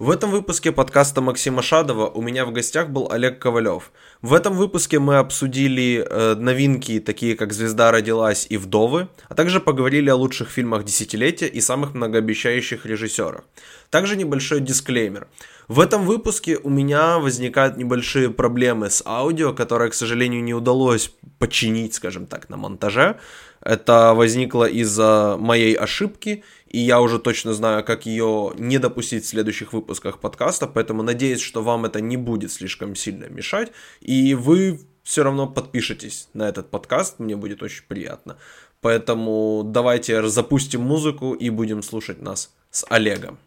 В 0.00 0.08
этом 0.08 0.30
выпуске 0.30 0.72
подкаста 0.72 1.20
Максима 1.20 1.60
Шадова 1.60 2.06
у 2.06 2.22
меня 2.22 2.46
в 2.46 2.52
гостях 2.52 2.88
был 2.88 3.12
Олег 3.12 3.38
Ковалев. 3.38 3.92
В 4.22 4.32
этом 4.32 4.54
выпуске 4.54 4.98
мы 4.98 5.18
обсудили 5.18 6.02
э, 6.02 6.36
новинки, 6.36 7.00
такие 7.00 7.36
как 7.36 7.52
«Звезда 7.52 7.92
родилась» 7.92 8.46
и 8.48 8.56
«Вдовы», 8.56 9.08
а 9.28 9.34
также 9.34 9.60
поговорили 9.60 10.08
о 10.08 10.16
лучших 10.16 10.48
фильмах 10.48 10.84
десятилетия 10.84 11.48
и 11.48 11.60
самых 11.60 11.92
многообещающих 11.92 12.86
режиссерах. 12.86 13.44
Также 13.90 14.16
небольшой 14.16 14.60
дисклеймер. 14.60 15.28
В 15.68 15.78
этом 15.78 16.06
выпуске 16.06 16.56
у 16.56 16.70
меня 16.70 17.18
возникают 17.18 17.76
небольшие 17.76 18.30
проблемы 18.30 18.88
с 18.88 19.02
аудио, 19.04 19.52
которые, 19.52 19.90
к 19.90 19.94
сожалению, 19.94 20.42
не 20.42 20.54
удалось 20.54 21.12
починить, 21.38 21.92
скажем 21.92 22.26
так, 22.26 22.48
на 22.48 22.56
монтаже. 22.56 23.18
Это 23.60 24.14
возникло 24.14 24.64
из-за 24.64 25.36
моей 25.38 25.74
ошибки, 25.74 26.42
и 26.70 26.78
я 26.78 27.00
уже 27.00 27.18
точно 27.18 27.52
знаю, 27.52 27.84
как 27.84 28.06
ее 28.06 28.52
не 28.56 28.78
допустить 28.78 29.24
в 29.24 29.28
следующих 29.28 29.72
выпусках 29.72 30.20
подкаста, 30.20 30.68
поэтому 30.68 31.02
надеюсь, 31.02 31.40
что 31.40 31.62
вам 31.62 31.84
это 31.84 32.00
не 32.00 32.16
будет 32.16 32.52
слишком 32.52 32.94
сильно 32.94 33.24
мешать, 33.24 33.72
и 34.00 34.34
вы 34.34 34.80
все 35.02 35.24
равно 35.24 35.48
подпишитесь 35.48 36.28
на 36.32 36.48
этот 36.48 36.70
подкаст, 36.70 37.18
мне 37.18 37.34
будет 37.34 37.62
очень 37.64 37.82
приятно. 37.88 38.38
Поэтому 38.80 39.62
давайте 39.64 40.26
запустим 40.28 40.82
музыку 40.82 41.32
и 41.32 41.50
будем 41.50 41.82
слушать 41.82 42.22
нас 42.22 42.54
с 42.70 42.86
Олегом. 42.88 43.38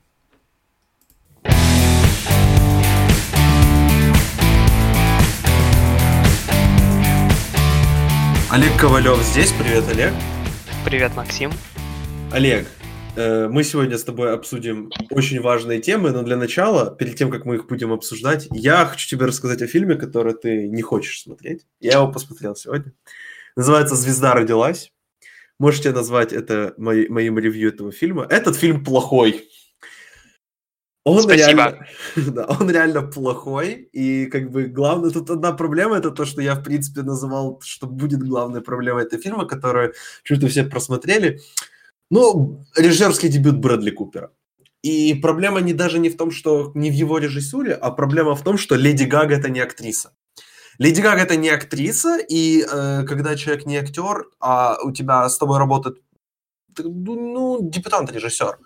Олег 8.52 8.78
Ковалев 8.80 9.18
здесь. 9.24 9.52
Привет, 9.54 9.86
Олег. 9.90 10.14
Привет, 10.86 11.16
Максим. 11.16 11.52
Олег, 12.32 12.68
мы 13.16 13.64
сегодня 13.64 13.98
с 13.98 14.04
тобой 14.04 14.34
обсудим 14.34 14.92
очень 15.12 15.40
важные 15.40 15.80
темы, 15.80 16.12
но 16.12 16.24
для 16.24 16.36
начала, 16.36 16.96
перед 16.96 17.16
тем, 17.16 17.30
как 17.30 17.46
мы 17.46 17.56
их 17.56 17.68
будем 17.68 17.92
обсуждать, 17.92 18.48
я 18.52 18.86
хочу 18.86 19.08
тебе 19.08 19.26
рассказать 19.26 19.62
о 19.62 19.68
фильме, 19.68 19.96
который 19.96 20.34
ты 20.34 20.68
не 20.68 20.82
хочешь 20.82 21.22
смотреть. 21.22 21.66
Я 21.80 21.94
его 21.94 22.12
посмотрел 22.12 22.56
сегодня. 22.56 22.92
Называется 23.56 23.96
«Звезда 23.96 24.34
родилась». 24.34 24.92
Можете 25.60 25.92
назвать 25.92 26.34
это 26.34 26.74
моим 26.78 27.38
ревью 27.38 27.70
этого 27.70 27.92
фильма. 27.92 28.26
Этот 28.30 28.56
фильм 28.56 28.84
плохой. 28.84 29.48
Он 31.06 31.22
Спасибо. 31.22 31.36
реально, 31.36 31.86
да, 32.16 32.46
он 32.46 32.70
реально 32.72 33.02
плохой, 33.02 33.90
и 33.92 34.26
как 34.28 34.52
бы 34.52 34.66
главное, 34.66 35.12
тут 35.12 35.30
одна 35.30 35.52
проблема, 35.52 35.98
это 35.98 36.12
то, 36.12 36.24
что 36.24 36.42
я, 36.42 36.56
в 36.56 36.64
принципе, 36.64 37.02
называл, 37.02 37.60
что 37.62 37.88
будет 37.88 38.24
главной 38.24 38.62
проблемой 38.62 39.04
этого 39.04 39.22
фильма, 39.22 39.46
которую 39.46 39.94
чуть-чуть 40.24 40.50
все 40.50 40.64
просмотрели. 40.64 41.42
Ну, 42.10 42.66
режиссерский 42.76 43.30
дебют 43.30 43.58
Брэдли 43.58 43.92
Купера. 43.92 44.32
И 44.82 45.14
проблема 45.14 45.62
не 45.62 45.74
даже 45.74 46.00
не 46.00 46.10
в 46.10 46.18
том, 46.18 46.32
что 46.32 46.72
не 46.76 46.90
в 46.90 46.94
его 46.94 47.18
режиссуре, 47.18 47.74
а 47.74 47.92
проблема 47.92 48.36
в 48.36 48.44
том, 48.44 48.58
что 48.58 48.76
Леди 48.76 49.06
Гага 49.06 49.36
это 49.36 49.50
не 49.50 49.62
актриса. 49.62 50.14
Леди 50.78 51.02
Гага 51.02 51.22
это 51.22 51.38
не 51.38 51.50
актриса, 51.50 52.18
и 52.18 52.62
э, 52.62 53.04
когда 53.04 53.36
человек 53.36 53.66
не 53.66 53.78
актер, 53.78 54.26
а 54.40 54.78
у 54.84 54.92
тебя 54.92 55.30
с 55.30 55.38
тобой 55.38 55.58
работает 55.58 56.02
ну, 56.78 57.60
дебютант-режиссер, 57.62 58.58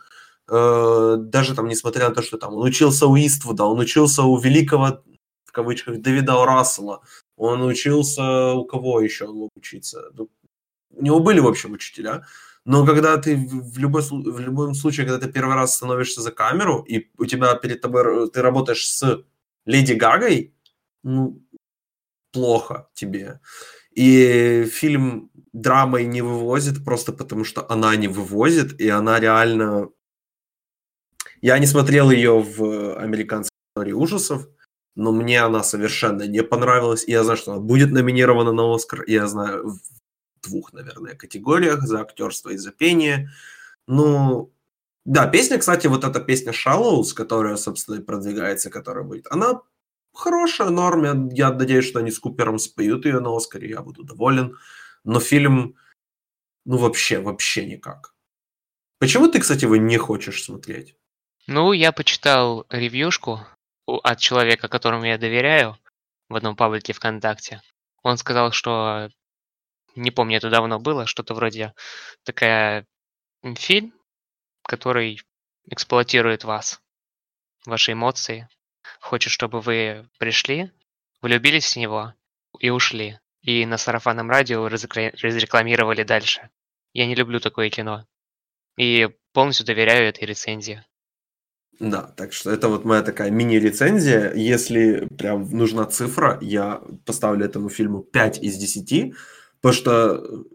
Э, 0.50 1.18
даже 1.20 1.56
там, 1.56 1.68
несмотря 1.68 2.10
на 2.10 2.16
то, 2.16 2.22
что 2.22 2.38
там 2.38 2.54
он 2.54 2.64
учился 2.64 3.08
у 3.08 3.18
Иствуда, 3.18 3.66
он 3.66 3.80
учился 3.80 4.24
у 4.24 4.38
великого, 4.38 5.04
в 5.46 5.52
кавычках, 5.52 6.00
Дэвида 6.00 6.46
Рассела, 6.46 7.02
он 7.36 7.62
учился 7.64 8.54
у 8.54 8.66
кого 8.66 9.02
еще 9.02 9.26
он 9.26 9.36
мог 9.36 9.50
учиться? 9.56 10.10
Ну, 10.14 10.30
у 10.92 11.04
него 11.04 11.20
были, 11.20 11.40
в 11.40 11.48
общем, 11.48 11.74
учителя, 11.74 12.26
но 12.68 12.86
когда 12.86 13.18
ты 13.18 13.38
в, 13.38 13.78
любой, 13.80 14.02
в 14.02 14.40
любом 14.40 14.74
случае, 14.74 15.06
когда 15.06 15.26
ты 15.26 15.32
первый 15.32 15.56
раз 15.56 15.76
становишься 15.76 16.22
за 16.22 16.32
камеру, 16.32 16.82
и 16.82 17.10
у 17.18 17.26
тебя 17.26 17.56
перед 17.56 17.80
тобой, 17.80 18.30
ты 18.30 18.42
работаешь 18.42 18.90
с 18.90 19.24
Леди 19.66 19.94
Гагой, 19.94 20.54
ну, 21.02 21.42
плохо 22.34 22.90
тебе. 22.94 23.40
И 23.96 24.66
фильм 24.66 25.32
драмой 25.54 26.06
не 26.08 26.22
вывозит 26.22 26.84
просто 26.84 27.14
потому, 27.14 27.46
что 27.46 27.66
она 27.72 27.96
не 27.96 28.10
вывозит, 28.10 28.82
и 28.82 28.90
она 28.90 29.18
реально 29.22 29.88
я 31.42 31.60
не 31.60 31.68
смотрел 31.68 32.12
ее 32.12 32.40
в 32.42 33.00
американской 33.00 33.56
истории 33.72 33.94
ужасов, 33.94 34.46
но 34.96 35.14
мне 35.14 35.42
она 35.42 35.64
совершенно 35.64 36.24
не 36.24 36.44
понравилась. 36.44 37.08
И 37.08 37.12
я 37.12 37.24
знаю, 37.24 37.38
что 37.38 37.54
она 37.54 37.62
будет 37.62 37.92
номинирована 37.92 38.52
на 38.52 38.76
Оскар. 38.76 39.06
Я 39.08 39.28
знаю 39.28 39.80
двух, 40.42 40.74
наверное, 40.74 41.16
категориях 41.16 41.82
за 41.82 42.02
актерство 42.02 42.50
и 42.50 42.58
за 42.58 42.72
пение. 42.72 43.30
Ну, 43.88 44.54
да, 45.06 45.28
песня, 45.28 45.58
кстати, 45.58 45.88
вот 45.88 46.04
эта 46.04 46.20
песня 46.20 46.52
Shallows, 46.52 47.14
которая, 47.14 47.56
собственно, 47.56 47.96
и 47.96 48.04
продвигается, 48.04 48.70
которая 48.70 49.04
будет, 49.04 49.28
она 49.30 49.62
хорошая, 50.14 50.70
норм. 50.70 51.04
Я, 51.04 51.48
я 51.50 51.54
надеюсь, 51.54 51.86
что 51.86 52.00
они 52.00 52.12
с 52.12 52.20
Купером 52.20 52.60
споют 52.60 53.06
ее 53.06 53.20
на 53.20 53.36
Оскаре, 53.36 53.70
я 53.70 53.82
буду 53.82 54.04
доволен. 54.04 54.58
Но 55.04 55.20
фильм, 55.20 55.76
ну, 56.66 56.78
вообще, 56.78 57.20
вообще 57.20 57.66
никак. 57.66 58.14
Почему 59.00 59.28
ты, 59.28 59.40
кстати, 59.40 59.66
его 59.66 59.78
не 59.78 59.98
хочешь 59.98 60.44
смотреть? 60.44 60.96
Ну, 61.46 61.72
я 61.72 61.92
почитал 61.92 62.66
ревьюшку 62.70 63.40
от 63.86 64.20
человека, 64.20 64.68
которому 64.68 65.06
я 65.06 65.18
доверяю, 65.18 65.78
в 66.30 66.36
одном 66.36 66.56
паблике 66.56 66.94
ВКонтакте. 66.94 67.62
Он 68.04 68.18
сказал, 68.18 68.52
что, 68.52 69.10
не 69.98 70.12
помню, 70.12 70.38
это 70.38 70.50
давно 70.50 70.80
было, 70.80 71.06
что-то 71.06 71.34
вроде 71.34 71.74
такая 72.24 72.86
фильм, 73.56 73.94
который 74.64 75.22
эксплуатирует 75.70 76.44
вас, 76.44 76.82
ваши 77.66 77.94
эмоции, 77.94 78.48
хочет, 79.00 79.32
чтобы 79.32 79.62
вы 79.62 80.10
пришли, 80.20 80.72
влюбились 81.22 81.74
в 81.74 81.80
него 81.80 82.14
и 82.60 82.70
ушли. 82.70 83.20
И 83.42 83.66
на 83.66 83.78
сарафанном 83.78 84.30
радио 84.30 84.68
разрекламировали 84.68 86.04
дальше. 86.04 86.50
Я 86.94 87.06
не 87.06 87.16
люблю 87.16 87.40
такое 87.40 87.70
кино. 87.70 88.06
И 88.78 89.10
полностью 89.34 89.66
доверяю 89.66 90.10
этой 90.10 90.26
рецензии. 90.26 90.84
Да, 91.80 92.02
так 92.02 92.34
что 92.34 92.52
это 92.52 92.70
вот 92.70 92.86
моя 92.86 93.04
такая 93.04 93.30
мини-рецензия. 93.30 94.34
Если 94.34 95.08
прям 95.18 95.50
нужна 95.52 95.86
цифра, 95.86 96.40
я 96.42 96.82
поставлю 97.06 97.46
этому 97.46 97.70
фильму 97.70 98.02
5 98.02 98.40
из 98.40 98.58
10, 98.58 99.14
потому 99.62 99.74
что 99.74 100.46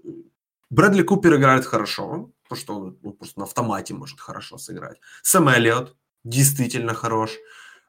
Брэдли 0.71 1.03
Купер 1.03 1.37
играет 1.37 1.67
хорошо, 1.67 2.31
потому 2.43 2.61
что 2.61 2.75
он 2.77 2.99
ну, 3.03 3.13
просто 3.13 3.41
на 3.41 3.45
автомате 3.45 3.95
может 3.95 4.21
хорошо 4.21 4.59
сыграть. 4.59 4.99
Сэм 5.23 5.49
Эллиот 5.49 5.97
действительно 6.25 6.95
хорош. 6.95 7.31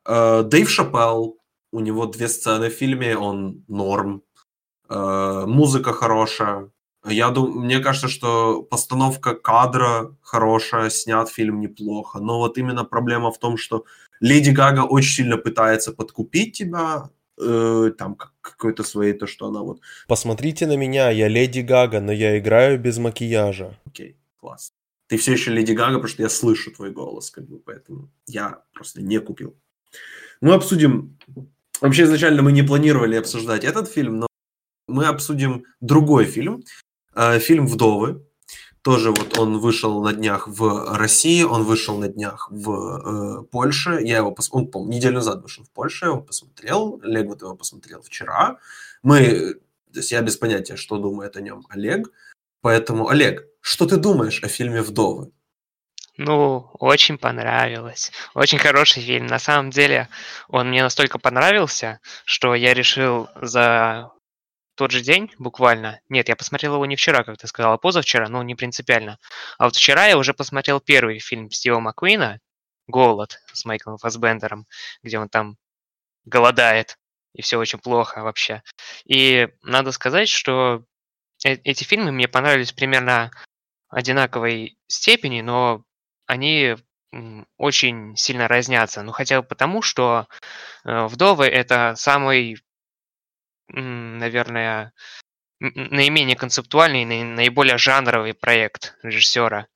Э, 0.06 0.44
Дэйв 0.44 0.70
Шапелл, 0.70 1.38
у 1.72 1.80
него 1.80 2.06
две 2.06 2.28
сцены 2.28 2.70
в 2.70 2.74
фильме, 2.74 3.18
он 3.18 3.64
норм. 3.68 4.24
Э, 4.90 5.46
музыка 5.48 5.94
хорошая. 5.94 6.70
Я 7.06 7.30
думаю, 7.30 7.60
мне 7.60 7.80
кажется, 7.80 8.08
что 8.08 8.64
постановка 8.64 9.36
кадра 9.36 10.16
хорошая, 10.22 10.90
снят 10.90 11.30
фильм 11.30 11.60
неплохо, 11.60 12.20
но 12.20 12.38
вот 12.38 12.58
именно 12.58 12.86
проблема 12.86 13.32
в 13.32 13.40
том, 13.40 13.58
что 13.58 13.86
Леди 14.22 14.52
Гага 14.52 14.82
очень 14.82 15.16
сильно 15.16 15.38
пытается 15.38 15.92
подкупить 15.92 16.58
тебя, 16.58 17.10
э, 17.40 17.92
там 17.98 18.18
какой-то 18.42 18.84
своей, 18.84 19.14
то, 19.14 19.28
что 19.28 19.48
она 19.48 19.62
вот... 19.62 19.82
Посмотрите 20.08 20.68
на 20.68 20.78
меня, 20.78 21.10
я 21.10 21.28
Леди 21.28 21.62
Гага, 21.62 22.02
но 22.02 22.12
я 22.12 22.38
играю 22.38 22.80
без 22.80 22.98
макияжа. 22.98 23.78
Окей, 23.86 24.18
класс. 24.38 24.74
Ты 25.08 25.18
все 25.18 25.34
еще 25.34 25.52
Леди 25.52 25.74
Гага, 25.74 25.96
потому 25.96 26.08
что 26.08 26.24
я 26.24 26.30
слышу 26.30 26.72
твой 26.72 26.92
голос, 26.92 27.32
как 27.32 27.48
бы, 27.48 27.60
поэтому 27.60 28.10
я 28.28 28.64
просто 28.74 29.02
не 29.02 29.20
купил. 29.20 29.56
Мы 30.42 30.54
обсудим... 30.54 31.18
Вообще, 31.82 32.04
изначально 32.04 32.42
мы 32.42 32.52
не 32.52 32.64
планировали 32.64 33.16
обсуждать 33.16 33.64
этот 33.64 33.90
фильм, 33.90 34.20
но 34.20 34.28
мы 34.88 35.06
обсудим 35.06 35.66
другой 35.82 36.26
фильм, 36.26 36.64
Э, 37.16 37.40
фильм 37.40 37.68
«Вдовы». 37.68 38.26
Тоже 38.84 39.12
вот 39.12 39.38
он 39.40 39.60
вышел 39.60 40.04
на 40.04 40.12
днях 40.12 40.48
в 40.48 40.98
России, 40.98 41.44
он 41.44 41.64
вышел 41.64 41.98
на 41.98 42.10
днях 42.10 42.50
в 42.52 42.70
э, 42.70 43.44
Польше. 43.44 44.00
Я 44.02 44.18
его 44.18 44.32
посмотрел, 44.32 44.72
он, 44.74 44.90
неделю 44.90 45.16
назад 45.16 45.42
вышел 45.42 45.64
в 45.64 45.70
Польше, 45.70 46.06
я 46.06 46.12
его 46.12 46.22
посмотрел. 46.22 47.00
Олег 47.02 47.28
вот 47.28 47.42
его 47.42 47.56
посмотрел 47.56 48.02
вчера. 48.02 48.58
Мы, 49.02 49.54
то 49.94 50.00
есть 50.00 50.12
я 50.12 50.22
без 50.22 50.36
понятия, 50.36 50.76
что 50.76 50.98
думает 50.98 51.38
о 51.38 51.42
нем 51.42 51.66
Олег. 51.70 52.12
Поэтому, 52.62 53.08
Олег, 53.08 53.48
что 53.62 53.86
ты 53.86 53.96
думаешь 53.96 54.44
о 54.44 54.50
фильме 54.50 54.82
«Вдовы»? 54.82 55.32
Ну, 56.18 56.70
очень 56.80 57.18
понравилось. 57.18 58.12
Очень 58.36 58.60
хороший 58.60 59.02
фильм. 59.02 59.28
На 59.28 59.40
самом 59.40 59.70
деле, 59.70 60.10
он 60.50 60.70
мне 60.70 60.84
настолько 60.84 61.20
понравился, 61.20 62.02
что 62.26 62.54
я 62.54 62.74
решил 62.74 63.30
за 63.42 64.12
тот 64.76 64.92
же 64.92 65.02
день, 65.02 65.32
буквально. 65.38 66.02
Нет, 66.10 66.30
я 66.30 66.36
посмотрел 66.36 66.76
его 66.76 66.86
не 66.86 66.96
вчера, 66.96 67.24
как 67.24 67.38
ты 67.38 67.48
сказал, 67.48 67.74
а 67.74 67.78
позавчера, 67.78 68.30
но 68.30 68.44
не 68.44 68.56
принципиально. 68.56 69.20
А 69.58 69.66
вот 69.66 69.76
вчера 69.76 70.08
я 70.08 70.18
уже 70.18 70.34
посмотрел 70.34 70.80
первый 70.80 71.20
фильм 71.20 71.52
Стива 71.52 71.80
Маккуина 71.80 72.40
«Голод» 72.88 73.40
с 73.54 73.66
Майклом 73.66 73.98
Фасбендером, 73.98 74.68
где 75.04 75.20
он 75.20 75.30
там 75.30 75.58
голодает, 76.26 76.98
и 77.34 77.42
все 77.42 77.58
очень 77.58 77.80
плохо 77.80 78.24
вообще. 78.24 78.64
И 79.06 79.50
надо 79.62 79.92
сказать, 79.92 80.30
что 80.30 80.84
э 81.46 81.54
эти 81.64 81.84
фильмы 81.84 82.12
мне 82.12 82.28
понравились 82.28 82.74
примерно 82.74 83.32
одинаковой 83.90 84.78
степени, 84.88 85.42
но 85.42 85.84
они 86.26 86.76
очень 87.58 88.16
сильно 88.16 88.48
разнятся. 88.48 89.04
Ну, 89.04 89.12
хотя 89.12 89.42
бы 89.42 89.48
потому, 89.48 89.82
что 89.82 90.28
э, 90.84 91.06
«Вдовы»— 91.06 91.46
это 91.48 91.94
самый, 91.96 92.58
наверное, 93.68 94.94
наименее 95.60 96.36
концептуальный, 96.36 97.06
наиболее 97.06 97.78
жанровый 97.78 98.34
проект 98.34 98.98
режиссера. 99.04 99.68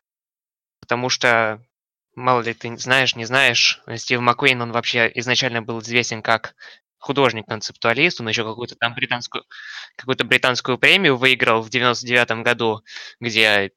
Потому 0.79 1.09
что, 1.09 1.61
мало 2.15 2.41
ли 2.41 2.53
ты 2.53 2.75
знаешь, 2.77 3.15
не 3.15 3.25
знаешь, 3.25 3.81
Стив 3.95 4.19
Маккуин, 4.19 4.61
он 4.61 4.71
вообще 4.71 5.11
изначально 5.15 5.61
был 5.61 5.79
известен 5.79 6.21
как 6.21 6.55
художник-концептуалист, 6.99 8.19
он 8.21 8.27
еще 8.27 8.43
какую-то 8.43 8.75
там 8.75 8.93
британскую, 8.93 9.45
какую-то 9.95 10.25
британскую 10.25 10.77
премию 10.77 11.15
выиграл 11.15 11.61
в 11.61 11.69
99 11.69 12.43
году, 12.43 12.83
где 13.19 13.71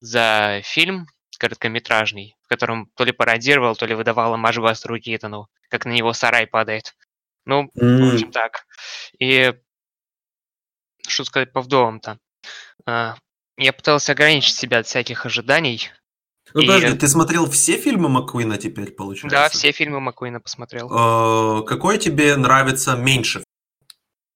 за 0.00 0.60
фильм 0.64 1.06
короткометражный, 1.38 2.36
в 2.42 2.48
котором 2.48 2.86
то 2.94 3.04
ли 3.04 3.10
пародировал, 3.10 3.74
то 3.74 3.84
ли 3.84 3.94
выдавал 3.94 4.36
Маш 4.36 4.58
Бастеру 4.58 4.98
Китону, 5.00 5.48
как 5.68 5.84
на 5.86 5.90
него 5.90 6.12
сарай 6.12 6.46
падает. 6.46 6.94
Ну, 7.44 7.64
mm. 7.64 8.10
в 8.10 8.14
общем 8.14 8.32
так. 8.32 8.66
И 9.18 9.54
что 11.06 11.24
сказать 11.24 11.52
по 11.52 11.60
вдовам-то? 11.60 12.18
А, 12.86 13.16
я 13.56 13.72
пытался 13.72 14.12
ограничить 14.12 14.54
себя 14.54 14.78
от 14.78 14.86
всяких 14.86 15.26
ожиданий. 15.26 15.90
Ну, 16.54 16.62
и... 16.62 16.66
подожди, 16.66 16.96
ты 16.98 17.08
смотрел 17.08 17.50
все 17.50 17.78
фильмы 17.78 18.08
Маккуина 18.08 18.58
теперь, 18.58 18.92
получается? 18.92 19.36
Да, 19.36 19.48
все 19.48 19.72
фильмы 19.72 20.00
Маккуина 20.00 20.40
посмотрел. 20.40 20.90
Э, 20.90 21.64
какой 21.64 21.98
тебе 21.98 22.36
нравится 22.36 22.96
меньше? 22.96 23.42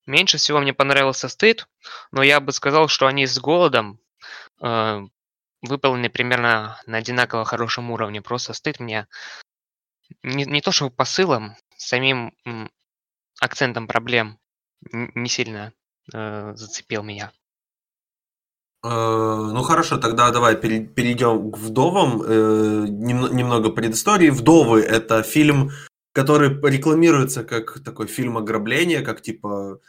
Меньше 0.06 0.38
всего 0.38 0.60
мне 0.60 0.72
понравился 0.72 1.28
«Стыд», 1.28 1.66
но 2.12 2.22
я 2.22 2.38
бы 2.40 2.52
сказал, 2.52 2.86
что 2.86 3.08
они 3.08 3.26
с 3.26 3.38
«Голодом» 3.40 3.98
э, 4.62 5.00
выполнены 5.62 6.10
примерно 6.10 6.80
на 6.86 6.98
одинаково 6.98 7.44
хорошем 7.44 7.90
уровне. 7.90 8.22
Просто 8.22 8.52
«Стыд» 8.52 8.78
мне 8.78 9.08
не, 10.22 10.44
не 10.44 10.60
то 10.60 10.70
что 10.70 10.90
посылом, 10.90 11.56
самим 11.76 12.32
акцентом 13.40 13.86
проблем 13.86 14.38
не 14.92 15.28
сильно 15.28 15.72
э, 16.12 16.54
зацепил 16.54 17.02
меня. 17.02 17.32
Э, 18.84 18.88
ну 18.88 19.62
хорошо, 19.62 19.96
тогда 19.96 20.30
давай 20.30 20.56
перейдем 20.56 21.50
к 21.50 21.58
«Вдовам». 21.58 22.22
Э, 22.22 22.86
немного 22.88 23.70
предыстории. 23.70 24.30
«Вдовы»— 24.30 24.80
это 24.82 25.22
фильм, 25.22 25.70
который 26.12 26.48
рекламируется 26.48 27.44
как 27.44 27.80
такой 27.84 28.06
фильм 28.06 28.38
ограбления, 28.38 29.02
как 29.02 29.22
типа 29.22 29.80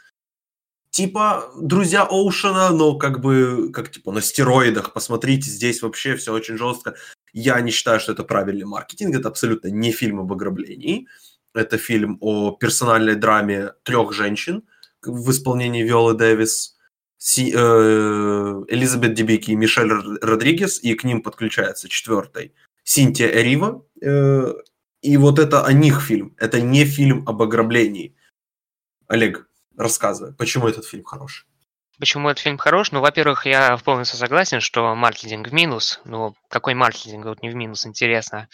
типа 0.90 1.52
друзья 1.60 2.02
Оушена, 2.02 2.70
но 2.70 2.96
как 2.96 3.20
бы 3.20 3.70
как 3.72 3.90
типа 3.90 4.10
на 4.10 4.20
стероидах. 4.20 4.92
Посмотрите, 4.92 5.48
здесь 5.50 5.82
вообще 5.82 6.16
все 6.16 6.32
очень 6.32 6.56
жестко. 6.56 6.96
Я 7.32 7.60
не 7.60 7.70
считаю, 7.70 8.00
что 8.00 8.12
это 8.12 8.24
правильный 8.24 8.64
маркетинг. 8.64 9.14
Это 9.14 9.28
абсолютно 9.28 9.68
не 9.68 9.92
фильм 9.92 10.20
об 10.20 10.32
ограблении. 10.32 11.06
Это 11.54 11.78
фильм 11.78 12.18
о 12.20 12.52
персональной 12.52 13.14
драме 13.16 13.72
трех 13.82 14.12
женщин 14.12 14.64
в 15.02 15.30
исполнении 15.30 15.82
Виолы 15.82 16.14
Дэвис, 16.14 16.76
Си, 17.16 17.52
э, 17.52 18.64
Элизабет 18.68 19.14
Дебики 19.14 19.50
и 19.50 19.56
Мишель 19.56 19.90
Родригес, 19.90 20.82
и 20.82 20.94
к 20.94 21.04
ним 21.04 21.22
подключается 21.22 21.88
четвертый 21.88 22.54
Синтия 22.84 23.28
Эрива. 23.28 23.84
Э, 24.00 24.52
и 25.02 25.16
вот 25.16 25.38
это 25.38 25.64
о 25.64 25.72
них 25.72 26.00
фильм. 26.00 26.34
Это 26.38 26.60
не 26.60 26.84
фильм 26.84 27.24
об 27.26 27.42
ограблении. 27.42 28.14
Олег, 29.08 29.48
рассказывай, 29.76 30.32
почему 30.32 30.68
этот 30.68 30.84
фильм 30.84 31.04
хороший? 31.04 31.47
Почему 31.98 32.28
этот 32.28 32.42
фильм 32.42 32.58
хорош? 32.58 32.92
Ну, 32.92 33.00
во-первых, 33.00 33.44
я 33.46 33.76
полностью 33.78 34.18
согласен, 34.18 34.60
что 34.60 34.94
маркетинг 34.94 35.48
в 35.48 35.52
минус. 35.52 36.00
Ну, 36.04 36.34
какой 36.48 36.74
маркетинг 36.74 37.24
вот 37.24 37.42
не 37.42 37.50
в 37.50 37.56
минус, 37.56 37.86
интересно. 37.86 38.48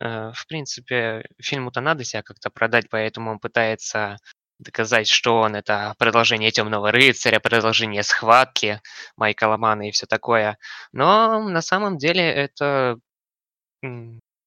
Э, 0.00 0.32
в 0.34 0.46
принципе, 0.46 1.26
фильму-то 1.38 1.80
надо 1.80 2.04
себя 2.04 2.22
как-то 2.22 2.48
продать, 2.48 2.88
поэтому 2.88 3.32
он 3.32 3.38
пытается 3.38 4.18
доказать, 4.58 5.08
что 5.08 5.40
он 5.40 5.56
это 5.56 5.94
продолжение 5.98 6.50
Темного 6.50 6.90
рыцаря, 6.90 7.40
продолжение 7.40 8.02
схватки 8.02 8.80
Майка 9.16 9.48
Ломана 9.48 9.88
и 9.88 9.90
все 9.90 10.06
такое. 10.06 10.58
Но 10.92 11.46
на 11.48 11.60
самом 11.60 11.98
деле 11.98 12.22
это 12.22 12.98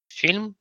фильм, 0.10 0.56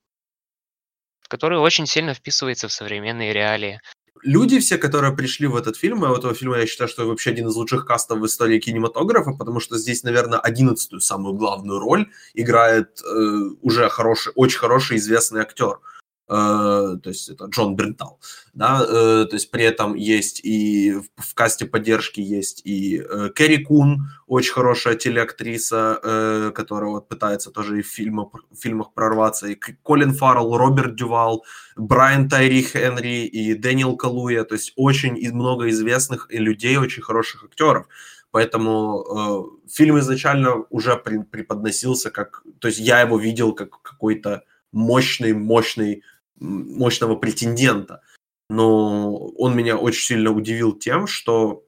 который 1.27 1.57
очень 1.57 1.87
сильно 1.87 2.13
вписывается 2.13 2.67
в 2.67 2.71
современные 2.71 3.33
реалии 3.33 3.81
люди 4.23 4.59
все, 4.59 4.77
которые 4.77 5.15
пришли 5.15 5.47
в 5.47 5.55
этот 5.55 5.77
фильм, 5.77 6.05
и 6.05 6.07
у 6.07 6.13
этого 6.13 6.33
фильма 6.33 6.57
я 6.57 6.65
считаю, 6.65 6.87
что 6.87 7.07
вообще 7.07 7.31
один 7.31 7.47
из 7.47 7.55
лучших 7.55 7.85
кастов 7.85 8.19
в 8.19 8.25
истории 8.25 8.59
кинематографа, 8.59 9.31
потому 9.31 9.59
что 9.59 9.77
здесь, 9.77 10.03
наверное, 10.03 10.39
одиннадцатую 10.39 11.01
самую 11.01 11.33
главную 11.35 11.79
роль 11.79 12.09
играет 12.33 13.01
э, 13.01 13.39
уже 13.61 13.89
хороший, 13.89 14.31
очень 14.35 14.59
хороший 14.59 14.97
известный 14.97 15.41
актер. 15.41 15.79
То 16.29 17.09
есть 17.09 17.29
это 17.29 17.45
Джон 17.45 17.75
Брентал, 17.75 18.19
да, 18.53 18.85
э, 18.87 19.25
то 19.25 19.33
есть 19.33 19.51
при 19.51 19.63
этом 19.63 19.95
есть 19.95 20.41
и 20.43 20.93
в 21.17 21.33
касте 21.33 21.65
поддержки 21.65 22.21
есть 22.21 22.61
и 22.65 22.99
э, 22.99 23.29
Кэрри 23.33 23.63
Кун, 23.63 24.09
очень 24.27 24.53
хорошая 24.53 24.95
телеактриса, 24.95 26.51
которая 26.55 26.91
вот 26.91 27.07
пытается 27.07 27.49
тоже 27.49 27.79
и 27.79 27.81
в 27.81 27.87
фильмах, 27.87 28.27
в 28.51 28.55
фильмах 28.55 28.93
прорваться, 28.93 29.47
и 29.47 29.55
Колин 29.55 30.13
Фаррелл, 30.13 30.55
Роберт 30.55 30.95
Дювал, 30.95 31.43
Брайан 31.75 32.29
Тайри 32.29 32.61
Хенри 32.61 33.25
и 33.25 33.55
Дэниел 33.55 33.97
Калуя, 33.97 34.43
то 34.43 34.53
есть 34.53 34.73
очень 34.75 35.17
много 35.33 35.69
известных 35.69 36.27
людей, 36.29 36.77
очень 36.77 37.01
хороших 37.01 37.43
актеров. 37.43 37.87
Поэтому 38.31 39.57
э, 39.67 39.69
фильм 39.71 39.97
изначально 39.99 40.63
уже 40.69 40.95
преподносился 40.97 42.11
как... 42.11 42.43
То 42.59 42.67
есть 42.67 42.79
я 42.79 43.01
его 43.01 43.17
видел 43.17 43.53
как 43.53 43.81
какой-то 43.81 44.43
мощный, 44.71 45.33
мощный 45.33 46.03
мощного 46.39 47.15
претендента. 47.15 48.01
Но 48.49 49.13
он 49.13 49.55
меня 49.55 49.77
очень 49.77 50.01
сильно 50.01 50.31
удивил 50.31 50.73
тем, 50.73 51.05
что 51.07 51.63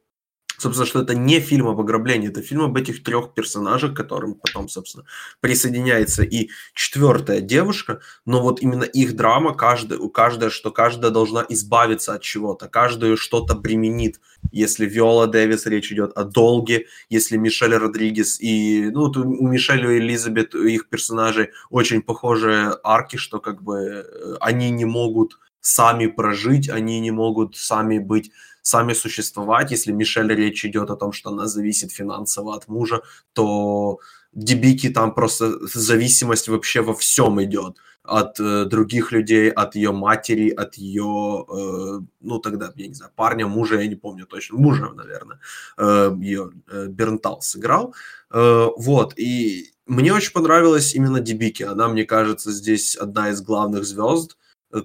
собственно, 0.61 0.85
что 0.85 1.01
это 1.01 1.15
не 1.15 1.39
фильм 1.39 1.67
об 1.67 1.79
ограблении, 1.79 2.29
это 2.29 2.41
фильм 2.41 2.61
об 2.61 2.77
этих 2.77 3.03
трех 3.03 3.33
персонажах, 3.33 3.93
которым 3.93 4.35
потом, 4.35 4.69
собственно, 4.69 5.05
присоединяется 5.39 6.23
и 6.23 6.49
четвертая 6.73 7.41
девушка, 7.41 8.01
но 8.25 8.41
вот 8.41 8.61
именно 8.61 8.83
их 8.83 9.15
драма, 9.15 9.53
каждая, 9.53 9.99
у 9.99 10.09
каждая, 10.09 10.49
что 10.49 10.71
каждая 10.71 11.11
должна 11.11 11.45
избавиться 11.49 12.13
от 12.13 12.21
чего-то, 12.21 12.67
каждую 12.67 13.17
что-то 13.17 13.55
бременит. 13.55 14.19
Если 14.51 14.85
Виола 14.85 15.27
Дэвис, 15.27 15.65
речь 15.65 15.91
идет 15.91 16.11
о 16.15 16.23
долге, 16.23 16.85
если 17.09 17.37
Мишель 17.37 17.75
Родригес 17.75 18.39
и, 18.39 18.89
ну, 18.91 19.03
у 19.03 19.47
Мишель 19.47 19.85
и 19.85 19.97
Элизабет, 19.97 20.55
их 20.55 20.89
персонажи 20.89 21.51
очень 21.69 22.01
похожие 22.01 22.75
арки, 22.83 23.17
что 23.17 23.39
как 23.39 23.61
бы 23.61 23.77
э, 23.77 24.35
они 24.39 24.69
не 24.69 24.85
могут 24.85 25.37
сами 25.61 26.07
прожить, 26.07 26.69
они 26.69 26.99
не 26.99 27.11
могут 27.11 27.55
сами 27.55 27.99
быть 27.99 28.31
сами 28.61 28.93
существовать. 28.93 29.71
Если 29.71 29.91
Мишель 29.91 30.33
речь 30.33 30.65
идет 30.65 30.89
о 30.89 30.95
том, 30.95 31.11
что 31.13 31.29
она 31.31 31.47
зависит 31.47 31.91
финансово 31.91 32.55
от 32.55 32.67
мужа, 32.67 33.01
то 33.33 33.99
Дебики 34.33 34.89
там 34.89 35.13
просто 35.13 35.59
зависимость 35.67 36.47
вообще 36.47 36.81
во 36.81 36.93
всем 36.93 37.43
идет 37.43 37.77
от 38.03 38.39
э, 38.39 38.65
других 38.65 39.11
людей, 39.11 39.49
от 39.49 39.75
ее 39.75 39.91
матери, 39.91 40.49
от 40.49 40.75
ее, 40.75 41.45
э, 41.49 41.99
ну 42.21 42.39
тогда, 42.39 42.71
я 42.75 42.87
не 42.87 42.93
знаю, 42.93 43.11
парня, 43.15 43.45
мужа, 43.47 43.79
я 43.79 43.87
не 43.87 43.95
помню 43.95 44.25
точно, 44.25 44.57
мужа, 44.57 44.89
наверное, 44.95 45.39
э, 45.77 46.11
ее 46.19 46.51
э, 46.71 46.87
Бернтал 46.87 47.41
сыграл. 47.41 47.93
Э, 48.31 48.67
вот, 48.77 49.13
и 49.17 49.73
мне 49.85 50.13
очень 50.13 50.31
понравилась 50.31 50.95
именно 50.95 51.19
Дебики. 51.19 51.63
Она, 51.63 51.89
мне 51.89 52.05
кажется, 52.05 52.51
здесь 52.51 52.95
одна 52.95 53.29
из 53.29 53.41
главных 53.41 53.83
звезд 53.83 54.37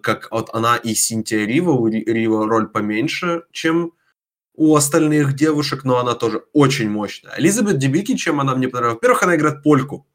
как 0.03 0.29
вот 0.31 0.51
она 0.53 0.77
и 0.77 0.95
Синтия 0.95 1.47
Рива, 1.47 1.73
у 1.73 1.87
Рива 1.87 2.47
роль 2.47 2.69
поменьше, 2.69 3.45
чем 3.53 3.93
у 4.55 4.75
остальных 4.75 5.35
девушек, 5.35 5.85
но 5.85 5.99
она 5.99 6.15
тоже 6.15 6.43
очень 6.53 6.91
мощная. 6.91 7.35
Элизабет 7.39 7.79
Дебики, 7.79 8.17
чем 8.17 8.41
она 8.41 8.55
мне 8.55 8.69
понравилась? 8.69 8.97
Во-первых, 8.97 9.23
она 9.23 9.37
играет 9.37 9.63
польку. 9.63 10.07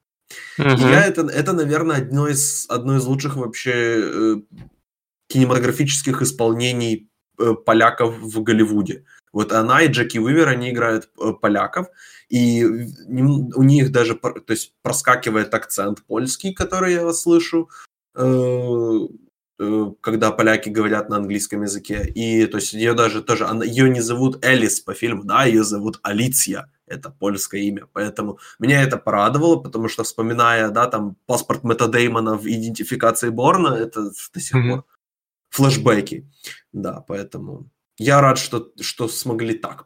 Uh-huh. 0.58 0.78
И 0.78 0.82
я 0.82 1.06
это, 1.06 1.22
это, 1.22 1.54
наверное, 1.54 1.98
одно 1.98 2.28
из, 2.28 2.66
одно 2.70 2.98
из 2.98 3.06
лучших 3.06 3.36
вообще 3.36 3.74
э, 3.74 4.36
кинематографических 5.28 6.22
исполнений 6.22 7.10
э, 7.38 7.54
поляков 7.54 8.18
в 8.18 8.42
Голливуде. 8.42 9.06
Вот 9.34 9.52
она 9.52 9.82
и 9.82 9.88
Джеки 9.88 10.18
Уивер, 10.18 10.50
они 10.50 10.72
играют 10.72 11.10
э, 11.20 11.34
поляков, 11.40 11.88
и 12.30 12.64
у 12.66 13.64
них 13.64 13.92
даже 13.92 14.16
то 14.16 14.42
есть, 14.48 14.74
проскакивает 14.82 15.54
акцент 15.54 16.04
польский, 16.04 16.54
который 16.54 16.94
я 16.94 17.14
слышу. 17.14 17.70
Э, 18.16 18.98
когда 20.02 20.32
поляки 20.32 20.70
говорят 20.70 21.10
на 21.10 21.18
английском 21.18 21.64
языке. 21.64 22.06
И 22.06 22.46
то 22.46 22.58
есть 22.58 22.74
ее 22.74 22.94
даже 22.94 23.22
тоже, 23.22 23.46
она, 23.46 23.66
ее 23.66 23.90
не 23.90 24.02
зовут 24.02 24.44
Элис 24.44 24.80
по 24.80 24.94
фильму, 24.94 25.24
да, 25.24 25.46
ее 25.46 25.64
зовут 25.64 26.00
Алиция, 26.04 26.72
это 26.88 27.10
польское 27.10 27.62
имя. 27.62 27.88
Поэтому 27.94 28.40
меня 28.60 28.82
это 28.82 28.98
порадовало, 28.98 29.58
потому 29.58 29.88
что 29.88 30.04
вспоминая, 30.04 30.70
да, 30.70 30.88
там 30.88 31.16
паспорт 31.26 31.64
Мэтта 31.64 31.88
Деймона 31.88 32.38
в 32.38 32.46
идентификации 32.46 33.30
Борна, 33.30 33.76
это 33.76 34.12
до 34.34 34.40
сих 34.40 34.56
mm-hmm. 34.56 34.70
пор 34.70 34.86
флешбеки. 35.50 36.28
Да, 36.72 37.04
поэтому 37.08 37.70
я 37.98 38.22
рад, 38.22 38.40
что, 38.40 38.72
что 38.80 39.08
смогли 39.08 39.54
так. 39.54 39.86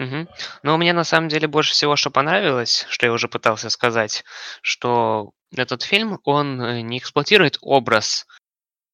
Угу. 0.00 0.26
Ну, 0.62 0.76
мне 0.78 0.92
на 0.94 1.04
самом 1.04 1.28
деле 1.28 1.46
больше 1.46 1.72
всего, 1.72 1.96
что 1.96 2.10
понравилось, 2.10 2.86
что 2.88 3.06
я 3.06 3.12
уже 3.12 3.28
пытался 3.28 3.68
сказать, 3.70 4.24
что 4.62 5.32
этот 5.58 5.82
фильм, 5.82 6.18
он 6.24 6.60
э, 6.60 6.80
не 6.80 6.98
эксплуатирует 6.98 7.58
образ, 7.60 8.26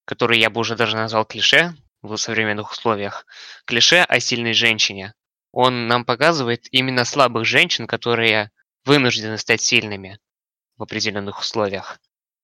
который 0.05 0.39
я 0.39 0.51
бы 0.51 0.61
уже 0.61 0.77
даже 0.77 0.97
назвал 0.97 1.25
клише 1.25 1.75
в 2.03 2.17
современных 2.17 2.71
условиях, 2.71 3.27
клише 3.65 4.01
о 4.01 4.21
сильной 4.21 4.55
женщине. 4.55 5.15
Он 5.53 5.87
нам 5.87 6.05
показывает 6.05 6.67
именно 6.73 7.05
слабых 7.05 7.45
женщин, 7.45 7.87
которые 7.87 8.51
вынуждены 8.85 9.39
стать 9.39 9.61
сильными 9.61 10.19
в 10.77 10.83
определенных 10.83 11.41
условиях. 11.41 11.99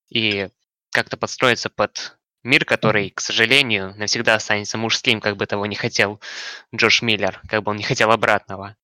И 0.09 0.49
как-то 0.90 1.16
подстроиться 1.16 1.71
под 1.71 2.16
мир, 2.42 2.64
который, 2.64 3.11
к 3.11 3.21
сожалению, 3.21 3.94
навсегда 3.97 4.35
останется 4.35 4.78
мужским, 4.78 5.21
как 5.21 5.37
бы 5.37 5.47
того 5.47 5.66
не 5.66 5.76
хотел 5.76 6.21
Джош 6.75 7.02
Миллер, 7.02 7.40
как 7.49 7.62
бы 7.62 7.71
он 7.71 7.76
не 7.76 7.83
хотел 7.83 8.11
обратного. 8.11 8.76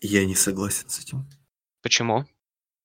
Я 0.00 0.24
не 0.24 0.34
согласен 0.34 0.88
с 0.88 1.00
этим. 1.00 1.28
Почему? 1.82 2.26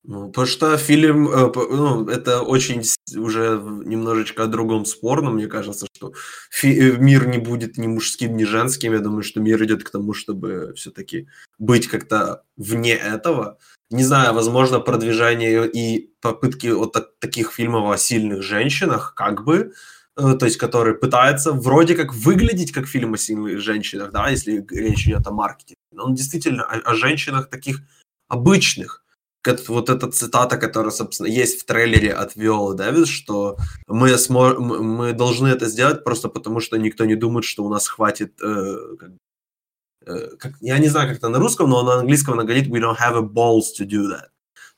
Ну, 0.06 0.28
потому 0.28 0.48
что 0.48 0.78
фильм, 0.78 1.30
э, 1.30 1.52
ну, 1.56 2.08
это 2.10 2.42
очень 2.42 2.82
уже 3.18 3.62
немножечко 3.86 4.44
о 4.44 4.48
другом 4.48 4.84
спор, 4.86 5.22
но 5.22 5.32
мне 5.32 5.48
кажется, 5.48 5.88
что 5.96 6.12
фи- 6.52 6.78
э, 6.78 6.98
мир 6.98 7.26
не 7.28 7.38
будет 7.38 7.78
ни 7.78 7.88
мужским, 7.88 8.36
ни 8.36 8.44
женским. 8.44 8.92
Я 8.94 9.00
думаю, 9.00 9.24
что 9.24 9.40
мир 9.40 9.64
идет 9.64 9.84
к 9.86 9.90
тому, 9.90 10.14
чтобы 10.14 10.74
все-таки 10.76 11.30
быть 11.58 11.88
как-то 11.88 12.44
вне 12.58 12.96
этого. 12.96 13.58
Не 13.92 14.04
знаю, 14.04 14.34
возможно, 14.34 14.82
продвижение 14.82 15.70
и 15.72 16.12
попытки 16.20 16.68
вот 16.68 16.98
таких 17.20 17.52
фильмов 17.54 17.90
о 17.90 17.98
сильных 17.98 18.42
женщинах, 18.44 19.14
как 19.16 19.46
бы, 19.46 19.72
э, 20.18 20.34
то 20.38 20.46
есть 20.46 20.58
которые 20.58 20.96
пытаются 20.96 21.54
вроде 21.54 21.96
как 21.96 22.14
выглядеть 22.14 22.74
как 22.74 22.88
фильм 22.88 23.14
о 23.14 23.18
сильных 23.18 23.62
женщинах, 23.62 24.12
да, 24.12 24.28
если 24.30 24.66
речь 24.70 25.08
идет 25.08 25.26
о 25.28 25.32
маркетинге. 25.32 25.78
Но 25.94 26.06
он 26.06 26.14
действительно 26.16 26.64
о, 26.64 26.92
о 26.92 26.96
женщинах 26.96 27.50
таких 27.50 27.80
обычных, 28.28 29.03
вот 29.68 29.90
эта 29.90 30.12
цитата, 30.12 30.58
которая, 30.58 30.92
собственно, 30.92 31.28
есть 31.28 31.62
в 31.62 31.66
трейлере 31.66 32.14
от 32.14 32.36
Виолы 32.36 32.76
Дэвис, 32.76 33.08
что 33.08 33.58
мы, 33.88 34.14
смо- 34.14 34.58
мы 34.58 35.14
должны 35.14 35.48
это 35.48 35.66
сделать 35.68 36.04
просто 36.04 36.30
потому, 36.30 36.60
что 36.60 36.78
никто 36.78 37.06
не 37.06 37.16
думает, 37.16 37.46
что 37.46 37.64
у 37.64 37.70
нас 37.70 37.88
хватит... 37.88 38.42
Э, 38.42 38.78
э, 40.06 40.36
как, 40.38 40.54
я 40.62 40.78
не 40.80 40.88
знаю, 40.88 41.10
как 41.10 41.18
это 41.18 41.30
на 41.30 41.40
русском, 41.40 41.70
но 41.70 41.84
на 41.84 42.00
английском 42.00 42.34
она 42.34 42.44
говорит 42.44 42.68
«we 42.68 42.80
don't 42.80 42.98
have 42.98 43.18
a 43.18 43.22
balls 43.22 43.74
to 43.80 43.86
do 43.86 44.10
that». 44.10 44.30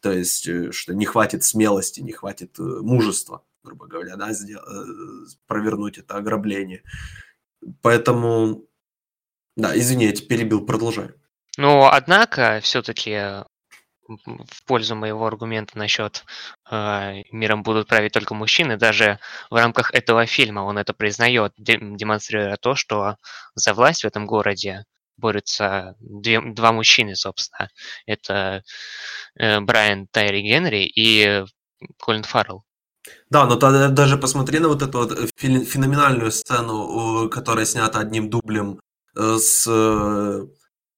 То 0.01 0.12
есть, 0.12 0.48
э, 0.48 0.72
что 0.72 0.93
не 0.93 1.05
хватит 1.05 1.43
смелости, 1.43 2.01
не 2.01 2.12
хватит 2.12 2.60
э, 2.60 2.63
мужества, 2.63 3.43
грубо 3.63 3.88
говоря, 3.88 4.15
да, 4.15 4.31
сдел- 4.31 4.63
э, 4.67 4.86
провернуть 5.48 5.98
это 5.98 6.15
ограбление. 6.17 6.84
Поэтому... 7.81 8.65
Да, 9.55 9.77
извини, 9.77 10.05
я 10.05 10.12
тебя 10.12 10.27
перебил, 10.27 10.65
продолжай. 10.65 11.12
Ну, 11.57 11.86
однако, 11.86 12.60
все-таки 12.62 13.45
в 14.07 14.63
пользу 14.65 14.95
моего 14.95 15.25
аргумента 15.25 15.77
насчет 15.77 16.25
э, 16.69 17.24
миром 17.31 17.63
будут 17.63 17.88
править 17.88 18.13
только 18.13 18.33
мужчины, 18.35 18.77
даже 18.77 19.19
в 19.50 19.55
рамках 19.55 19.93
этого 19.93 20.25
фильма 20.25 20.62
он 20.62 20.77
это 20.77 20.93
признает, 20.93 21.53
демонстрируя 21.57 22.57
то, 22.57 22.75
что 22.75 23.17
за 23.55 23.74
власть 23.74 24.03
в 24.03 24.07
этом 24.07 24.25
городе 24.25 24.85
борются 25.17 25.95
две, 26.00 26.41
два 26.41 26.71
мужчины, 26.71 27.15
собственно. 27.15 27.69
Это 28.05 28.63
э, 29.35 29.59
Брайан 29.62 30.07
Тайри 30.07 30.41
Генри 30.41 30.85
и 30.85 31.45
Колин 31.97 32.24
Фаррелл. 32.24 32.63
Да, 33.29 33.45
но 33.45 33.55
тогда 33.55 33.89
даже 33.89 34.17
посмотри 34.17 34.59
на 34.59 34.67
вот 34.67 34.81
эту 34.81 35.00
вот 35.00 35.29
феноменальную 35.35 36.31
сцену, 36.31 37.29
которая 37.29 37.65
снята 37.65 38.00
одним 38.00 38.29
дублем 38.29 38.79
э, 39.15 39.38
с 39.38 39.67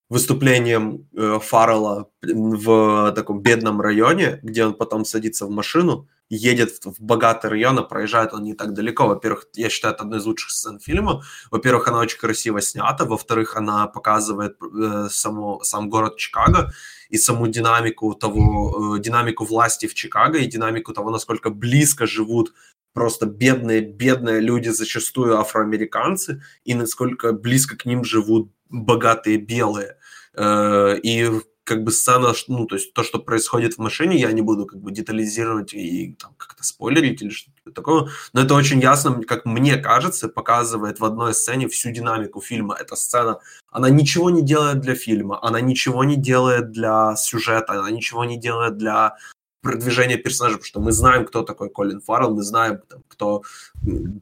выступлением 0.10 1.08
э, 1.16 1.40
Фаррелла 1.42 2.10
в 2.22 3.12
таком 3.14 3.42
бедном 3.42 3.82
районе, 3.82 4.40
где 4.42 4.66
он 4.66 4.74
потом 4.74 5.04
садится 5.06 5.46
в 5.46 5.50
машину, 5.50 6.08
едет 6.30 6.86
в 6.86 6.96
богатый 7.00 7.50
район, 7.50 7.80
а 7.80 7.84
проезжает 7.84 8.34
он 8.34 8.44
не 8.44 8.54
так 8.54 8.74
далеко. 8.74 9.08
Во-первых, 9.08 9.48
я 9.56 9.70
считаю, 9.70 9.94
это 9.94 10.04
одна 10.04 10.18
из 10.18 10.26
лучших 10.26 10.52
сцен 10.52 10.80
фильма. 10.80 11.24
Во-первых, 11.52 11.88
она 11.88 12.00
очень 12.00 12.20
красиво 12.20 12.62
снята. 12.62 13.06
Во-вторых, 13.06 13.56
она 13.56 13.88
показывает 13.88 14.58
э, 14.62 15.08
само, 15.10 15.62
сам 15.64 15.90
город 15.90 16.18
Чикаго 16.18 16.72
и 17.10 17.18
саму 17.18 17.48
динамику 17.48 18.14
того, 18.14 18.96
э, 18.96 19.00
динамику 19.00 19.46
власти 19.46 19.88
в 19.88 19.94
Чикаго 19.94 20.40
и 20.40 20.48
динамику 20.48 20.94
того, 20.94 21.10
насколько 21.10 21.50
близко 21.50 22.06
живут 22.06 22.54
просто 22.94 23.26
бедные, 23.26 23.82
бедные 23.82 24.40
люди, 24.40 24.70
зачастую 24.70 25.38
афроамериканцы, 25.38 26.42
и 26.66 26.74
насколько 26.74 27.32
близко 27.32 27.78
к 27.78 27.86
ним 27.86 28.04
живут 28.04 28.52
богатые 28.70 29.38
белые. 29.38 29.97
Э, 30.38 30.98
и 31.02 31.30
как 31.64 31.84
бы 31.84 31.92
сцена, 31.92 32.34
ну, 32.48 32.66
то 32.66 32.76
есть 32.76 32.94
то, 32.94 33.04
что 33.04 33.20
происходит 33.20 33.74
в 33.74 33.80
машине, 33.80 34.18
я 34.18 34.32
не 34.32 34.42
буду 34.42 34.66
как 34.66 34.80
бы 34.80 34.92
детализировать 34.92 35.74
и 35.74 36.16
там 36.18 36.34
как-то 36.38 36.64
спойлерить 36.64 37.22
или 37.22 37.30
что-то 37.30 37.72
такое, 37.72 38.08
но 38.32 38.42
это 38.42 38.54
очень 38.54 38.80
ясно, 38.80 39.22
как 39.24 39.46
мне 39.46 39.76
кажется, 39.76 40.30
показывает 40.30 41.00
в 41.02 41.06
одной 41.06 41.34
сцене 41.34 41.68
всю 41.68 41.92
динамику 41.92 42.40
фильма. 42.40 42.78
Эта 42.80 42.96
сцена, 42.96 43.40
она 43.70 43.90
ничего 43.90 44.30
не 44.30 44.44
делает 44.44 44.80
для 44.80 44.96
фильма, 44.96 45.40
она 45.42 45.60
ничего 45.60 46.06
не 46.06 46.16
делает 46.16 46.72
для 46.72 47.16
сюжета, 47.18 47.74
она 47.74 47.92
ничего 47.92 48.24
не 48.24 48.38
делает 48.38 48.78
для 48.78 49.18
продвижения 49.62 50.18
персонажа, 50.18 50.56
потому 50.56 50.68
что 50.68 50.80
мы 50.80 50.92
знаем, 50.94 51.26
кто 51.26 51.44
такой 51.44 51.70
Колин 51.70 52.00
Фаррелл, 52.00 52.34
мы 52.34 52.44
знаем, 52.44 52.80
там, 52.88 53.02
кто 53.10 53.44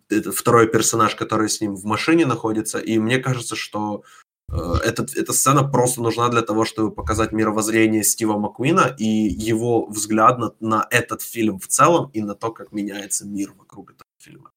это 0.10 0.32
второй 0.32 0.68
персонаж, 0.68 1.14
который 1.14 1.50
с 1.50 1.62
ним 1.62 1.76
в 1.76 1.86
машине 1.86 2.26
находится, 2.26 2.80
и 2.80 2.98
мне 2.98 3.20
кажется, 3.20 3.56
что 3.56 4.04
этот, 4.50 5.16
эта 5.16 5.34
сцена 5.34 5.64
просто 5.64 6.02
нужна 6.02 6.30
для 6.30 6.42
того, 6.42 6.66
чтобы 6.66 6.92
показать 6.92 7.32
мировоззрение 7.32 8.04
Стива 8.04 8.38
Маккуина 8.38 8.96
и 8.98 9.06
его 9.06 9.86
взгляд 9.88 10.38
на, 10.38 10.52
на 10.60 10.88
этот 10.92 11.22
фильм 11.22 11.60
в 11.60 11.68
целом 11.68 12.10
и 12.14 12.22
на 12.22 12.36
то, 12.36 12.52
как 12.52 12.72
меняется 12.72 13.25
мир 13.25 13.54
вокруг 13.54 13.92
этого 13.92 14.06
фильма. 14.20 14.52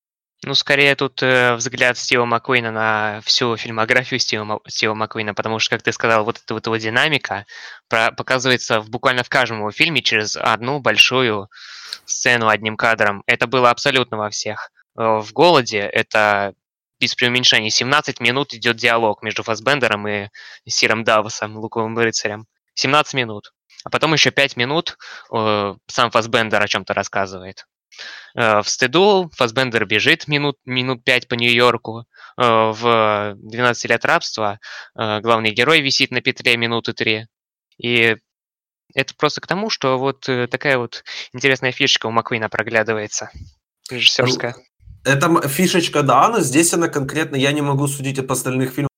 Ну, 0.45 0.55
скорее 0.55 0.95
тут 0.95 1.21
э, 1.23 1.57
взгляд 1.57 1.99
Стива 1.99 2.25
Маккуина 2.25 2.71
на 2.71 3.21
всю 3.25 3.57
фильмографию 3.57 4.21
Стива, 4.21 4.61
Стива 4.69 4.95
Маккуина, 4.95 5.35
потому 5.35 5.59
что, 5.59 5.75
как 5.75 5.83
ты 5.83 5.91
сказал, 5.91 6.25
вот 6.25 6.41
эта 6.43 6.55
вот 6.55 6.65
его 6.67 6.77
динамика 6.77 7.45
про, 7.89 8.13
показывается 8.13 8.81
в, 8.81 8.89
буквально 8.89 9.25
в 9.25 9.29
каждом 9.29 9.59
его 9.59 9.73
фильме 9.73 10.01
через 10.01 10.37
одну 10.37 10.79
большую 10.79 11.49
сцену 12.05 12.49
одним 12.49 12.77
кадром. 12.77 13.25
Это 13.27 13.49
было 13.49 13.71
абсолютно 13.71 14.17
во 14.17 14.31
всех. 14.31 14.71
Э, 14.97 15.19
в 15.19 15.33
«Голоде» 15.33 15.81
это 15.81 16.55
без 17.01 17.15
преуменьшений, 17.15 17.71
17 17.71 18.21
минут 18.21 18.55
идет 18.55 18.77
диалог 18.77 19.23
между 19.23 19.43
Фасбендером 19.43 20.09
и 20.09 20.29
Сиром 20.67 21.05
Давосом, 21.05 21.57
Луковым 21.59 21.97
рыцарем. 21.99 22.47
17 22.75 23.15
минут. 23.15 23.53
А 23.85 23.91
потом 23.91 24.13
еще 24.13 24.31
5 24.31 24.57
минут 24.57 24.97
э, 25.33 25.75
сам 25.87 26.11
Фасбендер 26.11 26.63
о 26.63 26.69
чем-то 26.69 26.95
рассказывает. 26.95 27.67
Э, 28.37 28.63
в 28.63 28.69
стыду 28.69 29.31
Фасбендер 29.35 29.87
бежит 29.87 30.29
минут, 30.29 30.57
минут 30.65 31.05
5 31.05 31.29
по 31.29 31.35
Нью-Йорку. 31.35 32.05
Э, 32.37 32.73
в 32.73 33.35
12 33.37 33.91
лет 33.91 34.05
рабства 34.05 34.59
э, 34.99 35.21
главный 35.21 35.51
герой 35.51 35.81
висит 35.81 36.11
на 36.11 36.21
петле 36.21 36.57
минуты 36.57 36.93
3. 36.93 37.27
И 37.83 38.17
это 38.95 39.15
просто 39.17 39.41
к 39.41 39.47
тому, 39.47 39.71
что 39.71 39.99
вот 39.99 40.29
э, 40.29 40.47
такая 40.49 40.79
вот 40.79 41.05
интересная 41.33 41.73
фишка 41.73 42.07
у 42.07 42.11
Маквина 42.11 42.49
проглядывается. 42.49 43.31
Режиссерская. 43.91 44.55
Это 45.09 45.49
фишечка, 45.49 46.03
да, 46.03 46.29
но 46.29 46.41
здесь 46.41 46.75
она 46.75 46.89
конкретно, 46.89 47.37
я 47.37 47.53
не 47.53 47.63
могу 47.63 47.89
судить 47.89 48.19
об 48.19 48.31
остальных 48.31 48.71
фильмах 48.71 48.89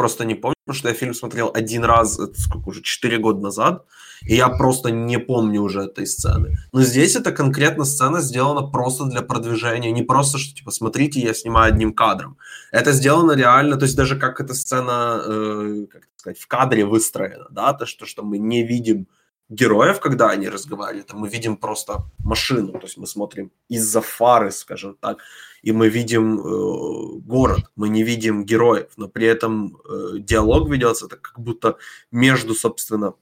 просто 0.00 0.24
не 0.24 0.34
помню, 0.34 0.54
потому 0.64 0.78
что 0.78 0.88
я 0.88 0.94
фильм 0.94 1.12
смотрел 1.12 1.50
один 1.52 1.84
раз, 1.84 2.18
сколько 2.34 2.70
уже, 2.70 2.80
4 2.82 3.18
года 3.18 3.40
назад, 3.40 3.84
и 4.22 4.34
я 4.34 4.48
просто 4.48 4.90
не 4.90 5.18
помню 5.18 5.60
уже 5.60 5.82
этой 5.82 6.06
сцены. 6.06 6.56
Но 6.72 6.80
здесь 6.80 7.16
это 7.16 7.32
конкретно 7.32 7.84
сцена 7.84 8.22
сделана 8.22 8.62
просто 8.62 9.04
для 9.04 9.20
продвижения, 9.20 9.92
не 9.92 10.02
просто, 10.02 10.38
что, 10.38 10.54
типа, 10.54 10.70
смотрите, 10.70 11.20
я 11.20 11.34
снимаю 11.34 11.68
одним 11.68 11.92
кадром. 11.92 12.38
Это 12.72 12.92
сделано 12.92 13.32
реально, 13.32 13.76
то 13.76 13.84
есть 13.84 13.96
даже 13.96 14.18
как 14.18 14.40
эта 14.40 14.54
сцена, 14.54 15.22
э, 15.26 15.86
как 15.92 16.02
сказать, 16.16 16.38
в 16.38 16.46
кадре 16.46 16.86
выстроена, 16.86 17.48
да, 17.50 17.74
то, 17.74 17.84
что, 17.84 18.06
что 18.06 18.22
мы 18.22 18.38
не 18.38 18.66
видим 18.66 19.06
героев, 19.50 20.00
когда 20.00 20.30
они 20.30 20.48
разговаривают, 20.48 21.10
а 21.12 21.16
мы 21.16 21.28
видим 21.28 21.56
просто 21.56 22.04
машину, 22.18 22.72
то 22.72 22.86
есть 22.86 22.96
мы 22.96 23.06
смотрим 23.06 23.50
из-за 23.68 24.00
фары, 24.00 24.50
скажем 24.52 24.96
так, 25.00 25.18
и 25.62 25.72
мы 25.72 25.88
видим 25.88 26.40
э, 26.40 27.20
город, 27.20 27.64
мы 27.76 27.88
не 27.88 28.04
видим 28.04 28.44
героев, 28.44 28.86
но 28.96 29.08
при 29.08 29.26
этом 29.26 29.76
э, 29.76 30.18
диалог 30.18 30.70
ведется 30.70 31.08
так 31.08 31.20
как 31.20 31.38
будто 31.40 31.76
между, 32.12 32.54
собственно, 32.54 33.14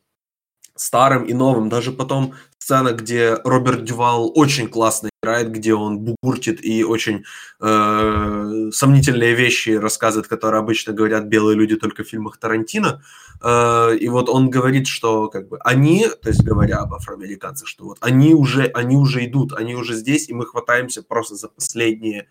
старым 0.81 1.25
и 1.25 1.35
новым. 1.35 1.69
Даже 1.69 1.93
потом 1.93 2.35
сцена, 2.59 2.93
где 2.93 3.35
Роберт 3.45 3.85
Дювал 3.85 4.31
очень 4.35 4.69
классно 4.69 5.09
играет, 5.23 5.51
где 5.51 5.75
он 5.75 6.01
бугуртит 6.01 6.63
и 6.63 6.85
очень 6.85 7.25
э, 7.61 8.71
сомнительные 8.73 9.35
вещи 9.35 9.71
рассказывает, 9.71 10.29
которые 10.29 10.61
обычно 10.61 10.93
говорят 10.93 11.25
белые 11.25 11.57
люди 11.57 11.77
только 11.77 12.05
в 12.05 12.09
фильмах 12.09 12.37
Тарантино. 12.37 13.03
Э, 13.43 13.97
и 13.97 14.09
вот 14.09 14.29
он 14.29 14.51
говорит, 14.51 14.87
что 14.87 15.29
как 15.29 15.49
бы 15.49 15.59
они, 15.65 16.07
то 16.23 16.29
есть 16.29 16.45
говоря 16.45 16.79
об 16.79 16.93
афроамериканцах, 16.93 17.67
что 17.67 17.85
вот 17.85 17.99
они 18.01 18.35
уже, 18.35 18.65
они 18.75 18.97
уже 18.97 19.25
идут, 19.25 19.55
они 19.55 19.75
уже 19.75 19.95
здесь, 19.95 20.29
и 20.29 20.35
мы 20.35 20.45
хватаемся 20.45 21.03
просто 21.03 21.37
за 21.37 21.49
последние 21.49 22.29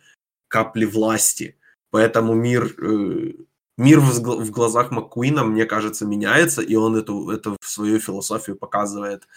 капли 0.47 0.85
власти. 0.85 1.57
Поэтому 1.89 2.35
мир 2.35 2.75
э, 2.77 3.31
мир 3.77 3.99
в, 3.99 4.19
в 4.19 4.51
глазах 4.51 4.91
Маккуина, 4.91 5.43
мне 5.43 5.65
кажется, 5.65 6.05
меняется, 6.05 6.61
и 6.61 6.75
он 6.75 6.95
эту, 6.95 7.29
эту 7.29 7.57
свою 7.61 7.99
философию 7.99 8.57
показывает 8.57 9.27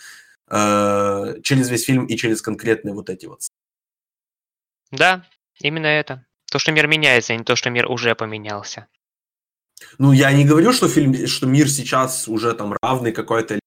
э, 0.48 1.40
через 1.42 1.68
весь 1.68 1.84
фильм 1.84 2.06
и 2.06 2.16
через 2.16 2.42
конкретные 2.42 2.94
вот 2.94 3.10
эти 3.10 3.26
вот. 3.26 3.40
Да, 4.90 5.24
именно 5.60 5.86
это. 5.86 6.26
То, 6.50 6.58
что 6.58 6.72
мир 6.72 6.86
меняется, 6.86 7.32
а 7.32 7.36
не 7.36 7.44
то, 7.44 7.54
что 7.54 7.70
мир 7.70 7.90
уже 7.90 8.14
поменялся. 8.14 8.86
Ну, 9.98 10.12
я 10.12 10.32
не 10.32 10.44
говорю, 10.44 10.72
что 10.72 10.88
фильм, 10.88 11.26
что 11.26 11.46
мир 11.46 11.70
сейчас 11.70 12.28
уже 12.28 12.52
там 12.54 12.74
равный 12.82 13.12
какой-то 13.12 13.60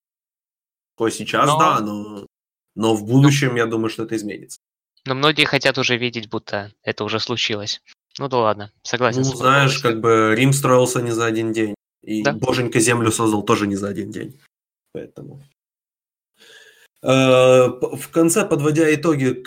какой 0.96 1.12
сейчас, 1.12 1.48
но... 1.48 1.60
да, 1.60 1.80
но, 1.80 2.28
но 2.76 2.96
в 2.96 3.04
будущем 3.04 3.50
ну... 3.50 3.58
я 3.58 3.66
думаю, 3.66 3.90
что 3.90 4.04
это 4.04 4.16
изменится. 4.16 4.60
Но 5.06 5.16
многие 5.16 5.46
хотят 5.46 5.78
уже 5.78 5.98
видеть, 5.98 6.30
будто 6.30 6.72
это 6.84 7.04
уже 7.04 7.20
случилось. 7.20 7.82
Ну 8.20 8.28
да 8.28 8.38
ладно, 8.38 8.72
согласен. 8.84 9.22
Ну, 9.22 9.36
знаешь, 9.36 9.80
как 9.80 10.00
бы 10.00 10.34
Рим 10.36 10.54
строился 10.54 11.02
не 11.02 11.12
за 11.12 11.26
один 11.26 11.52
день. 11.52 11.76
И 12.04 12.24
да? 12.24 12.34
Боженька 12.34 12.80
землю 12.80 13.12
создал 13.12 13.44
тоже 13.44 13.66
не 13.68 13.76
за 13.76 13.88
один 13.88 14.12
день. 14.12 14.40
Поэтому. 14.94 15.42
Э, 17.02 17.68
в 17.68 18.10
конце, 18.12 18.46
подводя 18.46 18.94
итоги, 18.94 19.44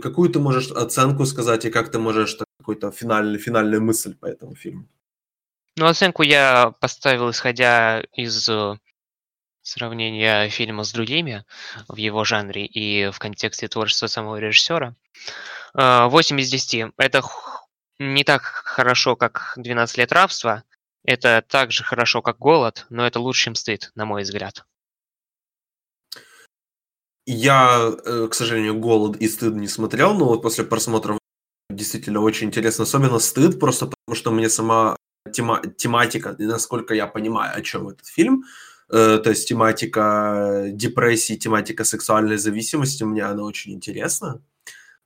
какую 0.00 0.30
ты 0.30 0.40
можешь 0.40 0.70
оценку 0.70 1.26
сказать 1.26 1.64
и 1.64 1.70
как 1.70 1.90
ты 1.90 1.98
можешь 1.98 2.36
какую-то 2.58 2.90
финальную, 2.90 3.38
финальную 3.38 3.82
мысль 3.82 4.14
по 4.14 4.26
этому 4.26 4.54
фильму? 4.54 4.88
Ну, 5.76 5.86
оценку 5.86 6.22
я 6.22 6.72
поставил, 6.80 7.30
исходя 7.30 8.00
из 8.14 8.48
э, 8.48 8.78
сравнения 9.62 10.48
фильма 10.48 10.84
с 10.84 10.92
другими 10.92 11.44
в 11.88 11.96
его 11.96 12.24
жанре 12.24 12.64
и 12.64 13.10
в 13.10 13.18
контексте 13.18 13.68
творчества 13.68 14.06
самого 14.06 14.36
режиссера. 14.36 14.94
8 15.74 16.38
э, 16.38 16.40
из 16.40 16.50
10. 16.50 16.92
Это 16.96 17.22
не 17.98 18.24
так 18.24 18.42
хорошо, 18.42 19.16
как 19.16 19.54
«12 19.58 19.98
лет 19.98 20.12
рабства», 20.12 20.64
это 21.04 21.44
так 21.48 21.70
же 21.70 21.84
хорошо, 21.84 22.20
как 22.20 22.38
голод, 22.38 22.86
но 22.90 23.06
это 23.06 23.20
лучше, 23.20 23.44
чем 23.44 23.54
стыд, 23.54 23.92
на 23.94 24.04
мой 24.04 24.22
взгляд. 24.22 24.64
Я, 27.26 27.92
э, 28.04 28.28
к 28.28 28.34
сожалению, 28.34 28.78
голод 28.78 29.16
и 29.16 29.28
стыд 29.28 29.54
не 29.54 29.68
смотрел, 29.68 30.14
но 30.14 30.26
вот 30.26 30.42
после 30.42 30.64
просмотра 30.64 31.18
действительно 31.70 32.20
очень 32.20 32.48
интересно. 32.48 32.84
Особенно 32.84 33.18
стыд, 33.18 33.58
просто 33.58 33.86
потому 33.86 34.16
что 34.16 34.30
мне 34.32 34.48
сама 34.48 34.96
тема, 35.32 35.62
тематика, 35.76 36.36
насколько 36.38 36.94
я 36.94 37.06
понимаю, 37.06 37.56
о 37.56 37.62
чем 37.62 37.88
этот 37.88 38.06
фильм, 38.06 38.44
э, 38.88 39.18
то 39.18 39.30
есть 39.30 39.48
тематика 39.48 40.66
депрессии, 40.70 41.34
тематика 41.34 41.84
сексуальной 41.84 42.36
зависимости, 42.36 43.04
мне 43.04 43.22
она 43.22 43.42
очень 43.42 43.72
интересна. 43.72 44.40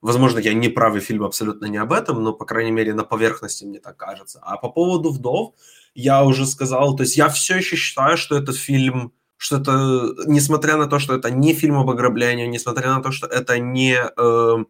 Возможно, 0.01 0.39
я 0.39 0.53
не 0.53 0.69
прав, 0.69 0.95
и 0.95 0.99
фильм 0.99 1.23
абсолютно 1.23 1.67
не 1.67 1.77
об 1.77 1.93
этом, 1.93 2.23
но, 2.23 2.33
по 2.33 2.45
крайней 2.45 2.71
мере, 2.71 2.93
на 2.93 3.03
поверхности 3.03 3.65
мне 3.65 3.79
так 3.79 3.97
кажется. 3.97 4.39
А 4.41 4.57
по 4.57 4.69
поводу 4.69 5.11
«Вдов», 5.11 5.53
я 5.93 6.23
уже 6.23 6.45
сказал, 6.45 6.95
то 6.95 7.03
есть 7.03 7.17
я 7.17 7.27
все 7.29 7.57
еще 7.57 7.75
считаю, 7.75 8.17
что 8.17 8.35
этот 8.35 8.55
фильм, 8.55 9.11
что 9.37 9.57
это, 9.57 10.15
несмотря 10.25 10.77
на 10.77 10.87
то, 10.87 10.99
что 10.99 11.13
это 11.13 11.29
не 11.29 11.53
фильм 11.53 11.77
об 11.77 11.89
ограблении, 11.89 12.47
несмотря 12.47 12.95
на 12.95 13.01
то, 13.03 13.11
что 13.11 13.27
это 13.27 13.59
не, 13.59 13.95
э, 13.95 14.65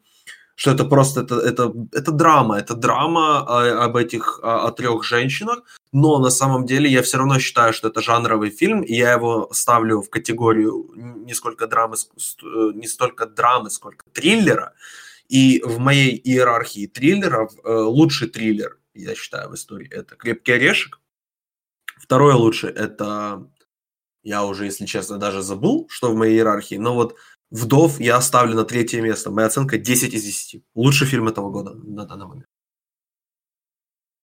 что 0.55 0.71
это 0.71 0.85
просто, 0.85 1.21
это, 1.21 1.39
это, 1.39 1.73
это 1.93 2.11
драма, 2.11 2.57
это 2.57 2.75
драма 2.75 3.39
о, 3.39 3.85
об 3.85 3.95
этих, 3.95 4.39
о, 4.43 4.67
о 4.67 4.71
трех 4.71 5.03
женщинах, 5.03 5.63
но 5.91 6.19
на 6.19 6.29
самом 6.29 6.65
деле 6.65 6.89
я 6.89 7.01
все 7.01 7.17
равно 7.17 7.39
считаю, 7.39 7.73
что 7.73 7.87
это 7.87 8.01
жанровый 8.01 8.49
фильм, 8.49 8.81
и 8.81 8.93
я 8.95 9.13
его 9.13 9.49
ставлю 9.53 10.01
в 10.01 10.09
категорию 10.09 10.89
не 10.95 11.33
сколько 11.33 11.67
драмы, 11.67 11.95
э, 11.95 12.71
не 12.73 12.87
столько 12.87 13.25
драмы, 13.27 13.69
сколько 13.69 14.05
триллера, 14.11 14.73
и 15.31 15.61
в 15.63 15.79
моей 15.79 16.15
иерархии 16.15 16.87
триллеров 16.87 17.53
э, 17.63 17.71
лучший 17.71 18.27
триллер, 18.29 18.77
я 18.93 19.15
считаю, 19.15 19.49
в 19.49 19.55
истории 19.55 19.89
это 19.89 20.15
«Крепкий 20.15 20.53
орешек», 20.53 21.01
Второе 22.01 22.35
лучше 22.35 22.67
это, 22.67 23.47
я 24.23 24.43
уже, 24.43 24.65
если 24.65 24.85
честно, 24.85 25.17
даже 25.17 25.41
забыл, 25.43 25.87
что 25.89 26.11
в 26.11 26.15
моей 26.15 26.35
иерархии, 26.35 26.75
но 26.75 26.95
вот 26.95 27.15
«Вдов» 27.51 27.99
я 27.99 28.17
оставлю 28.17 28.55
на 28.55 28.65
третье 28.65 29.01
место. 29.01 29.29
Моя 29.29 29.47
оценка 29.47 29.77
10 29.77 30.13
из 30.13 30.23
10. 30.23 30.63
Лучший 30.73 31.07
фильм 31.07 31.27
этого 31.27 31.51
года 31.51 31.73
на 31.73 32.05
данный 32.05 32.25
момент. 32.25 32.47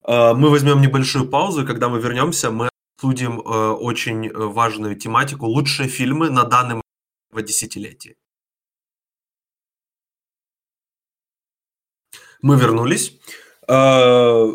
А, 0.03 0.33
мы 0.33 0.49
возьмем 0.49 0.81
небольшую 0.81 1.29
паузу, 1.29 1.63
и 1.63 1.65
когда 1.65 1.89
мы 1.89 1.99
вернемся, 1.99 2.51
мы 2.51 2.69
обсудим 2.97 3.39
э, 3.39 3.71
очень 3.71 4.27
э, 4.27 4.31
важную 4.33 4.95
тематику 4.95 5.45
«Лучшие 5.45 5.87
фильмы 5.87 6.29
на 6.29 6.43
данный 6.43 6.81
момент 7.31 7.47
десятилетии». 7.47 8.17
Мы 12.41 12.57
вернулись. 12.57 13.19
А, 13.67 14.51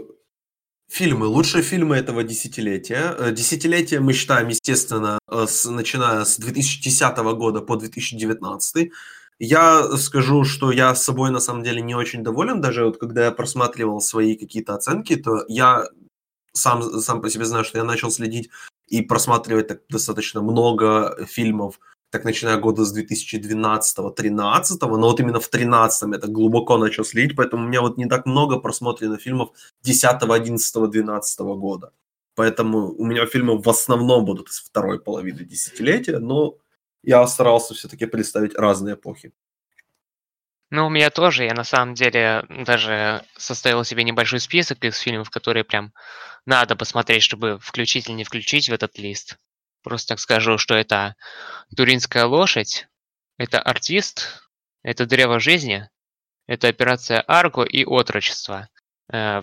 Фильмы. 0.94 1.26
Лучшие 1.26 1.64
фильмы 1.64 1.96
этого 1.96 2.22
десятилетия. 2.22 3.16
Э, 3.18 3.32
десятилетие 3.32 3.98
мы 3.98 4.12
считаем, 4.12 4.46
естественно, 4.46 5.18
э, 5.28 5.46
с, 5.48 5.68
начиная 5.68 6.24
с 6.24 6.38
2010 6.38 7.34
года 7.34 7.60
по 7.62 7.74
2019. 7.74 8.92
Я 9.40 9.96
скажу, 9.96 10.44
что 10.44 10.70
я 10.70 10.94
с 10.94 11.02
собой 11.02 11.32
на 11.32 11.40
самом 11.40 11.64
деле 11.64 11.82
не 11.82 11.96
очень 11.96 12.22
доволен. 12.22 12.60
Даже 12.60 12.84
вот 12.84 12.98
когда 12.98 13.24
я 13.24 13.32
просматривал 13.32 14.00
свои 14.00 14.36
какие-то 14.36 14.74
оценки, 14.76 15.16
то 15.16 15.44
я 15.48 15.88
сам, 16.52 16.82
сам 17.00 17.20
по 17.20 17.28
себе 17.28 17.44
знаю, 17.44 17.64
что 17.64 17.78
я 17.78 17.84
начал 17.84 18.12
следить 18.12 18.48
и 18.86 19.02
просматривать 19.02 19.66
так 19.66 19.80
достаточно 19.88 20.42
много 20.42 21.26
фильмов 21.26 21.80
так 22.14 22.24
начиная 22.24 22.58
года 22.58 22.84
с 22.84 22.96
2012-13, 22.96 24.30
но 24.80 25.08
вот 25.08 25.18
именно 25.18 25.40
в 25.40 25.48
13 25.48 26.14
это 26.14 26.28
глубоко 26.28 26.78
начал 26.78 27.04
следить, 27.04 27.36
поэтому 27.36 27.64
у 27.64 27.68
меня 27.68 27.80
вот 27.80 27.96
не 27.96 28.06
так 28.06 28.24
много 28.24 28.60
просмотрено 28.60 29.18
фильмов 29.18 29.50
10, 29.82 30.22
11, 30.22 30.90
12 30.90 31.40
года. 31.40 31.92
Поэтому 32.36 32.94
у 32.94 33.04
меня 33.04 33.26
фильмы 33.26 33.60
в 33.60 33.68
основном 33.68 34.24
будут 34.24 34.48
из 34.48 34.60
второй 34.60 35.00
половины 35.00 35.44
десятилетия, 35.44 36.20
но 36.20 36.54
я 37.02 37.26
старался 37.26 37.74
все-таки 37.74 38.06
представить 38.06 38.54
разные 38.54 38.94
эпохи. 38.94 39.32
Ну, 40.70 40.86
у 40.86 40.90
меня 40.90 41.10
тоже. 41.10 41.44
Я 41.44 41.54
на 41.54 41.64
самом 41.64 41.94
деле 41.94 42.44
даже 42.48 43.24
составил 43.36 43.82
себе 43.82 44.04
небольшой 44.04 44.38
список 44.38 44.84
из 44.84 44.98
фильмов, 44.98 45.30
которые 45.30 45.64
прям 45.64 45.92
надо 46.46 46.76
посмотреть, 46.76 47.24
чтобы 47.24 47.58
включить 47.60 48.08
или 48.08 48.14
не 48.14 48.24
включить 48.24 48.68
в 48.68 48.72
этот 48.72 48.98
лист. 48.98 49.36
Просто 49.84 50.14
так 50.14 50.18
скажу, 50.18 50.56
что 50.56 50.74
это 50.74 51.14
Туринская 51.76 52.24
лошадь, 52.24 52.88
это 53.36 53.60
артист, 53.60 54.42
это 54.82 55.04
древо 55.04 55.38
жизни, 55.38 55.88
это 56.46 56.68
операция 56.68 57.20
Арго 57.20 57.64
и 57.64 57.84
отрочество. 57.84 58.68
Э, 59.12 59.42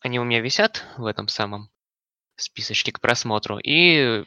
они 0.00 0.20
у 0.20 0.24
меня 0.24 0.40
висят 0.40 0.84
в 0.96 1.04
этом 1.04 1.26
самом 1.26 1.68
списочке 2.36 2.92
к 2.92 3.00
просмотру. 3.00 3.58
И 3.58 4.24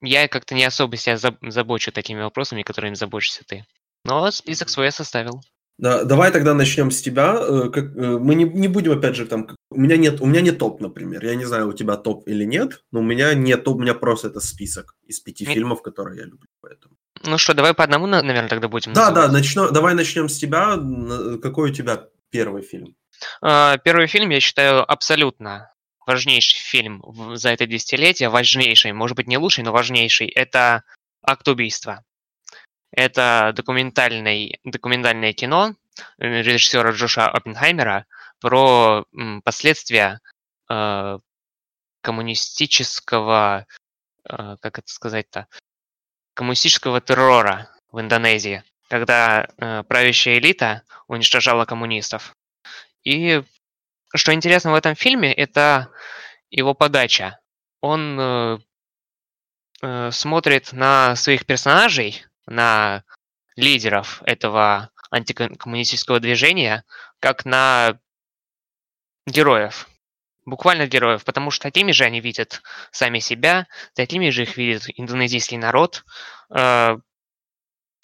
я 0.00 0.26
как-то 0.26 0.56
не 0.56 0.64
особо 0.64 0.96
себя 0.96 1.16
забочу 1.16 1.92
такими 1.92 2.20
вопросами, 2.20 2.64
которыми 2.64 2.94
заботишься 2.94 3.44
ты. 3.44 3.66
Но 4.04 4.30
список 4.32 4.68
свой 4.68 4.86
я 4.86 4.92
составил. 4.92 5.42
Да, 5.78 6.02
давай 6.02 6.32
тогда 6.32 6.54
начнем 6.54 6.90
с 6.90 7.00
тебя. 7.00 7.36
Э, 7.38 7.70
как, 7.70 7.84
э, 7.96 8.18
мы 8.18 8.34
не, 8.34 8.44
не 8.44 8.66
будем, 8.68 8.92
опять 8.92 9.14
же, 9.14 9.26
там... 9.26 9.48
У 9.70 9.80
меня, 9.80 9.96
нет, 9.96 10.20
у 10.20 10.26
меня 10.26 10.40
нет 10.40 10.58
топ, 10.58 10.80
например. 10.80 11.24
Я 11.24 11.36
не 11.36 11.44
знаю, 11.44 11.68
у 11.68 11.72
тебя 11.72 11.96
топ 11.96 12.26
или 12.26 12.44
нет, 12.44 12.82
но 12.90 12.98
у 13.00 13.02
меня 13.02 13.32
нет 13.34 13.62
топ, 13.64 13.76
у 13.76 13.80
меня 13.80 13.94
просто 13.94 14.28
это 14.28 14.40
список 14.40 14.96
из 15.06 15.20
пяти 15.20 15.44
нет. 15.44 15.54
фильмов, 15.54 15.82
которые 15.82 16.18
я 16.18 16.24
люблю. 16.24 16.48
Поэтому. 16.60 16.94
Ну 17.24 17.38
что, 17.38 17.54
давай 17.54 17.74
по 17.74 17.84
одному, 17.84 18.06
наверное, 18.06 18.48
тогда 18.48 18.68
будем 18.68 18.92
Да, 18.92 19.10
называть. 19.10 19.26
да, 19.28 19.32
начну, 19.32 19.70
давай 19.70 19.94
начнем 19.94 20.28
с 20.28 20.38
тебя. 20.38 20.76
Какой 21.40 21.70
у 21.70 21.74
тебя 21.74 22.06
первый 22.30 22.62
фильм? 22.62 22.96
А, 23.40 23.78
первый 23.78 24.08
фильм, 24.08 24.30
я 24.30 24.40
считаю, 24.40 24.90
абсолютно 24.90 25.72
важнейший 26.06 26.58
фильм 26.58 27.04
за 27.34 27.50
это 27.50 27.66
десятилетие, 27.66 28.30
важнейший, 28.30 28.92
может 28.92 29.16
быть, 29.16 29.28
не 29.28 29.38
лучший, 29.38 29.62
но 29.62 29.72
важнейший, 29.72 30.26
это 30.28 30.82
«Акт 31.22 31.46
убийства». 31.48 32.02
Это 32.90 33.52
документальный, 33.54 34.60
документальное 34.64 35.32
кино 35.32 35.74
э, 36.18 36.42
режиссера 36.42 36.90
Джоша 36.90 37.28
Оппенхаймера 37.28 38.06
про 38.40 39.04
последствия 39.44 40.20
э, 40.70 41.18
коммунистического, 42.00 43.66
э, 44.24 44.56
как 44.60 44.78
это 44.78 44.88
сказать-то, 44.88 45.48
коммунистического 46.34 47.00
террора 47.00 47.68
в 47.90 48.00
Индонезии, 48.00 48.62
когда 48.88 49.48
э, 49.58 49.82
правящая 49.82 50.38
элита 50.38 50.82
уничтожала 51.08 51.64
коммунистов. 51.64 52.34
И 53.04 53.42
что 54.14 54.32
интересно 54.32 54.72
в 54.72 54.74
этом 54.74 54.94
фильме, 54.94 55.32
это 55.32 55.90
его 56.50 56.74
подача. 56.74 57.38
Он 57.80 58.18
э, 58.20 58.58
э, 59.82 60.10
смотрит 60.10 60.72
на 60.72 61.16
своих 61.16 61.44
персонажей, 61.46 62.24
на 62.48 63.04
лидеров 63.56 64.22
этого 64.24 64.90
антикоммунистического 65.10 66.20
движения, 66.20 66.84
как 67.20 67.44
на 67.44 67.98
героев. 69.26 69.88
Буквально 70.44 70.86
героев, 70.86 71.24
потому 71.24 71.50
что 71.50 71.64
такими 71.64 71.92
же 71.92 72.04
они 72.04 72.20
видят 72.20 72.62
сами 72.90 73.18
себя, 73.18 73.66
такими 73.94 74.30
же 74.30 74.42
их 74.44 74.56
видит 74.56 74.84
индонезийский 74.96 75.58
народ. 75.58 76.04
Э, 76.54 76.96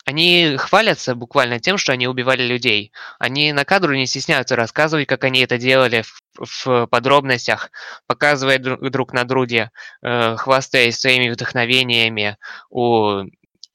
они 0.04 0.56
хвалятся 0.58 1.14
буквально 1.14 1.58
тем, 1.60 1.78
что 1.78 1.92
они 1.92 2.06
убивали 2.06 2.42
людей. 2.42 2.92
Они 3.18 3.52
на 3.54 3.64
кадру 3.64 3.94
не 3.94 4.06
стесняются 4.06 4.56
рассказывать, 4.56 5.06
как 5.06 5.24
они 5.24 5.40
это 5.40 5.56
делали 5.56 6.02
в, 6.02 6.66
в 6.66 6.86
подробностях, 6.88 7.70
показывая 8.06 8.58
друг, 8.58 9.14
на 9.14 9.24
друге, 9.24 9.70
э, 10.02 10.36
хвастаясь 10.36 10.98
своими 10.98 11.30
вдохновениями 11.30 12.36
у 12.68 13.24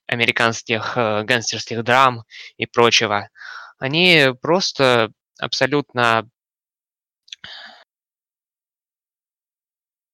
американских 0.10 0.98
э, 0.98 1.24
гангстерских 1.24 1.84
драм 1.84 2.24
и 2.58 2.66
прочего. 2.66 3.30
Они 3.78 4.30
просто 4.42 5.12
абсолютно 5.40 6.28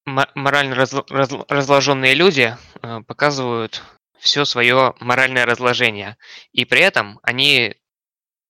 морально 0.06 0.76
разл- 0.76 1.08
разл- 1.08 1.46
разложенные 1.48 2.14
люди 2.14 2.56
э, 2.82 3.02
показывают 3.08 3.84
все 4.20 4.44
свое 4.44 4.94
моральное 5.00 5.46
разложение. 5.46 6.18
И 6.52 6.66
при 6.66 6.82
этом 6.82 7.20
они 7.24 7.76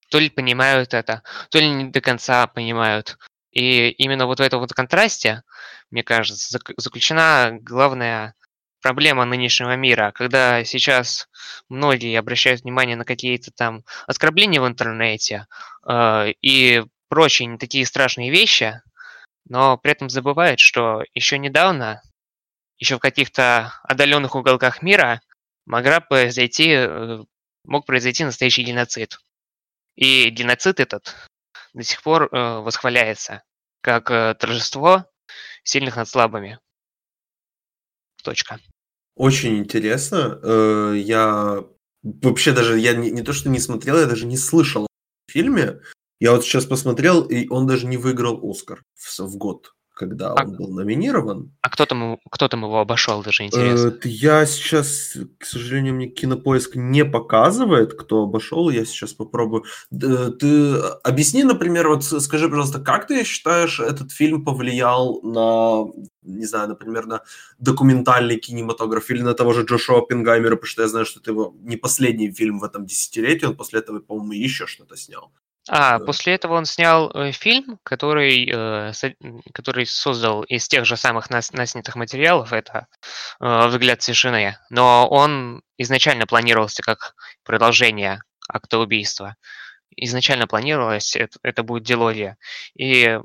то 0.10 0.19
ли 0.19 0.29
понимают 0.29 0.93
это, 0.93 1.21
то 1.49 1.60
ли 1.60 1.69
не 1.69 1.86
до 1.86 2.01
конца 2.01 2.47
понимают. 2.47 3.17
И 3.51 3.89
именно 3.91 4.25
вот 4.25 4.39
в 4.39 4.43
этом 4.43 4.60
вот 4.60 4.73
контрасте, 4.73 5.43
мне 5.91 6.03
кажется, 6.03 6.60
заключена 6.77 7.58
главная 7.62 8.34
проблема 8.86 9.26
нынешнего 9.26 9.76
мира, 9.76 10.12
когда 10.13 10.63
сейчас 10.63 11.28
многие 11.69 12.19
обращают 12.19 12.62
внимание 12.62 12.95
на 12.95 13.04
какие-то 13.04 13.50
там 13.50 13.84
оскорбления 14.06 14.62
в 14.62 14.67
интернете 14.67 15.48
э, 15.89 16.34
и 16.43 16.86
прочие 17.10 17.58
такие 17.58 17.84
страшные 17.88 18.30
вещи, 18.30 18.80
но 19.50 19.76
при 19.80 19.93
этом 19.93 20.08
забывают, 20.08 20.60
что 20.60 21.02
еще 21.15 21.39
недавно, 21.39 22.04
еще 22.78 22.98
в 22.98 23.00
каких-то 23.00 23.74
отдаленных 23.82 24.36
уголках 24.36 24.84
мира 24.84 25.19
могла 25.65 26.00
произойти, 26.00 26.69
э, 26.76 27.24
мог 27.63 27.88
произойти 27.88 28.24
настоящий 28.24 28.62
геноцид. 28.62 29.17
И 29.95 30.30
геноцид 30.30 30.80
этот 30.80 31.15
до 31.74 31.82
сих 31.82 32.04
пор 32.04 32.30
э, 32.32 32.60
восхваляется 32.60 33.41
как 33.82 34.12
э, 34.12 34.36
торжество 34.36 35.10
сильных 35.63 35.95
над 35.95 36.08
слабыми. 36.08 36.60
Точка. 38.24 38.60
Очень 39.15 39.60
интересно. 39.60 40.39
Э, 40.43 40.93
я 40.97 41.63
вообще 42.04 42.51
даже, 42.51 42.80
я 42.80 42.93
не, 42.93 43.12
не 43.12 43.21
то 43.21 43.34
что 43.34 43.49
не 43.49 43.60
смотрел, 43.60 43.97
я 43.97 44.06
даже 44.06 44.25
не 44.25 44.38
слышал 44.38 44.86
о 44.86 45.32
фильме. 45.32 45.82
Я 46.19 46.32
вот 46.32 46.43
сейчас 46.43 46.65
посмотрел, 46.65 47.23
и 47.23 47.47
он 47.49 47.67
даже 47.67 47.88
не 47.88 47.97
выиграл 47.97 48.39
Оскар 48.43 48.84
в, 48.95 49.19
в 49.19 49.38
год 49.38 49.74
когда 49.95 50.34
а, 50.34 50.43
он 50.43 50.55
был 50.58 50.67
номинирован. 50.67 51.51
А 51.62 51.69
кто 51.69 51.86
там, 51.86 52.19
кто 52.29 52.47
там 52.47 52.63
его 52.63 52.79
обошел, 52.79 53.23
даже 53.23 53.43
интересно? 53.43 53.88
Э, 53.88 53.99
я 54.03 54.45
сейчас, 54.45 55.17
к 55.39 55.45
сожалению, 55.45 55.95
мне 55.95 56.08
кинопоиск 56.08 56.75
не 56.75 57.05
показывает, 57.05 57.93
кто 57.93 58.23
обошел. 58.23 58.69
Я 58.69 58.86
сейчас 58.86 59.13
попробую. 59.13 59.63
Ты 59.89 60.75
объясни, 61.03 61.43
например, 61.43 61.88
вот 61.88 62.03
скажи, 62.03 62.49
пожалуйста, 62.49 62.79
как 62.79 63.08
ты 63.08 63.23
считаешь, 63.23 63.79
этот 63.79 64.12
фильм 64.12 64.43
повлиял 64.43 65.21
на, 65.21 65.86
не 66.21 66.45
знаю, 66.45 66.67
например, 66.67 67.05
на 67.05 67.21
документальный 67.58 68.38
кинематограф 68.38 69.10
или 69.10 69.21
на 69.21 69.34
того 69.34 69.53
же 69.53 69.63
Джошуа 69.63 70.05
Пингаймера, 70.05 70.55
потому 70.55 70.67
что 70.67 70.81
я 70.81 70.88
знаю, 70.89 71.05
что 71.05 71.21
это 71.21 71.31
его 71.31 71.55
не 71.62 71.77
последний 71.77 72.31
фильм 72.31 72.60
в 72.60 72.65
этом 72.65 72.86
десятилетии, 72.86 73.45
он 73.45 73.55
после 73.55 73.79
этого, 73.79 73.99
по-моему, 73.99 74.34
еще 74.34 74.67
что-то 74.67 74.97
снял. 74.97 75.31
А, 75.67 75.99
после 75.99 76.36
этого 76.36 76.54
он 76.54 76.65
снял 76.65 77.10
э, 77.12 77.32
фильм, 77.32 77.80
который, 77.84 78.47
э, 78.51 78.93
со- 78.93 79.15
который 79.54 79.86
создал 79.88 80.43
из 80.43 80.67
тех 80.67 80.86
же 80.86 80.95
самых 80.95 81.30
нас, 81.32 81.51
наснятых 81.54 81.95
материалов, 81.95 82.54
это 82.54 82.88
э, 83.39 83.67
«Взгляд 83.67 83.99
тишины», 83.99 84.58
но 84.69 85.08
он 85.10 85.63
изначально 85.78 86.28
планировался 86.28 86.84
как 86.84 87.15
продолжение 87.43 88.21
акта 88.47 88.78
убийства. 88.78 89.36
Изначально 89.95 90.45
планировалось, 90.45 91.15
это, 91.15 91.39
это 91.41 91.63
будет 91.63 91.84
дилогия. 91.84 92.38
И 92.75 93.19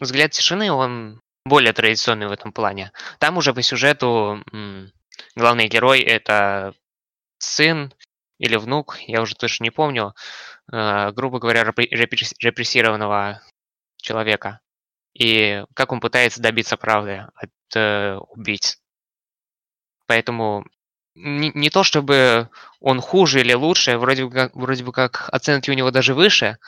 «Взгляд 0.00 0.30
тишины», 0.30 0.72
он 0.72 1.20
более 1.44 1.72
традиционный 1.72 2.28
в 2.28 2.32
этом 2.32 2.52
плане. 2.52 2.92
Там 3.18 3.36
уже 3.36 3.52
по 3.52 3.60
сюжету 3.60 4.42
м, 4.52 4.92
главный 5.34 5.68
герой– 5.68 6.00
это 6.00 6.74
сын 7.38 7.92
или 8.42 8.56
внук, 8.56 8.98
я 9.06 9.22
уже 9.22 9.34
точно 9.34 9.64
не 9.64 9.70
помню, 9.70 10.14
Э, 10.70 11.10
грубо 11.12 11.38
говоря, 11.38 11.64
репрессированного 11.64 13.42
человека. 13.96 14.60
И 15.14 15.64
как 15.74 15.92
он 15.92 16.00
пытается 16.00 16.40
добиться 16.40 16.76
правды 16.76 17.26
от 17.34 17.50
э, 17.76 18.16
убийц. 18.16 18.78
Поэтому 20.06 20.64
не, 21.14 21.50
не 21.54 21.70
то 21.70 21.82
чтобы 21.82 22.48
он 22.80 23.00
хуже 23.00 23.40
или 23.40 23.52
лучше, 23.52 23.98
вроде 23.98 24.24
бы, 24.24 24.30
как, 24.30 24.54
вроде 24.54 24.84
бы 24.84 24.92
как 24.92 25.28
оценки 25.30 25.70
у 25.70 25.74
него 25.74 25.90
даже 25.90 26.14
выше, 26.14 26.58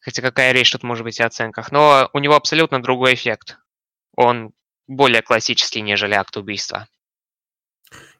хотя 0.00 0.22
какая 0.22 0.52
речь 0.52 0.70
тут 0.72 0.82
может 0.82 1.04
быть 1.04 1.20
о 1.20 1.26
оценках, 1.26 1.70
но 1.72 2.08
у 2.14 2.18
него 2.18 2.34
абсолютно 2.36 2.82
другой 2.82 3.14
эффект. 3.14 3.58
Он 4.16 4.52
более 4.86 5.22
классический, 5.22 5.82
нежели 5.82 6.14
акт 6.14 6.36
убийства. 6.36 6.88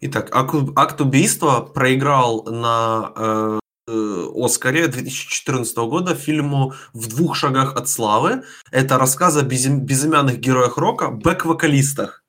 Итак, 0.00 0.30
акт 0.32 1.00
убийства 1.00 1.60
проиграл 1.60 2.44
на 2.44 3.12
э, 3.16 3.60
Э, 3.90 4.26
Оскаре 4.34 4.86
2014 4.86 5.76
года 5.76 6.14
фильму 6.14 6.74
«В 6.92 7.08
двух 7.08 7.34
шагах 7.34 7.74
от 7.74 7.88
славы». 7.88 8.44
Это 8.70 8.98
рассказ 8.98 9.36
о 9.36 9.42
безымянных 9.42 10.38
героях 10.38 10.78
рока, 10.78 11.10
бэк-вокалистах. 11.10 12.22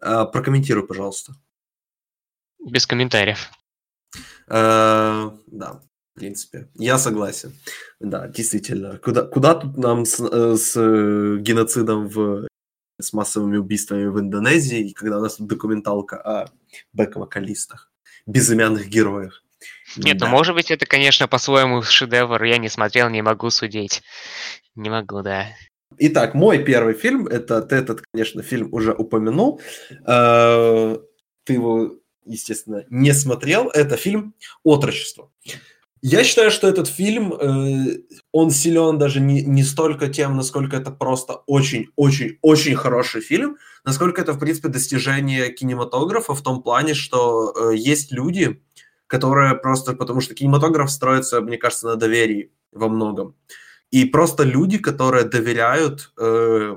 Э, 0.00 0.24
прокомментируй, 0.32 0.86
пожалуйста. 0.86 1.34
Без 2.58 2.86
комментариев. 2.86 3.50
Э, 4.48 5.30
да, 5.46 5.80
в 6.14 6.18
принципе. 6.18 6.70
Я 6.74 6.96
согласен. 6.98 7.52
Да, 8.00 8.26
действительно. 8.28 8.98
Куда, 8.98 9.22
куда 9.22 9.54
тут 9.54 9.76
нам 9.76 10.06
с, 10.06 10.16
с 10.56 10.74
геноцидом 11.40 12.08
в 12.08 12.48
с 13.00 13.12
массовыми 13.12 13.56
убийствами 13.56 14.06
в 14.06 14.18
Индонезии, 14.20 14.92
когда 14.92 15.18
у 15.18 15.22
нас 15.22 15.36
тут 15.36 15.46
документалка 15.48 16.16
о 16.16 16.46
бэк-вокалистах, 16.92 17.90
безымянных 18.26 18.88
героях. 18.88 19.42
Нет, 19.96 20.14
ну, 20.14 20.20
да. 20.20 20.26
ну 20.26 20.32
может 20.32 20.54
быть 20.54 20.70
это, 20.70 20.86
конечно, 20.86 21.28
по-своему 21.28 21.82
шедевр, 21.82 22.42
я 22.44 22.58
не 22.58 22.68
смотрел, 22.68 23.08
не 23.08 23.22
могу 23.22 23.50
судить. 23.50 24.02
Не 24.74 24.90
могу, 24.90 25.22
да. 25.22 25.46
Итак, 25.98 26.34
мой 26.34 26.64
первый 26.64 26.94
фильм, 26.94 27.26
это 27.26 27.62
ты 27.62 27.76
этот, 27.76 28.02
конечно, 28.12 28.42
фильм 28.42 28.72
уже 28.72 28.92
упомянул. 28.92 29.60
Э, 30.06 30.98
ты 31.44 31.52
его, 31.52 31.96
естественно, 32.24 32.84
не 32.90 33.12
смотрел. 33.12 33.68
Это 33.68 33.96
фильм 33.96 34.34
«Отрочество». 34.64 35.30
Я 36.06 36.22
считаю, 36.22 36.50
что 36.50 36.68
этот 36.68 36.86
фильм, 36.86 37.32
э, 37.32 38.02
он 38.30 38.50
силен 38.50 38.98
даже 38.98 39.20
не, 39.20 39.40
не 39.40 39.62
столько 39.62 40.08
тем, 40.08 40.36
насколько 40.36 40.76
это 40.76 40.90
просто 40.90 41.32
очень-очень-очень 41.46 42.76
хороший 42.76 43.22
фильм, 43.22 43.56
насколько 43.86 44.20
это, 44.20 44.34
в 44.34 44.38
принципе, 44.38 44.68
достижение 44.68 45.50
кинематографа 45.50 46.34
в 46.34 46.42
том 46.42 46.62
плане, 46.62 46.92
что 46.92 47.54
э, 47.56 47.74
есть 47.74 48.12
люди, 48.12 48.62
которая 49.06 49.54
просто, 49.54 49.94
потому 49.94 50.20
что 50.20 50.34
кинематограф 50.34 50.90
строится, 50.90 51.40
мне 51.40 51.56
кажется, 51.56 51.86
на 51.86 51.96
доверии 51.96 52.52
во 52.70 52.90
многом. 52.90 53.34
И 53.90 54.04
просто 54.04 54.42
люди, 54.42 54.76
которые 54.76 55.24
доверяют, 55.24 56.12
э, 56.20 56.76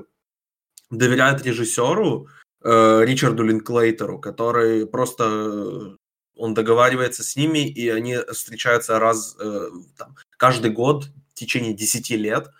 доверяют 0.90 1.44
режиссеру 1.44 2.28
Ричарду 2.64 3.44
Линклейтеру, 3.44 4.18
который 4.18 4.86
просто 4.86 5.97
он 6.38 6.54
договаривается 6.54 7.22
с 7.22 7.36
ними, 7.36 7.68
и 7.68 7.88
они 7.88 8.16
встречаются 8.32 8.98
раз 8.98 9.36
э, 9.40 9.68
там, 9.96 10.16
каждый 10.36 10.70
год 10.70 11.08
в 11.30 11.34
течение 11.34 11.74
10 11.74 12.10
лет, 12.10 12.50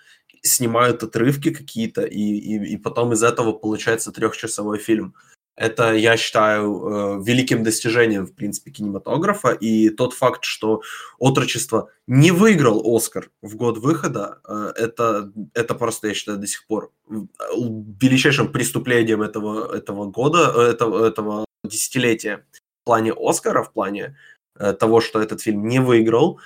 снимают 0.43 1.03
отрывки 1.03 1.51
какие-то, 1.51 2.03
и, 2.03 2.21
и, 2.21 2.75
и 2.75 2.77
потом 2.77 3.13
из 3.13 3.23
этого 3.23 3.53
получается 3.53 4.13
трехчасовой 4.13 4.79
фильм. 4.79 5.15
Это, 5.57 5.93
я 5.93 6.17
считаю, 6.17 7.19
э, 7.21 7.25
великим 7.25 7.65
достижением, 7.65 8.27
в 8.27 8.35
принципе, 8.35 8.71
кинематографа. 8.71 9.51
И 9.51 9.91
тот 9.91 10.15
факт, 10.15 10.45
что 10.45 10.83
«Отрочество» 11.19 11.91
не 12.07 12.31
выиграл 12.31 12.81
«Оскар» 12.97 13.31
в 13.43 13.57
год 13.57 13.79
выхода, 13.79 14.39
э, 14.49 14.73
это, 14.77 15.33
это 15.55 15.75
просто, 15.75 16.09
я 16.09 16.15
считаю, 16.15 16.39
до 16.39 16.47
сих 16.47 16.65
пор 16.69 16.93
величайшим 17.09 18.53
преступлением 18.53 19.21
этого, 19.21 19.75
этого 19.75 20.07
года, 20.07 20.53
э, 20.55 20.61
этого, 20.71 21.05
этого 21.05 21.45
десятилетия 21.65 22.45
плане 22.89 23.13
«Оскара», 23.13 23.63
в 23.63 23.73
плане 23.73 24.17
того, 24.55 25.01
что 25.01 25.21
этот 25.21 25.43
фильм 25.43 25.69
не 25.69 25.79
выиграл. 25.79 26.41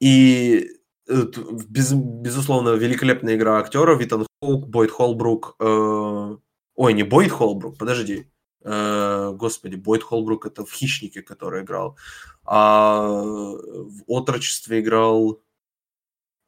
И 0.00 0.70
без, 1.06 1.92
безусловно, 1.92 2.70
великолепная 2.70 3.36
игра 3.36 3.58
актеров. 3.58 4.00
Итан 4.00 4.26
Хоук, 4.40 4.68
Бойд 4.68 4.90
Холбрук, 4.90 5.56
Ой, 5.60 6.94
не 6.94 7.02
Бойд 7.02 7.30
Холбрук, 7.30 7.78
подожди. 7.78 8.32
Э, 8.64 9.32
господи, 9.34 9.76
Бойд 9.76 10.02
Холбрук 10.02 10.46
это 10.46 10.64
в 10.64 10.72
«Хищнике», 10.72 11.22
который 11.22 11.62
играл. 11.62 11.96
А 12.44 13.02
в 13.02 14.02
«Отрочестве» 14.06 14.80
играл 14.80 15.42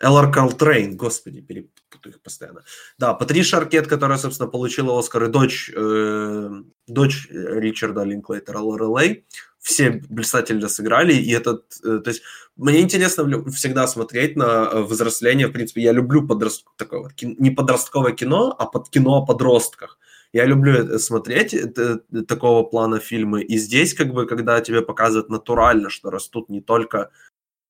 Эллар 0.01 0.33
Калтрейн, 0.33 0.97
господи, 0.97 1.41
перепутаю 1.41 2.15
их 2.15 2.23
постоянно. 2.23 2.65
Да, 2.99 3.15
Патриша 3.15 3.59
Аркет, 3.59 3.87
которая, 3.87 4.19
собственно, 4.19 4.51
получила 4.51 4.99
Оскар, 4.99 5.25
и 5.25 5.29
дочь, 5.29 5.71
э, 5.75 6.51
дочь 6.87 7.29
Ричарда 7.31 8.05
Линклейтера 8.05 8.59
Лорелей, 8.59 9.25
все 9.65 10.03
блистательно 10.11 10.69
сыграли, 10.69 11.15
и 11.15 11.33
этот, 11.33 11.65
э, 11.83 11.99
то 11.99 12.11
есть, 12.11 12.23
мне 12.57 12.83
интересно 12.83 13.51
всегда 13.51 13.87
смотреть 13.87 14.37
на 14.37 14.69
э, 14.71 14.83
взросление, 14.83 15.47
в 15.47 15.53
принципе, 15.53 15.81
я 15.81 15.93
люблю 15.93 16.27
подрост... 16.27 16.67
такое 16.77 17.01
вот, 17.01 17.13
не 17.23 17.51
подростковое 17.51 18.13
кино, 18.13 18.55
а 18.59 18.67
под 18.67 18.91
кино 18.91 19.17
о 19.17 19.27
подростках, 19.27 19.99
Я 20.35 20.45
люблю 20.45 20.99
смотреть 20.99 21.57
такого 22.29 22.65
плана 22.65 22.99
фильмы. 22.99 23.43
И 23.43 23.57
здесь, 23.57 23.95
как 23.95 24.13
бы, 24.13 24.27
когда 24.27 24.61
тебе 24.61 24.83
показывают 24.83 25.31
натурально, 25.31 25.89
что 25.89 26.11
растут 26.11 26.51
не 26.51 26.61
только 26.61 27.11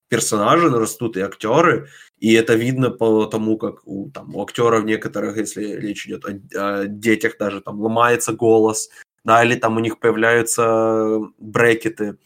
персонажи, 0.09 0.71
но 0.71 0.79
растут 0.79 1.17
и 1.17 1.21
актеры, 1.21 1.89
и 2.19 2.33
это 2.33 2.55
видно 2.55 2.91
по 2.91 3.27
тому, 3.27 3.57
как 3.59 3.87
у, 3.87 4.11
там, 4.11 4.35
у 4.35 4.43
актеров 4.43 4.85
некоторых, 4.85 5.37
если 5.37 5.77
речь 5.77 6.07
идет 6.07 6.25
о, 6.25 6.33
о 6.57 6.87
детях 6.87 7.37
даже, 7.39 7.61
там 7.61 7.81
ломается 7.81 8.33
голос, 8.33 8.91
да, 9.25 9.45
или 9.45 9.57
там 9.57 9.77
у 9.77 9.81
них 9.81 9.99
появляются 9.99 11.21
брекеты. 11.39 12.19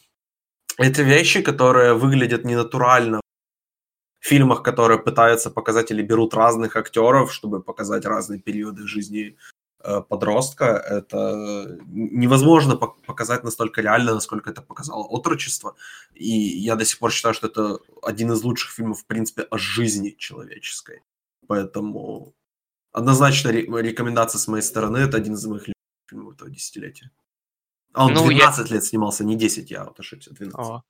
Это 0.79 1.03
вещи, 1.03 1.43
которые 1.43 1.95
выглядят 1.95 2.45
ненатурально 2.45 3.21
в 4.21 4.27
фильмах, 4.27 4.63
которые 4.63 4.99
пытаются 4.99 5.51
показать 5.51 5.91
или 5.91 6.03
берут 6.03 6.35
разных 6.35 6.77
актеров, 6.77 7.33
чтобы 7.33 7.63
показать 7.63 8.05
разные 8.05 8.41
периоды 8.41 8.87
жизни 8.87 9.37
Э, 9.85 10.03
подростка, 10.03 10.65
это 10.65 11.79
невозможно 11.87 12.77
показать 12.77 13.45
настолько 13.45 13.81
реально, 13.81 14.15
насколько 14.15 14.51
это 14.51 14.61
показало 14.61 15.05
отрочество. 15.05 15.77
И 16.15 16.31
я 16.31 16.75
до 16.75 16.85
сих 16.85 16.99
пор 16.99 17.13
считаю, 17.13 17.35
что 17.35 17.47
это 17.47 17.79
один 18.03 18.33
из 18.33 18.43
лучших 18.43 18.73
фильмов, 18.73 19.01
в 19.01 19.07
принципе, 19.07 19.43
о 19.43 19.59
жизни 19.59 20.17
человеческой. 20.19 21.03
Поэтому 21.47 22.35
однозначно 22.93 23.51
рекомендация 23.51 24.41
с 24.41 24.49
моей 24.49 24.63
стороны, 24.63 24.99
это 24.99 25.17
один 25.17 25.35
из 25.35 25.47
моих 25.47 25.69
фильмов 26.09 26.35
этого 26.35 26.51
десятилетия. 26.51 27.11
А 27.95 28.07
он 28.07 28.15
ну, 28.15 28.27
12 28.27 28.69
я... 28.69 28.75
лет 28.75 28.85
снимался, 28.85 29.25
не 29.25 29.37
10, 29.37 29.71
я 29.71 29.85
вот 29.85 29.99
ошибся, 29.99 30.33
12. 30.33 30.59
О. 30.59 30.83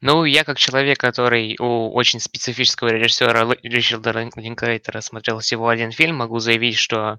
Ну, 0.00 0.24
я 0.24 0.44
как 0.44 0.58
человек, 0.58 0.98
который 0.98 1.56
у 1.60 1.92
очень 1.92 2.20
специфического 2.20 2.88
режиссера 2.88 3.48
Ричарда 3.62 4.10
Линклейтера 4.34 5.00
смотрел 5.00 5.38
всего 5.38 5.68
один 5.68 5.92
фильм, 5.92 6.16
могу 6.16 6.40
заявить, 6.40 6.76
что 6.76 7.18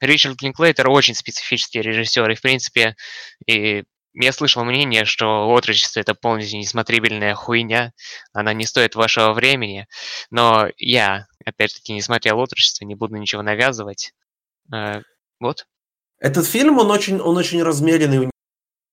Ричард 0.00 0.42
Линклейтер 0.42 0.88
очень 0.88 1.14
специфический 1.14 1.80
режиссер, 1.80 2.28
и, 2.28 2.34
в 2.34 2.40
принципе, 2.40 2.96
и 3.46 3.84
я 4.14 4.32
слышал 4.32 4.64
мнение, 4.64 5.04
что 5.04 5.48
отрочество 5.48 6.00
это 6.00 6.14
полностью 6.14 6.58
несмотрибельная 6.58 7.34
хуйня, 7.34 7.92
она 8.32 8.52
не 8.52 8.66
стоит 8.66 8.94
вашего 8.94 9.32
времени, 9.32 9.86
но 10.30 10.68
я, 10.76 11.26
опять-таки, 11.44 11.92
не 11.92 12.02
смотрел 12.02 12.38
отрочество, 12.38 12.84
не 12.84 12.94
буду 12.94 13.16
ничего 13.16 13.42
навязывать. 13.42 14.12
Э, 14.72 15.00
вот. 15.40 15.66
Этот 16.22 16.46
фильм, 16.46 16.78
он 16.78 16.90
очень, 16.90 17.20
он 17.20 17.36
очень 17.36 17.64
размеренный, 17.64 18.30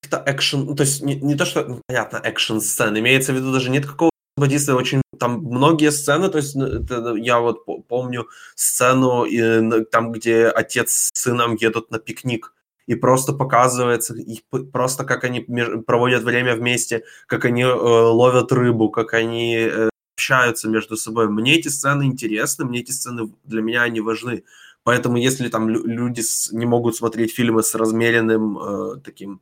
каких-то 0.02 0.24
экшен, 0.26 0.66
ну, 0.66 0.76
то 0.76 0.82
есть 0.82 1.04
не, 1.04 1.16
не 1.16 1.36
то, 1.36 1.46
что, 1.46 1.64
ну, 1.64 1.82
понятно, 1.86 2.20
экшен 2.24 2.60
сцен, 2.60 2.98
имеется 2.98 3.34
в 3.34 3.36
виду 3.36 3.54
даже 3.54 3.70
нет 3.70 3.86
какого 3.86 4.10
действия, 4.48 4.74
очень 4.74 5.04
там 5.20 5.44
многие 5.44 5.92
сцены, 5.92 6.30
то 6.30 6.40
есть 6.40 6.56
ну, 6.56 6.66
это, 6.66 7.14
я 7.16 7.40
вот 7.40 7.66
помню 7.88 8.28
сцену 8.56 9.26
и, 9.26 9.84
там, 9.92 10.12
где 10.12 10.48
отец 10.48 11.10
с 11.14 11.22
сыном 11.22 11.56
едут 11.56 11.92
на 11.92 12.00
пикник, 12.00 12.56
и 12.88 12.96
просто 12.96 13.34
показывается 13.34 14.16
их 14.16 14.40
просто 14.74 15.04
как 15.04 15.24
они 15.24 15.42
проводят 15.86 16.24
время 16.24 16.56
вместе, 16.56 17.04
как 17.28 17.46
они 17.46 17.62
э, 17.62 17.68
ловят 17.68 18.52
рыбу, 18.52 18.90
как 18.90 19.14
они 19.14 19.56
э, 19.56 19.90
общаются 20.16 20.68
между 20.68 20.98
собой. 20.98 21.30
Мне 21.30 21.60
эти 21.60 21.68
сцены 21.68 22.04
интересны, 22.04 22.66
мне 22.66 22.80
эти 22.80 22.92
сцены 22.92 23.32
для 23.44 23.62
меня 23.62 23.84
они 23.84 24.02
важны. 24.02 24.44
Поэтому 24.90 25.18
если 25.18 25.50
там 25.50 25.70
люди 25.70 26.24
не 26.52 26.66
могут 26.66 26.96
смотреть 26.96 27.32
фильмы 27.32 27.62
с 27.62 27.76
размеренным 27.76 28.58
э, 28.58 28.96
таким 29.06 29.40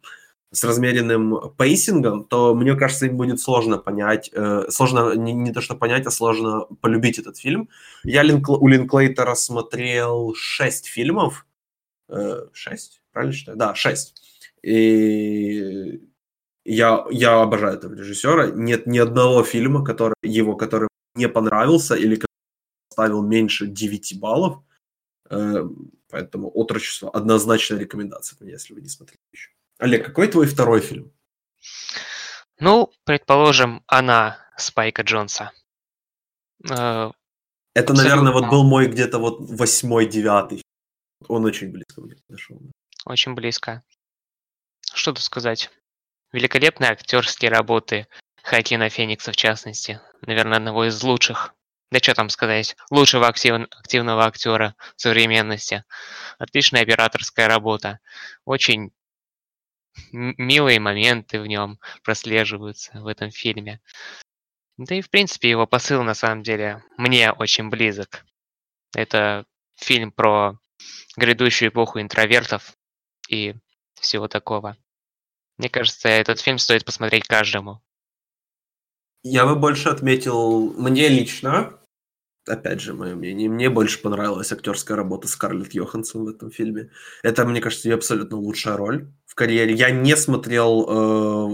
с 0.51 0.65
размеренным 0.65 1.53
pacing 1.57 2.03
ом, 2.03 2.25
то 2.25 2.53
мне 2.53 2.75
кажется, 2.75 3.05
им 3.05 3.15
будет 3.15 3.39
сложно 3.39 3.77
понять, 3.77 4.29
э, 4.33 4.65
сложно 4.69 5.15
не, 5.15 5.31
не 5.31 5.53
то 5.53 5.61
что 5.61 5.75
понять, 5.75 6.05
а 6.05 6.11
сложно 6.11 6.65
полюбить 6.81 7.17
этот 7.17 7.37
фильм. 7.37 7.69
Я 8.03 8.23
Линк, 8.23 8.49
у 8.49 8.67
Линклейтера 8.67 9.35
смотрел 9.35 10.33
шесть 10.35 10.87
фильмов, 10.87 11.45
э, 12.09 12.47
правильно 13.13 13.33
считаю? 13.33 13.57
Да, 13.57 13.73
шесть. 13.73 14.21
И 14.63 16.01
я, 16.65 17.05
я 17.09 17.41
обожаю 17.41 17.77
этого 17.77 17.93
режиссера. 17.93 18.47
Нет 18.47 18.85
ни 18.85 18.97
одного 18.97 19.43
фильма, 19.43 19.81
который, 19.85 20.15
его, 20.21 20.57
который 20.57 20.89
не 21.15 21.29
понравился 21.29 21.95
или 21.95 22.15
который 22.15 22.91
ставил 22.91 23.21
меньше 23.21 23.67
9 23.67 24.19
баллов. 24.19 24.59
Э, 25.29 25.63
поэтому 26.09 26.49
отрочество 26.49 27.09
однозначная 27.09 27.79
рекомендация, 27.79 28.37
если 28.47 28.73
вы 28.73 28.81
не 28.81 28.89
смотрели 28.89 29.19
еще. 29.31 29.51
Олег, 29.79 30.05
какой 30.05 30.27
твой 30.27 30.47
второй 30.47 30.81
фильм? 30.81 31.11
Ну, 32.59 32.91
предположим, 33.03 33.83
она 33.87 34.39
Спайка 34.57 35.03
Джонса. 35.03 35.51
Э, 36.69 37.11
Это, 37.73 37.93
наверное, 37.93 38.33
вот 38.33 38.49
был 38.49 38.63
мой 38.63 38.87
где-то 38.87 39.19
вот 39.19 39.37
восьмой, 39.39 40.07
девятый. 40.07 40.63
Он 41.27 41.45
очень 41.45 41.71
близко 41.71 42.01
подошел. 42.01 42.59
Очень 43.05 43.33
близко. 43.35 43.83
Что 44.93 45.13
тут 45.13 45.23
сказать? 45.23 45.69
Великолепные 46.31 46.91
актерские 46.91 47.51
работы 47.51 48.07
Хакина 48.43 48.89
Феникса, 48.89 49.31
в 49.31 49.35
частности. 49.35 49.99
Наверное, 50.21 50.57
одного 50.57 50.85
из 50.85 51.01
лучших. 51.03 51.53
Да 51.91 51.99
что 51.99 52.13
там 52.13 52.29
сказать? 52.29 52.75
Лучшего 52.89 53.27
актив... 53.27 53.53
активного 53.53 54.25
актера 54.25 54.75
современности. 54.95 55.85
Отличная 56.37 56.81
операторская 56.81 57.47
работа. 57.47 57.99
Очень 58.45 58.91
милые 60.11 60.79
моменты 60.79 61.39
в 61.39 61.47
нем 61.47 61.79
прослеживаются 62.03 62.99
в 62.99 63.07
этом 63.07 63.31
фильме. 63.31 63.81
Да 64.77 64.95
и, 64.95 65.01
в 65.01 65.09
принципе, 65.09 65.49
его 65.49 65.65
посыл, 65.65 66.03
на 66.03 66.13
самом 66.13 66.43
деле, 66.43 66.83
мне 66.97 67.31
очень 67.31 67.69
близок. 67.69 68.25
Это 68.93 69.45
фильм 69.75 70.11
про 70.11 70.59
грядущую 71.15 71.69
эпоху 71.69 71.99
интровертов 71.99 72.73
и 73.27 73.55
всего 73.99 74.27
такого. 74.27 74.77
Мне 75.57 75.69
кажется, 75.69 76.09
этот 76.09 76.39
фильм 76.39 76.59
стоит 76.59 76.85
посмотреть 76.85 77.27
каждому. 77.27 77.81
Я 79.23 79.45
бы 79.45 79.55
больше 79.55 79.89
отметил, 79.89 80.73
мне 80.73 81.09
лично, 81.09 81.79
опять 82.47 82.81
же, 82.81 82.93
мое 82.93 83.15
мнение, 83.15 83.49
мне 83.49 83.69
больше 83.69 84.01
понравилась 84.01 84.51
актерская 84.51 84.95
работа 84.95 85.27
Скарлетт 85.27 85.73
Йоханссон 85.73 86.25
в 86.25 86.29
этом 86.29 86.51
фильме. 86.51 86.91
Это, 87.23 87.45
мне 87.45 87.61
кажется, 87.61 87.89
ее 87.89 87.95
абсолютно 87.95 88.37
лучшая 88.37 88.77
роль 88.77 89.11
в 89.25 89.35
карьере. 89.35 89.73
Я 89.73 89.89
не 89.91 90.15
смотрел 90.15 91.53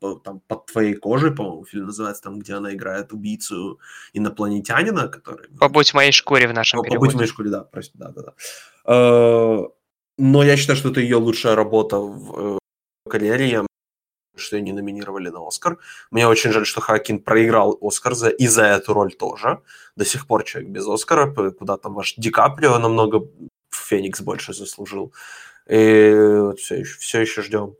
э, 0.00 0.16
там 0.24 0.40
под 0.40 0.66
твоей 0.66 0.94
кожей, 0.94 1.32
по-моему, 1.32 1.64
фильм 1.64 1.86
называется, 1.86 2.22
там, 2.22 2.38
где 2.38 2.54
она 2.54 2.74
играет 2.74 3.12
убийцу 3.12 3.80
инопланетянина, 4.12 5.08
который... 5.08 5.48
Побудь 5.58 5.90
в 5.90 5.94
моей 5.94 6.12
шкуре 6.12 6.48
в 6.48 6.54
нашем 6.54 6.82
переводе. 6.82 6.98
Побудь 6.98 7.14
в 7.14 7.16
моей 7.16 7.28
шкуре, 7.28 7.50
да, 7.50 7.64
прости, 7.64 7.92
да, 7.98 8.10
да, 8.10 8.22
да. 8.22 8.34
Э, 8.86 9.68
но 10.18 10.42
я 10.42 10.56
считаю, 10.56 10.76
что 10.76 10.90
это 10.90 11.00
ее 11.00 11.16
лучшая 11.16 11.54
работа 11.54 11.98
в 11.98 12.56
э, 12.56 12.58
карьере. 13.08 13.48
Я 13.48 13.66
что 14.36 14.56
ее 14.56 14.62
не 14.62 14.72
номинировали 14.72 15.28
на 15.28 15.46
Оскар. 15.46 15.78
Мне 16.10 16.26
очень 16.26 16.52
жаль, 16.52 16.66
что 16.66 16.80
Хакин 16.80 17.20
проиграл 17.20 17.78
Оскар 17.80 18.14
за, 18.14 18.28
и 18.28 18.46
за 18.46 18.64
эту 18.64 18.92
роль 18.94 19.14
тоже. 19.14 19.60
До 19.96 20.04
сих 20.04 20.26
пор 20.26 20.44
человек 20.44 20.70
без 20.70 20.86
Оскара, 20.86 21.30
куда 21.52 21.76
там 21.76 21.94
ваш 21.94 22.14
Ди 22.16 22.30
Каприо 22.30 22.78
намного 22.78 23.26
Феникс 23.70 24.20
больше 24.20 24.54
заслужил. 24.54 25.12
И 25.68 26.52
все 26.56 26.76
еще, 26.76 26.98
все 26.98 27.20
еще 27.20 27.42
ждем. 27.42 27.74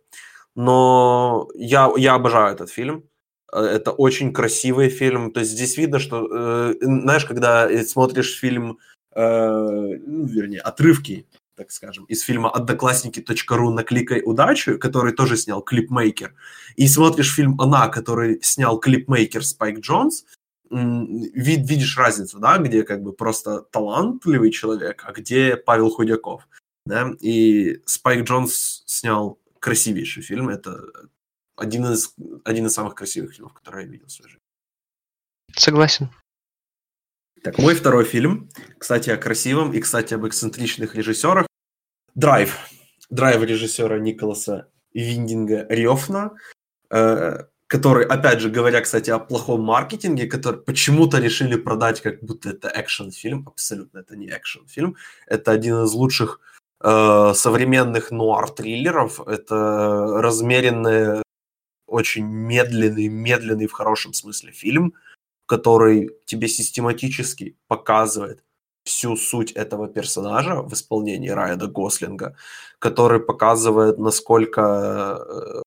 Но 0.54 1.48
я, 1.54 1.90
я 1.96 2.14
обожаю 2.14 2.54
этот 2.54 2.70
фильм. 2.70 3.04
Это 3.52 3.90
очень 3.92 4.32
красивый 4.32 4.90
фильм. 4.90 5.32
То 5.32 5.40
есть 5.40 5.52
здесь 5.52 5.76
видно, 5.76 5.98
что, 5.98 6.28
э, 6.30 6.74
знаешь, 6.80 7.24
когда 7.24 7.68
смотришь 7.84 8.38
фильм, 8.38 8.78
э, 9.14 9.20
ну, 9.20 10.26
вернее, 10.26 10.60
отрывки 10.60 11.26
так 11.60 11.72
скажем, 11.72 12.06
из 12.06 12.22
фильма 12.22 12.48
«Одноклассники.ру 12.48 13.70
накликай 13.70 14.22
удачу», 14.24 14.78
который 14.78 15.12
тоже 15.12 15.36
снял 15.36 15.60
клипмейкер, 15.60 16.34
и 16.76 16.88
смотришь 16.88 17.34
фильм 17.34 17.60
«Она», 17.60 17.88
который 17.88 18.42
снял 18.42 18.80
клипмейкер 18.80 19.44
Спайк 19.44 19.80
Джонс, 19.80 20.24
вид, 20.70 21.68
видишь 21.68 21.98
разницу, 21.98 22.38
да, 22.38 22.56
где 22.56 22.82
как 22.82 23.02
бы 23.02 23.12
просто 23.12 23.60
талантливый 23.60 24.50
человек, 24.50 25.04
а 25.06 25.12
где 25.12 25.54
Павел 25.54 25.90
Худяков, 25.90 26.48
да, 26.86 27.12
и 27.20 27.82
Спайк 27.84 28.24
Джонс 28.24 28.82
снял 28.86 29.38
красивейший 29.58 30.22
фильм, 30.22 30.48
это 30.48 30.80
один 31.56 31.84
из, 31.92 32.14
один 32.42 32.64
из 32.68 32.72
самых 32.72 32.94
красивых 32.94 33.34
фильмов, 33.34 33.52
которые 33.52 33.84
я 33.84 33.92
видел 33.92 34.06
в 34.06 34.12
своей 34.12 34.30
жизни. 34.30 34.44
Согласен. 35.54 36.08
Так, 37.42 37.58
мой 37.58 37.74
второй 37.74 38.04
фильм, 38.04 38.48
кстати, 38.78 39.10
о 39.10 39.16
красивом 39.16 39.72
и, 39.72 39.80
кстати, 39.80 40.14
об 40.14 40.26
эксцентричных 40.26 40.94
режиссерах. 40.94 41.49
Драйв. 42.20 42.58
Драйв 43.08 43.42
режиссера 43.42 43.98
Николаса 43.98 44.66
Виндинга 44.92 45.66
Рёфна, 45.70 46.32
э, 46.90 47.44
который, 47.66 48.04
опять 48.04 48.40
же, 48.40 48.50
говоря, 48.50 48.82
кстати, 48.82 49.08
о 49.08 49.18
плохом 49.18 49.62
маркетинге, 49.62 50.26
который 50.26 50.60
почему-то 50.60 51.18
решили 51.18 51.56
продать, 51.56 52.02
как 52.02 52.22
будто 52.22 52.50
это 52.50 52.68
экшн-фильм. 52.68 53.48
Абсолютно 53.48 54.00
это 54.00 54.16
не 54.16 54.26
экшн-фильм. 54.26 54.96
Это 55.28 55.52
один 55.52 55.84
из 55.84 55.92
лучших 55.94 56.40
э, 56.84 57.32
современных 57.34 58.10
нуар-триллеров. 58.10 59.26
Это 59.26 60.20
размеренный, 60.20 61.22
очень 61.86 62.26
медленный, 62.26 63.08
медленный 63.08 63.66
в 63.66 63.72
хорошем 63.72 64.12
смысле 64.12 64.52
фильм, 64.52 64.92
который 65.46 66.10
тебе 66.26 66.48
систематически 66.48 67.56
показывает, 67.66 68.44
всю 68.84 69.16
суть 69.16 69.52
этого 69.52 69.88
персонажа 69.88 70.62
в 70.62 70.72
исполнении 70.72 71.30
Райана 71.30 71.66
Гослинга, 71.66 72.34
который 72.78 73.20
показывает, 73.20 73.98
насколько, 73.98 74.60
э, 74.60 75.62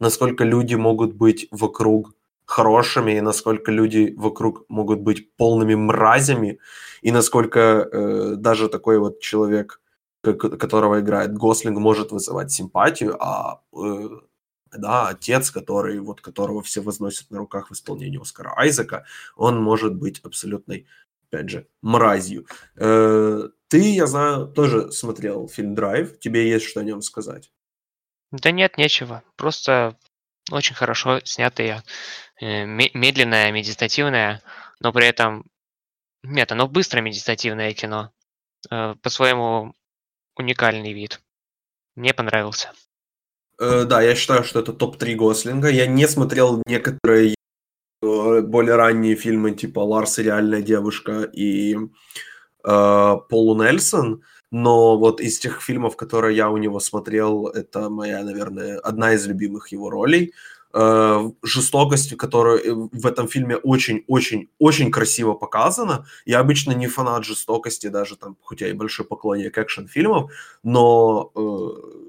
насколько 0.00 0.44
люди 0.44 0.74
могут 0.76 1.14
быть 1.14 1.48
вокруг 1.50 2.14
хорошими, 2.46 3.12
и 3.18 3.20
насколько 3.20 3.72
люди 3.72 4.14
вокруг 4.16 4.64
могут 4.68 5.00
быть 5.00 5.36
полными 5.36 5.74
мразями, 5.74 6.58
и 7.02 7.12
насколько 7.12 7.60
э, 7.60 8.34
даже 8.36 8.68
такой 8.68 8.98
вот 8.98 9.20
человек, 9.20 9.80
которого 10.22 11.00
играет 11.00 11.34
Гослинг, 11.34 11.78
может 11.78 12.12
вызывать 12.12 12.50
симпатию, 12.52 13.16
а 13.20 13.60
э, 13.72 14.08
да, 14.72 15.08
отец, 15.08 15.50
который, 15.50 15.98
вот, 16.00 16.20
которого 16.20 16.62
все 16.62 16.80
возносят 16.80 17.30
на 17.30 17.38
руках 17.38 17.70
в 17.70 17.72
исполнении 17.72 18.20
Оскара 18.20 18.54
Айзека, 18.56 19.04
он 19.36 19.62
может 19.62 19.94
быть 19.94 20.20
абсолютной, 20.20 20.86
опять 21.30 21.50
же, 21.50 21.66
мразью. 21.82 22.46
Э, 22.76 23.48
ты, 23.68 23.94
я 23.94 24.06
знаю, 24.06 24.48
тоже 24.48 24.92
смотрел 24.92 25.48
фильм 25.48 25.74
«Драйв». 25.74 26.18
Тебе 26.18 26.48
есть 26.48 26.66
что 26.66 26.80
о 26.80 26.84
нем 26.84 27.02
сказать? 27.02 27.50
Да 28.30 28.50
нет, 28.50 28.78
нечего. 28.78 29.22
Просто 29.36 29.96
очень 30.50 30.74
хорошо 30.74 31.20
снятые, 31.24 31.82
э, 32.40 32.64
медленное, 32.64 33.50
медитативное, 33.52 34.42
но 34.80 34.92
при 34.92 35.06
этом... 35.06 35.44
Нет, 36.22 36.50
оно 36.52 36.66
быстро 36.66 37.00
медитативное 37.00 37.72
кино. 37.72 38.12
Э, 38.70 38.94
по-своему 39.02 39.74
уникальный 40.36 40.92
вид. 40.92 41.20
Мне 41.94 42.12
понравился. 42.14 42.72
Э, 43.60 43.84
да, 43.84 44.02
я 44.02 44.14
считаю, 44.14 44.44
что 44.44 44.60
это 44.60 44.72
топ-3 44.72 45.14
Гослинга. 45.14 45.68
Я 45.68 45.86
не 45.86 46.06
смотрел 46.06 46.62
некоторые 46.66 47.35
более 48.02 48.76
ранние 48.76 49.16
фильмы, 49.16 49.52
типа 49.52 49.80
«Ларс 49.80 50.18
и 50.18 50.22
реальная 50.22 50.62
девушка» 50.62 51.22
и 51.22 51.76
э, 51.76 51.78
«Полу 52.64 53.62
Нельсон», 53.62 54.22
но 54.50 54.96
вот 54.96 55.20
из 55.20 55.38
тех 55.38 55.60
фильмов, 55.60 55.96
которые 55.96 56.36
я 56.36 56.50
у 56.50 56.56
него 56.56 56.80
смотрел, 56.80 57.46
это 57.46 57.90
моя, 57.90 58.22
наверное, 58.22 58.78
одна 58.78 59.12
из 59.14 59.26
любимых 59.26 59.68
его 59.72 59.90
ролей. 59.90 60.32
Э, 60.72 61.30
жестокость, 61.42 62.16
которая 62.16 62.58
э, 62.58 62.72
в 62.72 63.06
этом 63.06 63.28
фильме 63.28 63.56
очень-очень-очень 63.56 64.90
красиво 64.90 65.34
показана. 65.34 66.06
Я 66.26 66.40
обычно 66.40 66.72
не 66.72 66.86
фанат 66.86 67.24
жестокости, 67.24 67.88
даже 67.88 68.16
там, 68.16 68.36
хотя 68.44 68.68
и 68.68 68.72
большой 68.72 69.06
поклонник 69.06 69.56
экшн-фильмов, 69.56 70.30
но 70.62 71.32
э, 71.34 72.06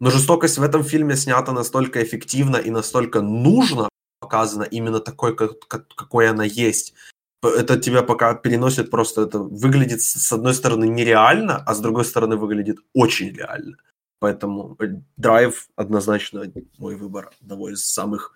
но 0.00 0.10
жестокость 0.10 0.58
в 0.58 0.62
этом 0.62 0.84
фильме 0.84 1.16
снята 1.16 1.52
настолько 1.52 2.02
эффективно 2.04 2.56
и 2.56 2.70
настолько 2.70 3.20
нужно 3.20 3.88
показана 4.28 4.64
именно 4.64 5.00
такой, 5.00 5.34
как, 5.34 5.58
какой 5.68 6.28
она 6.30 6.44
есть. 6.44 6.94
Это 7.42 7.78
тебя 7.78 8.02
пока 8.02 8.34
переносит 8.34 8.90
просто, 8.90 9.22
это 9.22 9.38
выглядит 9.38 10.00
с 10.00 10.32
одной 10.32 10.54
стороны 10.54 10.88
нереально, 10.88 11.56
а 11.66 11.74
с 11.74 11.80
другой 11.80 12.04
стороны 12.04 12.36
выглядит 12.36 12.78
очень 12.94 13.36
реально. 13.36 13.76
Поэтому 14.20 14.76
э, 14.80 14.86
Драйв 15.16 15.68
однозначно 15.76 16.52
мой 16.78 16.96
выбор 16.96 17.30
одного 17.40 17.70
из 17.70 17.84
самых 17.84 18.34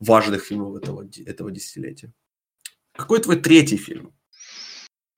важных 0.00 0.44
фильмов 0.44 0.82
этого, 0.82 1.06
этого 1.26 1.50
десятилетия. 1.50 2.12
Какой 2.96 3.20
твой 3.20 3.36
третий 3.36 3.78
фильм? 3.78 4.12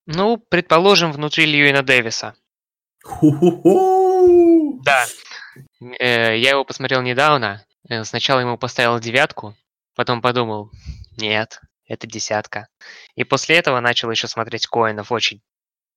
Ну, 0.06 0.36
предположим, 0.36 1.12
внутри 1.12 1.46
Льюина 1.46 1.82
Дэвиса. 1.82 2.34
Ху-ху-ху! 3.02 4.80
Да. 4.84 5.06
Э, 5.98 6.38
я 6.38 6.50
его 6.50 6.64
посмотрел 6.64 7.02
недавно. 7.02 7.64
Э, 7.88 8.04
сначала 8.04 8.40
ему 8.40 8.58
поставил 8.58 9.00
девятку, 9.00 9.54
потом 9.94 10.20
подумал, 10.20 10.70
нет, 11.16 11.60
это 11.86 12.06
десятка. 12.06 12.68
И 13.14 13.24
после 13.24 13.56
этого 13.56 13.80
начал 13.80 14.10
еще 14.10 14.28
смотреть 14.28 14.66
Коинов. 14.66 15.12
Очень 15.12 15.42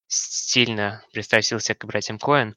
сильно 0.07 1.03
пристрастился 1.13 1.73
к 1.75 1.85
братьям 1.85 2.19
Коэн. 2.19 2.55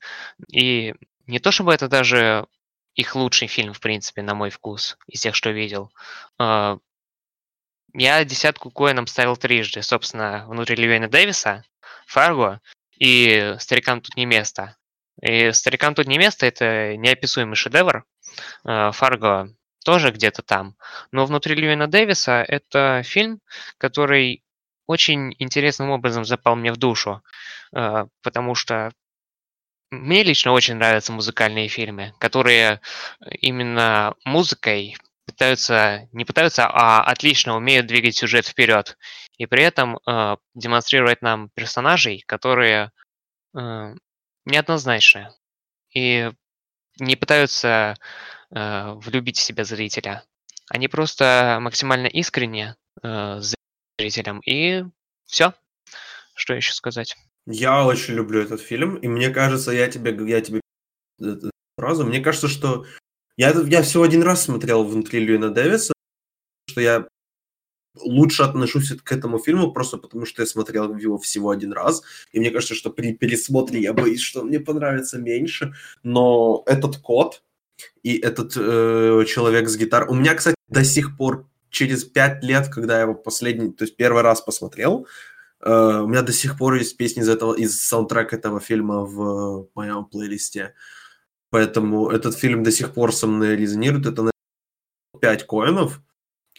И 0.53 0.94
не 1.27 1.38
то 1.38 1.51
чтобы 1.51 1.72
это 1.72 1.88
даже 1.88 2.46
их 2.94 3.14
лучший 3.14 3.48
фильм, 3.48 3.72
в 3.74 3.81
принципе, 3.81 4.22
на 4.22 4.35
мой 4.35 4.51
вкус, 4.51 4.98
из 5.07 5.20
тех, 5.20 5.35
что 5.35 5.51
видел. 5.51 5.92
А, 6.38 6.79
я 7.94 8.24
десятку 8.24 8.70
Коэнам 8.70 9.07
ставил 9.07 9.37
трижды. 9.37 9.83
Собственно, 9.83 10.44
внутри 10.48 10.77
Льюина 10.77 11.09
Дэвиса, 11.09 11.64
Фарго 12.07 12.61
и 12.98 13.55
«Старикам 13.61 14.01
тут 14.01 14.16
не 14.16 14.27
место». 14.27 14.77
И 15.22 15.53
«Старикам 15.53 15.94
тут 15.94 16.07
не 16.07 16.18
место»— 16.18 16.46
это 16.46 16.96
неописуемый 16.96 17.57
шедевр. 17.57 18.05
А, 18.64 18.92
Фарго 18.92 19.55
тоже 19.85 20.11
где-то 20.11 20.43
там. 20.43 20.77
Но 21.12 21.27
внутри 21.27 21.55
Льюина 21.55 21.87
Дэвиса 21.87 22.45
это 22.47 23.03
фильм, 23.05 23.41
который 23.79 24.43
очень 24.87 25.35
интересным 25.38 25.91
образом 25.91 26.25
запал 26.25 26.57
мне 26.57 26.73
в 26.73 26.77
душу, 26.77 27.23
а, 27.73 28.07
потому 28.23 28.55
что 28.55 28.93
мне 29.91 30.23
лично 30.23 30.53
очень 30.53 30.75
нравятся 30.75 31.12
музыкальные 31.12 31.69
фильмы, 31.69 32.12
которые 32.19 32.81
именно 33.41 34.14
музыкой 34.25 34.97
пытаются, 35.27 36.09
не 36.12 36.25
пытаются, 36.25 36.67
а 36.67 37.03
отлично 37.03 37.57
умеют 37.57 37.87
двигать 37.87 38.17
сюжет 38.17 38.47
вперед. 38.47 38.99
И 39.37 39.47
при 39.47 39.62
этом 39.62 39.99
э, 39.99 40.37
демонстрировать 40.55 41.23
нам 41.23 41.51
персонажей, 41.51 42.25
которые 42.27 42.91
э, 43.55 43.95
неоднозначны 44.45 45.31
и 45.95 46.31
не 46.99 47.17
пытаются 47.17 47.97
э, 48.51 48.93
влюбить 48.95 49.39
в 49.39 49.43
себя 49.43 49.65
зрителя. 49.65 50.25
Они 50.71 50.89
просто 50.89 51.59
максимально 51.61 52.07
искренне 52.07 52.77
э, 53.03 53.41
с 53.41 53.55
зрителем. 53.99 54.41
И 54.41 54.85
все. 55.27 55.55
Что 56.35 56.55
еще 56.55 56.73
сказать? 56.73 57.17
Я 57.47 57.85
очень 57.85 58.15
люблю 58.15 58.41
этот 58.41 58.61
фильм, 58.61 58.97
и 58.97 59.09
мне 59.09 59.31
кажется, 59.31 59.73
я 59.73 59.89
тебе, 59.89 60.17
я 60.29 60.41
тебе 60.41 60.61
эту 61.19 61.51
фразу, 61.77 62.05
мне 62.05 62.21
кажется, 62.21 62.49
что 62.49 62.85
я, 63.37 63.51
я 63.67 63.83
всего 63.83 64.03
один 64.03 64.23
раз 64.23 64.43
смотрел 64.43 64.85
внутри 64.85 65.21
Льюина 65.21 65.51
Дэвиса, 65.51 65.93
что 66.69 66.81
я 66.81 67.09
лучше 68.01 68.43
отношусь 68.43 68.93
к 68.93 69.13
этому 69.13 69.39
фильму 69.39 69.73
просто 69.73 69.97
потому, 69.97 70.27
что 70.27 70.43
я 70.43 70.47
смотрел 70.47 70.95
его 70.97 71.19
всего 71.19 71.51
один 71.51 71.73
раз. 71.73 72.03
И 72.33 72.41
мне 72.41 72.51
кажется, 72.51 72.75
что 72.75 72.91
при 72.91 73.15
пересмотре 73.15 73.81
я 73.81 73.93
боюсь, 73.93 74.21
что 74.21 74.43
мне 74.43 74.61
понравится 74.61 75.19
меньше. 75.19 75.73
Но 76.03 76.63
этот 76.67 76.99
код 76.99 77.43
и 78.03 78.17
этот 78.19 78.55
э, 78.57 79.25
человек 79.27 79.69
с 79.69 79.77
гитарой... 79.77 80.09
У 80.09 80.14
меня, 80.14 80.35
кстати, 80.35 80.57
до 80.69 80.85
сих 80.85 81.17
пор 81.17 81.47
через 81.71 82.05
пять 82.05 82.43
лет, 82.43 82.69
когда 82.69 82.97
я 82.97 83.03
его 83.03 83.14
последний, 83.14 83.73
то 83.73 83.85
есть 83.85 83.97
первый 83.97 84.23
раз 84.23 84.41
посмотрел, 84.41 85.07
э, 85.61 85.71
у 85.71 86.07
меня 86.07 86.23
до 86.23 86.33
сих 86.33 86.57
пор 86.57 86.75
есть 86.75 86.97
песни 86.97 87.23
из 87.23 87.29
этого, 87.29 87.55
из 87.55 87.83
саундтрека 87.83 88.37
этого 88.37 88.61
фильма 88.61 89.05
в 89.05 89.69
моем 89.75 90.05
плейлисте. 90.05 90.75
Поэтому 91.51 92.11
этот 92.11 92.37
фильм 92.37 92.62
до 92.62 92.71
сих 92.71 92.93
пор 92.93 93.14
со 93.14 93.27
мной 93.27 93.57
резонирует. 93.57 94.07
Это 94.07 94.23
на 94.23 94.31
5 95.21 95.47
коинов. 95.47 96.01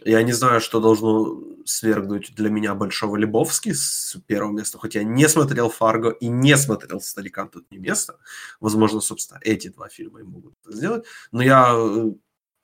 Я 0.05 0.23
не 0.23 0.31
знаю, 0.31 0.61
что 0.61 0.79
должно 0.79 1.43
свергнуть 1.65 2.33
для 2.35 2.49
меня 2.49 2.73
Большого 2.73 3.17
Лебовски 3.17 3.73
с 3.73 4.17
первого 4.27 4.51
места, 4.51 4.77
хоть 4.77 4.95
я 4.95 5.03
не 5.03 5.27
смотрел 5.27 5.69
«Фарго» 5.69 6.09
и 6.09 6.27
не 6.27 6.57
смотрел 6.57 7.01
«Старикам 7.01 7.49
тут 7.49 7.69
не 7.71 7.77
место». 7.77 8.17
Возможно, 8.59 9.01
собственно, 9.01 9.39
эти 9.43 9.67
два 9.67 9.89
фильма 9.89 10.21
и 10.21 10.23
могут 10.23 10.53
это 10.63 10.75
сделать. 10.75 11.05
Но 11.31 11.41
я, 11.41 11.75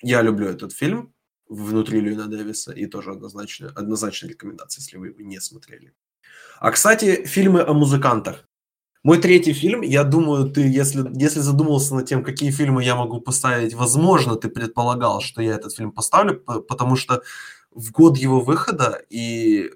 я 0.02 0.22
люблю 0.22 0.48
этот 0.48 0.72
фильм 0.72 1.14
внутри 1.48 2.00
Льюина 2.00 2.28
Дэвиса 2.28 2.72
и 2.72 2.86
тоже 2.86 3.12
однозначно, 3.12 3.72
однозначная 3.76 4.30
рекомендация, 4.30 4.82
если 4.82 4.98
вы 4.98 5.08
его 5.08 5.22
не 5.22 5.40
смотрели. 5.40 5.94
А, 6.60 6.72
кстати, 6.72 7.26
фильмы 7.26 7.62
о 7.62 7.74
музыкантах. 7.74 8.48
Мой 9.06 9.20
третий 9.20 9.54
фильм, 9.54 9.82
я 9.84 10.04
думаю, 10.04 10.50
ты, 10.50 10.62
если, 10.62 11.06
если 11.14 11.40
задумался 11.40 11.94
над 11.94 12.08
тем, 12.08 12.24
какие 12.24 12.50
фильмы 12.50 12.84
я 12.84 12.96
могу 12.96 13.22
поставить, 13.22 13.76
возможно, 13.76 14.36
ты 14.36 14.50
предполагал, 14.50 15.22
что 15.22 15.44
я 15.44 15.54
этот 15.54 15.76
фильм 15.76 15.92
поставлю, 15.92 16.40
потому 16.40 16.96
что 16.96 17.22
в 17.70 17.92
год 17.92 18.18
его 18.18 18.40
выхода 18.40 19.00
и... 19.12 19.70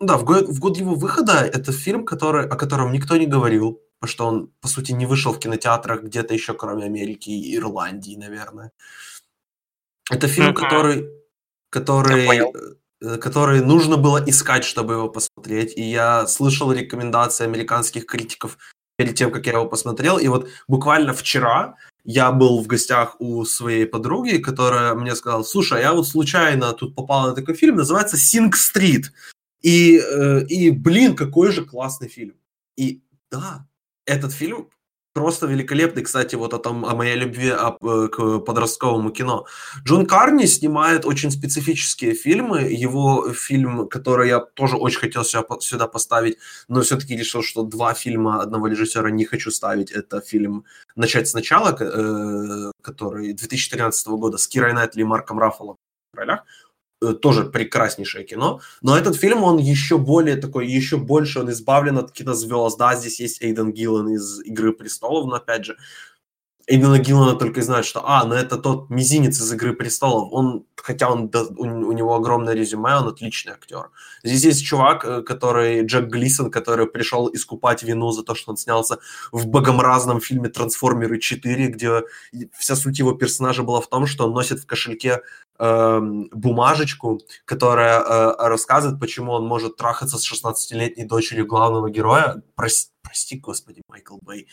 Да, 0.00 0.16
в 0.16 0.24
год, 0.24 0.48
в 0.48 0.58
год 0.58 0.76
его 0.76 0.96
выхода 0.96 1.34
это 1.34 1.70
фильм, 1.70 2.04
который, 2.04 2.48
о 2.48 2.56
котором 2.56 2.90
никто 2.92 3.16
не 3.16 3.26
говорил, 3.26 3.80
потому 4.00 4.10
что 4.10 4.26
он, 4.26 4.50
по 4.60 4.66
сути, 4.66 4.90
не 4.90 5.06
вышел 5.06 5.32
в 5.32 5.38
кинотеатрах 5.38 6.02
где-то 6.02 6.34
еще, 6.34 6.52
кроме 6.52 6.86
Америки 6.86 7.30
и 7.30 7.56
Ирландии, 7.56 8.16
наверное. 8.16 8.72
Это 10.10 10.26
фильм, 10.26 10.48
mm-hmm. 10.48 10.54
который, 10.54 11.08
который 11.70 12.26
который 13.20 13.60
нужно 13.60 13.96
было 13.96 14.22
искать, 14.26 14.64
чтобы 14.64 14.94
его 14.94 15.08
посмотреть. 15.08 15.76
И 15.76 15.82
я 15.82 16.26
слышал 16.26 16.72
рекомендации 16.72 17.44
американских 17.44 18.06
критиков 18.06 18.58
перед 18.96 19.14
тем, 19.14 19.30
как 19.30 19.46
я 19.46 19.52
его 19.52 19.66
посмотрел. 19.66 20.18
И 20.18 20.28
вот 20.28 20.48
буквально 20.68 21.12
вчера 21.12 21.76
я 22.04 22.32
был 22.32 22.62
в 22.62 22.66
гостях 22.66 23.16
у 23.18 23.44
своей 23.44 23.86
подруги, 23.86 24.36
которая 24.36 24.94
мне 24.94 25.14
сказала, 25.14 25.42
слушай, 25.42 25.80
я 25.80 25.92
вот 25.92 26.06
случайно 26.06 26.72
тут 26.72 26.94
попал 26.94 27.28
на 27.28 27.34
такой 27.34 27.54
фильм, 27.54 27.76
называется 27.76 28.16
«Синг 28.16 28.56
Стрит». 28.56 29.12
И, 29.62 29.98
э, 29.98 30.44
и, 30.46 30.70
блин, 30.70 31.16
какой 31.16 31.50
же 31.50 31.64
классный 31.64 32.08
фильм. 32.08 32.34
И 32.76 33.02
да, 33.30 33.66
этот 34.04 34.32
фильм 34.32 34.68
просто 35.14 35.46
великолепный, 35.46 36.02
кстати, 36.02 36.34
вот 36.34 36.54
о, 36.54 36.58
том, 36.58 36.84
о 36.84 36.94
моей 36.94 37.16
любви 37.16 37.50
э, 37.50 38.08
к 38.08 38.38
подростковому 38.40 39.10
кино. 39.10 39.46
Джон 39.84 40.06
Карни 40.06 40.46
снимает 40.46 41.06
очень 41.06 41.30
специфические 41.30 42.14
фильмы. 42.14 42.62
Его 42.62 43.32
фильм, 43.32 43.88
который 43.88 44.28
я 44.28 44.40
тоже 44.40 44.76
очень 44.76 45.00
хотел 45.00 45.24
сюда 45.24 45.86
поставить, 45.86 46.38
но 46.68 46.80
все-таки 46.80 47.16
решил, 47.16 47.42
что 47.42 47.62
два 47.62 47.94
фильма 47.94 48.42
одного 48.42 48.66
режиссера 48.66 49.10
не 49.10 49.24
хочу 49.24 49.50
ставить. 49.50 49.92
Это 49.92 50.20
фильм 50.20 50.64
«Начать 50.96 51.28
сначала», 51.28 51.76
э, 51.80 52.72
который 52.82 53.32
2013 53.32 54.06
года 54.08 54.36
с 54.36 54.48
Кирой 54.48 54.72
Найтли 54.72 55.02
и 55.02 55.04
Марком 55.04 55.38
Раффало 55.38 55.76
в 56.12 56.16
ролях. 56.16 56.44
Э, 57.04 57.12
тоже 57.12 57.44
прекраснейшее 57.44 58.24
кино. 58.24 58.60
Но 58.82 58.96
этот 58.96 59.16
фильм, 59.16 59.42
он 59.42 59.58
еще 59.58 59.98
более 59.98 60.36
такой, 60.36 60.66
еще 60.66 60.96
больше 60.96 61.40
он 61.40 61.50
избавлен 61.50 61.98
от 61.98 62.12
кинозвезд. 62.12 62.78
Да, 62.78 62.94
здесь 62.94 63.20
есть 63.20 63.42
Эйден 63.42 63.72
Гиллан 63.72 64.08
из 64.08 64.40
«Игры 64.40 64.72
престолов», 64.72 65.26
но 65.26 65.36
опять 65.36 65.64
же, 65.64 65.76
Эйдена 66.66 66.98
Гиллана 66.98 67.34
только 67.34 67.60
и 67.60 67.62
знают, 67.62 67.84
что, 67.84 68.08
а, 68.08 68.24
ну 68.24 68.34
это 68.34 68.56
тот 68.56 68.88
мизинец 68.88 69.38
из 69.38 69.52
«Игры 69.52 69.74
престолов». 69.74 70.28
Он, 70.32 70.64
хотя 70.76 71.10
он, 71.10 71.30
у, 71.58 71.92
него 71.92 72.14
огромное 72.14 72.54
резюме, 72.54 72.96
он 72.96 73.08
отличный 73.08 73.52
актер. 73.52 73.90
Здесь 74.22 74.44
есть 74.44 74.64
чувак, 74.64 75.04
э, 75.04 75.22
который, 75.22 75.84
Джек 75.84 76.06
Глисон, 76.06 76.50
который 76.50 76.86
пришел 76.86 77.28
искупать 77.34 77.82
вину 77.82 78.12
за 78.12 78.22
то, 78.22 78.34
что 78.34 78.52
он 78.52 78.56
снялся 78.56 78.98
в 79.30 79.46
богомразном 79.46 80.20
фильме 80.20 80.48
«Трансформеры 80.48 81.18
4», 81.18 81.66
где 81.66 82.02
вся 82.58 82.76
суть 82.76 82.98
его 82.98 83.12
персонажа 83.12 83.62
была 83.62 83.80
в 83.80 83.88
том, 83.88 84.06
что 84.06 84.26
он 84.26 84.32
носит 84.32 84.60
в 84.60 84.66
кошельке 84.66 85.20
э, 85.58 86.00
бумажечку, 86.32 87.20
которая 87.44 88.00
э, 88.00 88.48
рассказывает, 88.48 89.00
почему 89.00 89.32
он 89.32 89.46
может 89.46 89.76
трахаться 89.76 90.18
с 90.18 90.32
16-летней 90.32 91.04
дочерью 91.04 91.46
главного 91.46 91.90
героя. 91.90 92.42
Прости, 92.54 92.90
прости 93.02 93.38
господи, 93.38 93.82
Майкл 93.88 94.18
Бэй. 94.20 94.48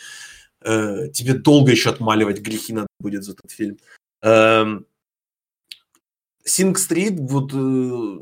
Э, 0.64 1.08
тебе 1.14 1.34
долго 1.34 1.72
еще 1.72 1.90
отмаливать 1.90 2.42
грехи 2.42 2.74
надо 2.74 2.88
будет 3.00 3.24
за 3.24 3.32
этот 3.32 3.52
фильм. 3.52 3.78
Эм, 4.22 4.86
Синг-стрит 6.44 7.20
вот 7.20 7.52
э, 7.54 8.20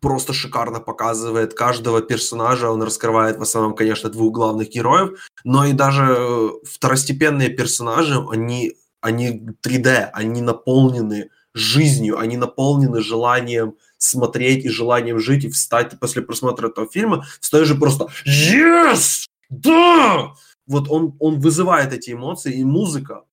просто 0.00 0.32
шикарно 0.32 0.80
показывает 0.80 1.54
каждого 1.54 2.00
персонажа. 2.00 2.70
Он 2.70 2.82
раскрывает 2.82 3.38
в 3.38 3.42
основном, 3.42 3.74
конечно, 3.74 4.10
двух 4.10 4.32
главных 4.32 4.70
героев, 4.70 5.18
но 5.44 5.64
и 5.64 5.72
даже 5.72 6.16
э, 6.18 6.48
второстепенные 6.64 7.50
персонажи, 7.50 8.16
они, 8.30 8.76
они 9.00 9.46
3D, 9.62 10.10
они 10.12 10.40
наполнены 10.40 11.30
жизнью, 11.54 12.18
они 12.18 12.36
наполнены 12.36 13.00
желанием 13.00 13.76
смотреть 13.96 14.64
и 14.64 14.68
желанием 14.68 15.18
жить 15.18 15.44
и 15.44 15.48
встать 15.48 15.98
после 15.98 16.22
просмотра 16.22 16.68
этого 16.68 16.88
фильма, 16.90 17.24
стоишь 17.40 17.68
же 17.68 17.74
просто 17.74 18.08
«Yes! 18.26 19.26
Да!» 19.48 20.34
Вот 20.66 20.88
он, 20.88 21.16
он 21.20 21.40
вызывает 21.40 21.92
эти 21.92 22.12
эмоции, 22.12 22.54
и 22.54 22.64
музыка 22.64 23.24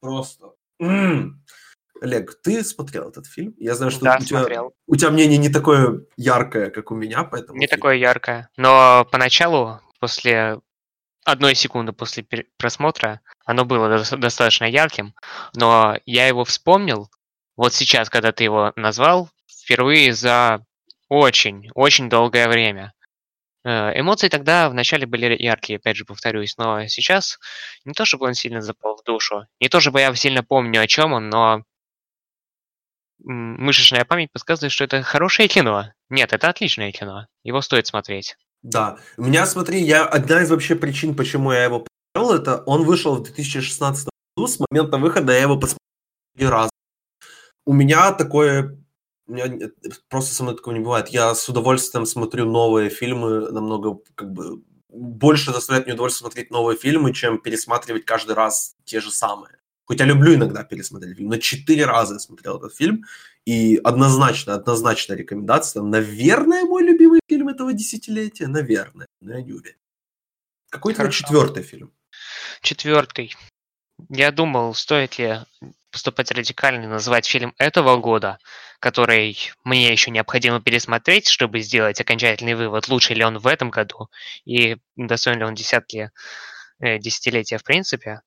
просто... 0.00 0.52
М-м. 0.80 1.42
Олег, 2.00 2.34
ты 2.42 2.64
смотрел 2.64 3.10
этот 3.10 3.26
фильм? 3.26 3.54
Я 3.58 3.74
знаю, 3.74 3.90
что 3.90 4.04
да, 4.04 4.18
у, 4.18 4.24
тебя, 4.24 4.62
у 4.86 4.96
тебя 4.96 5.10
мнение 5.10 5.38
не 5.38 5.50
такое 5.50 6.06
яркое, 6.16 6.70
как 6.70 6.90
у 6.90 6.94
меня, 6.94 7.24
поэтому... 7.24 7.58
Не 7.58 7.66
фильм. 7.66 7.78
такое 7.78 7.96
яркое, 7.96 8.48
но 8.56 9.06
поначалу, 9.10 9.80
после 10.00 10.58
одной 11.24 11.54
секунды 11.54 11.92
после 11.92 12.26
просмотра, 12.56 13.20
оно 13.44 13.64
было 13.64 13.88
достаточно 13.98 14.64
ярким, 14.64 15.14
но 15.54 15.98
я 16.06 16.26
его 16.26 16.44
вспомнил 16.44 17.10
вот 17.60 17.74
сейчас, 17.74 18.08
когда 18.08 18.32
ты 18.32 18.44
его 18.44 18.72
назвал, 18.74 19.28
впервые 19.46 20.14
за 20.14 20.64
очень, 21.10 21.68
очень 21.74 22.08
долгое 22.08 22.48
время. 22.48 22.94
Э, 23.64 23.92
эмоции 24.00 24.30
тогда 24.30 24.70
вначале 24.70 25.06
были 25.06 25.36
яркие, 25.38 25.76
опять 25.76 25.96
же 25.98 26.06
повторюсь, 26.06 26.56
но 26.56 26.86
сейчас 26.86 27.38
не 27.84 27.92
то 27.92 28.06
чтобы 28.06 28.28
он 28.28 28.32
сильно 28.32 28.62
запал 28.62 28.96
в 28.96 29.04
душу, 29.04 29.44
не 29.60 29.68
то 29.68 29.78
чтобы 29.78 30.00
я 30.00 30.14
сильно 30.14 30.42
помню, 30.42 30.80
о 30.80 30.86
чем 30.86 31.12
он, 31.12 31.28
но 31.28 31.62
мышечная 33.18 34.06
память 34.06 34.32
подсказывает, 34.32 34.72
что 34.72 34.84
это 34.84 35.02
хорошее 35.02 35.46
кино. 35.46 35.92
Нет, 36.08 36.32
это 36.32 36.48
отличное 36.48 36.92
кино. 36.92 37.26
Его 37.44 37.60
стоит 37.60 37.86
смотреть. 37.86 38.36
Да. 38.62 38.96
У 39.18 39.24
меня, 39.24 39.44
смотри, 39.44 39.82
я 39.82 40.06
одна 40.06 40.40
из 40.40 40.50
вообще 40.50 40.76
причин, 40.76 41.14
почему 41.14 41.52
я 41.52 41.64
его 41.64 41.84
посмотрел, 42.14 42.40
это 42.40 42.62
он 42.64 42.84
вышел 42.84 43.16
в 43.16 43.22
2016 43.24 44.08
году, 44.34 44.48
с 44.48 44.58
момента 44.60 44.96
выхода 44.96 45.34
я 45.34 45.42
его 45.42 45.58
посмотрел 45.58 46.50
раз. 46.50 46.70
У 47.70 47.72
меня 47.72 48.10
такое 48.10 48.76
у 49.28 49.32
меня 49.32 49.70
просто 50.08 50.34
со 50.34 50.42
мной 50.42 50.56
такого 50.56 50.74
не 50.74 50.80
бывает. 50.80 51.06
Я 51.10 51.32
с 51.36 51.48
удовольствием 51.48 52.04
смотрю 52.04 52.44
новые 52.44 52.90
фильмы, 52.90 53.52
намного 53.52 54.00
как 54.16 54.32
бы 54.32 54.64
больше 54.88 55.52
доставляет 55.52 55.86
мне 55.86 55.94
удовольствие 55.94 56.28
смотреть 56.28 56.50
новые 56.50 56.76
фильмы, 56.76 57.14
чем 57.14 57.38
пересматривать 57.38 58.04
каждый 58.04 58.34
раз 58.34 58.74
те 58.82 59.00
же 59.00 59.12
самые. 59.12 59.58
Хоть 59.84 60.00
я 60.00 60.06
люблю 60.06 60.34
иногда 60.34 60.64
пересмотреть 60.64 61.16
фильм, 61.16 61.28
но 61.28 61.36
четыре 61.36 61.84
раза 61.84 62.14
я 62.14 62.18
смотрел 62.18 62.56
этот 62.56 62.74
фильм, 62.74 63.04
и 63.46 63.80
однозначно, 63.84 64.54
однозначно 64.54 65.12
рекомендация. 65.12 65.84
Наверное, 65.84 66.64
мой 66.64 66.82
любимый 66.82 67.20
фильм 67.28 67.50
этого 67.50 67.72
десятилетия, 67.72 68.48
наверное, 68.48 69.06
но 69.20 69.34
я 69.34 69.42
не 69.42 69.52
уверен. 69.52 69.78
Какой 70.70 70.92
твой 70.92 71.12
четвертый 71.12 71.62
фильм? 71.62 71.92
Четвертый. 72.62 73.32
Я 74.08 74.30
думал, 74.32 74.74
стоит 74.74 75.18
ли 75.18 75.40
поступать 75.90 76.30
радикально 76.30 76.84
и 76.84 76.88
назвать 76.88 77.26
фильм 77.26 77.54
этого 77.58 77.96
года, 77.96 78.38
который 78.78 79.36
мне 79.64 79.90
еще 79.90 80.10
необходимо 80.10 80.60
пересмотреть, 80.60 81.28
чтобы 81.28 81.60
сделать 81.60 82.00
окончательный 82.00 82.54
вывод, 82.54 82.88
лучше 82.88 83.14
ли 83.14 83.24
он 83.24 83.38
в 83.38 83.46
этом 83.46 83.70
году 83.70 84.08
и 84.44 84.76
достоин 84.96 85.38
ли 85.38 85.44
он 85.44 85.54
десятки, 85.54 86.10
э, 86.78 86.98
десятилетия 86.98 87.58
в 87.58 87.64
принципе. 87.64 88.22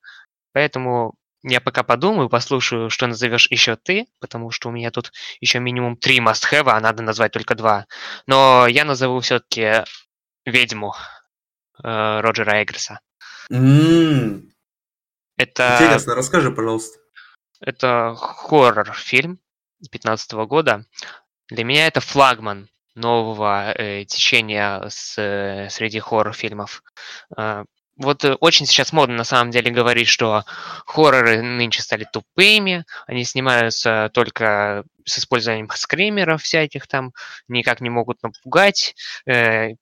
Поэтому 0.52 1.14
я 1.42 1.60
пока 1.60 1.82
подумаю, 1.82 2.28
послушаю, 2.28 2.88
что 2.88 3.06
назовешь 3.06 3.50
еще 3.50 3.76
ты, 3.76 4.06
потому 4.20 4.50
что 4.50 4.68
у 4.68 4.72
меня 4.72 4.90
тут 4.90 5.12
еще 5.40 5.58
минимум 5.58 5.96
три 5.96 6.18
must-have, 6.18 6.70
а 6.70 6.80
надо 6.80 7.02
назвать 7.02 7.32
только 7.32 7.54
два. 7.54 7.86
Но 8.26 8.66
я 8.66 8.84
назову 8.84 9.20
все-таки 9.20 9.84
«Ведьму» 10.46 10.94
э, 11.82 12.20
Роджера 12.20 12.62
Эггерса. 12.62 13.00
Mm. 13.50 14.53
Это... 15.36 15.78
Интересно, 15.80 16.14
расскажи, 16.14 16.50
пожалуйста. 16.50 16.98
Это 17.60 18.14
хоррор-фильм 18.16 19.38
2015 19.80 20.32
года. 20.46 20.86
Для 21.48 21.64
меня 21.64 21.86
это 21.86 22.00
флагман 22.00 22.68
нового 22.94 23.72
э, 23.72 24.04
течения 24.04 24.82
с, 24.88 25.18
э, 25.18 25.68
среди 25.70 25.98
хоррор-фильмов. 25.98 26.82
Э, 27.36 27.64
вот 27.96 28.24
э, 28.24 28.34
очень 28.40 28.66
сейчас 28.66 28.92
модно 28.92 29.16
на 29.16 29.24
самом 29.24 29.50
деле 29.50 29.70
говорить, 29.70 30.08
что 30.08 30.44
хорроры 30.86 31.42
нынче 31.42 31.82
стали 31.82 32.06
тупыми, 32.10 32.84
они 33.06 33.24
снимаются 33.24 34.10
только 34.12 34.84
с 35.04 35.18
использованием 35.18 35.68
скримеров 35.74 36.42
всяких 36.42 36.86
там, 36.86 37.12
никак 37.48 37.80
не 37.80 37.90
могут 37.90 38.22
напугать, 38.22 38.94
э, 39.26 39.74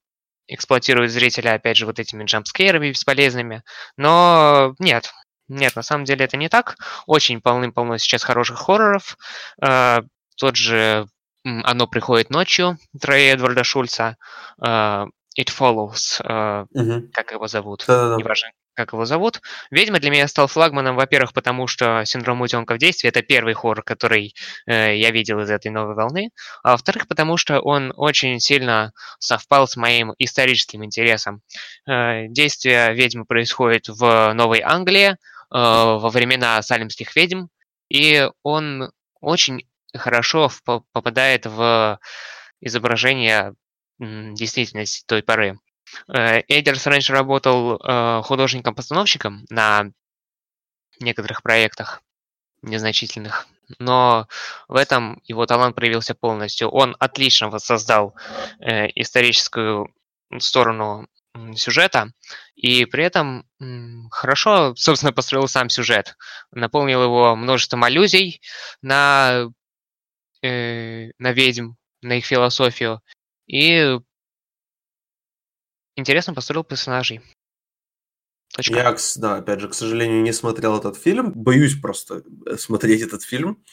эксплуатируют 0.46 1.10
зрителя, 1.10 1.54
опять 1.54 1.76
же, 1.76 1.86
вот 1.86 1.98
этими 1.98 2.24
джампскейрами 2.24 2.90
бесполезными. 2.90 3.62
Но 3.96 4.74
нет, 4.78 5.12
нет, 5.48 5.76
на 5.76 5.82
самом 5.82 6.04
деле 6.04 6.24
это 6.24 6.36
не 6.36 6.48
так. 6.48 6.76
Очень 7.06 7.40
полным-полно 7.40 7.98
сейчас 7.98 8.22
хороших 8.24 8.58
хорроров. 8.58 9.16
Э, 9.62 10.00
тот 10.36 10.56
же 10.56 11.06
«Оно 11.44 11.86
приходит 11.86 12.30
ночью» 12.30 12.78
Троя 13.00 13.34
Эдварда 13.34 13.64
Шульца. 13.64 14.16
Э, 14.64 15.06
It 15.38 15.48
Follows, 15.48 16.20
э, 16.22 16.66
угу. 16.70 17.08
как 17.12 17.32
его 17.32 17.46
зовут, 17.46 17.84
Да-да-да. 17.86 18.16
неважно, 18.16 18.50
как 18.74 18.92
его 18.92 19.06
зовут. 19.06 19.40
«Ведьма» 19.70 19.98
для 19.98 20.10
меня 20.10 20.28
стал 20.28 20.46
флагманом, 20.46 20.96
во-первых, 20.96 21.32
потому 21.32 21.66
что 21.66 22.02
«Синдром 22.04 22.42
утенка 22.42 22.74
в 22.74 22.78
действии»— 22.78 23.08
это 23.08 23.22
первый 23.22 23.54
хоррор, 23.54 23.82
который 23.82 24.34
э, 24.66 24.96
я 24.98 25.10
видел 25.10 25.40
из 25.40 25.50
этой 25.50 25.70
новой 25.70 25.94
волны, 25.94 26.30
а 26.62 26.72
во-вторых, 26.72 27.08
потому 27.08 27.38
что 27.38 27.60
он 27.60 27.92
очень 27.96 28.40
сильно 28.40 28.92
совпал 29.18 29.66
с 29.66 29.76
моим 29.76 30.14
историческим 30.18 30.84
интересом. 30.84 31.40
Э, 31.88 32.26
действие 32.28 32.92
«Ведьмы» 32.94 33.24
происходит 33.24 33.88
в 33.88 34.32
Новой 34.34 34.60
Англии, 34.60 35.16
во 35.52 36.08
времена 36.10 36.62
салимских 36.62 37.14
ведьм, 37.14 37.46
и 37.88 38.28
он 38.42 38.90
очень 39.20 39.68
хорошо 39.94 40.50
попадает 40.92 41.46
в 41.46 41.98
изображение 42.60 43.54
действительности 43.98 45.04
той 45.06 45.22
поры. 45.22 45.58
Э, 46.08 46.42
Эйдерс 46.48 46.86
раньше 46.86 47.12
работал 47.12 47.76
э, 47.76 48.22
художником-постановщиком 48.24 49.44
на 49.50 49.90
некоторых 51.00 51.42
проектах 51.42 52.02
незначительных, 52.62 53.46
но 53.78 54.28
в 54.68 54.76
этом 54.76 55.20
его 55.24 55.46
талант 55.46 55.76
проявился 55.76 56.14
полностью. 56.14 56.68
Он 56.68 56.96
отлично 56.98 57.48
воссоздал 57.50 58.14
историческую 58.60 59.92
сторону 60.38 61.08
сюжета, 61.54 62.12
и 62.54 62.84
при 62.84 63.04
этом 63.04 63.48
хорошо, 64.10 64.74
собственно, 64.76 65.12
построил 65.12 65.48
сам 65.48 65.68
сюжет. 65.68 66.16
Наполнил 66.50 67.02
его 67.02 67.36
множеством 67.36 67.84
аллюзий 67.84 68.40
на, 68.82 69.48
э, 70.42 71.10
на 71.18 71.32
ведьм, 71.32 71.72
на 72.02 72.18
их 72.18 72.26
философию, 72.26 73.00
и 73.46 73.98
интересно 75.96 76.34
построил 76.34 76.64
персонажей. 76.64 77.20
Точка. 78.54 78.74
Я, 78.74 78.96
да, 79.16 79.36
опять 79.36 79.60
же, 79.60 79.68
к 79.68 79.74
сожалению, 79.74 80.22
не 80.22 80.32
смотрел 80.32 80.76
этот 80.76 80.98
фильм. 80.98 81.32
Боюсь 81.32 81.80
просто 81.80 82.22
э, 82.46 82.56
смотреть 82.58 83.00
этот 83.00 83.22
фильм. 83.22 83.64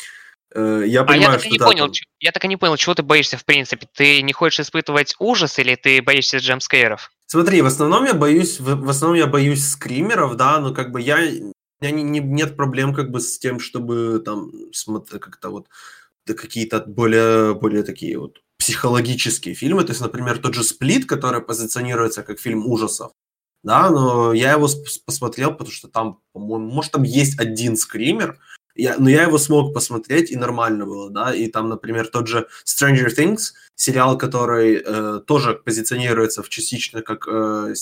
Э, 0.56 0.84
я 0.86 1.04
понимаю, 1.04 1.30
а 1.30 1.34
я 1.34 1.38
так 1.38 1.46
и 1.46 1.52
не 1.52 1.58
да, 1.58 1.66
понял, 1.66 1.86
там... 1.86 1.94
я 2.20 2.32
так 2.32 2.46
и 2.46 2.48
не 2.48 2.58
понял, 2.58 2.78
чего 2.78 2.96
ты 2.96 3.04
боишься 3.04 3.38
в 3.38 3.46
принципе. 3.46 3.88
Ты 3.94 4.22
не 4.22 4.34
хочешь 4.34 4.62
испытывать 4.62 5.16
ужас 5.20 5.60
или 5.60 5.76
ты 5.76 6.02
боишься 6.02 6.38
джемскейров? 6.38 7.12
Смотри, 7.28 7.62
в 7.62 7.68
основном 7.68 8.06
я 8.06 8.14
боюсь, 8.14 8.60
в, 8.60 8.76
в 8.76 8.90
основном 8.90 9.18
я 9.18 9.28
боюсь 9.28 9.68
скримеров, 9.68 10.36
да, 10.36 10.60
но 10.60 10.74
как 10.74 10.92
бы 10.92 11.00
я, 11.00 11.20
меня 11.20 11.92
не, 11.92 12.04
не, 12.04 12.20
нет 12.20 12.56
проблем 12.56 12.94
как 12.94 13.12
бы 13.12 13.20
с 13.20 13.38
тем, 13.38 13.60
чтобы 13.60 14.22
там 14.26 14.52
смотреть 14.74 15.22
как-то 15.22 15.50
вот 15.50 15.68
какие-то 16.26 16.84
более, 16.86 17.56
более 17.56 17.84
такие 17.84 18.18
вот 18.18 18.42
психологические 18.58 19.56
фильмы. 19.56 19.84
То 19.84 19.92
есть, 19.92 20.02
например, 20.02 20.38
тот 20.40 20.54
же 20.54 20.64
«Сплит», 20.64 21.06
который 21.06 21.42
позиционируется 21.42 22.24
как 22.24 22.40
фильм 22.40 22.66
ужасов, 22.68 23.12
да, 23.64 23.90
но 23.90 24.34
я 24.34 24.54
его 24.54 24.68
посмотрел, 25.06 25.52
потому 25.52 25.72
что 25.72 25.88
там, 25.88 26.20
по-моему, 26.34 26.72
может, 26.72 26.92
там 26.92 27.04
есть 27.04 27.40
один 27.40 27.76
скример, 27.76 28.40
я, 28.82 28.96
но 28.98 29.10
я 29.10 29.24
его 29.24 29.38
смог 29.38 29.74
посмотреть, 29.74 30.32
и 30.32 30.38
нормально 30.38 30.86
было, 30.86 31.10
да, 31.10 31.34
и 31.34 31.48
там, 31.48 31.70
например, 31.70 32.08
тот 32.08 32.28
же 32.28 32.48
Stranger 32.66 33.10
Things, 33.16 33.54
сериал, 33.76 34.18
который 34.18 34.84
э, 34.86 35.22
тоже 35.26 35.54
позиционируется 35.54 36.44
в 36.44 36.50
частично 36.50 37.02
как, 37.02 37.28
э, 37.28 37.74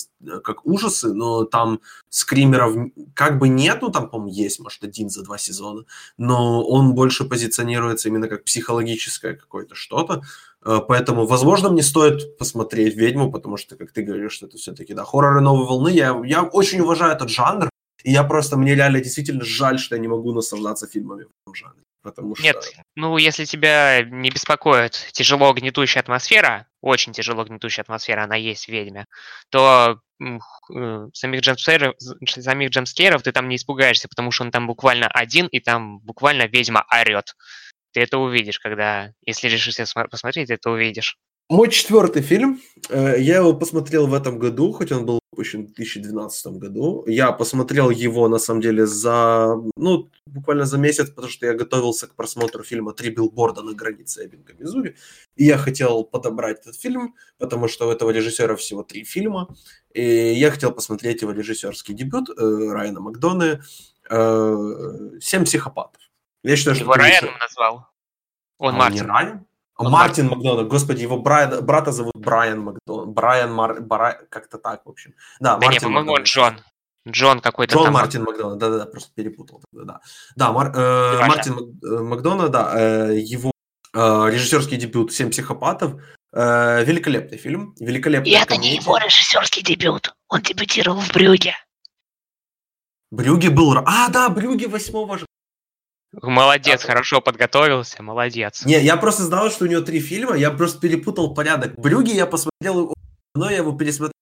как 0.44 0.64
ужасы, 0.64 1.12
но 1.12 1.44
там 1.44 1.80
скримеров 2.08 2.90
как 3.14 3.38
бы 3.38 3.48
нету, 3.48 3.90
там, 3.90 4.08
по-моему, 4.08 4.32
есть, 4.32 4.60
может, 4.60 4.84
один 4.84 5.10
за 5.10 5.24
два 5.24 5.38
сезона, 5.38 5.84
но 6.16 6.62
он 6.64 6.94
больше 6.94 7.24
позиционируется 7.24 8.08
именно 8.08 8.28
как 8.28 8.44
психологическое 8.44 9.34
какое-то 9.34 9.74
что-то, 9.74 10.22
э, 10.64 10.78
поэтому, 10.86 11.26
возможно, 11.26 11.70
мне 11.70 11.82
стоит 11.82 12.38
посмотреть 12.38 12.94
«Ведьму», 12.94 13.32
потому 13.32 13.56
что, 13.56 13.76
как 13.76 13.90
ты 13.90 14.02
говоришь, 14.02 14.40
это 14.42 14.56
все-таки, 14.56 14.94
да, 14.94 15.04
хорроры 15.04 15.40
новой 15.40 15.66
волны, 15.66 15.88
я, 15.88 16.20
я 16.24 16.44
очень 16.44 16.80
уважаю 16.80 17.12
этот 17.12 17.28
жанр, 17.28 17.70
и 18.04 18.12
я 18.12 18.24
просто, 18.24 18.56
мне 18.56 18.74
реально 18.74 19.00
действительно 19.00 19.44
жаль, 19.44 19.78
что 19.78 19.96
я 19.96 20.00
не 20.00 20.08
могу 20.08 20.32
наслаждаться 20.32 20.86
фильмами 20.86 21.24
в 21.24 21.28
этом 21.42 21.54
жанре. 21.54 21.82
Потому 22.02 22.36
что... 22.36 22.44
Нет, 22.44 22.72
ну 22.94 23.16
если 23.16 23.44
тебя 23.44 24.02
не 24.02 24.30
беспокоит 24.30 25.08
тяжело 25.12 25.52
гнетущая 25.52 26.02
атмосфера, 26.02 26.66
очень 26.80 27.12
тяжело 27.12 27.44
гнетущая 27.44 27.82
атмосфера, 27.82 28.24
она 28.24 28.36
есть 28.36 28.66
в 28.66 28.68
«Ведьме», 28.68 29.06
то 29.50 30.00
э, 30.20 31.08
самих 31.12 31.40
джемскеров, 31.40 31.96
самих 32.24 32.70
джемскеров 32.70 33.22
ты 33.22 33.32
там 33.32 33.48
не 33.48 33.56
испугаешься, 33.56 34.08
потому 34.08 34.30
что 34.30 34.44
он 34.44 34.52
там 34.52 34.66
буквально 34.66 35.08
один, 35.08 35.48
и 35.48 35.58
там 35.58 35.98
буквально 35.98 36.46
ведьма 36.46 36.86
орет. 36.90 37.34
Ты 37.92 38.00
это 38.00 38.18
увидишь, 38.18 38.60
когда, 38.60 39.12
если 39.26 39.48
решишься 39.48 39.84
посмотреть, 40.08 40.48
ты 40.48 40.54
это 40.54 40.70
увидишь. 40.70 41.16
Мой 41.50 41.70
четвертый 41.70 42.22
фильм, 42.22 42.60
э, 42.90 43.16
я 43.18 43.38
его 43.38 43.54
посмотрел 43.54 44.06
в 44.06 44.14
этом 44.14 44.38
году, 44.38 44.72
хоть 44.72 44.92
он 44.92 45.04
был 45.04 45.17
выпущен 45.38 45.66
в 45.66 45.72
2012 45.72 46.58
году. 46.58 47.04
Я 47.06 47.32
посмотрел 47.32 47.90
его, 47.90 48.28
на 48.28 48.38
самом 48.38 48.60
деле, 48.60 48.86
за, 48.86 49.56
ну, 49.76 50.10
буквально 50.26 50.64
за 50.64 50.78
месяц, 50.78 51.10
потому 51.10 51.28
что 51.28 51.46
я 51.46 51.54
готовился 51.54 52.06
к 52.06 52.14
просмотру 52.14 52.64
фильма 52.64 52.92
«Три 52.92 53.10
билборда 53.10 53.62
на 53.62 53.72
границе 53.74 54.24
Эббинга, 54.24 54.54
Мизури». 54.58 54.96
И 55.36 55.44
я 55.44 55.58
хотел 55.58 56.04
подобрать 56.04 56.60
этот 56.60 56.76
фильм, 56.76 57.14
потому 57.38 57.68
что 57.68 57.88
у 57.88 57.92
этого 57.92 58.10
режиссера 58.10 58.54
всего 58.56 58.82
три 58.82 59.04
фильма. 59.04 59.48
И 59.94 60.02
я 60.02 60.50
хотел 60.50 60.72
посмотреть 60.72 61.22
его 61.22 61.32
режиссерский 61.32 61.94
дебют 61.94 62.30
э, 62.30 62.72
Райана 62.72 63.00
Макдоны 63.00 63.60
э, 64.10 65.18
«Семь 65.20 65.44
психопатов». 65.44 66.02
Я 66.42 66.56
считаю, 66.56 66.76
его 66.76 66.92
что 66.92 67.00
Райаном 67.00 67.30
режиссер... 67.30 67.40
назвал? 67.40 67.86
Он 68.58 68.74
а 68.74 68.78
Мартин. 68.78 69.04
Не 69.04 69.08
Райан? 69.08 69.47
Он 69.78 69.92
Мартин 69.92 70.28
Макдональд, 70.28 70.68
господи, 70.68 71.02
его 71.02 71.18
Брайан, 71.18 71.64
брата 71.64 71.92
зовут 71.92 72.16
Брайан 72.16 72.60
Макдональд, 72.60 73.08
Брайан 73.10 73.52
Мар, 73.52 73.80
Бара, 73.80 74.20
как-то 74.28 74.58
так, 74.58 74.84
в 74.84 74.90
общем. 74.90 75.14
Да, 75.38 75.56
да 75.56 75.66
Мартин 75.66 75.82
по-моему, 75.82 76.12
он 76.12 76.22
Джон. 76.24 76.60
Джон 77.08 77.40
какой-то 77.40 77.74
Джон 77.74 77.84
там. 77.84 77.94
Мартин 77.94 78.24
Макдональд, 78.24 78.58
да-да-да, 78.58 78.86
просто 78.86 79.12
перепутал. 79.14 79.62
Да, 79.70 80.00
да 80.34 80.52
Мар, 80.52 80.72
э, 80.74 81.20
Мартин 81.20 81.78
э, 81.80 82.02
Макдональд, 82.02 82.50
да, 82.50 82.72
э, 82.74 83.18
его 83.20 83.52
э, 83.94 83.98
режиссерский 84.30 84.76
дебют 84.78 85.12
«Семь 85.12 85.30
психопатов», 85.30 86.02
э, 86.32 86.84
великолепный 86.84 87.38
фильм, 87.38 87.76
великолепный. 87.78 88.32
И 88.32 88.34
это 88.34 88.46
комедия. 88.46 88.70
не 88.70 88.76
его 88.78 88.98
режиссерский 88.98 89.62
дебют, 89.62 90.12
он 90.28 90.42
дебютировал 90.42 91.00
в 91.00 91.12
Брюге. 91.12 91.54
Брюге 93.12 93.50
был... 93.50 93.78
А, 93.86 94.08
да, 94.08 94.28
Брюге 94.28 94.66
восьмого 94.66 95.18
же 95.18 95.26
Молодец, 96.12 96.84
а, 96.84 96.86
хорошо 96.86 97.20
подготовился, 97.20 98.02
молодец. 98.02 98.64
Не, 98.64 98.82
я 98.82 98.96
просто 98.96 99.24
знал, 99.24 99.50
что 99.50 99.64
у 99.64 99.68
него 99.68 99.82
три 99.82 100.00
фильма, 100.00 100.36
я 100.36 100.50
просто 100.50 100.80
перепутал 100.80 101.34
порядок. 101.34 101.74
Брюги 101.76 102.12
я 102.12 102.26
посмотрел, 102.26 102.94
но 103.34 103.50
я 103.50 103.58
его 103.58 103.72
пересмотрел 103.72 104.12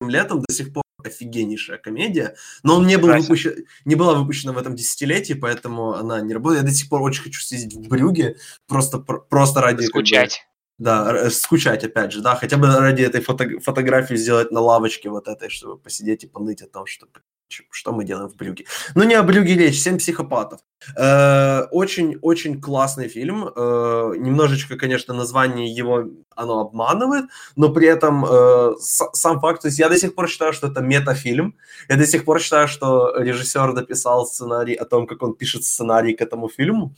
летом, 0.00 0.42
до 0.46 0.54
сих 0.54 0.72
пор 0.72 0.82
офигеннейшая 1.04 1.78
комедия, 1.78 2.36
но 2.62 2.76
он 2.76 2.86
не, 2.86 2.98
был 2.98 3.12
выпущен, 3.12 3.64
не 3.84 3.94
была 3.94 4.14
выпущена 4.14 4.52
в 4.52 4.58
этом 4.58 4.74
десятилетии, 4.74 5.34
поэтому 5.34 5.94
она 5.94 6.20
не 6.20 6.34
работает. 6.34 6.62
Я 6.62 6.68
до 6.68 6.74
сих 6.74 6.88
пор 6.88 7.02
очень 7.02 7.22
хочу 7.22 7.40
съездить 7.40 7.86
в 7.86 7.88
Брюге, 7.88 8.36
просто, 8.66 8.98
просто 8.98 9.60
ради... 9.60 9.84
Скучать. 9.84 10.46
Да, 10.78 11.30
скучать 11.30 11.84
опять 11.84 12.12
же, 12.12 12.20
да, 12.20 12.34
хотя 12.34 12.58
бы 12.58 12.66
ради 12.66 13.02
этой 13.02 13.22
фото, 13.22 13.60
фотографии 13.60 14.14
сделать 14.14 14.50
на 14.50 14.60
лавочке 14.60 15.08
вот 15.08 15.26
этой, 15.26 15.48
чтобы 15.48 15.78
посидеть 15.78 16.24
и 16.24 16.26
поныть 16.26 16.60
о 16.60 16.66
том, 16.66 16.86
что 16.86 17.06
что 17.48 17.92
мы 17.92 18.04
делаем 18.04 18.28
в 18.28 18.36
Брюге. 18.36 18.64
Ну, 18.94 19.04
не 19.04 19.14
о 19.14 19.22
Брюге 19.22 19.54
речь, 19.54 19.80
«Семь 19.80 19.98
психопатов». 19.98 20.60
Очень-очень 20.96 22.56
э, 22.56 22.60
классный 22.60 23.08
фильм. 23.08 23.48
Э, 23.48 24.12
немножечко, 24.18 24.76
конечно, 24.76 25.14
название 25.14 25.72
его, 25.72 26.04
оно 26.34 26.60
обманывает, 26.60 27.26
но 27.56 27.72
при 27.72 27.86
этом 27.86 28.24
э, 28.24 28.72
сам 28.78 29.40
факт, 29.40 29.62
то 29.62 29.68
есть 29.68 29.78
я 29.78 29.88
до 29.88 29.98
сих 29.98 30.14
пор 30.14 30.28
считаю, 30.28 30.52
что 30.52 30.68
это 30.68 30.80
метафильм. 30.80 31.56
Я 31.88 31.96
до 31.96 32.06
сих 32.06 32.24
пор 32.24 32.40
считаю, 32.40 32.68
что 32.68 33.14
режиссер 33.18 33.72
дописал 33.74 34.26
сценарий 34.26 34.74
о 34.74 34.84
том, 34.84 35.06
как 35.06 35.22
он 35.22 35.34
пишет 35.34 35.64
сценарий 35.64 36.14
к 36.14 36.20
этому 36.20 36.48
фильму. 36.48 36.94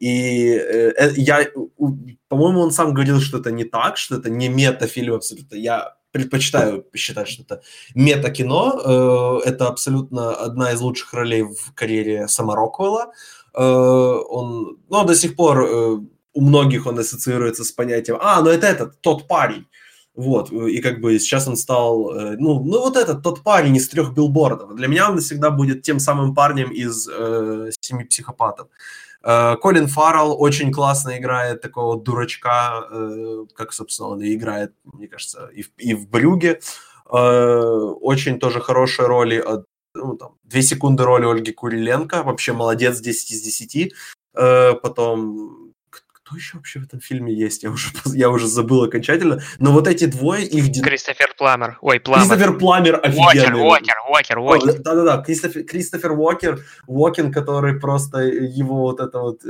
И 0.00 0.58
я, 1.16 1.46
по-моему, 2.28 2.60
он 2.60 2.70
сам 2.70 2.94
говорил, 2.94 3.20
что 3.20 3.38
это 3.38 3.50
не 3.50 3.64
так, 3.64 3.98
что 3.98 4.16
это 4.16 4.30
не 4.30 4.48
метафильм 4.48 5.14
абсолютно. 5.14 5.56
Я 5.56 5.99
предпочитаю 6.12 6.84
считать, 6.94 7.28
что 7.28 7.42
это 7.42 7.62
мета-кино. 7.94 9.40
Э, 9.44 9.48
это 9.48 9.68
абсолютно 9.68 10.34
одна 10.34 10.72
из 10.72 10.80
лучших 10.80 11.12
ролей 11.14 11.42
в 11.42 11.74
карьере 11.74 12.28
Сама 12.28 12.54
Роквелла. 12.54 13.12
Э, 13.54 13.62
он, 13.62 14.78
ну, 14.88 15.04
до 15.04 15.14
сих 15.14 15.36
пор 15.36 15.62
э, 15.62 15.98
у 16.32 16.40
многих 16.40 16.86
он 16.86 16.98
ассоциируется 16.98 17.64
с 17.64 17.72
понятием 17.72 18.18
«А, 18.20 18.40
ну 18.40 18.50
это 18.50 18.66
этот, 18.66 19.00
тот 19.00 19.26
парень». 19.26 19.66
Вот, 20.14 20.52
и 20.52 20.80
как 20.80 21.00
бы 21.00 21.18
сейчас 21.18 21.46
он 21.48 21.56
стал, 21.56 22.12
ну, 22.36 22.62
ну 22.62 22.80
вот 22.80 22.96
этот, 22.96 23.22
тот 23.22 23.42
парень 23.42 23.76
из 23.76 23.88
трех 23.88 24.12
билбордов. 24.12 24.74
Для 24.74 24.88
меня 24.88 25.10
он 25.10 25.18
всегда 25.18 25.50
будет 25.50 25.82
тем 25.82 26.00
самым 26.00 26.34
парнем 26.34 26.70
из 26.70 27.08
э, 27.08 27.70
«Семи 27.80 28.04
психопатов». 28.04 28.68
Э, 29.22 29.56
Колин 29.56 29.86
Фаррелл 29.86 30.40
очень 30.40 30.72
классно 30.72 31.18
играет 31.18 31.60
такого 31.60 32.00
дурачка, 32.00 32.86
э, 32.90 33.44
как, 33.54 33.72
собственно, 33.72 34.10
он 34.10 34.22
и 34.22 34.34
играет, 34.34 34.72
мне 34.84 35.08
кажется, 35.08 35.50
и 35.54 35.62
в, 35.62 35.70
и 35.76 35.94
в 35.94 36.08
Брюге. 36.08 36.60
Э, 37.12 37.62
очень 38.00 38.38
тоже 38.38 38.60
хорошие 38.60 39.06
роли 39.06 39.38
от 39.38 39.66
ну, 39.94 40.16
там, 40.16 40.36
две 40.44 40.62
секунды 40.62 41.04
роли 41.04 41.26
Ольги 41.26 41.52
Куриленко, 41.52 42.22
вообще 42.22 42.52
молодец, 42.52 43.00
10 43.00 43.30
из 43.32 43.42
10. 43.42 43.92
Потом 44.32 45.59
кто 46.30 46.36
еще 46.36 46.58
вообще 46.58 46.78
в 46.78 46.84
этом 46.84 47.00
фильме 47.00 47.34
есть? 47.34 47.64
Я 47.64 47.70
уже, 47.70 47.90
я 48.06 48.30
уже 48.30 48.46
забыл 48.46 48.84
окончательно. 48.84 49.40
Но 49.58 49.72
вот 49.72 49.88
эти 49.88 50.04
двое, 50.04 50.46
их... 50.46 50.80
Кристофер 50.80 51.34
Пламер. 51.36 51.78
Ой, 51.80 51.98
Пламер. 51.98 52.28
Кристофер 52.28 52.58
Пламер 52.58 53.00
офигенный. 53.02 53.60
Уокер, 53.60 53.96
Уокер, 54.08 54.38
Уокер. 54.38 54.78
Да-да-да, 54.80 55.22
Кристофер, 55.22 55.64
Кристофер 55.64 56.12
Уокер, 56.12 56.64
Уокен, 56.86 57.32
который 57.32 57.80
просто 57.80 58.20
его 58.20 58.82
вот 58.82 59.00
это 59.00 59.18
вот, 59.18 59.44
э, 59.44 59.48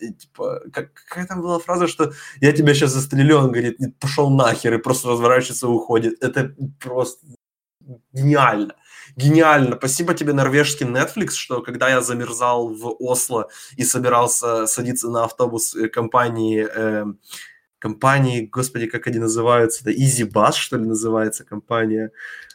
э, 0.00 0.12
типа, 0.12 0.62
как, 0.72 0.92
какая 0.92 1.26
там 1.26 1.40
была 1.40 1.60
фраза, 1.60 1.86
что 1.86 2.12
я 2.40 2.52
тебя 2.52 2.74
сейчас 2.74 2.90
застрелю, 2.90 3.38
он 3.38 3.52
говорит, 3.52 3.78
пошел 4.00 4.28
нахер, 4.28 4.74
и 4.74 4.78
просто 4.78 5.08
разворачивается 5.08 5.66
и 5.66 5.70
уходит. 5.70 6.20
Это 6.20 6.52
просто 6.80 7.24
гениально 8.12 8.74
гениально. 9.16 9.76
Спасибо 9.76 10.14
тебе, 10.14 10.32
норвежский 10.32 10.86
Netflix, 10.86 11.32
что 11.32 11.62
когда 11.62 11.88
я 11.88 12.00
замерзал 12.00 12.68
в 12.68 12.96
Осло 12.98 13.48
и 13.76 13.84
собирался 13.84 14.66
садиться 14.66 15.08
на 15.10 15.24
автобус 15.24 15.74
э, 15.74 15.88
компании, 15.88 16.66
э, 16.74 17.04
компании, 17.78 18.46
господи, 18.46 18.86
как 18.86 19.06
они 19.06 19.18
называются, 19.18 19.82
это 19.82 19.90
Easy 19.90 20.28
Bus, 20.28 20.52
что 20.52 20.76
ли, 20.76 20.84
называется 20.84 21.44
компания. 21.44 22.10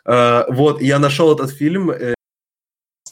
Э, 0.05 0.43
вот, 0.49 0.81
я 0.81 0.99
нашел 0.99 1.33
этот 1.33 1.51
фильм, 1.51 1.91
э, 1.91 2.13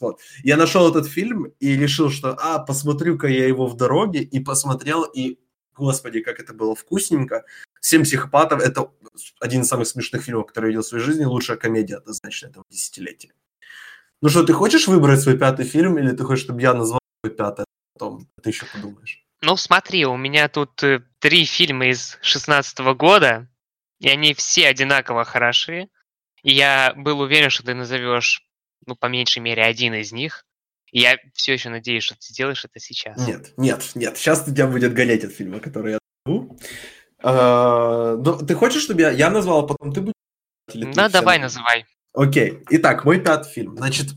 вот. 0.02 0.20
Я 0.44 0.58
нашел 0.58 0.90
этот 0.90 1.08
фильм 1.08 1.54
и 1.60 1.78
решил, 1.78 2.10
что, 2.10 2.38
а, 2.40 2.60
посмотрю-ка 2.60 3.28
я 3.28 3.48
его 3.48 3.68
в 3.68 3.78
дороге, 3.78 4.22
и 4.22 4.40
посмотрел, 4.40 5.04
и, 5.04 5.38
господи, 5.76 6.22
как 6.22 6.40
это 6.40 6.54
было 6.54 6.76
вкусненько. 6.76 7.46
«Семь 7.82 8.04
психопатов»— 8.04 8.62
это 8.64 8.92
один 9.40 9.62
из 9.62 9.68
самых 9.68 9.88
смешных 9.88 10.24
фильмов, 10.24 10.48
которые 10.48 10.70
я 10.70 10.72
видел 10.72 10.84
в 10.84 10.88
своей 10.88 11.04
жизни, 11.04 11.24
лучшая 11.26 11.58
комедия 11.58 11.98
однозначно 11.98 12.48
этого 12.48 12.66
десятилетия. 12.70 13.34
Ну 14.22 14.30
что, 14.30 14.44
ты 14.44 14.54
хочешь 14.54 14.88
выбрать 14.88 15.22
свой 15.22 15.38
пятый 15.38 15.66
фильм, 15.66 15.98
или 15.98 16.12
ты 16.12 16.24
хочешь, 16.24 16.46
чтобы 16.46 16.62
я 16.62 16.74
назвал 16.74 17.00
свой 17.24 17.36
пятый, 17.36 17.64
а 17.64 17.66
потом 17.94 18.28
ты 18.42 18.50
еще 18.50 18.66
подумаешь? 18.66 19.24
Ну, 19.42 19.56
смотри, 19.58 20.06
у 20.06 20.18
меня 20.18 20.48
тут 20.48 20.82
э, 20.84 21.04
три 21.20 21.46
фильма 21.46 21.88
из 21.88 22.18
шестнадцатого 22.22 22.94
года, 22.96 23.48
и 24.00 24.10
они 24.10 24.34
все 24.34 24.68
одинаково 24.68 25.26
хороши. 25.26 25.90
И 26.42 26.54
я 26.54 26.94
был 26.96 27.20
уверен, 27.20 27.50
что 27.50 27.64
ты 27.64 27.76
назовешь 27.76 28.46
ну, 28.86 28.96
по 28.96 29.08
меньшей 29.08 29.40
мере, 29.40 29.64
один 29.64 29.94
из 29.94 30.12
них. 30.12 30.46
Я 30.92 31.18
все 31.34 31.54
еще 31.54 31.70
надеюсь, 31.70 32.04
что 32.04 32.16
ты 32.16 32.28
сделаешь 32.34 32.64
это 32.64 32.80
сейчас. 32.80 33.18
Нет, 33.28 33.54
нет, 33.58 33.92
нет. 33.96 34.18
Сейчас 34.18 34.48
у 34.48 34.52
тебя 34.52 34.68
будет 34.68 34.94
гореть 34.94 35.24
от 35.24 35.34
фильма, 35.34 35.60
который 35.60 35.94
я 35.94 36.00
назову. 36.26 36.58
А, 37.22 38.16
ну, 38.16 38.38
ты 38.38 38.54
хочешь, 38.56 38.84
чтобы 38.84 39.02
я, 39.02 39.12
я 39.12 39.30
назвал, 39.30 39.66
а 39.66 39.68
потом 39.68 39.94
ты 39.94 40.02
будешь? 40.02 40.14
Да, 40.96 41.10
давай, 41.10 41.40
называй. 41.40 41.86
Окей. 42.14 42.64
Итак, 42.70 43.04
мой 43.04 43.20
пятый 43.20 43.52
фильм. 43.52 43.76
Значит, 43.76 44.10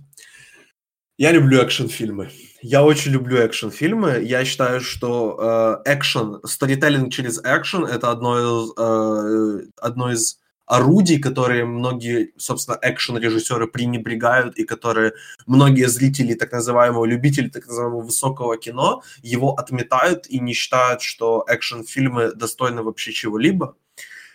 я 1.16 1.32
люблю 1.32 1.60
экшн-фильмы. 1.60 2.30
Я 2.62 2.84
очень 2.84 3.10
люблю 3.10 3.38
экшн-фильмы. 3.38 4.20
Я 4.22 4.44
считаю, 4.44 4.80
что 4.80 5.82
э, 5.84 5.94
экшен, 5.94 6.40
сторителлинг 6.44 7.12
через 7.12 7.40
экшен– 7.42 7.84
это 7.86 8.10
одно 8.10 8.38
из, 8.38 8.72
э, 8.78 9.68
одно 9.80 10.12
из 10.12 10.38
орудий, 10.68 11.18
которые 11.18 11.64
многие, 11.64 12.32
собственно, 12.36 12.78
экшен-режиссеры 12.82 13.66
пренебрегают 13.66 14.56
и 14.56 14.64
которые 14.64 15.14
многие 15.46 15.88
зрители, 15.88 16.34
так 16.34 16.52
называемого, 16.52 17.04
любители 17.06 17.48
так 17.48 17.66
называемого 17.66 18.02
высокого 18.02 18.56
кино, 18.58 19.02
его 19.22 19.54
отметают 19.54 20.26
и 20.28 20.38
не 20.40 20.52
считают, 20.52 21.02
что 21.02 21.44
экшен-фильмы 21.48 22.32
достойны 22.34 22.82
вообще 22.82 23.12
чего-либо. 23.12 23.74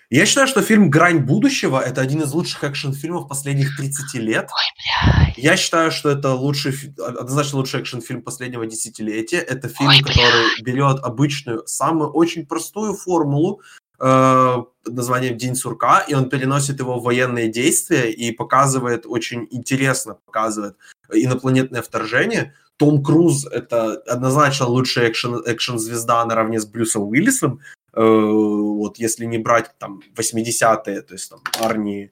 Я 0.09 0.27
считаю, 0.27 0.47
что 0.47 0.61
фильм 0.61 0.91
«Грань 0.91 1.19
будущего»— 1.19 1.79
это 1.85 1.99
один 2.01 2.21
из 2.21 2.31
лучших 2.33 2.63
экшн-фильмов 2.63 3.27
последних 3.27 3.75
30 3.75 4.13
лет. 4.19 4.47
Ой, 4.51 5.33
Я 5.37 5.57
считаю, 5.57 5.91
что 5.91 6.11
это 6.11 6.33
лучший, 6.33 6.75
однозначно 6.99 7.57
лучший 7.57 7.79
экшн-фильм 7.79 8.21
последнего 8.21 8.67
десятилетия. 8.67 9.39
Это 9.39 9.69
фильм, 9.69 9.89
Ой, 9.89 10.01
который 10.01 10.61
берет 10.61 10.99
обычную, 11.03 11.65
самую 11.65 12.11
очень 12.11 12.45
простую 12.45 12.93
формулу, 12.93 13.61
э, 14.03 14.63
названием 14.85 15.37
«День 15.37 15.55
сурка», 15.55 16.01
и 16.07 16.13
он 16.13 16.29
переносит 16.29 16.79
его 16.79 16.99
в 16.99 17.03
военные 17.03 17.47
действия 17.47 18.11
и 18.11 18.31
показывает, 18.31 19.05
очень 19.05 19.47
интересно 19.51 20.17
показывает 20.25 20.75
инопланетное 21.11 21.81
вторжение. 21.81 22.53
Том 22.77 23.03
Круз— 23.03 23.45
это 23.51 23.93
однозначно 24.07 24.67
лучшая 24.67 25.09
экшен, 25.09 25.41
экшен-звезда 25.45 26.25
наравне 26.25 26.59
с 26.59 26.65
Брюсом 26.65 27.03
Уиллисом. 27.03 27.61
Э, 27.93 28.01
вот 28.01 28.97
если 28.97 29.25
не 29.25 29.37
брать 29.37 29.71
там 29.79 30.01
80-е, 30.15 31.01
то 31.01 31.13
есть 31.13 31.29
там 31.29 31.41
Арни, 31.59 32.11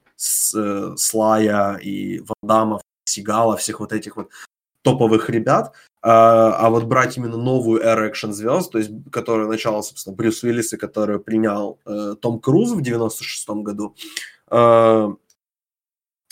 э, 0.54 0.94
Слая 0.96 1.76
и 1.76 2.22
Вандама, 2.42 2.80
Сигала, 3.04 3.56
всех 3.56 3.80
вот 3.80 3.92
этих 3.92 4.16
вот 4.16 4.30
топовых 4.82 5.30
ребят, 5.30 5.72
а, 6.02 6.54
а 6.56 6.70
вот 6.70 6.84
брать 6.84 7.16
именно 7.16 7.36
новую 7.36 7.80
эру 7.80 8.06
экшн-звезд, 8.06 8.72
то 8.72 8.78
есть, 8.78 8.90
которая 9.10 9.46
начала, 9.46 9.82
собственно, 9.82 10.16
Брюс 10.16 10.42
Уиллис, 10.42 10.72
и 10.72 10.76
которую 10.76 11.20
принял 11.20 11.78
э, 11.86 12.16
Том 12.20 12.40
Круз 12.40 12.72
в 12.72 12.80
96-м 12.80 13.62
году, 13.62 13.94
э, 14.50 15.08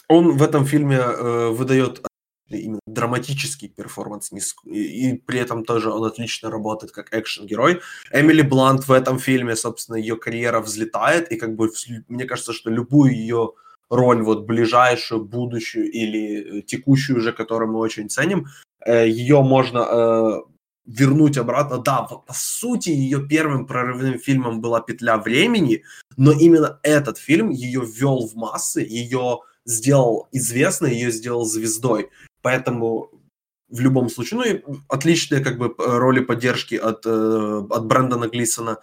он 0.08 0.36
в 0.36 0.42
этом 0.42 0.66
фильме 0.66 0.96
э, 0.96 1.50
выдает 1.50 2.02
именно 2.48 2.80
драматический 2.86 3.68
перформанс, 3.68 4.32
и 4.64 5.14
при 5.24 5.38
этом 5.38 5.64
тоже 5.64 5.90
он 5.90 6.04
отлично 6.04 6.50
работает 6.50 6.92
как 6.92 7.14
экшен-герой. 7.14 7.80
Эмили 8.12 8.42
Блант 8.42 8.88
в 8.88 8.92
этом 8.92 9.20
фильме, 9.20 9.54
собственно, 9.54 9.96
ее 9.96 10.16
карьера 10.16 10.60
взлетает, 10.60 11.30
и 11.30 11.36
как 11.36 11.54
бы 11.54 11.70
мне 12.08 12.24
кажется, 12.24 12.52
что 12.52 12.70
любую 12.70 13.12
ее 13.12 13.52
роль 13.90 14.22
вот 14.22 14.46
ближайшую, 14.46 15.24
будущую 15.24 15.90
или 15.90 16.60
э, 16.60 16.62
текущую 16.62 17.18
уже, 17.18 17.32
которую 17.32 17.72
мы 17.72 17.78
очень 17.78 18.08
ценим, 18.08 18.46
э, 18.86 19.08
ее 19.08 19.42
можно 19.42 19.78
э, 19.78 20.40
вернуть 20.86 21.36
обратно. 21.36 21.78
Да, 21.78 22.02
по 22.02 22.32
сути, 22.32 22.90
ее 22.90 23.26
первым 23.28 23.66
прорывным 23.66 24.18
фильмом 24.18 24.60
была 24.60 24.80
«Петля 24.80 25.18
времени», 25.18 25.82
но 26.16 26.32
именно 26.32 26.78
этот 26.82 27.18
фильм 27.18 27.50
ее 27.50 27.82
ввел 27.84 28.26
в 28.26 28.36
массы, 28.36 28.80
ее 28.80 29.40
сделал 29.66 30.28
известной, 30.32 30.94
ее 30.94 31.10
сделал 31.10 31.44
звездой. 31.44 32.10
Поэтому 32.42 33.10
в 33.68 33.80
любом 33.80 34.08
случае, 34.08 34.38
ну 34.38 34.44
и 34.44 34.78
отличные 34.88 35.44
как 35.44 35.58
бы 35.58 35.74
роли 35.76 36.20
поддержки 36.20 36.74
от, 36.74 37.06
от 37.06 37.86
Брэндона 37.86 38.28
Глисона, 38.28 38.78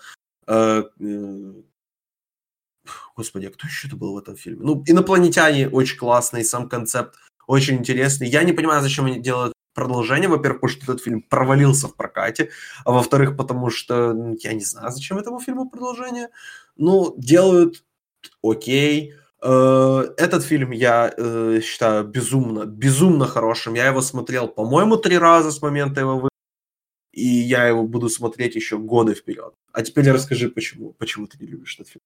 Господи, 3.17 3.47
а 3.47 3.51
кто 3.51 3.67
еще 3.67 3.87
был 3.95 4.13
в 4.13 4.17
этом 4.19 4.35
фильме? 4.35 4.63
Ну, 4.63 4.83
инопланетяне 4.85 5.67
очень 5.69 5.97
классный, 5.97 6.45
сам 6.45 6.69
концепт 6.69 7.15
очень 7.47 7.77
интересный. 7.77 8.29
Я 8.29 8.43
не 8.43 8.53
понимаю, 8.53 8.83
зачем 8.83 9.05
они 9.05 9.19
делают 9.19 9.53
продолжение. 9.73 10.29
Во-первых, 10.29 10.61
потому 10.61 10.69
что 10.69 10.91
этот 10.91 11.03
фильм 11.03 11.21
провалился 11.23 11.87
в 11.87 11.95
прокате, 11.95 12.51
а 12.85 12.91
во-вторых, 12.91 13.35
потому 13.35 13.71
что 13.71 14.15
я 14.43 14.53
не 14.53 14.63
знаю, 14.63 14.91
зачем 14.91 15.17
этому 15.17 15.39
фильму 15.39 15.69
продолжение. 15.69 16.29
Ну, 16.75 17.15
делают 17.17 17.83
окей. 18.43 19.13
Э, 19.41 20.03
этот 20.17 20.43
фильм 20.43 20.71
я 20.71 21.11
э, 21.17 21.59
считаю 21.63 22.03
безумно, 22.05 22.65
безумно 22.65 23.25
хорошим. 23.25 23.75
Я 23.75 23.87
его 23.87 24.01
смотрел, 24.01 24.47
по-моему, 24.47 24.97
три 24.97 25.17
раза 25.17 25.51
с 25.51 25.61
момента 25.61 26.01
его 26.01 26.15
выхода, 26.15 26.29
и 27.13 27.25
я 27.25 27.67
его 27.67 27.83
буду 27.87 28.09
смотреть 28.09 28.55
еще 28.55 28.77
годы 28.77 29.15
вперед. 29.15 29.53
А 29.73 29.81
теперь 29.81 30.11
расскажи, 30.11 30.49
почему, 30.49 30.93
почему 30.93 31.27
ты 31.27 31.37
не 31.39 31.47
любишь 31.47 31.75
этот 31.79 31.91
фильм. 31.91 32.01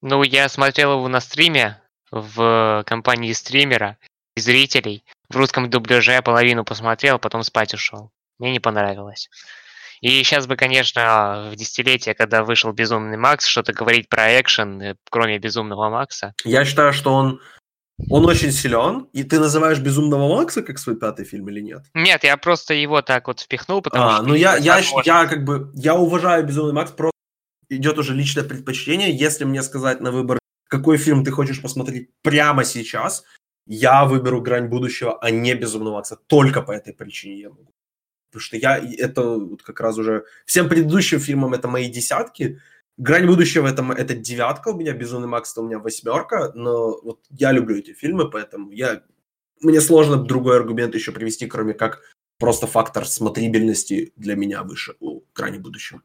Ну, 0.00 0.22
я 0.22 0.48
смотрел 0.48 0.92
его 0.92 1.08
на 1.08 1.20
стриме 1.20 1.80
в 2.10 2.84
компании 2.86 3.32
стримера 3.32 3.98
и 4.36 4.40
зрителей. 4.40 5.04
В 5.28 5.36
русском 5.36 5.68
дубляже 5.68 6.12
я 6.12 6.22
половину 6.22 6.64
посмотрел, 6.64 7.18
потом 7.18 7.42
спать 7.42 7.74
ушел. 7.74 8.10
Мне 8.38 8.52
не 8.52 8.60
понравилось. 8.60 9.28
И 10.00 10.22
сейчас 10.22 10.46
бы, 10.46 10.56
конечно, 10.56 11.50
в 11.52 11.56
десятилетие, 11.56 12.14
когда 12.14 12.44
вышел 12.44 12.72
Безумный 12.72 13.16
Макс, 13.16 13.46
что-то 13.46 13.72
говорить 13.72 14.08
про 14.08 14.40
экшен, 14.40 14.80
э, 14.80 14.94
кроме 15.10 15.38
Безумного 15.38 15.90
Макса. 15.90 16.34
Я 16.44 16.64
считаю, 16.64 16.92
что 16.92 17.12
он 17.12 17.40
он 18.08 18.24
очень 18.26 18.52
силен, 18.52 19.08
и 19.12 19.24
ты 19.24 19.40
называешь 19.40 19.80
Безумного 19.80 20.32
Макса 20.32 20.62
как 20.62 20.78
свой 20.78 20.94
пятый 20.94 21.24
фильм 21.24 21.48
или 21.48 21.60
нет? 21.60 21.82
Нет, 21.94 22.22
я 22.22 22.36
просто 22.36 22.74
его 22.74 23.02
так 23.02 23.26
вот 23.26 23.40
впихнул, 23.40 23.82
потому 23.82 24.04
а, 24.04 24.12
что... 24.14 24.22
ну 24.22 24.34
я, 24.34 24.56
я, 24.56 24.80
я 25.04 25.26
как 25.26 25.44
бы, 25.44 25.72
я 25.74 25.96
уважаю 25.96 26.46
Безумный 26.46 26.74
Макс, 26.74 26.92
просто 26.92 27.17
идет 27.68 27.98
уже 27.98 28.14
личное 28.14 28.44
предпочтение. 28.44 29.14
Если 29.14 29.44
мне 29.44 29.62
сказать 29.62 30.00
на 30.00 30.10
выбор, 30.10 30.38
какой 30.68 30.98
фильм 30.98 31.24
ты 31.24 31.30
хочешь 31.30 31.62
посмотреть 31.62 32.10
прямо 32.22 32.64
сейчас, 32.64 33.24
я 33.66 34.04
выберу 34.04 34.40
«Грань 34.40 34.68
будущего», 34.68 35.18
а 35.20 35.30
не 35.30 35.54
«Безумного 35.54 35.96
Макса». 35.96 36.16
Только 36.26 36.62
по 36.62 36.72
этой 36.72 36.94
причине 36.94 37.40
я 37.40 37.50
могу. 37.50 37.70
Потому 38.30 38.40
что 38.40 38.56
я 38.56 38.78
это 38.78 39.22
вот 39.22 39.62
как 39.62 39.80
раз 39.80 39.98
уже... 39.98 40.24
Всем 40.46 40.68
предыдущим 40.68 41.20
фильмам 41.20 41.54
это 41.54 41.68
мои 41.68 41.90
десятки. 41.90 42.60
«Грань 42.96 43.26
будущего» 43.26 43.68
это, 43.68 43.82
это 43.96 44.14
девятка 44.14 44.68
у 44.68 44.76
меня, 44.76 44.92
«Безумный 44.92 45.28
Макс» 45.28 45.52
это 45.52 45.60
у 45.60 45.66
меня 45.66 45.78
восьмерка. 45.78 46.52
Но 46.54 46.98
вот 47.02 47.20
я 47.30 47.52
люблю 47.52 47.76
эти 47.76 47.92
фильмы, 47.92 48.30
поэтому 48.30 48.70
я... 48.72 49.02
Мне 49.60 49.80
сложно 49.80 50.16
другой 50.16 50.56
аргумент 50.56 50.94
еще 50.94 51.12
привести, 51.12 51.46
кроме 51.46 51.74
как 51.74 52.00
просто 52.38 52.66
фактор 52.66 53.06
смотрибельности 53.06 54.12
для 54.16 54.34
меня 54.34 54.62
выше 54.62 54.94
у 55.00 55.22
«Грани 55.34 55.58
будущего». 55.58 56.02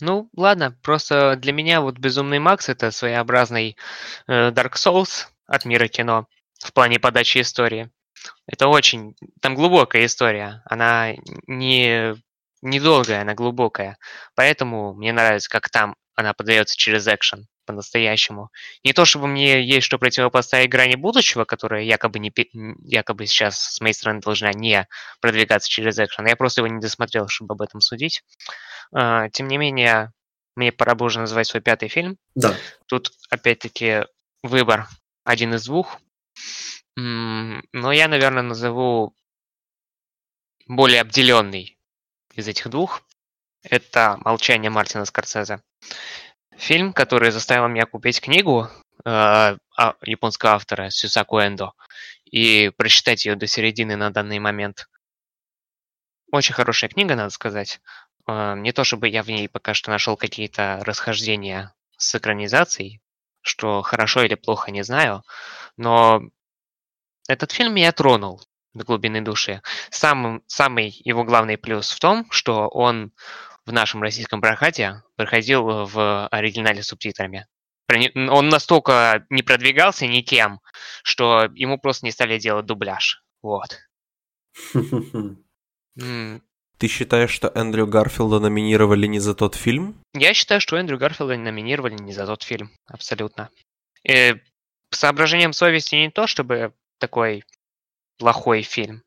Ну, 0.00 0.28
ладно, 0.36 0.76
просто 0.82 1.36
для 1.36 1.52
меня 1.52 1.80
вот 1.80 1.98
«Безумный 1.98 2.38
Макс»— 2.38 2.68
это 2.70 2.90
своеобразный 2.90 3.76
э, 4.26 4.50
Dark 4.50 4.74
Souls 4.74 5.26
от 5.46 5.64
мира 5.64 5.88
кино 5.88 6.28
в 6.60 6.72
плане 6.72 7.00
подачи 7.00 7.40
истории. 7.40 7.90
Это 8.46 8.68
очень... 8.68 9.16
Там 9.40 9.54
глубокая 9.54 10.04
история. 10.06 10.62
Она 10.66 11.14
не 11.46 12.14
недолгая, 12.62 13.22
она 13.22 13.34
глубокая. 13.34 13.98
Поэтому 14.34 14.94
мне 14.94 15.12
нравится, 15.12 15.48
как 15.48 15.70
там 15.70 15.96
она 16.14 16.32
подается 16.34 16.76
через 16.76 17.06
экшен 17.06 17.46
по-настоящему. 17.68 18.50
Не 18.82 18.94
то, 18.94 19.04
чтобы 19.04 19.26
мне 19.26 19.62
есть 19.62 19.84
что 19.86 19.98
противопоставить 19.98 20.70
грани 20.70 20.96
будущего, 20.96 21.44
которая 21.44 21.82
якобы, 21.82 22.18
не, 22.18 22.32
якобы 22.82 23.26
сейчас 23.26 23.74
с 23.74 23.80
моей 23.82 23.92
стороны 23.92 24.20
должна 24.20 24.54
не 24.54 24.88
продвигаться 25.20 25.68
через 25.68 25.98
экшен. 25.98 26.26
Я 26.26 26.34
просто 26.34 26.62
его 26.62 26.68
не 26.68 26.80
досмотрел, 26.80 27.28
чтобы 27.28 27.52
об 27.52 27.60
этом 27.60 27.82
судить. 27.82 28.22
А, 28.90 29.28
тем 29.28 29.48
не 29.48 29.58
менее, 29.58 30.12
мне 30.56 30.72
пора 30.72 30.94
бы 30.94 31.04
уже 31.04 31.20
назвать 31.20 31.46
свой 31.46 31.60
пятый 31.60 31.90
фильм. 31.90 32.16
Да. 32.34 32.56
Тут, 32.86 33.12
опять-таки, 33.28 34.06
выбор 34.42 34.88
один 35.24 35.52
из 35.54 35.66
двух. 35.66 35.98
Но 36.96 37.92
я, 37.92 38.08
наверное, 38.08 38.42
назову 38.42 39.14
более 40.66 41.02
обделенный 41.02 41.78
из 42.32 42.48
этих 42.48 42.68
двух. 42.68 43.02
Это 43.62 44.18
«Молчание 44.24 44.70
Мартина 44.70 45.04
Скорсезе». 45.04 45.60
Фильм, 46.58 46.92
который 46.92 47.30
заставил 47.30 47.68
меня 47.68 47.86
купить 47.86 48.20
книгу 48.20 48.68
э, 49.04 49.56
японского 50.02 50.52
автора 50.54 50.90
Сюсаку 50.90 51.38
Эндо 51.38 51.72
и 52.24 52.72
прочитать 52.76 53.24
ее 53.24 53.36
до 53.36 53.46
середины 53.46 53.94
на 53.94 54.10
данный 54.10 54.40
момент. 54.40 54.88
Очень 56.32 56.54
хорошая 56.54 56.90
книга, 56.90 57.14
надо 57.14 57.30
сказать. 57.30 57.80
Э, 58.26 58.56
не 58.56 58.72
то 58.72 58.82
чтобы 58.82 59.08
я 59.08 59.22
в 59.22 59.28
ней 59.28 59.48
пока 59.48 59.72
что 59.72 59.92
нашел 59.92 60.16
какие-то 60.16 60.80
расхождения 60.82 61.72
с 61.96 62.16
экранизацией, 62.16 63.00
что 63.40 63.82
хорошо 63.82 64.24
или 64.24 64.34
плохо, 64.34 64.72
не 64.72 64.82
знаю, 64.82 65.22
но 65.76 66.22
этот 67.28 67.52
фильм 67.52 67.72
меня 67.72 67.92
тронул 67.92 68.42
до 68.74 68.84
глубины 68.84 69.20
души. 69.20 69.62
Сам, 69.90 70.42
самый 70.48 71.00
его 71.04 71.22
главный 71.22 71.56
плюс 71.56 71.92
в 71.92 72.00
том, 72.00 72.28
что 72.30 72.66
он 72.66 73.12
в 73.68 73.72
нашем 73.72 74.02
российском 74.02 74.40
прокате 74.40 75.02
проходил 75.16 75.86
в 75.86 76.26
оригинале 76.28 76.82
с 76.82 76.88
субтитрами. 76.88 77.46
он 78.14 78.48
настолько 78.48 79.26
не 79.28 79.42
продвигался 79.42 80.06
никем, 80.06 80.60
что 81.04 81.48
ему 81.54 81.78
просто 81.78 82.06
не 82.06 82.12
стали 82.12 82.38
делать 82.38 82.66
дубляж. 82.66 83.22
Вот. 83.42 83.78
Ты 86.78 86.86
считаешь, 86.86 87.30
что 87.30 87.52
Эндрю 87.54 87.86
Гарфилда 87.86 88.38
номинировали 88.40 89.06
не 89.06 89.18
за 89.18 89.34
тот 89.34 89.54
фильм? 89.54 90.00
Я 90.14 90.32
считаю, 90.32 90.60
что 90.60 90.76
Эндрю 90.76 90.96
Гарфилда 90.96 91.36
номинировали 91.36 91.94
не 91.94 92.12
за 92.12 92.24
тот 92.24 92.42
фильм. 92.42 92.70
Абсолютно. 92.86 93.50
И 94.04 94.12
э, 94.12 94.34
соображением 94.90 95.52
совести 95.52 95.96
не 95.96 96.10
то, 96.10 96.26
чтобы 96.26 96.72
такой 96.98 97.44
плохой 98.16 98.62
фильм. 98.62 99.02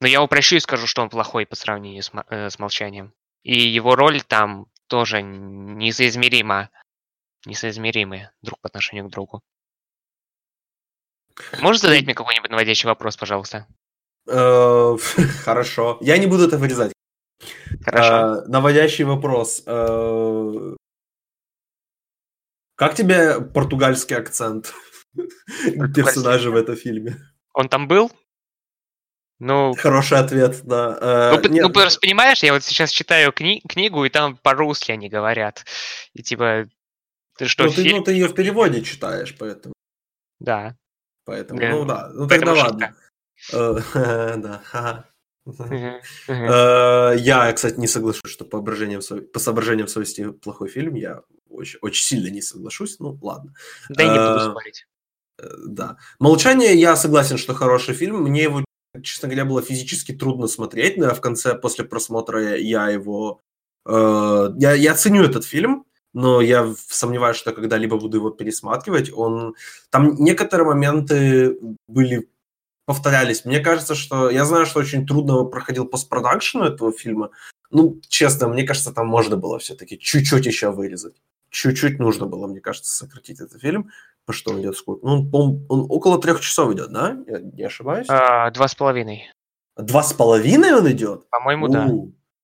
Но 0.00 0.06
я 0.06 0.22
упрощу 0.22 0.56
и 0.56 0.60
скажу, 0.60 0.86
что 0.86 1.02
он 1.02 1.10
плохой 1.10 1.46
по 1.46 1.56
сравнению 1.56 2.02
с, 2.04 2.12
э, 2.30 2.48
с 2.48 2.58
молчанием. 2.60 3.12
И 3.48 3.58
его 3.60 3.96
роль 3.96 4.20
там 4.20 4.66
тоже 4.88 5.22
несоизмерима. 5.22 6.68
Несоизмеримы 7.46 8.30
друг 8.42 8.60
по 8.60 8.68
отношению 8.68 9.06
к 9.06 9.10
другу. 9.10 9.40
Можешь 11.62 11.80
задать 11.80 12.04
мне 12.04 12.14
какой-нибудь 12.14 12.50
наводящий 12.50 12.86
вопрос, 12.86 13.16
пожалуйста? 13.16 13.66
Э, 14.26 14.96
хорошо. 15.44 15.96
Я 16.02 16.18
не 16.18 16.26
буду 16.26 16.46
это 16.46 16.58
вырезать. 16.58 16.92
Хорошо. 17.86 18.12
Э, 18.12 18.48
наводящий 18.48 19.04
вопрос. 19.04 19.62
Э, 19.64 20.76
как 22.74 22.96
тебе 22.96 23.40
португальский 23.40 24.16
акцент 24.16 24.74
персонажа 25.94 26.50
в 26.50 26.56
этом 26.56 26.76
фильме? 26.76 27.16
Он 27.54 27.70
там 27.70 27.88
был? 27.88 28.12
Ну, 29.40 29.74
Хороший 29.74 30.18
ответ, 30.18 30.60
да. 30.64 31.30
Ну, 31.32 31.48
Нет. 31.48 31.62
ну, 31.62 31.72
просто 31.72 32.00
понимаешь, 32.00 32.42
я 32.42 32.52
вот 32.52 32.64
сейчас 32.64 32.90
читаю 32.90 33.32
кни- 33.32 33.60
книгу, 33.68 34.04
и 34.04 34.08
там 34.08 34.36
по-русски 34.36 34.90
они 34.92 35.08
говорят. 35.08 35.64
И 36.12 36.22
типа, 36.22 36.68
ты 37.36 37.46
что, 37.46 37.64
ну, 37.64 37.70
ты, 37.70 37.94
ну, 37.94 38.02
ты 38.02 38.12
ее 38.12 38.26
в 38.26 38.34
переводе 38.34 38.82
читаешь, 38.82 39.36
поэтому. 39.38 39.74
Да. 40.40 40.76
Поэтому, 41.24 41.60
ну 41.60 41.84
да. 41.84 42.10
Ну 42.12 42.26
тогда 42.26 42.52
ладно. 42.52 42.96
Э, 43.52 43.78
да. 44.36 45.04
Э, 46.26 47.14
я, 47.16 47.52
кстати, 47.52 47.78
не 47.78 47.86
соглашусь, 47.86 48.30
что 48.30 48.44
по, 48.44 48.60
по 48.60 49.38
соображениям 49.38 49.88
совести 49.88 50.30
плохой 50.32 50.68
фильм. 50.68 50.96
Я 50.96 51.22
очень, 51.48 51.78
сильно 52.02 52.28
не 52.28 52.42
соглашусь. 52.42 52.98
Ну, 52.98 53.18
ладно. 53.22 53.54
Да 53.88 54.02
и 54.02 54.08
не 54.08 54.18
буду 54.18 54.38
э, 54.38 54.50
спорить. 54.50 54.86
Да. 55.66 55.96
«Молчание» 56.18 56.74
я 56.74 56.96
согласен, 56.96 57.38
что 57.38 57.54
хороший 57.54 57.94
фильм. 57.94 58.22
Мне 58.22 58.42
его, 58.42 58.64
честно 59.02 59.28
говоря, 59.28 59.44
было 59.44 59.62
физически 59.62 60.12
трудно 60.12 60.48
смотреть, 60.48 60.96
но 60.96 61.14
в 61.14 61.20
конце, 61.20 61.54
после 61.54 61.84
просмотра, 61.84 62.56
я 62.56 62.88
его... 62.88 63.40
Я, 63.86 64.74
я 64.74 64.94
ценю 64.94 65.24
этот 65.24 65.44
фильм, 65.44 65.86
но 66.12 66.40
я 66.40 66.74
сомневаюсь, 66.88 67.36
что 67.36 67.52
когда-либо 67.52 67.98
буду 67.98 68.18
его 68.18 68.30
пересматривать. 68.30 69.10
Он... 69.12 69.54
Там 69.90 70.14
некоторые 70.16 70.66
моменты 70.66 71.58
были 71.86 72.28
повторялись. 72.86 73.44
Мне 73.44 73.60
кажется, 73.60 73.94
что... 73.94 74.30
Я 74.30 74.44
знаю, 74.44 74.66
что 74.66 74.80
очень 74.80 75.06
трудно 75.06 75.44
проходил 75.44 75.86
постпродакшн 75.86 76.62
этого 76.62 76.92
фильма. 76.92 77.30
Ну, 77.70 78.00
честно, 78.08 78.48
мне 78.48 78.64
кажется, 78.64 78.92
там 78.92 79.06
можно 79.06 79.36
было 79.36 79.58
все-таки 79.58 79.98
чуть-чуть 79.98 80.46
еще 80.46 80.70
вырезать. 80.70 81.16
Чуть-чуть 81.50 81.98
нужно 81.98 82.26
было, 82.26 82.46
мне 82.46 82.60
кажется, 82.60 82.94
сократить 82.94 83.40
этот 83.40 83.60
фильм. 83.60 83.90
По 84.26 84.32
что 84.32 84.50
он 84.50 84.60
идет 84.60 84.76
сколько? 84.76 85.06
Ну, 85.06 85.28
он, 85.32 85.66
он 85.68 85.86
около 85.88 86.20
трех 86.20 86.40
часов 86.40 86.72
идет, 86.74 86.92
да? 86.92 87.16
Я 87.26 87.40
не 87.40 87.62
ошибаюсь? 87.64 88.06
А, 88.10 88.50
два 88.50 88.68
с 88.68 88.74
половиной. 88.74 89.32
Два 89.76 90.02
с 90.02 90.12
половиной 90.12 90.74
он 90.74 90.90
идет? 90.90 91.28
По-моему, 91.30 91.68
да. 91.68 91.88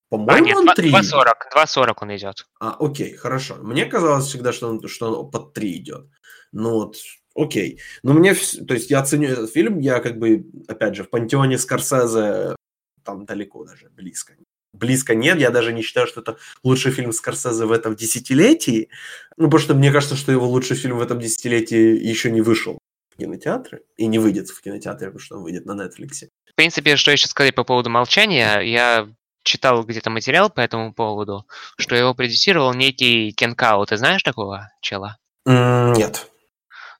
По-моему, 0.09 0.57
а, 0.57 0.59
он 0.59 0.67
три. 0.75 0.91
2.40, 0.91 1.33
2.40 1.55 1.93
он 2.01 2.15
идет. 2.15 2.47
А, 2.59 2.75
окей, 2.79 3.15
хорошо. 3.15 3.55
Мне 3.61 3.85
казалось 3.85 4.25
всегда, 4.25 4.53
что 4.53 4.69
он, 4.69 4.87
что 4.87 5.23
он 5.23 5.31
под 5.31 5.53
три 5.53 5.77
идет. 5.77 6.07
Ну 6.51 6.71
вот, 6.71 6.95
окей. 7.35 7.81
Но 8.03 8.13
мне, 8.13 8.33
то 8.33 8.73
есть 8.73 8.89
я 8.89 9.03
ценю 9.03 9.29
этот 9.29 9.51
фильм, 9.51 9.79
я 9.79 9.99
как 9.99 10.17
бы, 10.17 10.45
опять 10.67 10.95
же, 10.95 11.03
в 11.03 11.09
пантеоне 11.09 11.57
Скорсезе 11.57 12.55
там 13.03 13.25
далеко 13.25 13.65
даже, 13.65 13.89
близко. 13.89 14.33
Близко 14.75 15.15
нет, 15.15 15.39
я 15.39 15.49
даже 15.49 15.73
не 15.73 15.81
считаю, 15.81 16.07
что 16.07 16.21
это 16.21 16.37
лучший 16.63 16.91
фильм 16.91 17.11
Скорсезе 17.11 17.65
в 17.65 17.71
этом 17.71 17.95
десятилетии. 17.95 18.89
Ну, 19.37 19.45
потому 19.45 19.59
что 19.59 19.73
мне 19.73 19.91
кажется, 19.91 20.15
что 20.15 20.31
его 20.31 20.47
лучший 20.47 20.75
фильм 20.75 20.97
в 20.97 21.01
этом 21.01 21.19
десятилетии 21.19 21.97
еще 21.97 22.31
не 22.31 22.41
вышел 22.41 22.79
в 23.09 23.17
кинотеатры 23.17 23.83
и 23.97 24.07
не 24.07 24.19
выйдет 24.19 24.49
в 24.49 24.61
кинотеатре, 24.61 25.07
потому 25.07 25.19
что 25.19 25.37
он 25.37 25.43
выйдет 25.43 25.65
на 25.65 25.71
Netflix. 25.71 26.27
В 26.49 26.55
принципе, 26.55 26.95
что 26.95 27.11
еще 27.11 27.27
сказать 27.27 27.55
по 27.55 27.63
поводу 27.63 27.89
молчания, 27.89 28.59
я 28.59 29.07
читал 29.43 29.83
где-то 29.83 30.09
материал 30.09 30.49
по 30.49 30.59
этому 30.59 30.93
поводу, 30.93 31.45
что 31.77 31.95
его 31.95 32.13
продюсировал 32.13 32.73
некий 32.73 33.31
Кенкао. 33.31 33.85
Ты 33.85 33.97
знаешь 33.97 34.23
такого 34.23 34.71
чела? 34.81 35.17
Нет. 35.45 36.29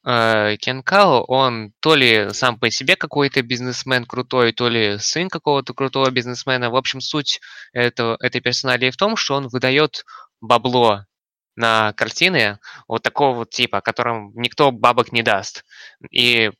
Э, 0.07 0.55
Кенкао, 0.57 1.23
он 1.23 1.73
то 1.79 1.95
ли 1.95 2.29
сам 2.31 2.59
по 2.59 2.69
себе 2.69 2.95
какой-то 2.95 3.41
бизнесмен 3.41 4.05
крутой, 4.05 4.53
то 4.53 4.69
ли 4.69 4.99
сын 4.99 5.29
какого-то 5.29 5.73
крутого 5.73 6.11
бизнесмена. 6.11 6.69
В 6.69 6.75
общем, 6.75 7.01
суть 7.01 7.41
этого, 7.73 8.15
этой 8.21 8.39
персоналии 8.39 8.91
в 8.91 8.97
том, 8.97 9.15
что 9.15 9.35
он 9.35 9.47
выдает 9.47 10.05
бабло 10.41 11.05
на 11.55 11.93
картины 11.93 12.59
вот 12.87 13.01
такого 13.01 13.35
вот 13.37 13.49
типа, 13.49 13.81
которым 13.81 14.31
никто 14.35 14.71
бабок 14.71 15.11
не 15.11 15.23
даст. 15.23 15.65
И 16.11 16.51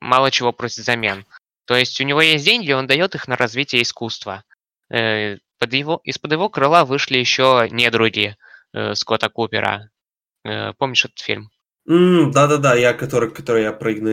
мало 0.00 0.30
чего 0.30 0.52
просит 0.52 0.78
взамен. 0.80 1.24
То 1.64 1.76
есть 1.76 1.98
у 2.00 2.04
него 2.04 2.20
есть 2.20 2.44
деньги, 2.44 2.72
он 2.72 2.86
дает 2.86 3.14
их 3.14 3.26
на 3.26 3.36
развитие 3.36 3.82
искусства. 3.82 4.44
Э, 4.90 5.38
под 5.58 5.72
его, 5.72 6.00
из-под 6.04 6.32
его 6.32 6.50
крыла 6.50 6.84
вышли 6.84 7.16
еще 7.16 7.68
недруги 7.70 8.36
э, 8.74 8.94
Скотта 8.94 9.30
Купера. 9.30 9.88
Помнишь 10.78 11.04
этот 11.04 11.20
фильм? 11.20 11.50
Да-да-да, 11.84 12.74
я 12.74 12.94
который, 12.94 13.30
который 13.30 13.62
я 13.62 13.72
проигнорировал. 13.72 14.12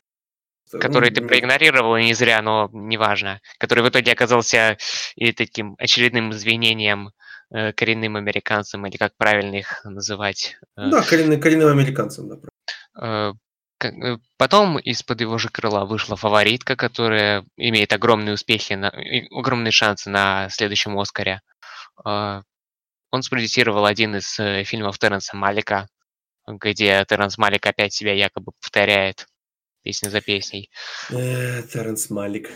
Который 0.72 1.10
ты 1.10 1.26
проигнорировал, 1.26 1.96
и 1.96 2.04
не 2.04 2.14
зря, 2.14 2.42
но 2.42 2.70
неважно. 2.72 3.42
Который 3.58 3.84
в 3.84 3.90
итоге 3.90 4.12
оказался 4.12 4.78
и 5.16 5.32
таким 5.32 5.76
очередным 5.80 6.32
извинением 6.32 7.12
э, 7.52 7.74
коренным 7.74 8.18
американцам, 8.18 8.86
или 8.86 8.98
как 8.98 9.16
правильно 9.18 9.56
их 9.56 9.84
называть? 9.84 10.58
Э, 10.78 10.90
да, 10.92 11.02
коренным, 11.02 11.42
коренным 11.42 11.70
американцам, 11.70 12.30
да. 12.30 12.36
Э, 13.02 13.34
э, 13.84 14.18
потом 14.38 14.78
из-под 14.78 15.22
его 15.22 15.38
же 15.38 15.50
крыла 15.50 15.86
вышла 15.86 16.16
фаворитка, 16.16 16.76
которая 16.76 17.46
имеет 17.58 17.94
огромные 17.94 18.34
успехи, 18.34 18.74
на, 18.74 18.92
огромные 19.32 19.72
шансы 19.72 20.10
на 20.10 20.50
следующем 20.50 20.98
Оскаре. 21.00 21.42
Э, 22.06 22.42
он 23.12 23.24
спродюсировал 23.24 23.86
один 23.86 24.18
из 24.18 24.36
фильмов 24.68 25.00
Терренса 25.00 25.36
Малика, 25.36 25.88
где 26.58 27.06
Терренс 27.08 27.38
Малик 27.38 27.66
опять 27.66 27.94
себя 27.94 28.14
якобы 28.14 28.52
повторяет 28.60 29.28
песня 29.84 30.10
за 30.10 30.22
песней. 30.22 30.70
Э, 31.10 31.64
Терренс 31.64 32.10
Малик. 32.10 32.50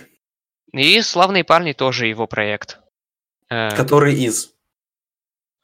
И 0.71 1.01
«Славные 1.01 1.43
парни» 1.43 1.73
тоже 1.73 2.07
его 2.07 2.27
проект. 2.27 2.79
Э, 3.49 3.75
Который 3.75 4.15
из? 4.15 4.53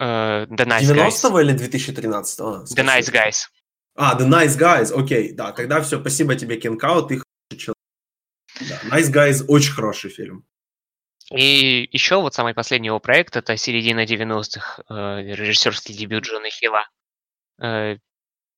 Uh, 0.01 0.45
The 0.47 0.65
Nice 0.65 0.81
90-го 0.81 1.39
Guys. 1.39 1.41
или 1.41 1.53
2013 1.53 2.39
-го? 2.39 2.63
The 2.63 2.83
Nice 2.85 3.11
Guys. 3.11 3.49
А, 3.95 4.17
The 4.17 4.27
Nice 4.27 4.57
Guys, 4.57 4.93
окей, 4.93 5.33
да, 5.33 5.51
тогда 5.51 5.81
все, 5.81 5.99
спасибо 5.99 6.35
тебе, 6.35 6.57
Кенкао, 6.57 7.01
ты 7.01 7.21
хороший 7.21 7.59
человек. 7.59 7.75
Да, 8.61 8.97
nice 8.97 9.11
Guys 9.11 9.43
очень 9.47 9.73
хороший 9.73 10.09
фильм. 10.09 10.45
И 11.31 11.87
еще 11.91 12.21
вот 12.21 12.33
самый 12.33 12.53
последний 12.53 12.87
его 12.87 12.99
проект, 12.99 13.35
это 13.35 13.55
середина 13.57 14.05
90-х, 14.05 14.83
э, 14.89 15.21
режиссерский 15.35 15.93
дебют 15.93 16.23
Джона 16.23 16.49
Хилла. 16.49 16.87
Э, 17.61 17.97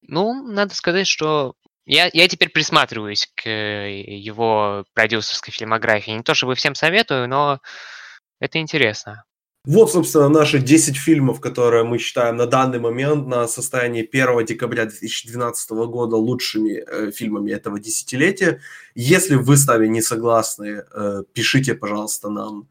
ну, 0.02 0.44
надо 0.44 0.76
сказать, 0.76 1.08
что 1.08 1.56
я, 1.86 2.10
я 2.14 2.28
теперь 2.28 2.50
присматриваюсь 2.50 3.32
к 3.36 3.48
э, 3.48 4.02
его 4.02 4.86
продюсерской 4.94 5.54
фильмографии. 5.54 6.12
Не 6.12 6.24
то 6.24 6.34
чтобы 6.34 6.56
всем 6.56 6.76
советую, 6.76 7.28
но 7.28 7.60
это 8.40 8.60
интересно. 8.60 9.24
Вот, 9.64 9.92
собственно, 9.92 10.28
наши 10.28 10.58
10 10.58 10.98
фильмов, 10.98 11.40
которые 11.40 11.84
мы 11.84 12.00
считаем 12.00 12.36
на 12.36 12.48
данный 12.48 12.80
момент, 12.80 13.28
на 13.28 13.48
состоянии 13.48 14.02
1 14.02 14.46
декабря 14.46 14.86
2012 14.86 15.72
года 15.72 16.16
лучшими 16.16 16.84
э, 16.84 17.12
фильмами 17.12 17.52
этого 17.52 17.80
десятилетия. 17.80 18.62
Если 18.96 19.36
вы 19.36 19.58
с 19.58 19.68
нами 19.68 19.86
не 19.86 20.02
согласны, 20.02 20.84
э, 20.92 21.24
пишите, 21.34 21.76
пожалуйста, 21.76 22.30
нам 22.30 22.70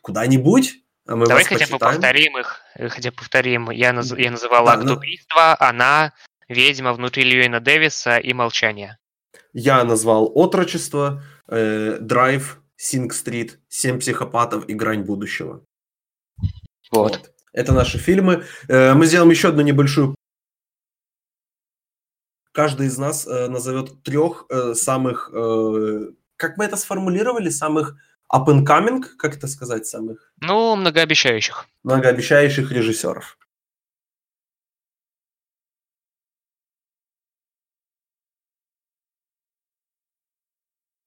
куда-нибудь. 0.00 0.80
А 1.06 1.14
мы 1.14 1.26
Давай 1.26 1.44
хотя 1.44 1.66
бы 1.66 1.78
повторим 1.78 2.38
их. 2.38 2.63
Э, 2.76 2.88
хотя 2.88 3.12
повторим. 3.12 3.70
Я, 3.70 3.92
наз... 3.92 4.12
я 4.16 4.30
называл 4.30 4.66
да, 4.66 4.72
акт 4.72 4.84
но... 4.84 4.94
убийства, 4.94 5.56
она, 5.60 6.12
ведьма 6.48 6.92
внутри 6.92 7.24
Льюина 7.24 7.60
Дэвиса 7.60 8.18
и 8.18 8.32
молчание. 8.32 8.98
Я 9.52 9.84
назвал 9.84 10.30
отрочество, 10.34 11.22
э, 11.48 11.98
драйв, 12.00 12.60
Синг-стрит, 12.76 13.60
Семь 13.68 14.00
психопатов 14.00 14.68
и 14.68 14.74
Грань 14.74 15.02
будущего. 15.02 15.64
Вот. 16.90 17.16
вот. 17.16 17.30
Это 17.52 17.72
наши 17.72 17.98
фильмы. 17.98 18.44
Э, 18.68 18.94
мы 18.94 19.06
сделаем 19.06 19.30
еще 19.30 19.48
одну 19.48 19.62
небольшую 19.62 20.16
каждый 22.54 22.86
из 22.86 22.96
нас 22.96 23.26
э, 23.26 23.48
назовет 23.48 24.02
трех 24.02 24.46
э, 24.48 24.74
самых, 24.74 25.30
э, 25.34 26.12
как 26.36 26.56
мы 26.56 26.64
это 26.64 26.76
сформулировали, 26.76 27.50
самых 27.50 27.96
up 28.34 28.48
and 28.48 28.66
coming, 28.66 29.02
как 29.16 29.36
это 29.36 29.46
сказать, 29.46 29.86
самых? 29.86 30.32
Ну, 30.40 30.74
многообещающих. 30.76 31.66
Многообещающих 31.84 32.72
режиссеров. 32.72 33.38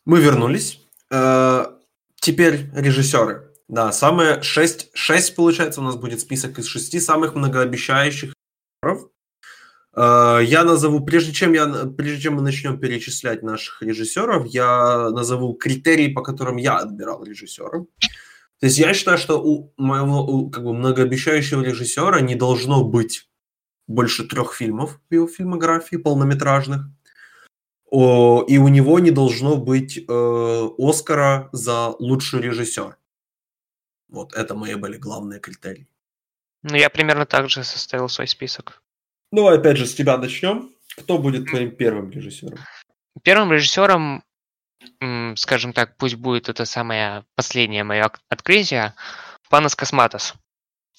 Мы 0.05 0.21
вернулись. 0.21 0.81
Э, 1.11 1.65
теперь 2.15 2.69
режиссеры. 2.73 3.53
Да, 3.67 3.91
самые 3.91 4.41
6, 4.41 4.91
6 4.93 5.35
получается 5.35 5.81
у 5.81 5.83
нас 5.83 5.97
будет 5.97 6.21
список 6.21 6.57
из 6.59 6.65
шести 6.65 7.01
самых 7.01 7.35
многообещающих 7.35 8.33
режиссеров. 8.81 9.11
Э, 9.97 10.39
я 10.43 10.63
назову, 10.63 11.03
прежде 11.03 11.33
чем, 11.33 11.53
я, 11.53 11.65
прежде 11.97 12.21
чем 12.21 12.35
мы 12.35 12.41
начнем 12.43 12.79
перечислять 12.79 13.41
наших 13.41 13.81
режиссеров, 13.81 14.45
я 14.45 15.09
назову 15.09 15.53
критерии, 15.53 16.13
по 16.13 16.21
которым 16.21 16.57
я 16.57 16.77
отбирал 16.77 17.23
режиссеров. 17.23 17.87
То 18.59 18.65
есть 18.65 18.77
я 18.77 18.93
считаю, 18.93 19.17
что 19.17 19.41
у 19.41 19.73
моего 19.77 20.23
у, 20.23 20.49
как 20.49 20.63
бы, 20.63 20.73
многообещающего 20.73 21.61
режиссера 21.61 22.21
не 22.21 22.35
должно 22.35 22.83
быть 22.83 23.27
больше 23.87 24.27
трех 24.27 24.53
фильмов 24.53 24.99
в 25.09 25.13
его 25.13 25.27
фильмографии, 25.27 25.95
полнометражных. 25.95 26.81
О, 27.89 28.43
и 28.47 28.57
у 28.57 28.67
него 28.67 28.99
не 28.99 29.11
должно 29.11 29.55
быть 29.55 29.97
э, 29.97 30.69
Оскара 30.77 31.49
за 31.53 31.87
лучший 31.99 32.41
режиссер. 32.41 32.97
Вот 34.09 34.33
это 34.33 34.55
мои 34.55 34.75
были 34.75 34.97
главные 34.97 35.39
критерии. 35.39 35.87
Ну, 36.63 36.75
я 36.75 36.89
примерно 36.89 37.25
так 37.25 37.49
же 37.49 37.63
составил 37.63 38.09
свой 38.09 38.27
список. 38.27 38.81
Ну, 39.31 39.47
опять 39.47 39.77
же, 39.77 39.85
с 39.85 39.95
тебя 39.95 40.17
начнем. 40.17 40.69
Кто 40.97 41.17
будет 41.17 41.49
твоим 41.49 41.71
первым 41.71 42.09
режиссером? 42.09 42.57
Первым 43.23 43.51
режиссером, 43.51 44.23
скажем 45.35 45.73
так, 45.73 45.97
пусть 45.97 46.15
будет 46.15 46.49
это 46.49 46.65
самое 46.65 47.23
последнее 47.35 47.83
мое 47.83 48.09
открытие, 48.29 48.93
Панас 49.49 49.75
Косматос. 49.75 50.33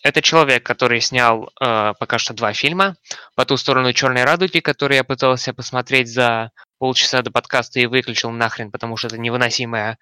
Это 0.02 0.22
человек, 0.22 0.64
который 0.64 1.00
снял 1.00 1.50
э, 1.60 1.92
пока 1.98 2.18
что 2.18 2.32
два 2.32 2.52
фильма. 2.52 2.96
По 3.34 3.44
ту 3.44 3.56
сторону 3.56 3.92
Черной 3.92 4.24
радуги, 4.24 4.60
который 4.60 4.96
я 4.96 5.04
пытался 5.04 5.52
посмотреть 5.52 6.08
за 6.08 6.52
полчаса 6.78 7.22
до 7.22 7.32
подкаста 7.32 7.80
и 7.80 7.86
выключил 7.86 8.30
нахрен, 8.30 8.70
потому 8.70 8.96
что 8.96 9.08
это 9.08 9.18
невыносимая 9.18 9.98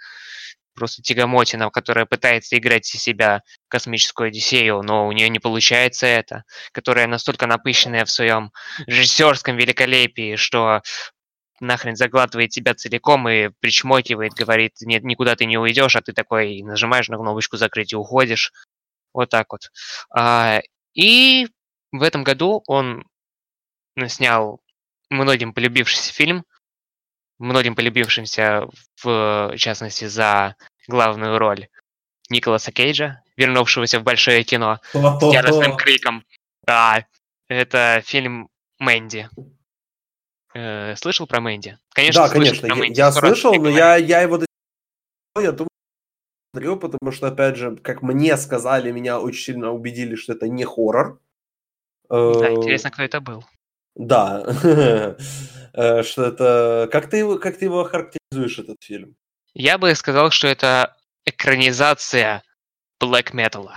просто 0.77 1.03
тягомотина, 1.03 1.71
которая 1.71 2.07
пытается 2.07 2.57
играть 2.57 2.95
из 2.95 3.03
себя 3.03 3.43
космическую 3.69 4.29
Одиссею, 4.29 4.83
но 4.83 5.09
у 5.09 5.13
нее 5.13 5.29
не 5.29 5.41
получается 5.41 6.07
это, 6.07 6.45
которая 6.73 7.09
настолько 7.09 7.47
напыщенная 7.47 8.05
в 8.05 8.11
своем 8.11 8.53
режиссерском 8.87 9.57
великолепии, 9.57 10.37
что 10.37 10.83
нахрен 11.61 11.97
заглатывает 11.97 12.51
тебя 12.51 12.75
целиком 12.75 13.29
и 13.29 13.49
причмокивает, 13.61 14.35
говорит, 14.35 14.75
нет, 14.83 15.03
никуда 15.03 15.35
ты 15.37 15.47
не 15.47 15.59
уйдешь, 15.59 15.97
а 15.97 16.03
ты 16.03 16.13
такой 16.13 16.63
нажимаешь 16.63 17.09
на 17.09 17.17
кнопочку 17.17 17.57
закрыть 17.57 17.93
и 17.93 17.97
уходишь. 17.97 18.53
Вот 19.13 19.31
так 19.31 19.47
вот. 19.51 19.71
А, 20.15 20.61
и 20.95 21.49
в 21.93 22.03
этом 22.03 22.25
году 22.25 22.63
он 22.67 23.05
снял 24.09 24.61
многим 25.09 25.55
полюбившийся 25.55 26.13
фильм, 26.13 26.45
многим 27.39 27.75
полюбившимся, 27.75 28.69
в 29.03 29.55
частности, 29.57 30.07
за 30.07 30.57
главную 30.89 31.39
роль 31.39 31.69
Николаса 32.31 32.73
Кейджа, 32.73 33.23
вернувшегося 33.37 34.01
в 34.01 34.03
большое 34.03 34.43
кино 34.45 34.81
с 34.93 35.33
яростным 35.33 35.77
криком. 35.77 36.25
Да, 36.67 37.07
это 37.49 38.03
фильм 38.05 38.49
«Мэнди». 38.79 39.29
Э, 40.55 40.97
слышал 40.97 41.27
про 41.27 41.41
Мэнди? 41.41 41.79
Конечно, 41.91 42.23
да, 42.23 42.29
конечно. 42.33 42.67
Про 42.67 42.77
Мэнди. 42.77 42.99
Я, 42.99 43.07
я 43.07 43.13
слышал, 43.13 43.55
но 43.55 43.69
я, 43.69 43.97
я 43.97 44.23
его 44.23 44.41
я 45.39 45.53
думаю, 45.53 45.69
смотрю, 46.53 46.77
потому 46.79 47.13
что, 47.13 47.29
опять 47.29 47.57
же, 47.57 47.77
как 47.77 48.03
мне 48.03 48.37
сказали, 48.37 48.91
меня 48.91 49.21
очень 49.21 49.45
сильно 49.45 49.73
убедили, 49.73 50.15
что 50.15 50.33
это 50.33 50.49
не 50.49 50.65
хоррор. 50.65 51.21
Да, 52.09 52.17
э, 52.17 52.55
интересно, 52.55 52.91
кто 52.91 53.03
это 53.03 53.21
был. 53.21 53.45
Да, 53.97 54.45
э, 55.73 56.03
что 56.03 56.25
это... 56.25 56.89
Как 56.93 57.09
ты, 57.09 57.39
как 57.39 57.59
ты 57.59 57.65
его 57.65 57.85
характеризуешь, 57.85 58.59
этот 58.59 58.83
фильм? 58.83 59.17
Я 59.55 59.79
бы 59.79 59.95
сказал, 59.95 60.31
что 60.31 60.49
это 60.49 60.95
экранизация 61.25 62.43
black 63.03 63.33
metal. 63.33 63.69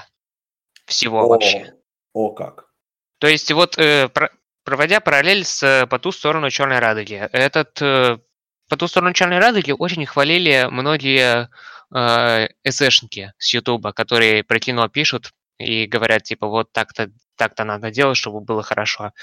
Всего 0.86 1.22
о, 1.22 1.28
вообще. 1.28 1.74
О, 2.14 2.32
как. 2.32 2.70
То 3.20 3.28
есть 3.28 3.50
вот, 3.54 3.78
э, 3.78 4.10
про, 4.10 4.30
проводя 4.66 5.00
параллель 5.00 5.46
с 5.46 5.88
«По 5.90 6.00
ту 6.00 6.12
сторону 6.12 6.50
черной 6.50 6.80
радуги», 6.80 7.16
этот 7.32 7.82
э, 7.82 8.18
«По 8.68 8.76
ту 8.76 8.88
сторону 8.88 9.14
черной 9.14 9.40
радуги» 9.40 9.72
очень 9.72 10.06
хвалили 10.06 10.68
многие 10.70 11.50
э, 11.94 12.48
эсэшники 12.64 13.34
с 13.38 13.54
Ютуба, 13.54 13.94
которые 13.94 14.44
про 14.44 14.60
кино 14.60 14.90
пишут 14.90 15.32
и 15.58 15.86
говорят, 15.86 16.24
типа, 16.24 16.48
вот 16.48 16.74
так-то 16.74 17.10
так-то 17.40 17.64
надо 17.64 17.90
делать, 17.90 18.18
чтобы 18.18 18.42
было 18.42 18.62
хорошо. 18.62 19.14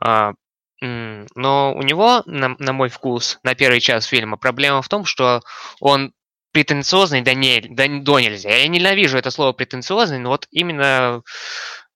А, 0.00 0.32
но 0.80 1.72
у 1.74 1.82
него, 1.82 2.22
на, 2.26 2.56
на 2.58 2.72
мой 2.72 2.88
вкус, 2.88 3.38
на 3.44 3.54
первый 3.54 3.80
час 3.80 4.04
фильма, 4.04 4.36
проблема 4.36 4.82
в 4.82 4.88
том, 4.88 5.04
что 5.04 5.42
он 5.80 6.12
претенциозный 6.50 7.22
да, 7.22 7.34
не, 7.34 7.60
да 7.60 7.86
до 7.88 8.18
нельзя. 8.18 8.50
Я 8.50 8.66
ненавижу 8.66 9.16
это 9.16 9.30
слово 9.30 9.52
претенциозный, 9.52 10.18
но 10.18 10.30
вот 10.30 10.48
именно 10.50 11.22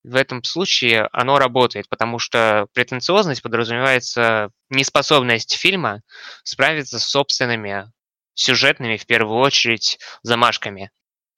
в 0.04 0.14
этом 0.14 0.44
случае 0.44 1.08
оно 1.12 1.38
работает, 1.38 1.88
потому 1.88 2.20
что 2.20 2.68
претенциозность 2.72 3.42
подразумевается 3.42 4.50
неспособность 4.70 5.56
фильма 5.56 6.02
справиться 6.44 7.00
с 7.00 7.08
собственными 7.08 7.90
сюжетными, 8.34 8.98
в 8.98 9.06
первую 9.06 9.40
очередь, 9.40 9.98
замашками. 10.22 10.92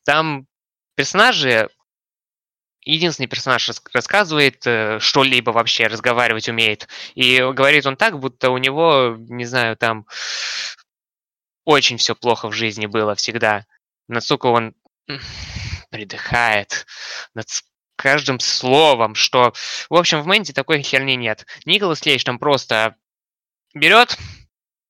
Там 0.04 0.46
персонажи 0.96 1.70
единственный 2.92 3.26
персонаж 3.26 3.70
рассказывает 3.92 4.66
э, 4.66 4.98
что-либо 4.98 5.50
вообще, 5.50 5.86
разговаривать 5.86 6.48
умеет. 6.48 6.88
И 7.14 7.38
говорит 7.38 7.86
он 7.86 7.96
так, 7.96 8.18
будто 8.18 8.50
у 8.50 8.58
него, 8.58 9.16
не 9.18 9.44
знаю, 9.44 9.76
там 9.76 10.06
очень 11.64 11.98
все 11.98 12.14
плохо 12.14 12.48
в 12.48 12.52
жизни 12.52 12.86
было 12.86 13.14
всегда. 13.14 13.66
Настолько 14.08 14.46
он 14.46 14.74
придыхает 15.90 16.86
над 17.34 17.46
каждым 17.96 18.40
словом, 18.40 19.14
что... 19.14 19.52
В 19.90 19.94
общем, 19.94 20.22
в 20.22 20.26
Мэнди 20.26 20.52
такой 20.54 20.82
херни 20.82 21.16
нет. 21.16 21.46
Николас 21.66 22.00
Кейдж 22.00 22.24
там 22.24 22.38
просто 22.38 22.96
берет 23.74 24.16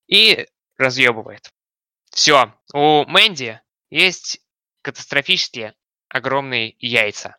и 0.06 0.46
разъебывает. 0.76 1.50
Все. 2.10 2.54
У 2.72 3.04
Мэнди 3.06 3.60
есть 3.90 4.40
катастрофические 4.82 5.74
огромные 6.08 6.76
яйца. 6.78 7.36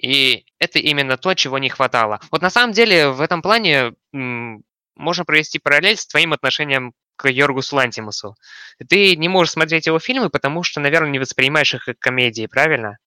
И 0.00 0.46
это 0.60 0.78
именно 0.78 1.16
то, 1.16 1.34
чего 1.34 1.58
не 1.58 1.68
хватало. 1.68 2.20
Вот 2.30 2.40
на 2.40 2.50
самом 2.50 2.72
деле 2.72 3.10
в 3.10 3.20
этом 3.20 3.42
плане 3.42 3.94
можно 4.94 5.24
провести 5.24 5.58
параллель 5.58 5.96
с 5.96 6.06
твоим 6.06 6.32
отношением 6.32 6.92
к 7.16 7.28
Йоргусу 7.28 7.74
Лантимусу. 7.74 8.36
Ты 8.88 9.16
не 9.16 9.28
можешь 9.28 9.52
смотреть 9.52 9.86
его 9.86 9.98
фильмы, 9.98 10.30
потому 10.30 10.62
что, 10.62 10.78
наверное, 10.80 11.10
не 11.10 11.18
воспринимаешь 11.18 11.74
их 11.74 11.84
как 11.84 11.98
комедии, 11.98 12.46
правильно? 12.46 12.98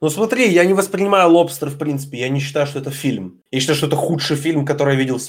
Ну 0.00 0.10
смотри, 0.10 0.48
я 0.48 0.64
не 0.64 0.74
воспринимаю 0.74 1.30
«Лобстер» 1.30 1.70
в 1.70 1.78
принципе. 1.78 2.18
Я 2.18 2.28
не 2.28 2.40
считаю, 2.40 2.66
что 2.66 2.80
это 2.80 2.90
фильм. 2.90 3.42
Я 3.52 3.60
считаю, 3.60 3.76
что 3.76 3.86
это 3.86 3.96
худший 3.96 4.36
фильм, 4.36 4.66
который 4.66 4.94
я 4.94 5.00
видел. 5.00 5.20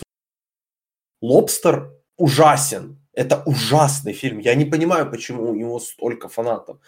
«Лобстер» 1.22 1.92
ужасен. 2.18 3.00
Это 3.14 3.44
ужасный 3.46 4.14
фильм. 4.14 4.40
Я 4.40 4.56
не 4.56 4.66
понимаю, 4.66 5.10
почему 5.10 5.50
у 5.50 5.56
него 5.56 5.80
столько 5.80 6.28
фанатов. 6.28 6.80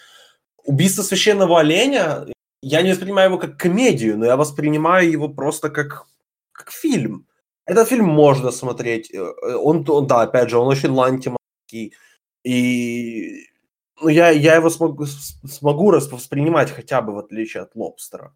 «Убийство 0.63 1.03
священного 1.03 1.59
оленя» 1.59 2.25
я 2.61 2.81
не 2.81 2.91
воспринимаю 2.91 3.29
его 3.29 3.39
как 3.39 3.57
комедию, 3.57 4.17
но 4.17 4.25
я 4.25 4.37
воспринимаю 4.37 5.09
его 5.09 5.29
просто 5.29 5.69
как, 5.69 6.07
как 6.51 6.71
фильм. 6.71 7.27
Этот 7.65 7.87
фильм 7.87 8.05
можно 8.05 8.51
смотреть. 8.51 9.13
Э, 9.13 9.21
он, 9.55 9.85
он 9.89 10.07
да, 10.07 10.21
опять 10.21 10.49
же, 10.49 10.57
он 10.57 10.67
очень 10.67 10.89
лантиманский. 10.89 11.93
И 12.43 13.47
ну, 14.01 14.09
я, 14.09 14.29
я 14.29 14.55
его 14.55 14.69
смогу, 14.69 15.05
смогу 15.05 15.91
воспринимать 15.91 16.71
хотя 16.71 17.01
бы 17.01 17.13
в 17.13 17.19
отличие 17.19 17.63
от 17.63 17.75
Лобстера. 17.75 18.33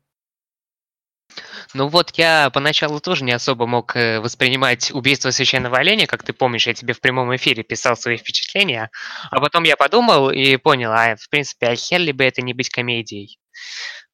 Ну 1.73 1.87
вот 1.87 2.11
я 2.17 2.49
поначалу 2.49 2.99
тоже 2.99 3.23
не 3.23 3.31
особо 3.31 3.65
мог 3.65 3.95
э, 3.95 4.19
воспринимать 4.19 4.91
убийство 4.91 5.31
священного 5.31 5.77
оленя, 5.77 6.07
как 6.07 6.23
ты 6.23 6.33
помнишь, 6.33 6.67
я 6.67 6.73
тебе 6.73 6.93
в 6.93 6.99
прямом 6.99 7.33
эфире 7.35 7.63
писал 7.63 7.95
свои 7.95 8.17
впечатления, 8.17 8.89
а 9.29 9.39
потом 9.39 9.63
я 9.63 9.77
подумал 9.77 10.29
и 10.31 10.57
понял, 10.57 10.91
а 10.91 11.15
в 11.15 11.29
принципе, 11.29 11.67
а 11.67 11.75
хер 11.75 12.01
ли 12.01 12.11
бы 12.11 12.25
это 12.25 12.41
не 12.41 12.53
быть 12.53 12.69
комедией. 12.69 13.39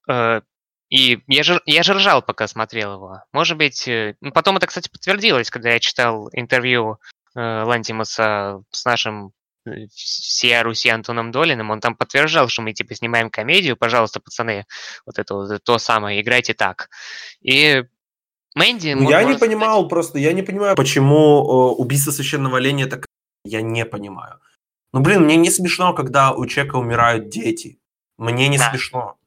Э, 0.08 0.41
и 0.89 1.20
я 1.28 1.43
же, 1.43 1.62
я 1.66 1.84
же 1.84 1.93
ржал, 1.93 2.22
пока 2.22 2.47
смотрел 2.47 2.93
его. 2.93 3.24
Может 3.34 3.58
быть, 3.58 3.88
э, 3.88 4.16
ну, 4.22 4.32
потом 4.32 4.58
это, 4.58 4.68
кстати, 4.68 4.89
подтвердилось, 4.89 5.49
когда 5.49 5.72
я 5.72 5.80
читал 5.80 6.30
интервью 6.32 6.99
э, 7.36 7.64
Лантимуса 7.64 8.62
с 8.72 8.86
нашим 8.86 9.34
э, 9.66 9.88
всея 9.93 10.64
Руси 10.64 10.89
Антоном 10.89 11.32
Долиным, 11.32 11.72
он 11.72 11.82
там 11.82 11.95
подтверждал, 11.95 12.47
что 12.47 12.62
мы 12.62 12.74
типа 12.74 12.95
снимаем 12.95 13.30
комедию, 13.30 13.76
пожалуйста, 13.76 14.22
пацаны, 14.22 14.66
вот 15.05 15.20
это 15.20 15.36
вот 15.36 15.64
то 15.64 15.78
самое, 15.78 16.22
играйте 16.22 16.53
так. 16.53 16.89
И 17.41 17.84
Мэнди... 18.55 18.93
Ну, 18.93 19.10
я 19.10 19.24
не 19.24 19.34
сказать... 19.34 19.39
понимал 19.41 19.88
просто, 19.89 20.20
я 20.20 20.32
не 20.32 20.41
понимаю, 20.41 20.76
почему 20.76 21.16
э, 21.16 21.76
убийство 21.76 22.12
священного 22.12 22.58
оленя 22.58 22.88
так... 22.88 23.05
Я 23.43 23.62
не 23.62 23.86
понимаю. 23.86 24.39
Ну, 24.93 25.01
блин, 25.01 25.24
мне 25.24 25.36
не 25.36 25.51
смешно, 25.51 25.93
когда 25.93 26.32
у 26.32 26.45
человека 26.45 26.78
умирают 26.78 27.30
дети. 27.30 27.80
Мне 28.18 28.47
не 28.47 28.58
да. 28.58 28.70
смешно. 28.70 29.18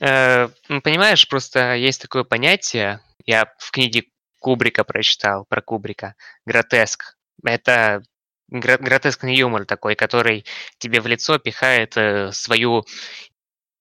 Э, 0.00 0.48
понимаешь, 0.82 1.28
просто 1.28 1.74
есть 1.74 2.02
такое 2.02 2.24
понятие, 2.24 3.00
я 3.24 3.52
в 3.58 3.70
книге 3.70 4.04
Кубрика 4.38 4.84
прочитал 4.84 5.44
про 5.48 5.60
Кубрика, 5.60 6.14
гротеск. 6.44 7.16
Это 7.44 8.02
гротескный 8.48 9.34
юмор 9.34 9.64
такой, 9.64 9.96
который 9.96 10.44
тебе 10.78 11.00
в 11.00 11.06
лицо 11.06 11.38
пихает 11.38 11.96
э, 11.96 12.30
свою 12.32 12.84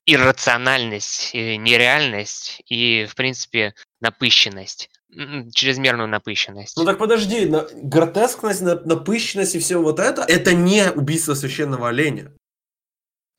иррациональность, 0.05 1.31
э, 1.33 1.55
нереальность 1.55 2.61
и, 2.67 3.05
в 3.05 3.15
принципе, 3.15 3.73
напыщенность. 4.01 4.89
Чрезмерную 5.53 6.09
напыщенность. 6.09 6.75
Ну 6.75 6.83
так 6.83 6.97
подожди, 6.97 7.45
на, 7.45 7.67
гротескность, 7.73 8.61
напыщенность 8.61 9.55
и 9.55 9.59
все 9.59 9.77
вот 9.81 9.99
это, 9.99 10.23
это 10.23 10.53
не 10.53 10.91
убийство 10.91 11.35
священного 11.35 11.89
оленя. 11.89 12.33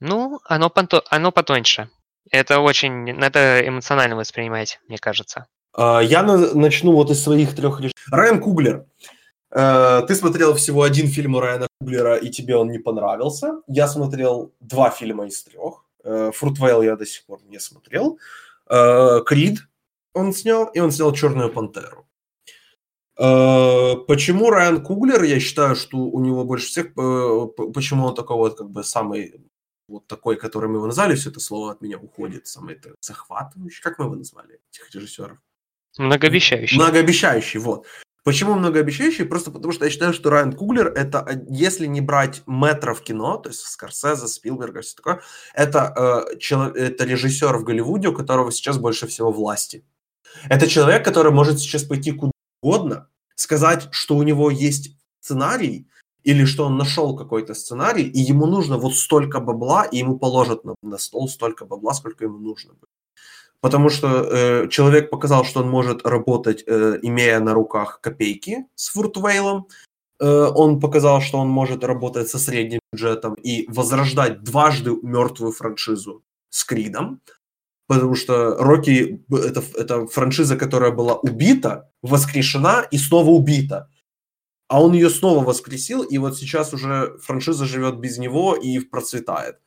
Ну, 0.00 0.40
оно, 0.44 0.70
понто, 0.70 1.02
оно 1.10 1.32
потоньше. 1.32 1.90
Это 2.30 2.60
очень, 2.60 3.14
надо 3.14 3.66
эмоционально 3.66 4.16
воспринимать, 4.16 4.80
мне 4.88 4.98
кажется. 4.98 5.46
А, 5.72 6.00
я 6.00 6.22
начну 6.22 6.92
вот 6.92 7.10
из 7.10 7.22
своих 7.22 7.54
трех 7.54 7.78
решений. 7.78 7.94
Райан 8.10 8.40
Куглер. 8.40 8.86
Э, 9.50 10.02
ты 10.06 10.14
смотрел 10.14 10.54
всего 10.54 10.82
один 10.82 11.08
фильм 11.08 11.34
у 11.34 11.40
Райана 11.40 11.68
Куглера, 11.80 12.16
и 12.16 12.30
тебе 12.30 12.56
он 12.56 12.70
не 12.70 12.78
понравился. 12.78 13.60
Я 13.68 13.88
смотрел 13.88 14.52
два 14.60 14.90
фильма 14.90 15.26
из 15.26 15.42
трех. 15.44 15.84
Фрутвейл 16.04 16.82
я 16.82 16.96
до 16.96 17.04
сих 17.04 17.26
пор 17.26 17.40
не 17.44 17.58
смотрел. 17.58 18.18
Э, 18.68 19.20
Крид 19.24 19.58
он 20.14 20.32
снял, 20.32 20.66
и 20.66 20.80
он 20.80 20.90
снял 20.92 21.12
Черную 21.12 21.52
пантеру. 21.52 22.06
Э, 23.18 23.96
почему 24.06 24.50
Райан 24.50 24.82
Куглер? 24.82 25.22
Я 25.22 25.40
считаю, 25.40 25.76
что 25.76 25.98
у 25.98 26.20
него 26.20 26.44
больше 26.44 26.66
всех... 26.68 26.94
Почему 26.94 28.06
он 28.06 28.14
такой 28.14 28.36
вот 28.36 28.58
как 28.58 28.70
бы 28.70 28.82
самый 28.82 29.40
вот 29.88 30.06
такой, 30.06 30.36
который 30.36 30.68
мы 30.68 30.76
его 30.76 30.86
назвали, 30.86 31.14
все 31.14 31.30
это 31.30 31.40
слово 31.40 31.72
от 31.72 31.80
меня 31.80 31.98
уходит, 31.98 32.46
самый 32.46 32.74
это 32.74 32.94
захватывающий, 33.00 33.82
как 33.82 33.98
мы 33.98 34.06
его 34.06 34.14
назвали, 34.14 34.60
этих 34.70 34.94
режиссеров? 34.94 35.38
Многообещающий. 35.98 36.76
Многообещающий, 36.76 37.60
вот. 37.60 37.86
Почему 38.24 38.54
многообещающий? 38.54 39.24
Просто 39.24 39.52
потому 39.52 39.72
что 39.72 39.84
я 39.84 39.90
считаю, 39.90 40.12
что 40.12 40.30
Райан 40.30 40.52
Куглер 40.52 40.88
это, 40.88 41.44
если 41.48 41.86
не 41.86 42.00
брать 42.00 42.42
метра 42.46 42.92
в 42.92 43.02
кино, 43.02 43.36
то 43.36 43.50
есть 43.50 43.60
Скорсезе, 43.60 44.26
Спилберга, 44.26 44.80
все 44.82 44.96
такое, 44.96 45.22
это, 45.54 46.26
э, 46.34 46.38
человек, 46.38 46.76
это 46.76 47.04
режиссер 47.04 47.56
в 47.56 47.62
Голливуде, 47.62 48.08
у 48.08 48.12
которого 48.12 48.50
сейчас 48.50 48.78
больше 48.78 49.06
всего 49.06 49.30
власти. 49.30 49.86
Это 50.48 50.66
человек, 50.66 51.04
который 51.04 51.30
может 51.30 51.60
сейчас 51.60 51.84
пойти 51.84 52.10
куда 52.10 52.32
угодно, 52.60 53.08
сказать, 53.36 53.88
что 53.92 54.16
у 54.16 54.24
него 54.24 54.50
есть 54.50 54.96
сценарий, 55.20 55.88
или 56.26 56.44
что 56.46 56.66
он 56.66 56.76
нашел 56.76 57.16
какой-то 57.16 57.54
сценарий, 57.54 58.02
и 58.02 58.18
ему 58.18 58.46
нужно 58.46 58.78
вот 58.78 58.96
столько 58.96 59.40
бабла, 59.40 59.84
и 59.84 59.98
ему 59.98 60.18
положат 60.18 60.64
на, 60.64 60.74
на 60.82 60.98
стол 60.98 61.28
столько 61.28 61.64
бабла, 61.64 61.94
сколько 61.94 62.24
ему 62.24 62.38
нужно. 62.38 62.74
Потому 63.60 63.90
что 63.90 64.08
э, 64.08 64.68
человек 64.68 65.10
показал, 65.10 65.44
что 65.44 65.60
он 65.60 65.70
может 65.70 66.06
работать, 66.06 66.64
э, 66.66 66.98
имея 67.02 67.40
на 67.40 67.54
руках 67.54 68.00
копейки 68.00 68.66
с 68.74 68.88
Фуртвейлом. 68.88 69.68
Э, 70.20 70.50
он 70.54 70.80
показал, 70.80 71.20
что 71.20 71.38
он 71.38 71.48
может 71.48 71.84
работать 71.84 72.28
со 72.28 72.38
средним 72.38 72.80
бюджетом 72.92 73.34
и 73.34 73.64
возрождать 73.68 74.42
дважды 74.42 74.90
мертвую 75.02 75.52
франшизу 75.52 76.22
с 76.50 76.64
Кридом. 76.64 77.20
Потому 77.86 78.16
что 78.16 78.56
Рокки 78.56 79.24
это, 79.30 79.62
это 79.78 80.06
франшиза, 80.06 80.56
которая 80.56 80.90
была 80.90 81.14
убита, 81.14 81.88
воскрешена 82.02 82.84
и 82.90 82.98
снова 82.98 83.30
убита 83.30 83.88
а 84.68 84.82
он 84.82 84.92
ее 84.92 85.10
снова 85.10 85.44
воскресил, 85.44 86.02
и 86.02 86.18
вот 86.18 86.36
сейчас 86.36 86.72
уже 86.72 87.16
франшиза 87.18 87.66
живет 87.66 87.98
без 87.98 88.18
него 88.18 88.54
и 88.54 88.78
процветает. 88.80 89.58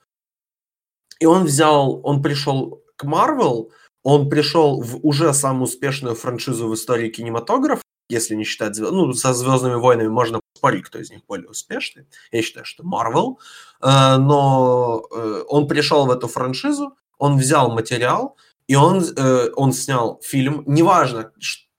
И 1.20 1.26
он 1.26 1.46
взял, 1.46 2.02
он 2.04 2.22
пришел 2.22 2.84
к 2.96 3.04
Marvel, 3.04 3.70
он 4.04 4.30
пришел 4.30 4.82
в 4.82 5.06
уже 5.06 5.34
самую 5.34 5.64
успешную 5.64 6.16
франшизу 6.16 6.68
в 6.68 6.74
истории 6.74 7.10
кинематографа, 7.10 7.82
если 8.10 8.36
не 8.36 8.44
считать, 8.44 8.78
ну, 8.78 9.14
со 9.14 9.34
«Звездными 9.34 9.76
войнами» 9.76 10.08
можно 10.08 10.40
спорить, 10.56 10.86
кто 10.86 10.98
из 11.00 11.12
них 11.12 11.22
более 11.28 11.48
успешный. 11.48 12.08
Я 12.32 12.42
считаю, 12.42 12.66
что 12.66 12.84
Marvel. 12.84 13.38
Э, 13.82 14.18
но 14.18 15.06
э, 15.12 15.44
он 15.48 15.68
пришел 15.68 16.06
в 16.06 16.12
эту 16.12 16.28
франшизу, 16.28 16.98
он 17.18 17.38
взял 17.38 17.72
материал, 17.72 18.36
и 18.68 18.76
он, 18.76 19.04
э, 19.04 19.50
он 19.56 19.74
снял 19.74 20.20
фильм. 20.24 20.64
Неважно, 20.66 21.32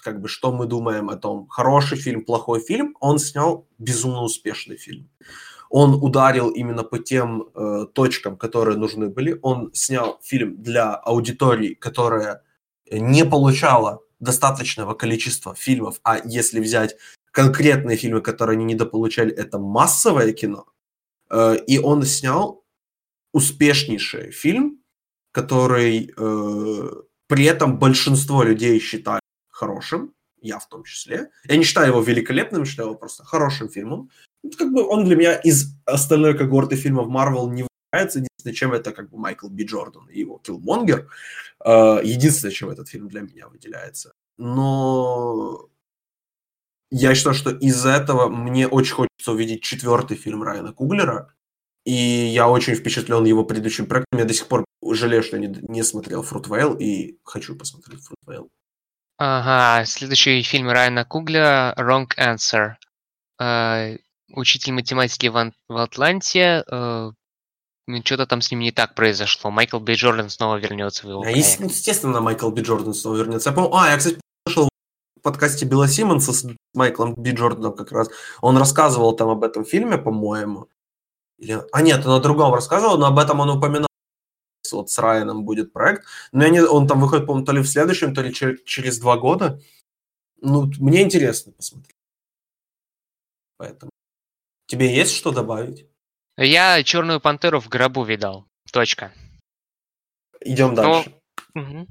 как 0.02 0.20
бы, 0.20 0.28
что 0.28 0.52
мы 0.52 0.66
думаем 0.66 1.08
о 1.10 1.16
том, 1.16 1.48
хороший 1.48 1.98
фильм, 1.98 2.24
плохой 2.24 2.60
фильм, 2.60 2.96
он 3.00 3.18
снял 3.18 3.66
безумно 3.78 4.22
успешный 4.22 4.76
фильм. 4.76 5.10
Он 5.68 5.94
ударил 5.94 6.50
именно 6.50 6.82
по 6.82 6.98
тем 6.98 7.48
э, 7.54 7.86
точкам, 7.94 8.36
которые 8.36 8.76
нужны 8.76 9.08
были. 9.08 9.38
Он 9.42 9.70
снял 9.72 10.18
фильм 10.22 10.60
для 10.62 10.94
аудитории, 10.94 11.74
которая 11.74 12.42
не 12.90 13.24
получала 13.24 14.00
достаточного 14.18 14.94
количества 14.94 15.54
фильмов, 15.54 16.00
а 16.02 16.18
если 16.24 16.60
взять 16.60 16.96
конкретные 17.32 17.96
фильмы, 17.96 18.20
которые 18.20 18.56
они 18.56 18.64
недополучали, 18.64 19.32
это 19.32 19.58
массовое 19.58 20.32
кино. 20.32 20.66
Э, 21.30 21.56
и 21.66 21.78
он 21.78 22.02
снял 22.02 22.64
успешнейший 23.32 24.32
фильм, 24.32 24.80
который 25.32 26.12
э, 26.16 26.90
при 27.28 27.44
этом 27.44 27.78
большинство 27.78 28.42
людей 28.42 28.80
считают 28.80 29.19
хорошим, 29.60 30.14
я 30.40 30.58
в 30.58 30.68
том 30.68 30.84
числе. 30.84 31.30
Я 31.44 31.56
не 31.56 31.64
считаю 31.64 31.88
его 31.88 32.00
великолепным, 32.00 32.64
считаю 32.64 32.88
его 32.88 32.98
просто 32.98 33.24
хорошим 33.24 33.68
фильмом. 33.68 34.10
Ну, 34.42 34.50
как 34.58 34.72
бы 34.72 34.88
он 34.88 35.04
для 35.04 35.16
меня 35.16 35.34
из 35.34 35.74
остальной 35.84 36.36
когорты 36.36 36.76
фильмов 36.76 37.08
Marvel 37.08 37.50
не 37.50 37.66
выделяется. 37.66 38.18
Единственное, 38.18 38.54
чем 38.54 38.72
это 38.72 38.92
как 38.92 39.10
бы 39.10 39.18
Майкл 39.18 39.48
Би 39.48 39.64
Джордан 39.64 40.08
и 40.08 40.20
его 40.20 40.38
Киллмонгер. 40.38 41.08
А, 41.58 42.00
единственное, 42.02 42.52
чем 42.52 42.70
этот 42.70 42.88
фильм 42.88 43.08
для 43.08 43.20
меня 43.20 43.48
выделяется. 43.48 44.12
Но 44.38 45.68
я 46.90 47.14
считаю, 47.14 47.34
что 47.34 47.50
из-за 47.50 47.90
этого 47.90 48.28
мне 48.28 48.66
очень 48.66 48.94
хочется 48.94 49.32
увидеть 49.32 49.62
четвертый 49.62 50.16
фильм 50.16 50.42
Райана 50.42 50.72
Куглера. 50.72 51.34
И 51.84 51.92
я 51.92 52.48
очень 52.48 52.74
впечатлен 52.74 53.24
его 53.24 53.44
предыдущим 53.44 53.86
проектом. 53.86 54.18
Я 54.18 54.24
до 54.24 54.34
сих 54.34 54.46
пор 54.48 54.64
жалею, 54.82 55.22
что 55.22 55.38
не, 55.38 55.48
не 55.68 55.82
смотрел 55.82 56.22
Фрутвейл 56.22 56.74
и 56.74 57.18
хочу 57.24 57.56
посмотреть 57.56 58.02
Фрутвейл. 58.02 58.50
Ага, 59.22 59.84
следующий 59.84 60.42
фильм 60.42 60.70
Райана 60.70 61.04
Кугля 61.04 61.74
«Wrong 61.76 62.08
Answer». 62.16 62.76
Э, 63.38 63.98
учитель 64.32 64.72
математики 64.72 65.26
в, 65.26 65.36
Ан- 65.36 65.52
в 65.68 65.76
Атланте. 65.76 66.64
Э, 66.66 67.10
что-то 68.02 68.26
там 68.26 68.40
с 68.40 68.50
ним 68.50 68.60
не 68.60 68.72
так 68.72 68.94
произошло. 68.94 69.50
Майкл 69.50 69.78
Би 69.78 69.92
Джордан 69.92 70.30
снова 70.30 70.56
вернется 70.56 71.06
в 71.06 71.10
его 71.10 71.22
а. 71.22 71.28
Естественно, 71.28 72.22
Майкл 72.22 72.50
Би 72.50 72.62
Джордан 72.62 72.94
снова 72.94 73.16
вернется. 73.16 73.50
Я 73.50 73.56
помню, 73.56 73.74
а, 73.74 73.90
я, 73.90 73.98
кстати, 73.98 74.18
слышал 74.46 74.70
в 75.18 75.20
подкасте 75.20 75.66
Билла 75.66 75.86
Симмонса 75.86 76.32
с 76.32 76.46
Майклом 76.72 77.14
Би 77.14 77.32
Джорданом 77.32 77.76
как 77.76 77.92
раз. 77.92 78.08
Он 78.40 78.56
рассказывал 78.56 79.14
там 79.14 79.28
об 79.28 79.44
этом 79.44 79.66
фильме, 79.66 79.98
по-моему. 79.98 80.68
Или... 81.36 81.60
А 81.72 81.82
нет, 81.82 82.06
он 82.06 82.12
о 82.12 82.20
другом 82.20 82.54
рассказывал, 82.54 82.96
но 82.96 83.04
об 83.04 83.18
этом 83.18 83.40
он 83.40 83.50
упоминал 83.50 83.89
вот 84.72 84.90
с 84.90 84.98
Райаном 84.98 85.44
будет 85.44 85.72
проект. 85.72 86.04
Но 86.32 86.44
я 86.44 86.50
не, 86.50 86.62
он 86.62 86.86
там 86.86 87.00
выходит, 87.00 87.26
по-моему, 87.26 87.46
то 87.46 87.52
ли 87.52 87.60
в 87.60 87.66
следующем, 87.66 88.14
то 88.14 88.22
ли 88.22 88.32
через, 88.32 88.62
через 88.64 88.98
два 88.98 89.16
года. 89.16 89.60
Ну, 90.40 90.70
мне 90.78 91.02
интересно 91.02 91.52
посмотреть. 91.52 91.96
Поэтому. 93.56 93.90
Тебе 94.66 94.94
есть 94.94 95.14
что 95.14 95.32
добавить? 95.32 95.86
Я 96.36 96.82
Черную 96.82 97.20
Пантеру 97.20 97.60
в 97.60 97.68
гробу 97.68 98.04
видал. 98.04 98.46
Точка. 98.72 99.12
Идем 100.40 100.74
дальше. 100.74 101.12
Но... 101.54 101.62
Угу. 101.62 101.86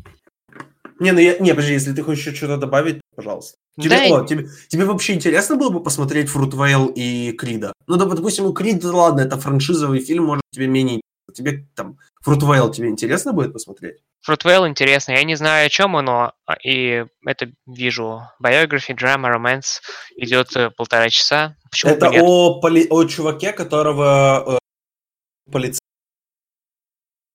Не, 0.99 1.11
ну 1.11 1.19
я, 1.19 1.37
не, 1.39 1.51
подожди, 1.51 1.73
если 1.73 1.93
ты 1.93 2.03
хочешь 2.03 2.25
еще 2.25 2.35
что-то 2.35 2.57
добавить, 2.57 3.01
пожалуйста. 3.15 3.57
Тебе, 3.77 3.89
да, 3.89 4.21
о, 4.21 4.25
тебе, 4.25 4.49
тебе 4.67 4.85
вообще 4.85 5.13
интересно 5.13 5.55
было 5.55 5.69
бы 5.69 5.81
посмотреть 5.81 6.29
Фрутвейл 6.29 6.87
и 6.93 7.31
Крида? 7.33 7.71
Ну, 7.87 7.95
да, 7.95 8.05
допустим, 8.05 8.45
у 8.45 8.53
Крида, 8.53 8.91
ладно, 8.93 9.21
это 9.21 9.37
франшизовый 9.37 10.01
фильм, 10.01 10.25
может, 10.25 10.43
тебе 10.51 10.67
менее 10.67 11.01
Тебе 11.33 11.65
там 11.75 11.99
Фрутвейл 12.21 12.69
тебе 12.71 12.89
интересно 12.89 13.33
будет 13.33 13.53
посмотреть? 13.53 13.97
Фрутвейл 14.21 14.67
интересно. 14.67 15.13
Я 15.13 15.23
не 15.23 15.35
знаю, 15.35 15.67
о 15.67 15.69
чем 15.69 15.95
оно, 15.95 16.33
а, 16.45 16.55
и 16.55 17.05
это 17.25 17.51
вижу. 17.65 18.21
Biography, 18.43 18.93
драма, 18.93 19.29
романс 19.29 19.81
идет 20.17 20.55
э, 20.57 20.69
полтора 20.71 21.09
часа. 21.09 21.55
Почему 21.71 21.93
это 21.93 22.09
о, 22.09 22.59
поли... 22.59 22.87
о 22.89 23.05
чуваке, 23.05 23.53
которого 23.53 24.57
э, 24.57 25.51
полицей 25.51 25.79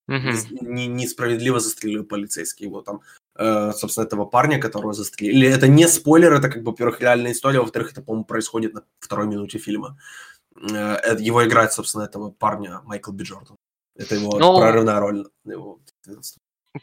угу. 0.09 0.29
не, 0.61 0.87
несправедливо 0.87 1.61
застрелили 1.61 2.03
полицейские 2.03 2.69
его 2.69 2.83
там. 2.83 3.01
Э, 3.37 3.73
собственно, 3.73 4.05
этого 4.05 4.27
парня, 4.27 4.61
которого 4.61 4.93
застрелили. 4.93 5.49
Это 5.49 5.67
не 5.67 5.89
спойлер, 5.89 6.33
это 6.33 6.49
как 6.49 6.63
бы, 6.63 6.71
во-первых, 6.71 7.01
реальная 7.01 7.33
история, 7.33 7.61
во-вторых, 7.61 7.93
это, 7.93 8.03
по-моему, 8.03 8.25
происходит 8.25 8.75
на 8.75 8.85
второй 9.01 9.27
минуте 9.27 9.59
фильма. 9.59 9.99
Э, 10.57 11.17
его 11.19 11.45
играет, 11.45 11.73
собственно, 11.73 12.03
этого 12.03 12.31
парня 12.31 12.81
Майкл 12.85 13.13
Би 13.13 13.25
Джордан. 13.25 13.57
Это 13.97 14.17
его 14.17 14.39
ну, 14.39 14.59
прорывная 14.59 14.99
роль. 14.99 15.27
Его... 15.45 15.81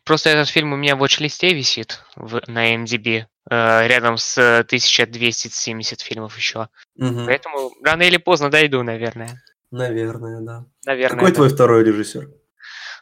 Просто 0.05 0.30
этот 0.30 0.47
фильм 0.47 0.74
у 0.74 0.78
меня 0.78 0.95
в 0.95 1.03
watch-листе 1.03 1.53
висит 1.53 2.03
в, 2.16 2.41
на 2.47 2.76
MDB, 2.76 3.26
э, 3.49 3.88
рядом 3.88 4.18
с 4.18 4.38
1270 4.38 6.01
фильмов 6.01 6.38
еще. 6.38 6.70
Угу. 6.95 7.26
Поэтому 7.26 7.72
рано 7.84 8.03
или 8.03 8.18
поздно 8.18 8.49
дойду, 8.49 8.84
наверное. 8.84 9.43
Наверное, 9.72 10.39
да. 10.41 10.66
Наверное. 10.86 11.18
Какой 11.18 11.30
да. 11.30 11.36
твой 11.36 11.49
второй 11.49 11.84
режиссер? 11.84 12.30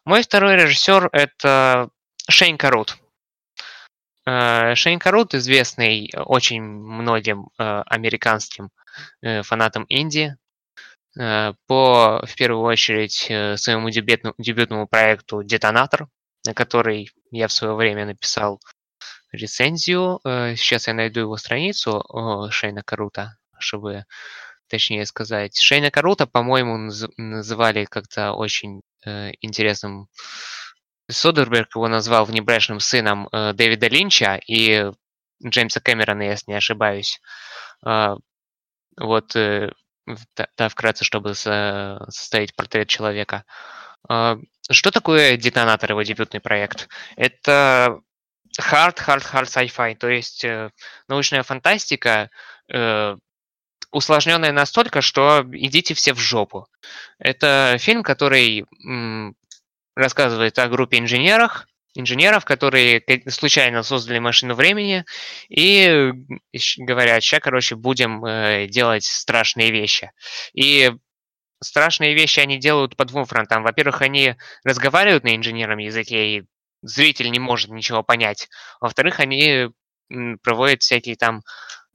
Мой 0.06 0.24
второй 0.24 0.56
режиссер 0.56 1.10
это 1.12 1.90
Шейн 2.28 2.58
Карут. 2.58 2.98
Э, 4.26 4.76
Шейн 4.76 5.00
Карут 5.00 5.36
известный 5.36 6.12
очень 6.16 6.62
многим 6.62 7.50
э, 7.58 7.82
американским 7.86 8.72
э, 9.22 9.44
фанатам 9.44 9.84
Индии. 9.84 10.36
Э, 11.18 11.54
по, 11.68 12.24
в 12.26 12.36
первую 12.36 12.64
очередь, 12.64 13.28
э, 13.30 13.58
своему 13.58 13.90
дебютному, 13.90 14.36
дебютному 14.38 14.88
проекту 14.88 15.44
«Детонатор», 15.44 16.08
на 16.46 16.54
который 16.54 17.12
я 17.32 17.48
в 17.48 17.52
свое 17.52 17.76
время 17.76 18.06
написал 18.06 18.60
рецензию. 19.32 20.20
Э, 20.24 20.56
сейчас 20.56 20.88
я 20.88 20.94
найду 20.94 21.22
его 21.22 21.38
страницу 21.38 22.04
Шейна 22.52 22.84
Карута, 22.84 23.38
чтобы 23.60 24.06
точнее 24.68 25.06
сказать. 25.06 25.60
Шейна 25.60 25.92
Карута, 25.92 26.28
по-моему, 26.28 26.92
называли 27.18 27.86
как-то 27.86 28.34
очень 28.34 28.82
интересным 29.42 30.10
Содерберг 31.10 31.76
его 31.76 31.88
назвал 31.88 32.26
внебрачным 32.26 32.80
сыном 32.80 33.30
Дэвида 33.32 33.88
Линча 33.88 34.40
и 34.46 34.92
Джеймса 35.44 35.80
Кэмерона, 35.80 36.22
если 36.24 36.52
не 36.52 36.58
ошибаюсь. 36.58 37.20
Вот, 37.82 39.36
да, 40.58 40.70
вкратце, 40.70 41.04
чтобы 41.04 41.36
со- 41.36 42.06
составить 42.10 42.56
портрет 42.56 42.88
человека. 42.88 43.46
Э, 44.10 44.38
что 44.72 44.92
такое 44.92 45.38
детонатор, 45.38 45.92
его 45.92 46.02
дебютный 46.04 46.40
проект? 46.40 46.90
Это 47.16 48.00
hard, 48.60 48.98
hard, 48.98 49.24
hard 49.32 49.46
sci-fi, 49.46 49.96
то 49.96 50.08
есть 50.08 50.44
э, 50.44 50.72
научная 51.08 51.44
фантастика, 51.44 52.30
э, 52.72 53.16
усложненная 53.92 54.52
настолько, 54.52 55.02
что 55.02 55.46
идите 55.52 55.94
все 55.94 56.14
в 56.14 56.20
жопу. 56.20 56.68
Это 57.18 57.78
фильм, 57.80 58.04
который 58.04 58.66
рассказывает 59.96 60.60
о 60.60 60.68
группе 60.68 61.00
инженеров, 61.00 61.66
инженеров, 62.00 62.46
которые 62.46 63.04
случайно 63.28 63.84
создали 63.84 64.20
машину 64.20 64.56
времени 64.56 65.06
и 65.50 66.12
говорят, 66.78 67.24
сейчас, 67.24 67.40
короче, 67.42 67.76
будем 67.76 68.24
э, 68.26 68.68
делать 68.68 69.04
страшные 69.04 69.72
вещи. 69.72 70.12
И 70.54 70.92
страшные 71.62 72.14
вещи 72.14 72.40
они 72.40 72.58
делают 72.58 72.96
по 72.96 73.06
двум 73.06 73.26
фронтам. 73.26 73.64
Во-первых, 73.64 74.02
они 74.02 74.36
разговаривают 74.64 75.24
на 75.24 75.36
инженерном 75.36 75.80
языке, 75.80 76.38
и 76.38 76.44
зритель 76.82 77.32
не 77.32 77.40
может 77.40 77.70
ничего 77.70 78.04
понять. 78.04 78.50
Во-вторых, 78.80 79.20
они 79.20 79.70
проводят 80.42 80.82
всякие 80.82 81.16
там 81.16 81.44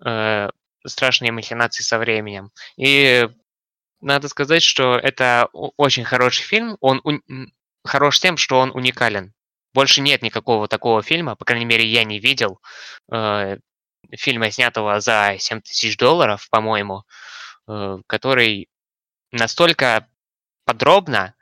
э, 0.04 0.48
страшные 0.86 1.32
махинации 1.32 1.82
со 1.82 1.98
временем. 1.98 2.50
И 2.76 3.28
надо 4.00 4.28
сказать, 4.28 4.62
что 4.62 4.96
это 4.98 5.48
очень 5.52 6.04
хороший 6.04 6.42
фильм. 6.42 6.76
Он 6.80 7.00
хорош 7.84 8.20
тем, 8.20 8.36
что 8.36 8.58
он 8.58 8.70
уникален. 8.70 9.32
Больше 9.74 10.00
нет 10.00 10.22
никакого 10.22 10.68
такого 10.68 11.02
фильма, 11.02 11.36
по 11.36 11.44
крайней 11.44 11.66
мере, 11.66 11.84
я 11.86 12.04
не 12.04 12.20
видел 12.20 12.60
э, 13.12 13.58
фильма, 14.12 14.50
снятого 14.50 15.00
за 15.00 15.36
7 15.38 15.60
тысяч 15.60 15.96
долларов, 15.96 16.48
по-моему, 16.50 17.02
э, 17.68 17.98
который 18.06 18.68
настолько 19.32 20.08
подробно, 20.64 21.34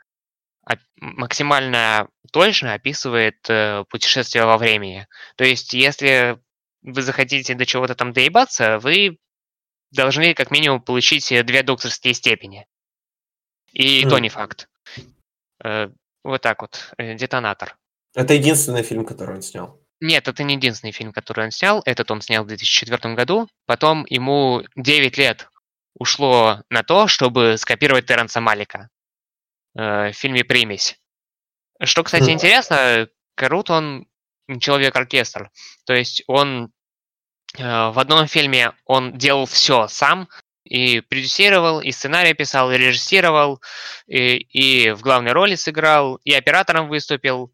максимально 1.03 2.09
точно 2.31 2.75
описывает 2.75 3.39
э, 3.49 3.85
путешествие 3.91 4.47
во 4.47 4.57
времени. 4.57 5.07
То 5.37 5.45
есть, 5.45 5.75
если 5.75 6.39
вы 6.83 7.03
захотите 7.03 7.55
до 7.55 7.67
чего-то 7.67 7.95
там 7.95 8.13
доебаться, 8.13 8.79
вы 8.79 9.19
должны 9.91 10.33
как 10.35 10.51
минимум 10.51 10.81
получить 10.81 11.29
две 11.45 11.63
докторские 11.63 12.15
степени. 12.15 12.67
И 13.73 14.05
mm. 14.05 14.09
то 14.09 14.19
не 14.19 14.29
факт. 14.29 14.69
Э, 15.63 15.91
вот 16.25 16.41
так 16.41 16.63
вот, 16.63 16.93
э, 16.99 17.15
детонатор. 17.15 17.77
Это 18.15 18.35
единственный 18.35 18.83
фильм, 18.83 19.05
который 19.05 19.37
он 19.37 19.43
снял. 19.43 19.81
Нет, 20.01 20.27
это 20.27 20.43
не 20.43 20.55
единственный 20.55 20.93
фильм, 20.93 21.13
который 21.13 21.45
он 21.45 21.51
снял. 21.51 21.81
Этот 21.85 22.11
он 22.11 22.21
снял 22.21 22.45
в 22.45 22.49
2004 22.49 23.15
году. 23.15 23.49
Потом 23.67 24.05
ему 24.09 24.63
9 24.77 25.17
лет 25.19 25.49
ушло 25.95 26.63
на 26.71 26.83
то, 26.83 27.07
чтобы 27.07 27.57
скопировать 27.57 28.07
Терренса 28.07 28.41
Малика 28.41 28.89
э, 29.77 30.11
в 30.11 30.13
фильме 30.13 30.45
«Примесь». 30.45 30.99
Что, 31.81 32.03
кстати, 32.03 32.25
mm. 32.25 32.33
интересно, 32.33 33.09
Карут, 33.35 33.71
он 33.71 34.07
человек-оркестр. 34.61 35.51
То 35.85 35.95
есть 35.95 36.23
он 36.27 36.73
э, 37.57 37.63
в 37.63 37.99
одном 37.99 38.27
фильме 38.27 38.73
он 38.85 39.17
делал 39.17 39.47
все 39.47 39.89
сам, 39.89 40.29
и 40.65 41.01
продюсировал, 41.01 41.81
и 41.81 41.91
сценарий 41.91 42.35
писал, 42.35 42.71
и 42.73 42.79
режиссировал, 42.79 43.61
и, 44.07 44.37
и 44.37 44.91
в 44.93 45.01
главной 45.01 45.33
роли 45.33 45.55
сыграл, 45.55 46.17
и 46.25 46.33
оператором 46.33 46.89
выступил. 46.89 47.53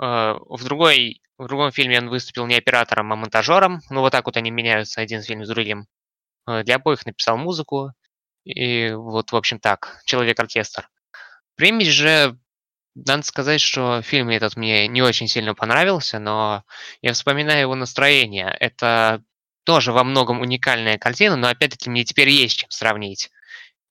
Э, 0.00 0.34
в, 0.48 0.64
другой, 0.64 1.22
в 1.38 1.46
другом 1.46 1.72
фильме 1.72 1.98
он 1.98 2.08
выступил 2.08 2.46
не 2.46 2.56
оператором, 2.56 3.12
а 3.12 3.16
монтажером. 3.16 3.80
Ну, 3.90 4.00
вот 4.00 4.10
так 4.12 4.26
вот 4.26 4.36
они 4.36 4.50
меняются 4.50 5.00
один 5.00 5.22
фильм 5.22 5.44
с 5.44 5.48
другим. 5.48 5.86
Э, 6.46 6.62
для 6.64 6.76
обоих 6.76 7.06
написал 7.06 7.36
музыку. 7.36 7.92
И 8.44 8.90
вот, 8.92 9.32
в 9.32 9.36
общем, 9.36 9.60
так, 9.60 10.00
«Человек-оркестр». 10.04 10.88
Примесь 11.56 11.88
же, 11.88 12.38
надо 12.94 13.22
сказать, 13.22 13.60
что 13.60 14.02
фильм 14.02 14.30
этот 14.30 14.56
мне 14.56 14.88
не 14.88 15.02
очень 15.02 15.28
сильно 15.28 15.54
понравился, 15.54 16.18
но 16.18 16.64
я 17.02 17.12
вспоминаю 17.12 17.60
его 17.62 17.74
настроение. 17.74 18.56
Это 18.60 19.22
тоже 19.64 19.92
во 19.92 20.04
многом 20.04 20.40
уникальная 20.40 20.98
картина, 20.98 21.36
но 21.36 21.48
опять-таки 21.48 21.90
мне 21.90 22.04
теперь 22.04 22.30
есть 22.30 22.56
чем 22.56 22.70
сравнить. 22.70 23.30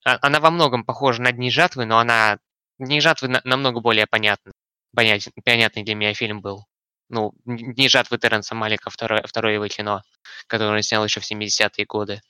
А, 0.05 0.17
она 0.21 0.39
во 0.39 0.51
многом 0.51 0.83
похожа 0.85 1.21
на 1.21 1.31
«Дни 1.31 1.49
жатвы», 1.51 1.85
но 1.85 1.99
она 1.99 2.39
«Дни 2.79 2.99
жатвы» 3.01 3.29
на, 3.29 3.41
намного 3.43 3.79
более 3.79 4.07
понятна. 4.07 4.51
Понят, 4.95 5.21
понятный 5.45 5.83
для 5.83 5.95
меня 5.95 6.13
фильм 6.13 6.41
был. 6.41 6.65
Ну, 7.09 7.33
«Дни 7.45 7.89
жатвы» 7.89 8.17
Терренса 8.17 8.55
Малика, 8.55 8.89
второе, 8.89 9.23
второе 9.27 9.55
его 9.55 9.67
кино, 9.67 10.01
которое 10.47 10.75
он 10.75 10.81
снял 10.81 11.03
еще 11.03 11.19
в 11.19 11.29
70-е 11.29 11.85
годы. 11.85 12.21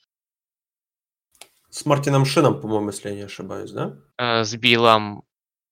С 1.70 1.86
Мартином 1.86 2.24
Шином, 2.24 2.60
по-моему, 2.60 2.88
если 2.88 3.10
я 3.10 3.14
не 3.14 3.22
ошибаюсь, 3.22 3.70
да? 3.70 3.96
Э, 4.18 4.44
с 4.44 4.54
Биллом... 4.56 5.24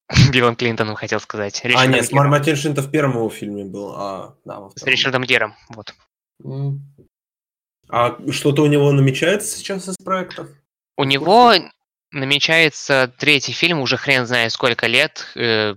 Биллом 0.32 0.56
Клинтоном, 0.56 0.94
хотел 0.94 1.20
сказать. 1.20 1.62
Ричардом 1.64 1.92
а, 1.92 1.96
нет, 1.96 2.08
Гиром. 2.08 2.30
Мартин 2.30 2.56
Шин-то 2.56 2.82
в 2.82 2.90
первом 2.90 3.16
его 3.16 3.28
фильме 3.30 3.64
был, 3.64 3.92
а... 3.96 4.36
Да, 4.44 4.60
во 4.60 4.70
втором. 4.70 4.76
С 4.76 4.84
Ричардом 4.86 5.24
Гиром, 5.24 5.54
вот. 5.68 5.94
А 7.88 8.16
что-то 8.30 8.62
у 8.62 8.66
него 8.66 8.92
намечается 8.92 9.58
сейчас 9.58 9.88
из 9.88 9.96
проектов? 9.96 10.48
У 10.96 11.04
него 11.04 11.52
намечается 12.12 13.12
третий 13.18 13.52
фильм, 13.52 13.80
уже 13.80 13.96
хрен 13.96 14.26
знает 14.26 14.52
сколько 14.52 14.86
лет. 14.86 15.26
Э, 15.34 15.74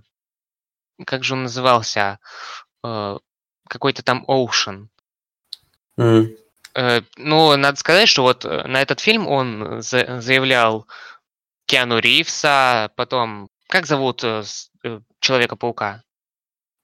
как 1.05 1.23
же 1.23 1.33
он 1.33 1.43
назывался? 1.43 2.19
Э, 2.83 3.17
какой-то 3.67 4.03
там 4.03 4.25
Ocean. 4.27 4.87
Mm. 5.99 6.37
Э, 6.75 7.01
ну, 7.17 7.55
надо 7.55 7.77
сказать, 7.77 8.07
что 8.07 8.23
вот 8.23 8.45
э, 8.45 8.63
на 8.67 8.81
этот 8.81 8.99
фильм 8.99 9.27
он 9.27 9.81
за- 9.81 10.21
заявлял 10.21 10.87
Киану 11.65 11.99
Ривса, 11.99 12.91
потом... 12.95 13.49
Как 13.67 13.85
зовут 13.85 14.23
э, 14.23 14.43
э 14.83 14.99
Человека-паука? 15.19 16.03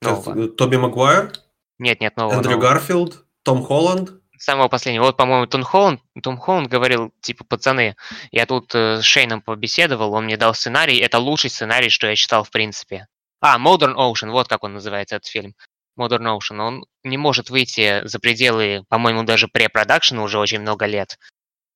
Нового. 0.01 0.47
Тоби 0.47 0.77
Магуайр? 0.77 1.33
Нет, 1.77 1.99
нет, 1.99 2.15
нового. 2.17 2.35
Эндрю 2.35 2.51
нового. 2.51 2.69
Гарфилд? 2.69 3.25
Том 3.43 3.63
Холланд? 3.63 4.19
самого 4.41 4.69
последнего. 4.69 5.03
Вот, 5.03 5.17
по-моему, 5.17 5.47
Том 5.47 5.63
Холланд, 5.63 6.01
Том 6.23 6.37
Холланд 6.37 6.69
говорил, 6.69 7.11
типа, 7.21 7.43
пацаны, 7.43 7.95
я 8.31 8.45
тут 8.45 8.73
э, 8.73 9.01
с 9.01 9.03
Шейном 9.03 9.41
побеседовал, 9.41 10.13
он 10.13 10.25
мне 10.25 10.37
дал 10.37 10.53
сценарий, 10.53 10.97
это 10.97 11.19
лучший 11.19 11.49
сценарий, 11.49 11.89
что 11.89 12.07
я 12.07 12.15
читал 12.15 12.43
в 12.43 12.49
принципе. 12.49 13.07
А, 13.41 13.57
Modern 13.57 13.95
Ocean, 13.95 14.31
вот 14.31 14.47
как 14.47 14.63
он 14.63 14.73
называется, 14.73 15.15
этот 15.15 15.27
фильм. 15.27 15.55
Modern 15.97 16.37
Ocean. 16.37 16.59
Он 16.59 16.85
не 17.03 17.17
может 17.17 17.49
выйти 17.49 18.05
за 18.05 18.19
пределы, 18.19 18.83
по-моему, 18.89 19.23
даже 19.23 19.47
препродакшена 19.47 20.23
уже 20.23 20.39
очень 20.39 20.59
много 20.61 20.85
лет. 20.85 21.17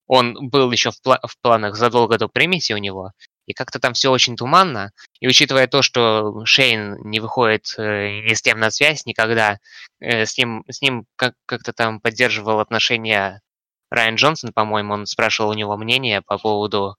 Он 0.08 0.50
был 0.50 0.72
еще 0.72 0.92
в, 0.92 1.00
пла- 1.06 1.20
в 1.26 1.40
планах 1.42 1.76
задолго 1.76 2.18
до 2.18 2.28
премиси 2.28 2.74
у 2.74 2.78
него, 2.78 3.12
и 3.46 3.54
как-то 3.54 3.80
там 3.80 3.94
все 3.94 4.12
очень 4.12 4.36
туманно. 4.36 4.92
И 5.20 5.28
учитывая 5.28 5.68
то, 5.68 5.82
что 5.82 6.46
Шейн 6.46 6.98
не 7.10 7.20
выходит 7.20 7.74
э, 7.78 8.22
ни 8.22 8.34
с 8.34 8.42
тем 8.42 8.60
на 8.60 8.72
связь 8.72 9.06
никогда, 9.06 9.60
э, 10.00 10.26
с 10.26 10.38
ним, 10.38 10.64
с 10.70 10.82
ним 10.82 11.06
как- 11.16 11.36
как-то 11.46 11.74
там 11.74 12.00
поддерживал 12.02 12.60
отношения 12.60 13.42
Райан 13.90 14.16
Джонсон, 14.16 14.54
по-моему, 14.54 14.94
он 14.94 15.06
спрашивал 15.06 15.52
у 15.52 15.54
него 15.54 15.78
мнение 15.78 16.22
по 16.22 16.38
поводу 16.38 16.96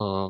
э, 0.00 0.28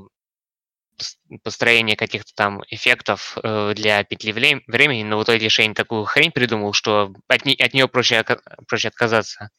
построения 1.43 1.97
каких-то 1.97 2.33
там 2.35 2.63
эффектов 2.69 3.37
э, 3.43 3.73
для 3.75 4.05
петли 4.05 4.33
времени, 4.33 5.03
но 5.03 5.19
в 5.19 5.25
итоге 5.25 5.49
Шейн 5.49 5.75
такую 5.75 6.05
хрень 6.05 6.33
придумал, 6.33 6.73
что 6.73 7.13
от, 7.29 7.45
не, 7.45 7.55
от 7.55 7.75
нее 7.75 7.89
проще, 7.89 8.25
проще 8.69 8.89
отказаться, 8.89 9.51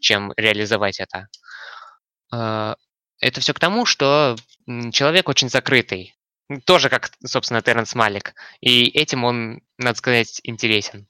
чем 0.00 0.32
реализовать 0.36 1.00
это. 1.00 1.28
Э, 2.32 2.74
это 3.20 3.40
все 3.40 3.54
к 3.54 3.60
тому, 3.60 3.86
что 3.86 4.36
человек 4.92 5.28
очень 5.28 5.48
закрытый. 5.48 6.14
Тоже 6.64 6.88
как, 6.90 7.12
собственно, 7.24 7.62
Терренс 7.62 7.94
Малик. 7.94 8.34
И 8.60 8.86
этим 8.88 9.24
он, 9.24 9.60
надо 9.78 9.96
сказать, 9.96 10.40
интересен. 10.42 11.06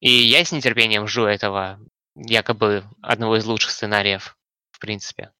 И 0.00 0.10
я 0.10 0.44
с 0.44 0.52
нетерпением 0.52 1.06
жду 1.06 1.24
этого 1.24 1.78
якобы 2.14 2.84
одного 3.02 3.36
из 3.36 3.44
лучших 3.44 3.70
сценариев, 3.70 4.36
в 4.70 4.78
принципе. 4.78 5.30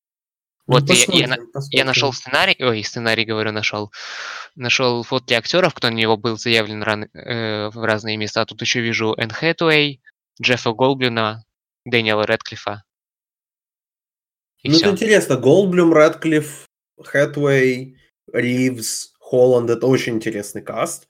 Ну, 0.68 0.74
вот 0.74 0.90
я, 0.90 1.26
я, 1.26 1.38
я 1.70 1.84
нашел 1.84 2.12
сценарий, 2.12 2.56
ой, 2.58 2.82
сценарий, 2.82 3.24
говорю, 3.24 3.52
нашел. 3.52 3.92
Нашел 4.56 5.02
фотки 5.04 5.34
актеров, 5.34 5.74
кто 5.74 5.88
на 5.90 5.94
него 5.94 6.16
был 6.16 6.36
заявлен 6.36 6.82
ран, 6.82 7.04
э, 7.04 7.68
в 7.68 7.84
разные 7.84 8.16
места. 8.16 8.44
Тут 8.46 8.62
еще 8.62 8.80
вижу 8.80 9.14
Энн 9.16 9.30
Хэтуэй, 9.30 10.00
Джеффа 10.42 10.72
Голблюна, 10.72 11.44
Дэниела 11.84 12.24
Редклифа. 12.24 12.82
И 14.62 14.68
ну, 14.68 14.74
все. 14.74 14.86
это 14.86 14.94
интересно. 14.94 15.36
Голблюм, 15.36 15.92
Рэдклифф, 15.92 16.66
Хэтвей, 17.00 17.98
Ривз, 18.32 19.12
Холланд— 19.20 19.70
это 19.70 19.86
очень 19.86 20.14
интересный 20.14 20.62
каст. 20.62 21.08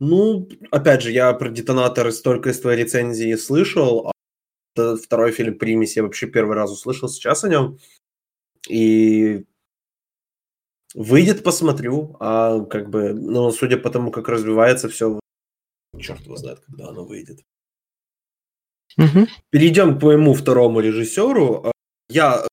Ну, 0.00 0.48
опять 0.70 1.02
же, 1.02 1.12
я 1.12 1.32
про 1.34 1.50
детонаторы 1.50 2.10
столько 2.10 2.50
из 2.50 2.60
твоей 2.60 2.82
рецензии 2.82 3.34
слышал, 3.36 4.08
а 4.08 4.96
второй 4.96 5.30
фильм 5.30 5.58
«Примесь» 5.58 5.96
я 5.96 6.02
вообще 6.02 6.26
первый 6.26 6.56
раз 6.56 6.72
услышал 6.72 7.08
сейчас 7.08 7.44
о 7.44 7.48
нем. 7.48 7.78
И 8.68 9.44
выйдет, 10.94 11.42
посмотрю, 11.42 12.16
а 12.20 12.60
как 12.64 12.90
бы, 12.90 13.12
ну, 13.14 13.50
судя 13.52 13.78
по 13.78 13.90
тому, 13.90 14.10
как 14.10 14.28
развивается 14.28 14.88
все, 14.88 15.20
черт 15.98 16.20
его 16.20 16.36
знает, 16.36 16.60
когда 16.60 16.88
оно 16.88 17.04
выйдет. 17.04 17.40
Угу. 18.98 19.28
Перейдем 19.50 19.98
к 19.98 20.02
моему 20.02 20.34
второму 20.34 20.80
режиссеру. 20.80 21.66
А, 21.66 21.72
я 22.08 22.46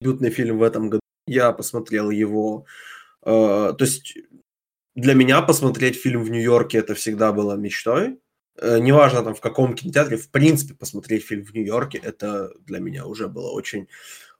дебютный 0.00 0.30
фильм 0.30 0.58
в 0.58 0.62
этом 0.62 0.90
году. 0.90 1.00
Я 1.26 1.52
посмотрел 1.52 2.10
его. 2.10 2.66
Э, 3.22 3.72
то 3.76 3.84
есть 3.84 4.16
для 4.94 5.14
меня 5.14 5.42
посмотреть 5.42 5.96
фильм 5.96 6.22
в 6.22 6.30
Нью-Йорке 6.30 6.78
это 6.78 6.94
всегда 6.94 7.32
было 7.32 7.54
мечтой. 7.56 8.18
Э, 8.58 8.78
неважно 8.78 9.22
там 9.22 9.34
в 9.34 9.40
каком 9.40 9.74
кинотеатре, 9.74 10.16
в 10.16 10.30
принципе, 10.30 10.74
посмотреть 10.74 11.24
фильм 11.24 11.44
в 11.44 11.52
Нью-Йорке, 11.52 11.98
это 11.98 12.52
для 12.60 12.78
меня 12.78 13.06
уже 13.06 13.28
было 13.28 13.50
очень, 13.50 13.88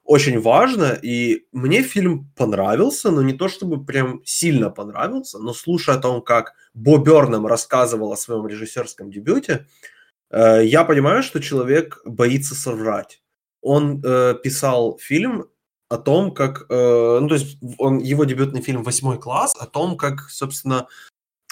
очень 0.07 0.39
важно. 0.39 0.97
И 1.01 1.45
мне 1.51 1.83
фильм 1.83 2.31
понравился, 2.35 3.11
но 3.11 3.21
не 3.21 3.33
то 3.33 3.49
чтобы 3.49 3.85
прям 3.85 4.21
сильно 4.25 4.69
понравился, 4.69 5.37
но 5.37 5.53
слушая 5.53 5.97
о 5.97 5.99
том, 5.99 6.21
как 6.21 6.53
Бо 6.73 6.97
Бернам 6.97 7.45
рассказывал 7.45 8.13
о 8.13 8.17
своем 8.17 8.47
режиссерском 8.47 9.11
дебюте, 9.11 9.67
э, 10.31 10.65
я 10.65 10.85
понимаю, 10.85 11.23
что 11.23 11.41
человек 11.41 12.01
боится 12.05 12.55
соврать. 12.55 13.21
Он 13.61 14.01
э, 14.03 14.35
писал 14.41 14.97
фильм 14.97 15.47
о 15.89 15.97
том, 15.97 16.33
как, 16.33 16.65
э, 16.69 17.19
ну 17.21 17.27
то 17.27 17.35
есть 17.35 17.57
он, 17.77 17.99
его 17.99 18.23
дебютный 18.23 18.61
фильм 18.61 18.83
«Восьмой 18.83 19.19
класс», 19.19 19.55
о 19.59 19.65
том, 19.65 19.97
как, 19.97 20.29
собственно, 20.29 20.87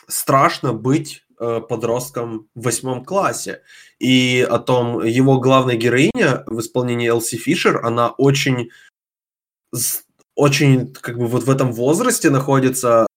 страшно 0.07 0.71
быть 0.71 1.24
подростком 1.37 2.47
в 2.55 2.63
восьмом 2.63 3.05
классе. 3.05 3.61
И 3.99 4.45
о 4.49 4.59
том, 4.59 5.03
его 5.03 5.39
главная 5.39 5.75
героиня 5.75 6.43
в 6.47 6.59
исполнении 6.59 7.09
Элси 7.09 7.37
Фишер, 7.37 7.85
она 7.85 8.09
очень, 8.09 8.69
очень 10.35 10.93
как 10.93 11.17
бы 11.17 11.27
вот 11.27 11.43
в 11.43 11.49
этом 11.49 11.71
возрасте 11.73 12.29
находится, 12.29 13.07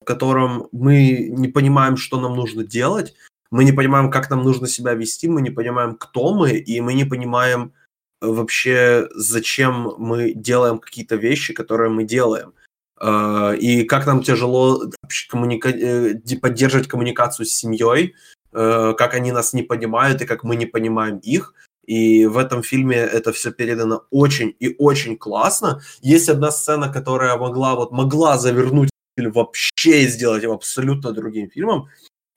в 0.00 0.04
котором 0.04 0.68
мы 0.72 1.28
не 1.30 1.48
понимаем, 1.48 1.96
что 1.96 2.20
нам 2.20 2.34
нужно 2.36 2.64
делать, 2.64 3.14
мы 3.50 3.64
не 3.64 3.72
понимаем, 3.72 4.10
как 4.10 4.30
нам 4.30 4.42
нужно 4.42 4.66
себя 4.66 4.94
вести, 4.94 5.28
мы 5.28 5.40
не 5.42 5.50
понимаем, 5.50 5.96
кто 5.96 6.34
мы, 6.34 6.52
и 6.52 6.80
мы 6.80 6.94
не 6.94 7.04
понимаем, 7.04 7.72
вообще, 8.20 9.08
зачем 9.14 9.94
мы 9.98 10.32
делаем 10.32 10.78
какие-то 10.78 11.16
вещи, 11.16 11.54
которые 11.54 11.90
мы 11.90 12.04
делаем. 12.04 12.52
А, 13.00 13.52
и 13.52 13.84
как 13.84 14.06
нам 14.06 14.22
тяжело 14.22 14.90
коммуника... 15.28 15.70
Э, 15.70 16.14
поддерживать 16.40 16.88
коммуникацию 16.88 17.46
с 17.46 17.50
семьей, 17.50 18.14
э, 18.52 18.94
как 18.96 19.14
они 19.14 19.32
нас 19.32 19.52
не 19.52 19.62
понимают 19.62 20.22
и 20.22 20.26
как 20.26 20.44
мы 20.44 20.56
не 20.56 20.66
понимаем 20.66 21.18
их. 21.18 21.54
И 21.86 22.26
в 22.26 22.36
этом 22.36 22.62
фильме 22.62 22.96
это 22.96 23.32
все 23.32 23.50
передано 23.50 24.02
очень 24.10 24.54
и 24.60 24.74
очень 24.78 25.16
классно. 25.16 25.80
Есть 26.02 26.28
одна 26.28 26.50
сцена, 26.50 26.92
которая 26.92 27.36
могла 27.38 27.74
вот 27.74 27.92
могла 27.92 28.36
завернуть 28.36 28.90
фильм 29.16 29.32
вообще 29.32 30.02
и 30.02 30.08
сделать 30.08 30.42
его 30.42 30.54
абсолютно 30.54 31.12
другим 31.12 31.50
фильмом. 31.50 31.88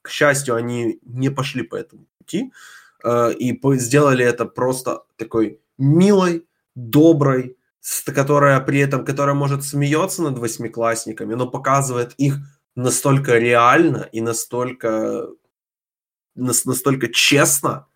К 0.02 0.10
счастью, 0.10 0.56
они 0.56 1.00
не 1.04 1.30
пошли 1.30 1.64
по 1.64 1.76
этому 1.76 2.06
пути 2.18 2.52
э, 3.04 3.34
и 3.34 3.60
сделали 3.78 4.24
это 4.24 4.46
просто 4.46 5.04
такой 5.18 5.60
милой, 5.78 6.46
доброй, 6.76 7.58
которая 8.06 8.60
при 8.60 8.80
этом, 8.80 9.06
которая 9.06 9.36
может 9.36 9.64
смеется 9.64 10.22
над 10.24 10.38
восьмиклассниками, 10.38 11.34
но 11.34 11.48
показывает 11.48 12.14
их 12.18 12.38
настолько 12.76 13.38
реально 13.38 14.08
и 14.12 14.22
настолько, 14.22 15.28
настолько 16.36 17.08
честно. 17.10 17.88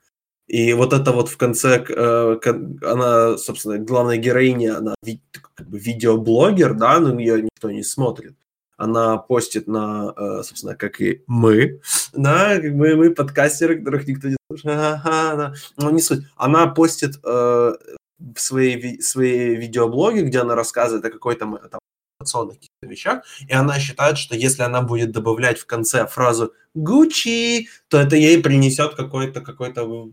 И 0.47 0.73
вот 0.73 0.93
это 0.93 1.11
вот 1.11 1.29
в 1.29 1.37
конце, 1.37 1.83
э, 1.87 2.39
она, 2.83 3.37
собственно, 3.37 3.79
главная 3.79 4.17
героиня, 4.17 4.77
она 4.77 4.95
как 5.55 5.69
бы 5.69 5.79
видеоблогер, 5.79 6.75
да, 6.75 6.99
но 6.99 7.19
ее 7.19 7.41
никто 7.41 7.71
не 7.71 7.83
смотрит 7.83 8.35
она 8.77 9.17
постит 9.17 9.67
на, 9.67 10.13
э, 10.15 10.43
собственно, 10.43 10.75
как 10.75 10.99
и 11.01 11.23
мы, 11.27 11.81
да, 12.13 12.59
как 12.59 12.75
бы 12.75 12.95
мы 12.95 13.11
подкастеры, 13.11 13.79
которых 13.79 14.07
никто 14.07 14.27
не 14.27 14.37
слушает, 14.49 14.77
ага, 14.77 15.53
но 15.77 15.91
не 15.91 16.01
суть. 16.01 16.25
Она 16.35 16.67
постит 16.67 17.19
э, 17.23 17.73
в 18.33 18.39
своей, 18.39 19.01
своей 19.01 19.55
видеоблоге, 19.55 20.23
где 20.23 20.39
она 20.39 20.55
рассказывает 20.55 21.05
о 21.05 21.11
какой-то 21.11 21.45
там 21.69 21.79
информационных 22.19 22.55
каких-то 22.55 22.87
вещах, 22.87 23.23
и 23.47 23.53
она 23.53 23.79
считает, 23.79 24.17
что 24.17 24.35
если 24.35 24.63
она 24.63 24.81
будет 24.81 25.11
добавлять 25.11 25.59
в 25.59 25.65
конце 25.65 26.07
фразу 26.07 26.53
«Гуччи», 26.73 27.69
то 27.87 27.99
это 27.99 28.15
ей 28.15 28.41
принесет 28.41 28.95
какой-то 28.95 29.41
какой-то 29.41 30.09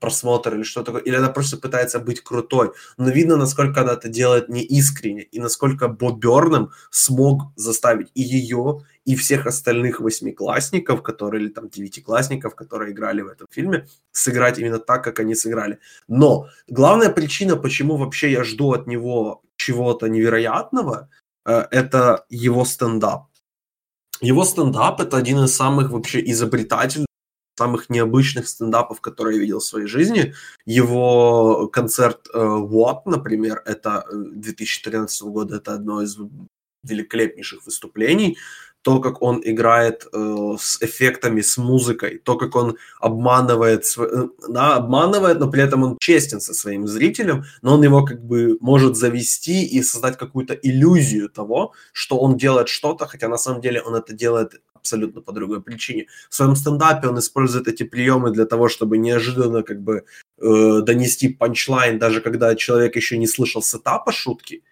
просмотр 0.00 0.54
или 0.54 0.62
что 0.62 0.82
такое, 0.82 1.02
или 1.02 1.16
она 1.16 1.28
просто 1.28 1.56
пытается 1.56 1.98
быть 1.98 2.20
крутой. 2.20 2.72
Но 2.96 3.10
видно, 3.10 3.36
насколько 3.36 3.80
она 3.80 3.94
это 3.94 4.08
делает 4.08 4.48
неискренне, 4.48 5.22
и 5.22 5.40
насколько 5.40 5.88
Боб 5.88 6.18
Берном 6.18 6.70
смог 6.90 7.52
заставить 7.56 8.10
и 8.14 8.22
ее, 8.22 8.82
и 9.08 9.16
всех 9.16 9.46
остальных 9.46 10.00
восьмиклассников, 10.00 11.02
которые, 11.02 11.42
или 11.42 11.48
там 11.50 11.70
девятиклассников, 11.70 12.54
которые 12.54 12.92
играли 12.92 13.22
в 13.22 13.28
этом 13.28 13.46
фильме, 13.50 13.86
сыграть 14.12 14.58
именно 14.58 14.78
так, 14.78 15.02
как 15.02 15.20
они 15.20 15.34
сыграли. 15.34 15.78
Но 16.08 16.48
главная 16.68 17.08
причина, 17.08 17.56
почему 17.56 17.96
вообще 17.96 18.30
я 18.30 18.44
жду 18.44 18.72
от 18.72 18.86
него 18.86 19.40
чего-то 19.56 20.08
невероятного, 20.08 21.08
э, 21.46 21.66
это 21.70 22.26
его 22.28 22.66
стендап. 22.66 23.28
Его 24.20 24.44
стендап 24.44 25.00
это 25.00 25.16
один 25.16 25.44
из 25.44 25.56
самых 25.56 25.90
вообще 25.90 26.20
изобретательных 26.30 27.08
самых 27.58 27.90
необычных 27.90 28.46
стендапов, 28.46 29.00
которые 29.00 29.36
я 29.36 29.40
видел 29.40 29.58
в 29.58 29.64
своей 29.64 29.86
жизни. 29.86 30.34
Его 30.66 31.66
концерт 31.68 32.28
э, 32.34 32.38
What, 32.38 33.00
например, 33.06 33.62
это 33.64 34.04
2013 34.12 35.22
э, 35.22 35.24
года, 35.24 35.56
это 35.56 35.72
одно 35.72 36.02
из 36.02 36.18
великолепнейших 36.84 37.66
выступлений. 37.66 38.36
То, 38.82 39.00
как 39.00 39.22
он 39.22 39.42
играет 39.44 40.06
э, 40.12 40.56
с 40.58 40.80
эффектами, 40.80 41.40
с 41.40 41.58
музыкой, 41.58 42.18
то, 42.18 42.36
как 42.36 42.56
он 42.56 42.76
обманывает, 43.00 43.84
э, 43.98 44.28
да, 44.48 44.76
обманывает, 44.76 45.40
но 45.40 45.50
при 45.50 45.62
этом 45.62 45.82
он 45.82 45.96
честен 45.98 46.40
со 46.40 46.54
своим 46.54 46.86
зрителем, 46.86 47.44
но 47.62 47.74
он 47.74 47.82
его 47.82 48.04
как 48.04 48.24
бы 48.24 48.56
может 48.60 48.96
завести 48.96 49.64
и 49.64 49.82
создать 49.82 50.16
какую-то 50.16 50.54
иллюзию 50.54 51.28
того, 51.28 51.72
что 51.92 52.18
он 52.18 52.36
делает 52.36 52.68
что-то, 52.68 53.06
хотя 53.06 53.28
на 53.28 53.36
самом 53.36 53.60
деле 53.60 53.82
он 53.82 53.94
это 53.94 54.12
делает 54.12 54.60
абсолютно 54.88 55.20
по 55.20 55.32
другой 55.32 55.60
причине. 55.60 56.06
В 56.30 56.34
своем 56.34 56.56
стендапе 56.56 57.08
он 57.08 57.18
использует 57.18 57.68
эти 57.68 57.82
приемы 57.82 58.30
для 58.30 58.46
того, 58.46 58.68
чтобы 58.68 58.98
неожиданно 58.98 59.62
как 59.62 59.82
бы 59.82 60.04
э, 60.38 60.80
донести 60.82 61.28
панчлайн, 61.28 61.98
даже 61.98 62.20
когда 62.20 62.54
человек 62.54 62.96
еще 62.96 63.18
не 63.18 63.26
слышал 63.26 63.62
сетапа 63.62 64.12
шутки. 64.12 64.62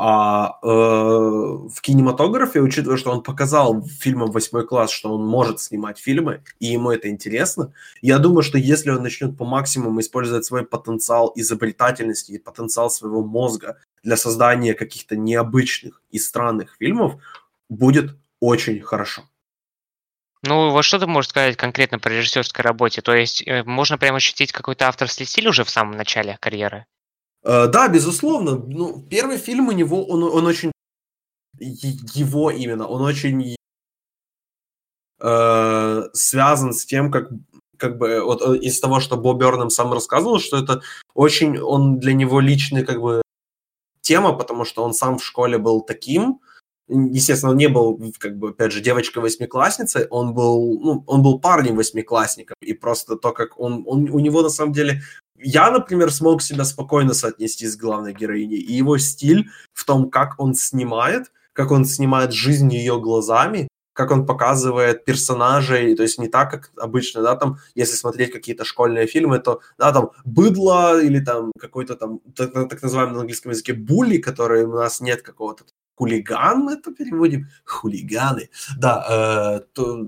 А 0.00 0.60
э, 0.62 0.68
в 0.68 1.80
кинематографе, 1.80 2.60
учитывая, 2.60 2.98
что 2.98 3.10
он 3.10 3.20
показал 3.20 3.82
фильмом 3.82 4.30
«Восьмой 4.30 4.64
класс», 4.64 4.92
что 4.92 5.12
он 5.12 5.26
может 5.26 5.60
снимать 5.60 5.98
фильмы, 5.98 6.44
и 6.60 6.66
ему 6.66 6.92
это 6.92 7.08
интересно, 7.08 7.72
я 8.00 8.18
думаю, 8.18 8.44
что 8.44 8.58
если 8.58 8.90
он 8.90 9.02
начнет 9.02 9.36
по 9.36 9.44
максимуму 9.44 9.98
использовать 9.98 10.44
свой 10.44 10.64
потенциал 10.64 11.32
изобретательности 11.34 12.30
и 12.30 12.38
потенциал 12.38 12.90
своего 12.90 13.24
мозга 13.24 13.78
для 14.04 14.16
создания 14.16 14.74
каких-то 14.74 15.16
необычных 15.16 16.00
и 16.12 16.20
странных 16.20 16.76
фильмов, 16.78 17.20
будет 17.68 18.16
очень 18.38 18.80
хорошо. 18.80 19.22
Ну, 20.42 20.70
вот 20.70 20.84
что 20.84 21.00
ты 21.00 21.08
можешь 21.08 21.30
сказать 21.30 21.56
конкретно 21.56 21.98
по 21.98 22.06
режиссерской 22.06 22.62
работе? 22.62 23.02
То 23.02 23.16
есть 23.16 23.42
э, 23.44 23.64
можно 23.64 23.98
прямо 23.98 24.18
ощутить 24.18 24.52
какой-то 24.52 24.86
авторский 24.86 25.26
стиль 25.26 25.48
уже 25.48 25.64
в 25.64 25.70
самом 25.70 25.96
начале 25.96 26.38
карьеры? 26.40 26.86
Э, 27.48 27.66
да, 27.66 27.88
безусловно. 27.88 28.56
Ну, 28.56 29.02
первый 29.10 29.38
фильм 29.38 29.68
у 29.68 29.72
него, 29.72 30.04
он, 30.04 30.22
он 30.22 30.46
очень... 30.46 30.70
Его 31.58 32.50
именно, 32.50 32.86
он 32.86 33.02
очень 33.02 33.56
э, 35.20 36.02
связан 36.12 36.72
с 36.72 36.84
тем, 36.84 37.10
как 37.10 37.30
как 37.76 37.96
бы 37.96 38.20
вот 38.22 38.42
э, 38.42 38.58
из 38.58 38.80
того, 38.80 39.00
что 39.00 39.16
Боб 39.16 39.40
Бернам 39.40 39.70
сам 39.70 39.92
рассказывал, 39.92 40.40
что 40.40 40.58
это 40.58 40.82
очень, 41.14 41.58
он 41.58 41.98
для 41.98 42.12
него 42.12 42.40
личный 42.40 42.84
как 42.84 43.00
бы 43.00 43.22
тема, 44.02 44.32
потому 44.34 44.64
что 44.64 44.84
он 44.84 44.94
сам 44.94 45.18
в 45.18 45.24
школе 45.24 45.58
был 45.58 45.80
таким, 45.80 46.40
естественно, 46.88 47.52
он 47.52 47.58
не 47.58 47.68
был, 47.68 48.00
как 48.18 48.38
бы, 48.38 48.50
опять 48.50 48.72
же, 48.72 48.80
девочкой-восьмиклассницей, 48.80 50.06
он 50.08 50.34
был, 50.34 50.80
ну, 50.80 51.04
он 51.06 51.22
был 51.22 51.38
парнем-восьмиклассником, 51.38 52.56
и 52.60 52.72
просто 52.72 53.16
то, 53.16 53.32
как 53.32 53.58
он, 53.58 53.84
он, 53.86 54.08
у 54.10 54.18
него, 54.18 54.42
на 54.42 54.48
самом 54.48 54.72
деле, 54.72 55.02
я, 55.36 55.70
например, 55.70 56.10
смог 56.10 56.42
себя 56.42 56.64
спокойно 56.64 57.14
соотнести 57.14 57.66
с 57.66 57.76
главной 57.76 58.12
героиней, 58.12 58.58
и 58.58 58.74
его 58.74 58.98
стиль 58.98 59.48
в 59.72 59.84
том, 59.84 60.10
как 60.10 60.40
он 60.40 60.54
снимает, 60.54 61.30
как 61.52 61.70
он 61.70 61.84
снимает 61.84 62.32
жизнь 62.32 62.72
ее 62.72 63.00
глазами, 63.00 63.68
как 63.98 64.12
он 64.12 64.26
показывает 64.26 65.04
персонажей, 65.04 65.96
то 65.96 66.04
есть 66.04 66.20
не 66.20 66.28
так, 66.28 66.50
как 66.50 66.70
обычно, 66.76 67.20
да, 67.20 67.34
там, 67.34 67.56
если 67.74 67.96
смотреть 67.96 68.30
какие-то 68.30 68.64
школьные 68.64 69.08
фильмы, 69.08 69.40
то, 69.40 69.60
да, 69.76 69.92
там, 69.92 70.10
быдло 70.24 71.02
или 71.02 71.18
там 71.18 71.50
какой-то 71.58 71.96
там, 71.96 72.20
так, 72.36 72.52
так 72.52 72.82
называемый 72.82 73.14
на 73.14 73.20
английском 73.20 73.50
языке, 73.50 73.72
були, 73.72 74.18
который 74.18 74.64
у 74.64 74.72
нас 74.72 75.00
нет 75.00 75.22
какого-то 75.22 75.64
хулиган, 75.96 76.68
это 76.68 76.92
переводим, 76.92 77.48
хулиганы, 77.64 78.50
да, 78.76 79.04
э, 79.10 79.60
то 79.72 80.06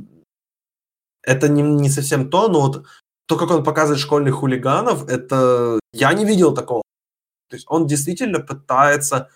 это 1.23 1.49
не, 1.49 1.63
не 1.63 1.91
совсем 1.91 2.31
то, 2.31 2.49
но 2.49 2.61
вот 2.61 2.87
то, 3.27 3.37
как 3.37 3.51
он 3.51 3.65
показывает 3.65 4.01
школьных 4.01 4.37
хулиганов, 4.37 5.09
это 5.09 5.81
я 5.93 6.13
не 6.13 6.25
видел 6.25 6.55
такого. 6.55 6.83
То 7.49 7.57
есть 7.57 7.67
он 7.69 7.89
действительно 7.89 8.39
пытается, 8.39 9.31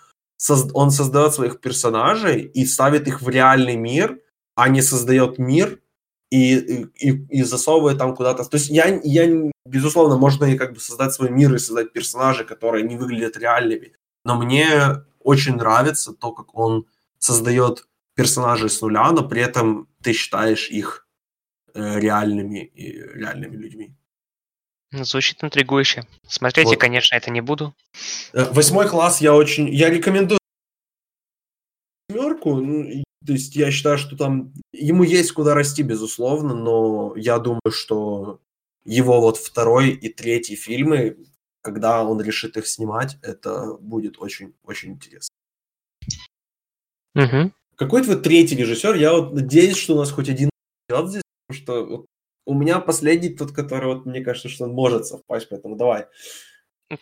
он 0.74 0.92
создает 0.92 1.34
своих 1.34 1.60
персонажей 1.60 2.42
и 2.42 2.66
ставит 2.66 3.08
их 3.08 3.20
в 3.20 3.28
реальный 3.28 3.74
мир, 3.74 4.20
а 4.54 4.68
не 4.68 4.82
создает 4.82 5.38
мир 5.38 5.80
и, 6.30 6.86
и, 6.96 7.10
и 7.28 7.42
засовывает 7.42 7.98
там 7.98 8.14
куда-то. 8.14 8.44
То 8.44 8.56
есть 8.56 8.68
я, 8.68 9.00
я, 9.02 9.50
безусловно, 9.64 10.16
можно 10.16 10.44
и 10.46 10.58
как 10.58 10.72
бы 10.74 10.80
создать 10.80 11.12
свой 11.12 11.30
мир 11.30 11.54
и 11.54 11.58
создать 11.58 11.92
персонажи, 11.92 12.44
которые 12.44 12.84
не 12.84 12.96
выглядят 12.96 13.36
реальными. 13.36 13.92
Но 14.24 14.36
мне 14.36 15.04
очень 15.20 15.56
нравится 15.56 16.12
то, 16.12 16.32
как 16.32 16.54
он 16.54 16.86
создает 17.18 17.86
персонажей 18.14 18.70
с 18.70 18.80
нуля, 18.80 19.10
но 19.12 19.28
при 19.28 19.42
этом 19.42 19.88
ты 20.02 20.12
считаешь 20.12 20.70
их 20.70 21.06
э, 21.74 21.98
реальными 21.98 22.58
и 22.58 22.92
реальными 22.92 23.56
людьми. 23.56 23.94
Ну, 24.92 25.04
звучит 25.04 25.42
интригующе. 25.42 26.06
Смотреть 26.28 26.66
вот. 26.66 26.72
я, 26.72 26.78
конечно, 26.78 27.16
это 27.16 27.30
не 27.30 27.40
буду. 27.40 27.74
Э, 28.32 28.44
восьмой 28.52 28.88
класс 28.88 29.20
я 29.20 29.34
очень... 29.34 29.68
Я 29.68 29.90
рекомендую 29.90 30.38
семерку. 32.08 32.60
То 33.26 33.32
есть 33.32 33.56
я 33.56 33.70
считаю, 33.70 33.98
что 33.98 34.16
там... 34.16 34.52
Ему 34.72 35.02
есть 35.02 35.32
куда 35.32 35.54
расти, 35.54 35.82
безусловно, 35.82 36.54
но 36.54 37.14
я 37.16 37.38
думаю, 37.38 37.70
что 37.70 38.40
его 38.84 39.20
вот 39.20 39.38
второй 39.38 39.90
и 39.90 40.08
третий 40.08 40.56
фильмы, 40.56 41.16
когда 41.62 42.04
он 42.04 42.20
решит 42.20 42.56
их 42.56 42.66
снимать, 42.66 43.16
это 43.22 43.74
будет 43.80 44.18
очень-очень 44.18 44.92
интересно. 44.92 45.34
Угу. 47.14 47.52
Какой 47.76 48.02
твой 48.02 48.20
третий 48.20 48.56
режиссер? 48.56 48.94
Я 48.96 49.12
вот 49.14 49.32
надеюсь, 49.32 49.76
что 49.76 49.94
у 49.94 49.98
нас 49.98 50.10
хоть 50.10 50.28
один 50.28 50.50
здесь, 50.88 51.22
потому 51.46 51.62
что 51.62 51.86
вот 51.86 52.06
у 52.46 52.54
меня 52.54 52.78
последний 52.80 53.30
тот, 53.30 53.52
который 53.52 53.86
вот 53.86 54.04
мне 54.04 54.22
кажется, 54.22 54.48
что 54.48 54.64
он 54.64 54.72
может 54.72 55.06
совпасть, 55.06 55.48
поэтому 55.48 55.76
давай. 55.76 56.06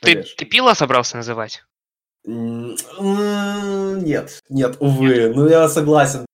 Ты, 0.01 0.23
ты 0.23 0.45
пила 0.45 0.75
собрался 0.75 1.17
называть? 1.17 1.65
Нет, 2.25 2.83
нет, 4.49 4.77
увы. 4.79 5.33
Ну, 5.35 5.49
я 5.49 5.69
согласен. 5.69 6.25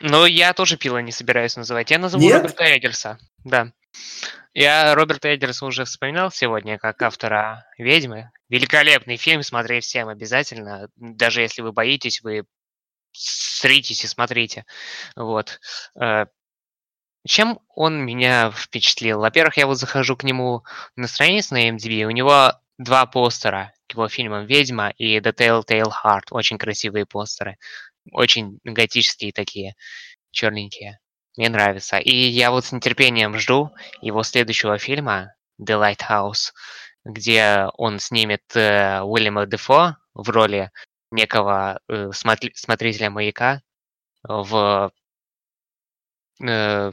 Ну, 0.00 0.24
я 0.26 0.52
тоже 0.54 0.76
пила 0.76 1.02
не 1.02 1.12
собираюсь 1.12 1.56
называть. 1.56 1.90
Я 1.90 1.98
назову 1.98 2.22
нет? 2.22 2.42
Роберта 2.42 2.64
Эдерса. 2.76 3.18
Да. 3.44 3.72
Я 4.52 4.94
Роберта 4.94 5.34
Эдерса 5.34 5.66
уже 5.66 5.84
вспоминал 5.84 6.30
сегодня 6.30 6.78
как 6.78 7.02
автора 7.02 7.66
«Ведьмы». 7.78 8.30
Великолепный 8.48 9.16
фильм, 9.16 9.42
смотреть 9.42 9.84
всем 9.84 10.08
обязательно. 10.08 10.88
Даже 10.96 11.40
если 11.42 11.62
вы 11.62 11.72
боитесь, 11.72 12.22
вы 12.22 12.44
сритесь 13.12 14.04
и 14.04 14.06
смотрите. 14.06 14.64
Вот. 15.16 15.58
Э, 16.00 16.26
чем 17.26 17.60
он 17.74 18.04
меня 18.04 18.50
впечатлил? 18.50 19.20
Во-первых, 19.20 19.56
я 19.56 19.66
вот 19.66 19.78
захожу 19.78 20.16
к 20.16 20.24
нему 20.24 20.62
на 20.96 21.08
страницу 21.08 21.54
на 21.54 21.70
MDB, 21.70 22.04
у 22.04 22.10
него 22.10 22.52
два 22.78 23.06
постера 23.06 23.72
его 23.94 24.08
фильмам 24.08 24.46
«Ведьма» 24.46 24.90
и 24.90 25.18
«The 25.18 25.32
Telltale 25.32 25.90
Heart». 25.90 26.26
Очень 26.30 26.58
красивые 26.58 27.06
постеры. 27.06 27.56
Очень 28.12 28.60
готические 28.64 29.32
такие, 29.32 29.74
черненькие. 30.30 31.00
Мне 31.36 31.48
нравится. 31.48 31.98
И 31.98 32.14
я 32.14 32.50
вот 32.50 32.64
с 32.66 32.72
нетерпением 32.72 33.38
жду 33.38 33.70
его 34.00 34.22
следующего 34.22 34.78
фильма 34.78 35.34
«The 35.60 35.96
Lighthouse», 35.96 36.52
где 37.04 37.68
он 37.74 37.98
снимет 37.98 38.42
э, 38.54 39.00
Уильяма 39.02 39.46
Дефо 39.46 39.96
в 40.14 40.30
роли 40.30 40.70
некого 41.10 41.80
э, 41.88 42.10
смотри- 42.12 42.54
смотрителя 42.54 43.10
маяка 43.10 43.62
в 44.22 44.92
э, 46.42 46.92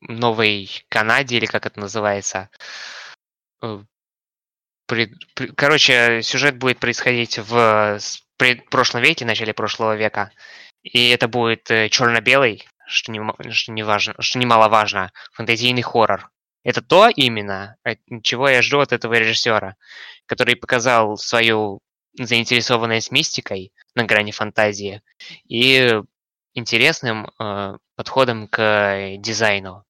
Новой 0.00 0.70
Канаде, 0.88 1.36
или 1.36 1.46
как 1.46 1.66
это 1.66 1.80
называется. 1.80 2.50
Э, 4.84 4.86
при, 4.86 5.14
при, 5.34 5.46
короче, 5.48 6.22
сюжет 6.22 6.58
будет 6.58 6.78
происходить 6.78 7.38
в 7.38 7.98
пред, 8.36 8.68
прошлом 8.70 9.02
веке, 9.02 9.24
начале 9.24 9.54
прошлого 9.54 9.96
века. 9.96 10.30
И 10.82 11.08
это 11.10 11.28
будет 11.28 11.70
э, 11.70 11.88
черно-белый, 11.88 12.66
что, 12.86 13.12
не, 13.12 13.20
что, 13.50 13.72
не 13.72 13.82
важно, 13.82 14.14
что 14.18 14.38
немаловажно, 14.38 15.12
фэнтезийный 15.32 15.82
хоррор. 15.82 16.30
Это 16.62 16.80
то 16.80 17.08
именно, 17.08 17.76
чего 18.22 18.48
я 18.48 18.62
жду 18.62 18.80
от 18.80 18.92
этого 18.92 19.14
режиссера, 19.14 19.76
который 20.26 20.56
показал 20.56 21.18
свою 21.18 21.80
заинтересованность 22.18 23.10
мистикой 23.10 23.72
на 23.94 24.04
грани 24.04 24.30
фантазии 24.30 25.02
и 25.46 26.00
интересным 26.54 27.30
э, 27.38 27.76
подходом 27.96 28.48
к 28.48 29.16
дизайну 29.18 29.84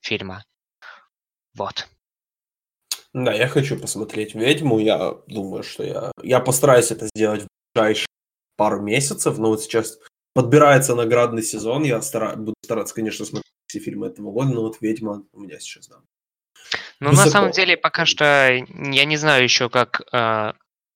фильма. 0.00 0.44
Вот. 1.54 1.88
Да, 3.16 3.32
я 3.32 3.48
хочу 3.48 3.78
посмотреть 3.78 4.34
«Ведьму». 4.34 4.78
Я 4.78 5.14
думаю, 5.26 5.62
что 5.62 5.82
я... 5.82 6.12
Я 6.22 6.38
постараюсь 6.38 6.90
это 6.90 7.06
сделать 7.06 7.44
в 7.44 7.46
ближайшие 7.74 8.06
пару 8.58 8.82
месяцев, 8.82 9.38
но 9.38 9.48
вот 9.48 9.62
сейчас 9.62 9.98
подбирается 10.34 10.94
наградный 10.94 11.42
сезон. 11.42 11.82
Я 11.84 12.02
стара... 12.02 12.36
буду 12.36 12.54
стараться, 12.62 12.94
конечно, 12.94 13.24
смотреть 13.24 13.50
все 13.68 13.78
фильмы 13.78 14.08
этого 14.08 14.30
года, 14.32 14.50
но 14.52 14.60
вот 14.60 14.82
«Ведьма» 14.82 15.22
у 15.32 15.40
меня 15.40 15.58
сейчас, 15.58 15.88
да. 15.88 15.96
Ну, 17.00 17.08
Высоко. 17.08 17.24
на 17.24 17.32
самом 17.32 17.50
деле, 17.52 17.78
пока 17.78 18.04
что 18.04 18.52
я 18.52 19.04
не 19.06 19.16
знаю 19.16 19.44
еще, 19.44 19.70
как 19.70 20.02
э, 20.12 20.52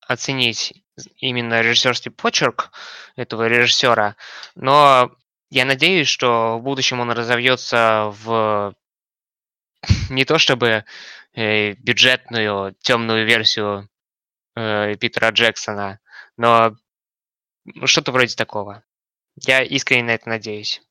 оценить 0.07 0.75
именно 1.17 1.63
режиссерский 1.63 2.11
почерк 2.11 2.71
этого 3.17 3.49
режиссера, 3.49 4.17
но 4.55 5.11
я 5.49 5.65
надеюсь, 5.65 6.09
что 6.09 6.59
в 6.59 6.63
будущем 6.63 7.01
он 7.01 7.13
разовьется 7.13 8.13
в 8.23 8.75
не 10.11 10.25
то 10.27 10.39
чтобы 10.39 10.85
бюджетную 11.35 12.75
темную 12.81 13.27
версию 13.27 13.89
э, 14.57 14.97
Питера 14.97 15.31
Джексона, 15.31 16.01
но 16.37 16.77
что-то 17.85 18.13
вроде 18.13 18.35
такого. 18.35 18.83
Я 19.37 19.63
искренне 19.63 20.05
на 20.05 20.11
это 20.15 20.29
надеюсь. 20.29 20.83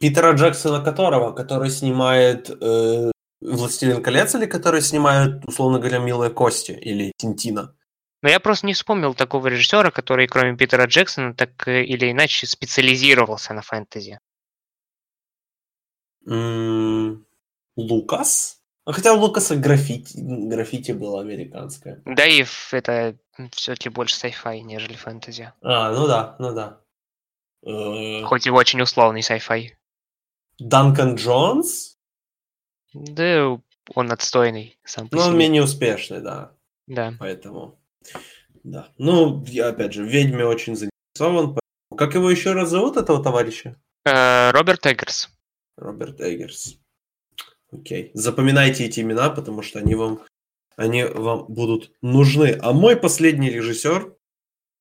Питера 0.00 0.32
Джексона 0.32 0.82
которого? 0.82 1.32
Который 1.32 1.70
снимает 1.70 2.50
э, 2.50 3.10
«Властелин 3.40 4.02
колец» 4.02 4.34
или 4.34 4.46
который 4.46 4.80
снимает, 4.80 5.44
условно 5.44 5.78
говоря, 5.78 5.98
«Милые 5.98 6.30
кости» 6.30 6.72
или 6.72 7.12
«Тинтина»? 7.16 7.76
Но 8.22 8.30
я 8.30 8.40
просто 8.40 8.66
не 8.66 8.72
вспомнил 8.72 9.14
такого 9.14 9.48
режиссера, 9.48 9.90
который, 9.90 10.26
кроме 10.26 10.56
Питера 10.56 10.86
Джексона, 10.86 11.34
так 11.34 11.68
э, 11.68 11.84
или 11.84 12.10
иначе 12.10 12.46
специализировался 12.46 13.52
на 13.52 13.62
фэнтези. 13.62 14.18
Лукас? 17.76 18.63
А 18.86 18.92
хотя 18.92 19.14
у 19.14 19.18
Лукаса 19.18 19.56
граффити, 19.56 20.18
граффити 20.18 20.92
было 20.92 21.20
американское. 21.22 22.02
Да 22.04 22.26
и 22.26 22.44
это 22.72 23.16
все-таки 23.52 23.88
больше 23.88 24.14
sci-fi, 24.26 24.60
нежели 24.60 24.94
фэнтези. 24.94 25.52
А, 25.62 25.90
ну 25.92 26.06
да, 26.06 26.36
ну 26.38 26.52
да. 26.52 26.80
Э, 27.66 28.22
Хоть 28.24 28.46
и 28.46 28.50
очень 28.50 28.82
условный 28.82 29.20
sci-fi. 29.20 29.70
Данкан 30.58 31.14
Джонс? 31.14 31.96
Да, 32.92 33.58
он 33.94 34.12
отстойный 34.12 34.78
сам 34.84 35.08
по 35.08 35.16
Ну, 35.16 35.22
он 35.22 35.38
менее 35.38 35.62
успешный, 35.64 36.20
да. 36.20 36.52
Да. 36.86 37.14
Поэтому, 37.18 37.80
да. 38.62 38.88
Ну, 38.98 39.42
я, 39.46 39.68
опять 39.68 39.94
же, 39.94 40.04
в 40.04 40.08
«Ведьме» 40.08 40.44
очень 40.44 40.76
заинтересован. 40.76 41.58
Как 41.96 42.14
его 42.14 42.30
еще 42.30 42.52
раз 42.52 42.68
зовут, 42.68 42.98
этого 42.98 43.22
товарища? 43.22 43.80
Э, 44.04 44.50
Роберт 44.50 44.86
Эггерс. 44.86 45.30
Роберт 45.76 46.20
Эггерс. 46.20 46.76
Окей. 47.74 48.10
Запоминайте 48.14 48.84
эти 48.84 49.00
имена, 49.00 49.30
потому 49.30 49.62
что 49.62 49.78
они 49.80 49.94
вам, 49.94 50.20
они 50.76 51.04
вам 51.04 51.46
будут 51.48 51.92
нужны. 52.02 52.58
А 52.60 52.72
мой 52.72 52.96
последний 52.96 53.50
режиссер, 53.50 54.14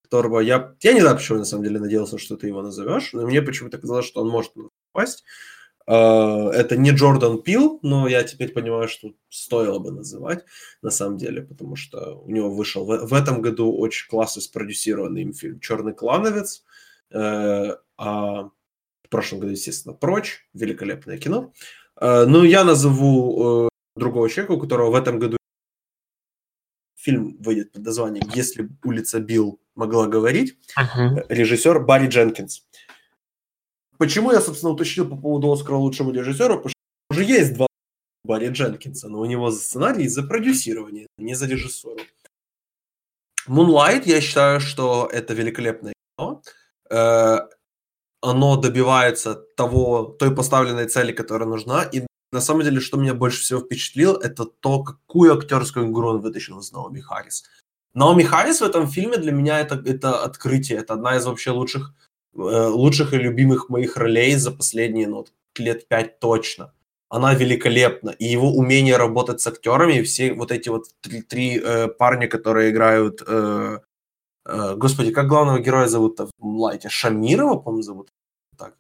которого 0.04 0.40
я... 0.40 0.76
Я 0.82 0.94
не 0.94 1.02
знаю, 1.02 1.18
почему 1.18 1.40
на 1.40 1.46
самом 1.46 1.64
деле 1.64 1.80
надеялся, 1.80 2.18
что 2.18 2.38
ты 2.38 2.48
его 2.48 2.62
назовешь, 2.62 3.14
но 3.14 3.26
мне 3.26 3.42
почему-то 3.42 3.78
казалось, 3.78 4.06
что 4.06 4.22
он 4.22 4.30
может 4.30 4.54
попасть. 4.92 5.24
А, 5.86 6.50
это 6.52 6.78
не 6.78 6.92
Джордан 6.92 7.42
Пил, 7.42 7.80
но 7.82 8.08
я 8.08 8.24
теперь 8.24 8.54
понимаю, 8.54 8.88
что 8.88 9.14
стоило 9.30 9.80
бы 9.80 9.92
называть 9.92 10.46
на 10.82 10.92
самом 10.92 11.18
деле, 11.18 11.42
потому 11.42 11.76
что 11.76 12.22
у 12.22 12.30
него 12.30 12.52
вышел 12.52 12.86
в, 12.86 13.14
этом 13.14 13.42
году 13.42 13.76
очень 13.76 14.08
классно 14.08 14.42
спродюсированный 14.42 15.24
им 15.24 15.34
фильм 15.34 15.60
«Черный 15.60 15.94
клановец», 15.94 16.64
э, 17.12 17.76
а 17.98 18.44
в 18.44 19.10
прошлом 19.10 19.40
году, 19.40 19.52
естественно, 19.52 19.94
«Прочь», 19.94 20.48
великолепное 20.54 21.18
кино. 21.18 21.54
Э, 22.00 22.26
ну, 22.26 22.44
я 22.44 22.64
назову 22.64 23.66
э, 23.66 23.70
другого 23.96 24.30
человека, 24.30 24.52
у 24.54 24.60
которого 24.60 24.92
в 24.92 24.96
этом 24.96 25.20
году 25.20 25.38
фильм 26.96 27.38
выйдет 27.40 27.72
под 27.72 27.84
названием 27.84 28.30
«Если 28.34 28.70
улица 28.84 29.20
Билл 29.20 29.60
могла 29.76 30.08
говорить». 30.08 30.58
Uh-huh. 30.78 31.26
Режиссер 31.30 31.80
Барри 31.80 32.08
Дженкинс. 32.08 32.66
почему 33.98 34.32
я, 34.32 34.42
собственно, 34.42 34.72
уточнил 34.72 35.10
по 35.10 35.18
поводу 35.18 35.52
Оскара 35.52 35.76
лучшему 35.76 36.12
режиссеру, 36.12 36.58
потому 36.58 36.70
что 36.70 36.78
уже 37.10 37.24
есть 37.26 37.54
два 37.54 37.68
Барри 38.24 38.50
Дженкинса, 38.50 39.10
но 39.10 39.20
у 39.20 39.26
него 39.26 39.52
за 39.52 39.60
сценарий 39.60 40.08
за 40.08 40.24
продюсирование, 40.24 41.08
не 41.18 41.36
за 41.36 41.46
режиссуру. 41.46 42.00
Moonlight, 43.48 44.04
я 44.06 44.22
считаю, 44.22 44.62
что 44.62 45.10
это 45.12 45.34
великолепное 45.34 45.94
кино. 46.18 46.42
Оно 48.24 48.56
добивается 48.56 49.36
того, 49.36 50.16
той 50.20 50.36
поставленной 50.36 50.88
цели, 50.88 51.12
которая 51.12 51.50
нужна. 51.50 51.84
И 51.84 52.04
на 52.32 52.42
самом 52.42 52.64
деле, 52.64 52.80
что 52.80 52.98
меня 52.98 53.14
больше 53.14 53.42
всего 53.42 53.60
впечатлило, 53.60 54.20
это 54.24 54.46
то, 54.46 54.84
какую 54.84 55.34
актерскую 55.34 55.92
игру 55.92 56.10
он 56.10 56.22
вытащил 56.22 56.60
из 56.60 56.72
Наоми 56.72 57.02
Харрис. 57.02 57.44
Наоми 57.94 58.24
Харрис 58.24 58.62
в 58.62 58.64
этом 58.64 58.88
фильме 58.88 59.18
для 59.18 59.32
меня 59.32 59.60
это, 59.60 59.76
это 59.86 60.24
открытие. 60.24 60.80
Это 60.80 60.94
одна 60.94 61.18
из 61.18 61.26
вообще 61.26 61.52
лучших, 61.52 61.94
э, 62.36 62.40
лучших 62.40 63.14
и 63.14 63.18
любимых 63.18 63.70
моих 63.70 63.98
ролей 63.98 64.36
за 64.36 64.52
последние 64.52 65.08
ну, 65.08 65.26
лет 65.60 65.88
пять 65.88 66.20
точно 66.20 66.72
она 67.14 67.36
великолепна. 67.36 68.10
И 68.10 68.26
его 68.26 68.52
умение 68.52 68.98
работать 68.98 69.40
с 69.40 69.46
актерами, 69.46 70.02
все 70.02 70.34
вот 70.34 70.52
эти 70.52 70.70
вот 70.70 70.86
три, 71.02 71.22
три 71.22 71.62
э, 71.64 71.88
парня, 71.88 72.28
которые 72.28 72.72
играют... 72.72 73.22
Э, 73.28 73.80
господи, 74.46 75.12
как 75.12 75.28
главного 75.28 75.60
героя 75.60 75.88
зовут-то 75.88 76.26
в 76.38 76.46
Лайте? 76.46 76.90
Шамирова, 76.90 77.58
по-моему, 77.60 77.82
зовут? 77.82 78.12
Так. 78.58 78.76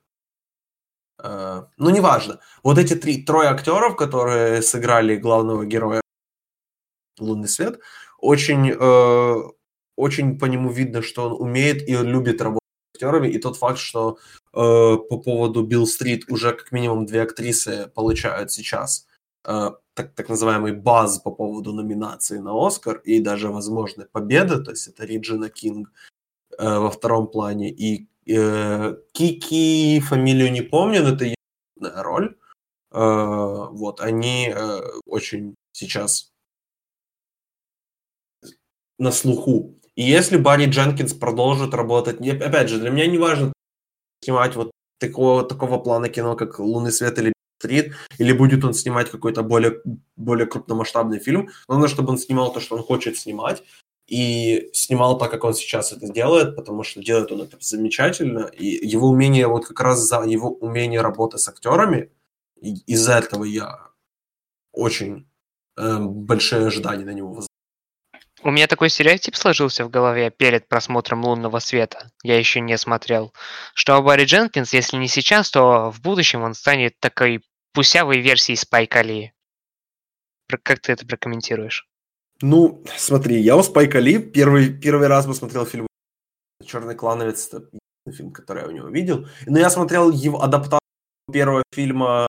Э, 1.23 1.63
ну, 1.77 1.89
неважно. 1.89 2.39
Вот 2.63 2.77
эти 2.77 2.95
три, 2.95 3.23
трое 3.23 3.49
актеров, 3.49 3.95
которые 3.95 4.61
сыграли 4.61 5.15
главного 5.15 5.65
героя 5.65 6.01
«Лунный 7.19 7.47
свет», 7.47 7.79
очень, 8.19 8.71
э, 8.71 9.35
очень 9.95 10.39
по 10.39 10.45
нему 10.45 10.71
видно, 10.71 11.01
что 11.01 11.25
он 11.29 11.41
умеет 11.41 11.87
и 11.87 11.95
любит 11.95 12.41
работать 12.41 12.63
актерами, 12.95 13.27
и 13.27 13.39
тот 13.39 13.57
факт, 13.57 13.79
что 13.79 14.17
э, 14.53 14.97
по 15.09 15.17
поводу 15.17 15.63
Билл 15.63 15.87
Стрит 15.87 16.29
уже 16.29 16.53
как 16.53 16.71
минимум 16.71 17.05
две 17.05 17.21
актрисы 17.21 17.91
получают 17.95 18.51
сейчас 18.51 19.05
э, 19.07 19.12
так, 19.43 20.13
так 20.15 20.29
называемый 20.29 20.73
баз 20.73 21.19
по 21.19 21.31
поводу 21.31 21.73
номинации 21.73 22.39
на 22.39 22.53
Оскар 22.65 22.97
и 22.97 23.19
даже 23.19 23.49
возможной 23.49 24.05
победы, 24.05 24.63
то 24.63 24.71
есть 24.71 24.87
это 24.87 25.05
Реджина 25.05 25.49
Кинг 25.49 25.91
э, 26.57 26.79
во 26.79 26.89
втором 26.89 27.27
плане 27.27 27.69
и 27.69 28.07
э, 28.27 28.95
Кики, 29.11 29.99
фамилию 29.99 30.51
не 30.51 30.61
помню, 30.61 31.03
но 31.03 31.09
это 31.09 31.25
ее 31.25 31.35
роль. 31.81 32.35
Э, 32.91 33.67
вот, 33.71 34.01
они 34.01 34.51
э, 34.55 34.81
очень 35.05 35.55
сейчас 35.73 36.31
на 38.97 39.11
слуху. 39.11 39.75
И 39.95 40.03
если 40.03 40.37
Барри 40.37 40.65
Дженкинс 40.65 41.13
продолжит 41.13 41.73
работать, 41.73 42.19
опять 42.19 42.69
же, 42.69 42.79
для 42.79 42.89
меня 42.89 43.07
не 43.07 43.17
важно 43.17 43.53
снимать 44.23 44.55
вот 44.55 44.71
такого, 44.99 45.43
такого 45.43 45.77
плана 45.77 46.09
кино, 46.09 46.35
как 46.35 46.59
«Лунный 46.59 46.91
свет» 46.91 47.19
или 47.19 47.33
«Стрит», 47.63 47.93
или 48.19 48.33
будет 48.33 48.65
он 48.65 48.73
снимать 48.73 49.09
какой-то 49.09 49.41
более, 49.41 49.81
более 50.17 50.47
крупномасштабный 50.47 51.19
фильм. 51.19 51.49
Главное, 51.67 51.87
чтобы 51.87 52.09
он 52.09 52.17
снимал 52.17 52.51
то, 52.51 52.59
что 52.59 52.75
он 52.75 52.83
хочет 52.83 53.17
снимать, 53.17 53.63
и 54.05 54.69
снимал 54.73 55.17
так, 55.17 55.31
как 55.31 55.45
он 55.45 55.53
сейчас 55.53 55.93
это 55.93 56.11
делает, 56.11 56.57
потому 56.57 56.83
что 56.83 57.01
делает 57.01 57.31
он 57.31 57.41
это 57.41 57.57
замечательно, 57.61 58.47
и 58.47 58.65
его 58.65 59.07
умение, 59.07 59.47
вот 59.47 59.65
как 59.65 59.79
раз 59.79 59.99
за 59.99 60.21
его 60.23 60.49
умение 60.49 61.01
работы 61.01 61.37
с 61.37 61.47
актерами, 61.47 62.09
из-за 62.61 63.13
этого 63.13 63.45
я 63.45 63.79
очень 64.73 65.25
э, 65.77 65.99
большие 65.99 66.67
ожидания 66.67 67.05
на 67.05 67.13
него 67.13 67.43
у 68.43 68.51
меня 68.51 68.67
такой 68.67 68.89
стереотип 68.89 69.35
сложился 69.35 69.85
в 69.85 69.89
голове 69.89 70.29
перед 70.29 70.67
просмотром 70.67 71.23
«Лунного 71.23 71.59
света», 71.59 72.11
я 72.23 72.37
еще 72.37 72.59
не 72.59 72.77
смотрел, 72.77 73.33
что 73.73 74.01
Барри 74.01 74.25
Дженкинс, 74.25 74.73
если 74.73 74.97
не 74.97 75.07
сейчас, 75.07 75.49
то 75.49 75.91
в 75.91 76.01
будущем 76.01 76.43
он 76.43 76.53
станет 76.53 76.99
такой 76.99 77.41
пусявой 77.73 78.21
версией 78.21 78.57
Спайка 78.57 79.01
Ли. 79.01 79.33
Как 80.63 80.79
ты 80.79 80.93
это 80.93 81.05
прокомментируешь? 81.05 81.87
Ну, 82.41 82.83
смотри, 82.97 83.39
я 83.39 83.57
у 83.57 83.63
Спайка 83.63 83.99
Ли 83.99 84.19
первый, 84.19 84.73
первый 84.73 85.07
раз 85.07 85.25
посмотрел 85.25 85.65
фильм 85.65 85.87
«Черный 86.63 86.95
клановец», 86.95 87.47
это 87.47 87.67
фильм, 88.11 88.31
который 88.31 88.63
я 88.63 88.67
у 88.69 88.71
него 88.71 88.89
видел. 88.89 89.27
Но 89.45 89.59
я 89.59 89.69
смотрел 89.69 90.11
его 90.11 90.41
адаптацию 90.41 90.79
первого 91.31 91.63
фильма 91.73 92.27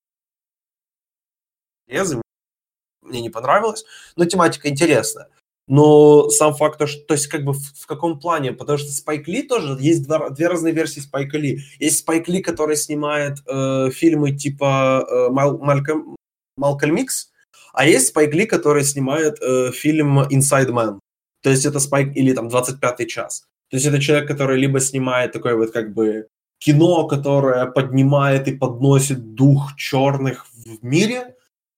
мне 3.02 3.20
не 3.20 3.30
понравилось, 3.30 3.84
но 4.16 4.24
тематика 4.24 4.68
интересная. 4.68 5.28
Но 5.66 6.28
сам 6.28 6.54
факт, 6.54 6.78
то, 6.78 6.86
что, 6.86 7.04
то 7.06 7.14
есть 7.14 7.26
как 7.28 7.44
бы 7.44 7.54
в, 7.54 7.58
в 7.58 7.86
каком 7.86 8.20
плане, 8.20 8.52
потому 8.52 8.76
что 8.78 8.90
Спайк 8.90 9.26
Ли 9.26 9.42
тоже, 9.42 9.76
есть 9.80 10.04
два, 10.06 10.28
две 10.28 10.48
разные 10.48 10.74
версии 10.74 11.00
Спайка 11.00 11.38
Ли. 11.38 11.60
Есть 11.78 12.00
Спайк 12.00 12.28
Ли, 12.28 12.42
который 12.42 12.76
снимает 12.76 13.38
э, 13.46 13.90
фильмы 13.90 14.32
типа 14.32 15.06
э, 15.08 15.28
Мал, 15.30 15.58
Малькольм, 15.58 16.16
Малкольм 16.58 16.96
Икс, 16.96 17.30
а 17.72 17.86
есть 17.86 18.08
Спайк 18.08 18.34
Ли, 18.34 18.44
который 18.44 18.84
снимает 18.84 19.38
э, 19.40 19.70
фильм 19.72 20.20
Inside 20.20 20.68
Man. 20.68 20.98
То 21.42 21.50
есть 21.50 21.64
это 21.64 21.80
Спайк, 21.80 22.14
или 22.14 22.34
там 22.34 22.48
25 22.48 23.08
час. 23.08 23.46
То 23.70 23.76
есть 23.76 23.86
это 23.86 24.00
человек, 24.00 24.28
который 24.28 24.58
либо 24.58 24.80
снимает 24.80 25.32
такое 25.32 25.56
вот 25.56 25.72
как 25.72 25.94
бы 25.94 26.28
кино, 26.58 27.06
которое 27.06 27.66
поднимает 27.66 28.48
и 28.48 28.56
подносит 28.56 29.34
дух 29.34 29.74
черных 29.76 30.46
в 30.52 30.84
мире, 30.84 31.34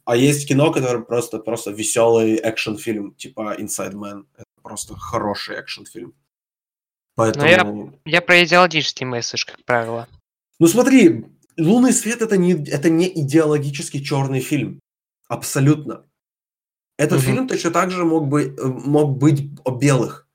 а 0.06 0.16
есть 0.16 0.48
кино, 0.48 0.70
которое 0.72 1.02
просто, 1.02 1.40
просто 1.40 1.72
веселый 1.72 2.36
экшн-фильм, 2.36 3.14
типа 3.14 3.56
Inside 3.58 3.94
Man. 3.94 4.26
Это 4.36 4.46
просто 4.62 4.96
хороший 4.96 5.56
экшн-фильм. 5.56 6.14
Поэтому... 7.16 7.92
я, 8.04 8.12
я 8.12 8.22
про 8.22 8.44
идеологический 8.44 9.04
месседж, 9.04 9.44
как 9.44 9.64
правило. 9.64 10.08
Ну 10.60 10.68
смотри, 10.68 11.26
«Лунный 11.58 11.92
свет» 11.92 12.22
это 12.22 12.36
не, 12.36 12.52
это 12.52 12.88
не 12.88 13.08
идеологический 13.20 14.04
черный 14.04 14.40
фильм. 14.40 14.78
Абсолютно. 15.28 16.04
Этот 16.98 17.18
угу. 17.18 17.26
фильм 17.26 17.48
точно 17.48 17.72
так 17.72 17.90
же 17.90 18.04
мог, 18.04 18.28
бы, 18.28 18.54
мог 18.62 19.18
быть 19.18 19.50
о 19.64 19.72
белых. 19.72 20.28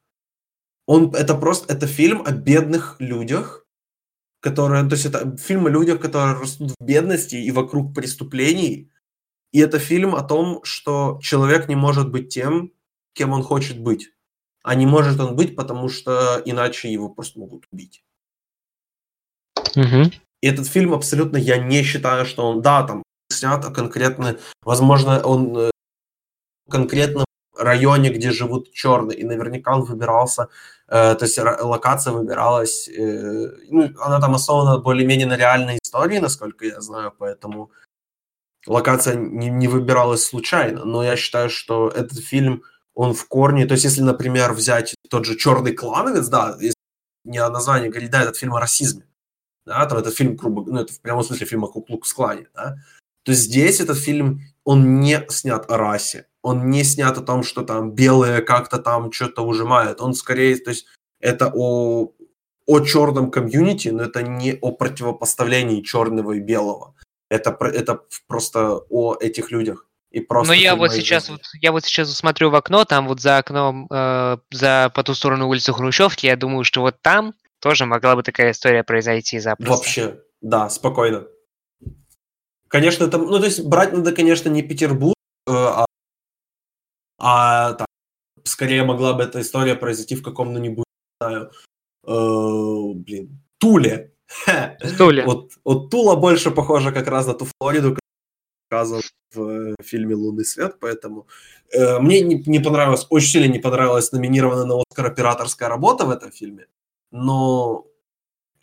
Он, 0.85 1.15
это 1.15 1.33
просто 1.35 1.73
это 1.73 1.87
фильм 1.87 2.23
о 2.25 2.31
бедных 2.31 2.97
людях, 2.99 3.65
которые, 4.41 4.83
то 4.83 4.95
есть 4.95 5.05
это 5.05 5.37
фильм 5.37 5.67
о 5.67 5.69
людях, 5.69 6.01
которые 6.01 6.37
растут 6.37 6.71
в 6.77 6.83
бедности 6.83 7.35
и 7.35 7.51
вокруг 7.51 7.95
преступлений, 7.95 8.90
и 9.51 9.59
это 9.59 9.79
фильм 9.79 10.15
о 10.15 10.23
том, 10.23 10.63
что 10.63 11.19
человек 11.21 11.67
не 11.67 11.75
может 11.75 12.09
быть 12.09 12.29
тем, 12.29 12.71
кем 13.13 13.31
он 13.31 13.43
хочет 13.43 13.79
быть. 13.79 14.09
А 14.63 14.75
не 14.75 14.85
может 14.85 15.19
он 15.19 15.35
быть, 15.35 15.55
потому 15.55 15.89
что 15.89 16.41
иначе 16.45 16.91
его 16.91 17.09
просто 17.09 17.39
могут 17.39 17.65
убить. 17.71 18.03
Угу. 19.75 20.11
И 20.41 20.47
этот 20.47 20.67
фильм 20.67 20.93
абсолютно, 20.93 21.37
я 21.37 21.57
не 21.57 21.83
считаю, 21.83 22.25
что 22.25 22.47
он, 22.47 22.61
да, 22.61 22.83
там 22.83 23.03
снят 23.29 23.63
а 23.65 23.71
конкретно, 23.71 24.37
возможно, 24.63 25.21
он 25.23 25.57
э, 25.57 25.71
конкретно 26.69 27.25
районе, 27.57 28.09
где 28.09 28.31
живут 28.31 28.71
черные, 28.71 29.19
и 29.19 29.23
наверняка 29.23 29.75
он 29.75 29.83
выбирался, 29.83 30.47
э, 30.87 31.15
то 31.15 31.25
есть 31.25 31.37
локация 31.37 32.13
выбиралась, 32.13 32.87
э, 32.87 33.51
ну, 33.69 33.89
она 33.99 34.19
там 34.19 34.35
основана 34.35 34.79
более-менее 34.79 35.27
на 35.27 35.37
реальной 35.37 35.79
истории, 35.81 36.19
насколько 36.19 36.65
я 36.65 36.81
знаю, 36.81 37.13
поэтому 37.17 37.71
локация 38.67 39.15
не, 39.15 39.49
не 39.49 39.67
выбиралась 39.67 40.25
случайно, 40.25 40.85
но 40.85 41.03
я 41.03 41.15
считаю, 41.15 41.49
что 41.49 41.89
этот 41.89 42.19
фильм, 42.19 42.63
он 42.93 43.13
в 43.13 43.27
корне, 43.27 43.65
то 43.65 43.73
есть 43.73 43.85
если, 43.85 44.01
например, 44.01 44.53
взять 44.53 44.95
тот 45.09 45.25
же 45.25 45.35
«Черный 45.35 45.73
клановец», 45.73 46.27
да, 46.27 46.57
не 47.23 47.37
о 47.37 47.49
названии 47.49 47.89
говорить, 47.89 48.11
да, 48.11 48.23
этот 48.23 48.37
фильм 48.37 48.53
о 48.53 48.59
расизме, 48.59 49.07
да, 49.65 49.85
то 49.85 49.97
этот 49.97 50.15
фильм, 50.15 50.35
грубо, 50.35 50.63
ну, 50.69 50.81
это 50.81 50.93
в 50.93 51.01
прямом 51.01 51.23
смысле 51.23 51.47
фильм 51.47 51.63
о 51.63 51.67
Куклукс-клане, 51.67 52.47
да, 52.53 52.77
то 53.23 53.33
здесь 53.33 53.79
этот 53.79 53.97
фильм, 53.97 54.41
он 54.63 54.99
не 54.99 55.25
снят 55.29 55.69
о 55.69 55.77
расе, 55.77 56.27
он 56.41 56.69
не 56.69 56.83
снят 56.83 57.17
о 57.17 57.21
том, 57.21 57.43
что 57.43 57.63
там 57.63 57.91
белые 57.91 58.41
как-то 58.41 58.79
там 58.79 59.11
что-то 59.11 59.43
ужимают, 59.43 60.01
он 60.01 60.13
скорее, 60.13 60.57
то 60.57 60.71
есть 60.71 60.87
это 61.19 61.51
о, 61.53 62.11
о 62.65 62.79
черном 62.81 63.29
комьюнити, 63.29 63.89
но 63.89 64.03
это 64.03 64.23
не 64.23 64.57
о 64.59 64.71
противопоставлении 64.71 65.81
черного 65.81 66.33
и 66.33 66.39
белого 66.39 66.95
это, 67.31 67.57
это 67.65 68.01
просто 68.27 68.81
о 68.89 69.15
этих 69.15 69.51
людях. 69.51 69.87
И 70.11 70.19
просто 70.19 70.53
Но 70.53 70.53
я 70.53 70.75
вот 70.75 70.91
сейчас 70.91 71.29
вот 71.29 71.41
я 71.61 71.71
вот 71.71 71.85
сейчас 71.85 72.13
смотрю 72.13 72.49
в 72.49 72.55
окно, 72.55 72.83
там 72.83 73.07
вот 73.07 73.21
за 73.21 73.37
окном, 73.37 73.87
э, 73.89 74.37
за 74.51 74.91
по 74.93 75.03
ту 75.03 75.13
сторону 75.13 75.47
улицы 75.47 75.71
Хрущевки, 75.71 76.25
я 76.25 76.35
думаю, 76.35 76.65
что 76.65 76.81
вот 76.81 77.01
там 77.01 77.33
тоже 77.61 77.85
могла 77.85 78.17
бы 78.17 78.23
такая 78.23 78.51
история 78.51 78.83
произойти 78.83 79.39
запросто. 79.39 79.71
Вообще, 79.71 80.19
да, 80.41 80.69
спокойно. 80.69 81.27
Конечно, 82.67 83.07
там, 83.07 83.25
ну 83.25 83.39
то 83.39 83.45
есть 83.45 83.63
брать 83.63 83.93
надо, 83.93 84.11
конечно, 84.11 84.49
не 84.49 84.63
Петербург, 84.63 85.15
э, 85.47 85.51
а, 85.53 85.85
а 87.17 87.73
так, 87.73 87.87
скорее 88.43 88.83
могла 88.83 89.13
бы 89.13 89.23
эта 89.23 89.39
история 89.39 89.75
произойти 89.75 90.15
в 90.15 90.23
каком-нибудь, 90.23 90.85
не 90.85 91.25
знаю, 91.25 91.51
э, 92.05 92.93
блин, 92.95 93.41
Туле, 93.59 94.13
Туля. 94.97 95.25
Вот, 95.25 95.51
вот 95.63 95.89
Тула 95.89 96.15
больше 96.15 96.51
похожа 96.51 96.91
как 96.91 97.07
раз 97.07 97.27
на 97.27 97.33
ту 97.33 97.47
Флориду, 97.59 97.97
показан 98.69 99.01
в 99.33 99.49
э, 99.49 99.75
фильме 99.83 100.15
«Лунный 100.15 100.45
свет», 100.45 100.77
поэтому 100.79 101.27
э, 101.71 101.99
мне 101.99 102.21
не, 102.21 102.41
не 102.45 102.59
понравилось, 102.59 103.05
очень 103.09 103.29
сильно 103.29 103.51
не 103.51 103.59
понравилась 103.59 104.11
номинированная 104.11 104.65
на 104.65 104.81
Оскар 104.81 105.07
операторская 105.07 105.69
работа 105.69 106.05
в 106.05 106.09
этом 106.09 106.31
фильме, 106.31 106.67
но 107.11 107.85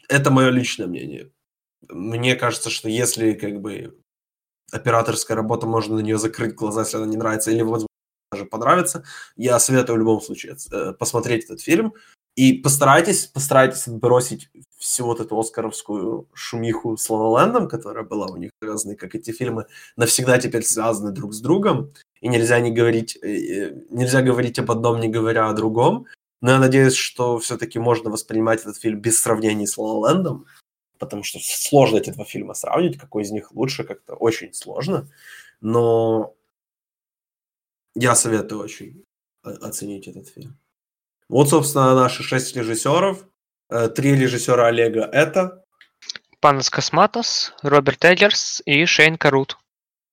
это 0.09 0.31
мое 0.31 0.51
личное 0.51 0.86
мнение. 0.86 1.31
мне 1.89 2.35
кажется, 2.36 2.70
что 2.70 2.89
если 2.89 3.35
как 3.35 3.61
бы 3.61 3.99
операторская 4.73 5.36
работа, 5.36 5.66
можно 5.66 5.97
на 5.97 6.01
нее 6.01 6.19
закрыть 6.19 6.55
глаза, 6.55 6.82
если 6.82 6.97
она 6.97 7.07
не 7.07 7.16
нравится, 7.16 7.51
или, 7.51 7.62
даже 8.31 8.45
понравится, 8.45 9.05
я 9.37 9.59
советую 9.59 9.97
в 9.97 9.99
любом 9.99 10.21
случае 10.21 10.57
э, 10.71 10.93
посмотреть 10.93 11.45
этот 11.45 11.61
фильм. 11.61 11.95
И 12.37 12.53
постарайтесь, 12.53 13.27
постарайтесь 13.27 13.89
отбросить 13.89 14.49
всю 14.77 15.07
вот 15.07 15.19
эту 15.19 15.37
оскаровскую 15.37 16.29
шумиху 16.35 16.97
с 16.97 17.11
Лололендом, 17.11 17.69
которая 17.69 18.05
была 18.05 18.29
у 18.29 18.37
них 18.37 18.51
связана, 18.63 18.95
как 18.95 19.17
эти 19.17 19.33
фильмы 19.33 19.67
навсегда 19.97 20.39
теперь 20.39 20.63
связаны 20.63 21.11
друг 21.11 21.35
с 21.35 21.41
другом, 21.41 21.93
и 22.21 22.29
нельзя 22.29 22.61
не 22.61 22.71
говорить, 22.71 23.19
э, 23.23 23.29
э, 23.29 23.75
нельзя 23.91 24.23
говорить 24.23 24.59
об 24.59 24.71
одном, 24.71 25.01
не 25.01 25.09
говоря 25.09 25.49
о 25.49 25.53
другом. 25.53 26.07
Но 26.41 26.53
я 26.53 26.59
надеюсь, 26.59 26.95
что 26.95 27.39
все-таки 27.39 27.81
можно 27.81 28.11
воспринимать 28.11 28.61
этот 28.61 28.77
фильм 28.77 29.01
без 29.01 29.21
сравнений 29.21 29.67
с 29.67 29.77
Лололендом, 29.77 30.47
потому 30.99 31.25
что 31.25 31.41
сложно 31.43 31.97
эти 31.97 32.11
два 32.11 32.25
фильма 32.25 32.55
сравнить, 32.55 32.99
какой 32.99 33.25
из 33.25 33.33
них 33.33 33.51
лучше, 33.53 33.83
как-то 33.83 34.15
очень 34.15 34.55
сложно. 34.55 35.09
Но 35.61 36.37
я 37.94 38.15
советую 38.15 38.60
очень 38.62 39.05
оценить 39.43 40.09
этот 40.09 40.28
фильм. 40.28 40.59
Вот, 41.28 41.51
собственно, 41.51 41.94
наши 41.94 42.23
шесть 42.23 42.56
режиссеров. 42.56 43.24
Э, 43.70 43.89
три 43.89 44.15
режиссера 44.15 44.66
Олега 44.66 45.02
это... 45.05 45.62
Панас 46.40 46.70
Косматос, 46.70 47.52
Роберт 47.62 48.05
Эджерс 48.05 48.62
и 48.65 48.85
Шейн 48.86 49.19
Карут. 49.19 49.59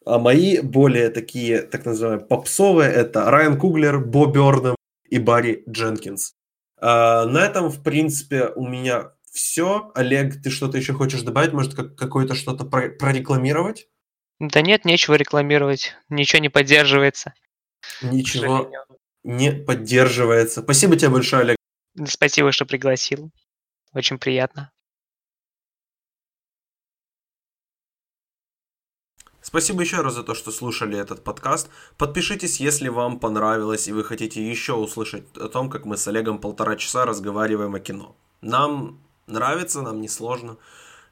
А 0.06 0.18
мои 0.18 0.60
более 0.60 1.10
такие, 1.10 1.62
так 1.62 1.86
называемые, 1.86 2.26
попсовые, 2.26 2.92
это 2.92 3.30
Райан 3.30 3.60
Куглер, 3.60 4.00
Бо 4.00 4.26
Бёрнем 4.26 4.76
и 5.10 5.20
Барри 5.20 5.64
Дженкинс. 5.70 6.34
А, 6.80 7.26
на 7.26 7.46
этом, 7.46 7.70
в 7.70 7.82
принципе, 7.84 8.48
у 8.56 8.68
меня 8.68 9.12
все. 9.32 9.92
Олег, 9.96 10.42
ты 10.42 10.50
что-то 10.50 10.78
еще 10.78 10.94
хочешь 10.94 11.22
добавить? 11.22 11.54
Может, 11.54 11.76
как, 11.76 11.96
какое-то 11.96 12.36
что-то 12.36 12.66
про- 12.66 12.90
прорекламировать? 12.90 13.88
Да 14.40 14.62
нет, 14.62 14.86
нечего 14.86 15.16
рекламировать. 15.16 15.96
Ничего 16.10 16.42
не 16.42 16.50
поддерживается. 16.50 17.34
Ничего 18.02 18.72
не 19.24 19.52
поддерживается. 19.52 20.62
Спасибо 20.62 20.96
тебе 20.96 21.10
большое, 21.10 21.42
Олег. 21.42 21.58
Спасибо, 22.06 22.52
что 22.52 22.66
пригласил. 22.66 23.32
Очень 23.94 24.20
приятно. 24.20 24.72
Спасибо 29.42 29.82
еще 29.84 30.02
раз 30.02 30.16
за 30.16 30.24
то, 30.24 30.34
что 30.34 30.52
слушали 30.52 30.98
этот 30.98 31.24
подкаст. 31.24 31.70
Подпишитесь, 31.98 32.60
если 32.60 32.90
вам 32.90 33.20
понравилось 33.20 33.88
и 33.88 33.94
вы 33.94 34.04
хотите 34.04 34.44
еще 34.44 34.74
услышать 34.74 35.26
о 35.38 35.48
том, 35.50 35.70
как 35.70 35.86
мы 35.86 35.98
с 35.98 36.08
Олегом 36.08 36.40
полтора 36.40 36.76
часа 36.76 37.06
разговариваем 37.06 37.76
о 37.76 37.80
кино. 37.80 38.18
Нам 38.42 39.00
нравится, 39.28 39.82
нам 39.82 40.02
не 40.02 40.08
сложно. 40.08 40.58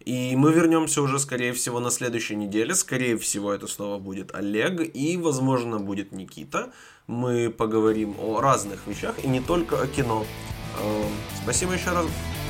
И 0.05 0.35
мы 0.35 0.51
вернемся 0.51 1.01
уже, 1.01 1.19
скорее 1.19 1.53
всего, 1.53 1.79
на 1.79 1.89
следующей 1.89 2.35
неделе. 2.35 2.75
Скорее 2.75 3.17
всего, 3.17 3.53
это 3.53 3.67
снова 3.67 3.99
будет 3.99 4.35
Олег 4.35 4.81
и, 4.95 5.17
возможно, 5.17 5.79
будет 5.79 6.11
Никита. 6.11 6.71
Мы 7.07 7.49
поговорим 7.49 8.15
о 8.19 8.41
разных 8.41 8.85
вещах 8.87 9.15
и 9.23 9.27
не 9.27 9.39
только 9.39 9.81
о 9.81 9.87
кино. 9.87 10.25
Эм, 10.81 11.11
спасибо 11.41 11.73
еще 11.73 11.91
раз. 11.91 12.05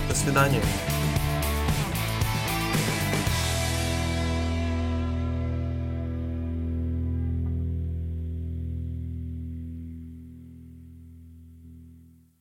До 0.09 0.15
свидания. 0.15 0.61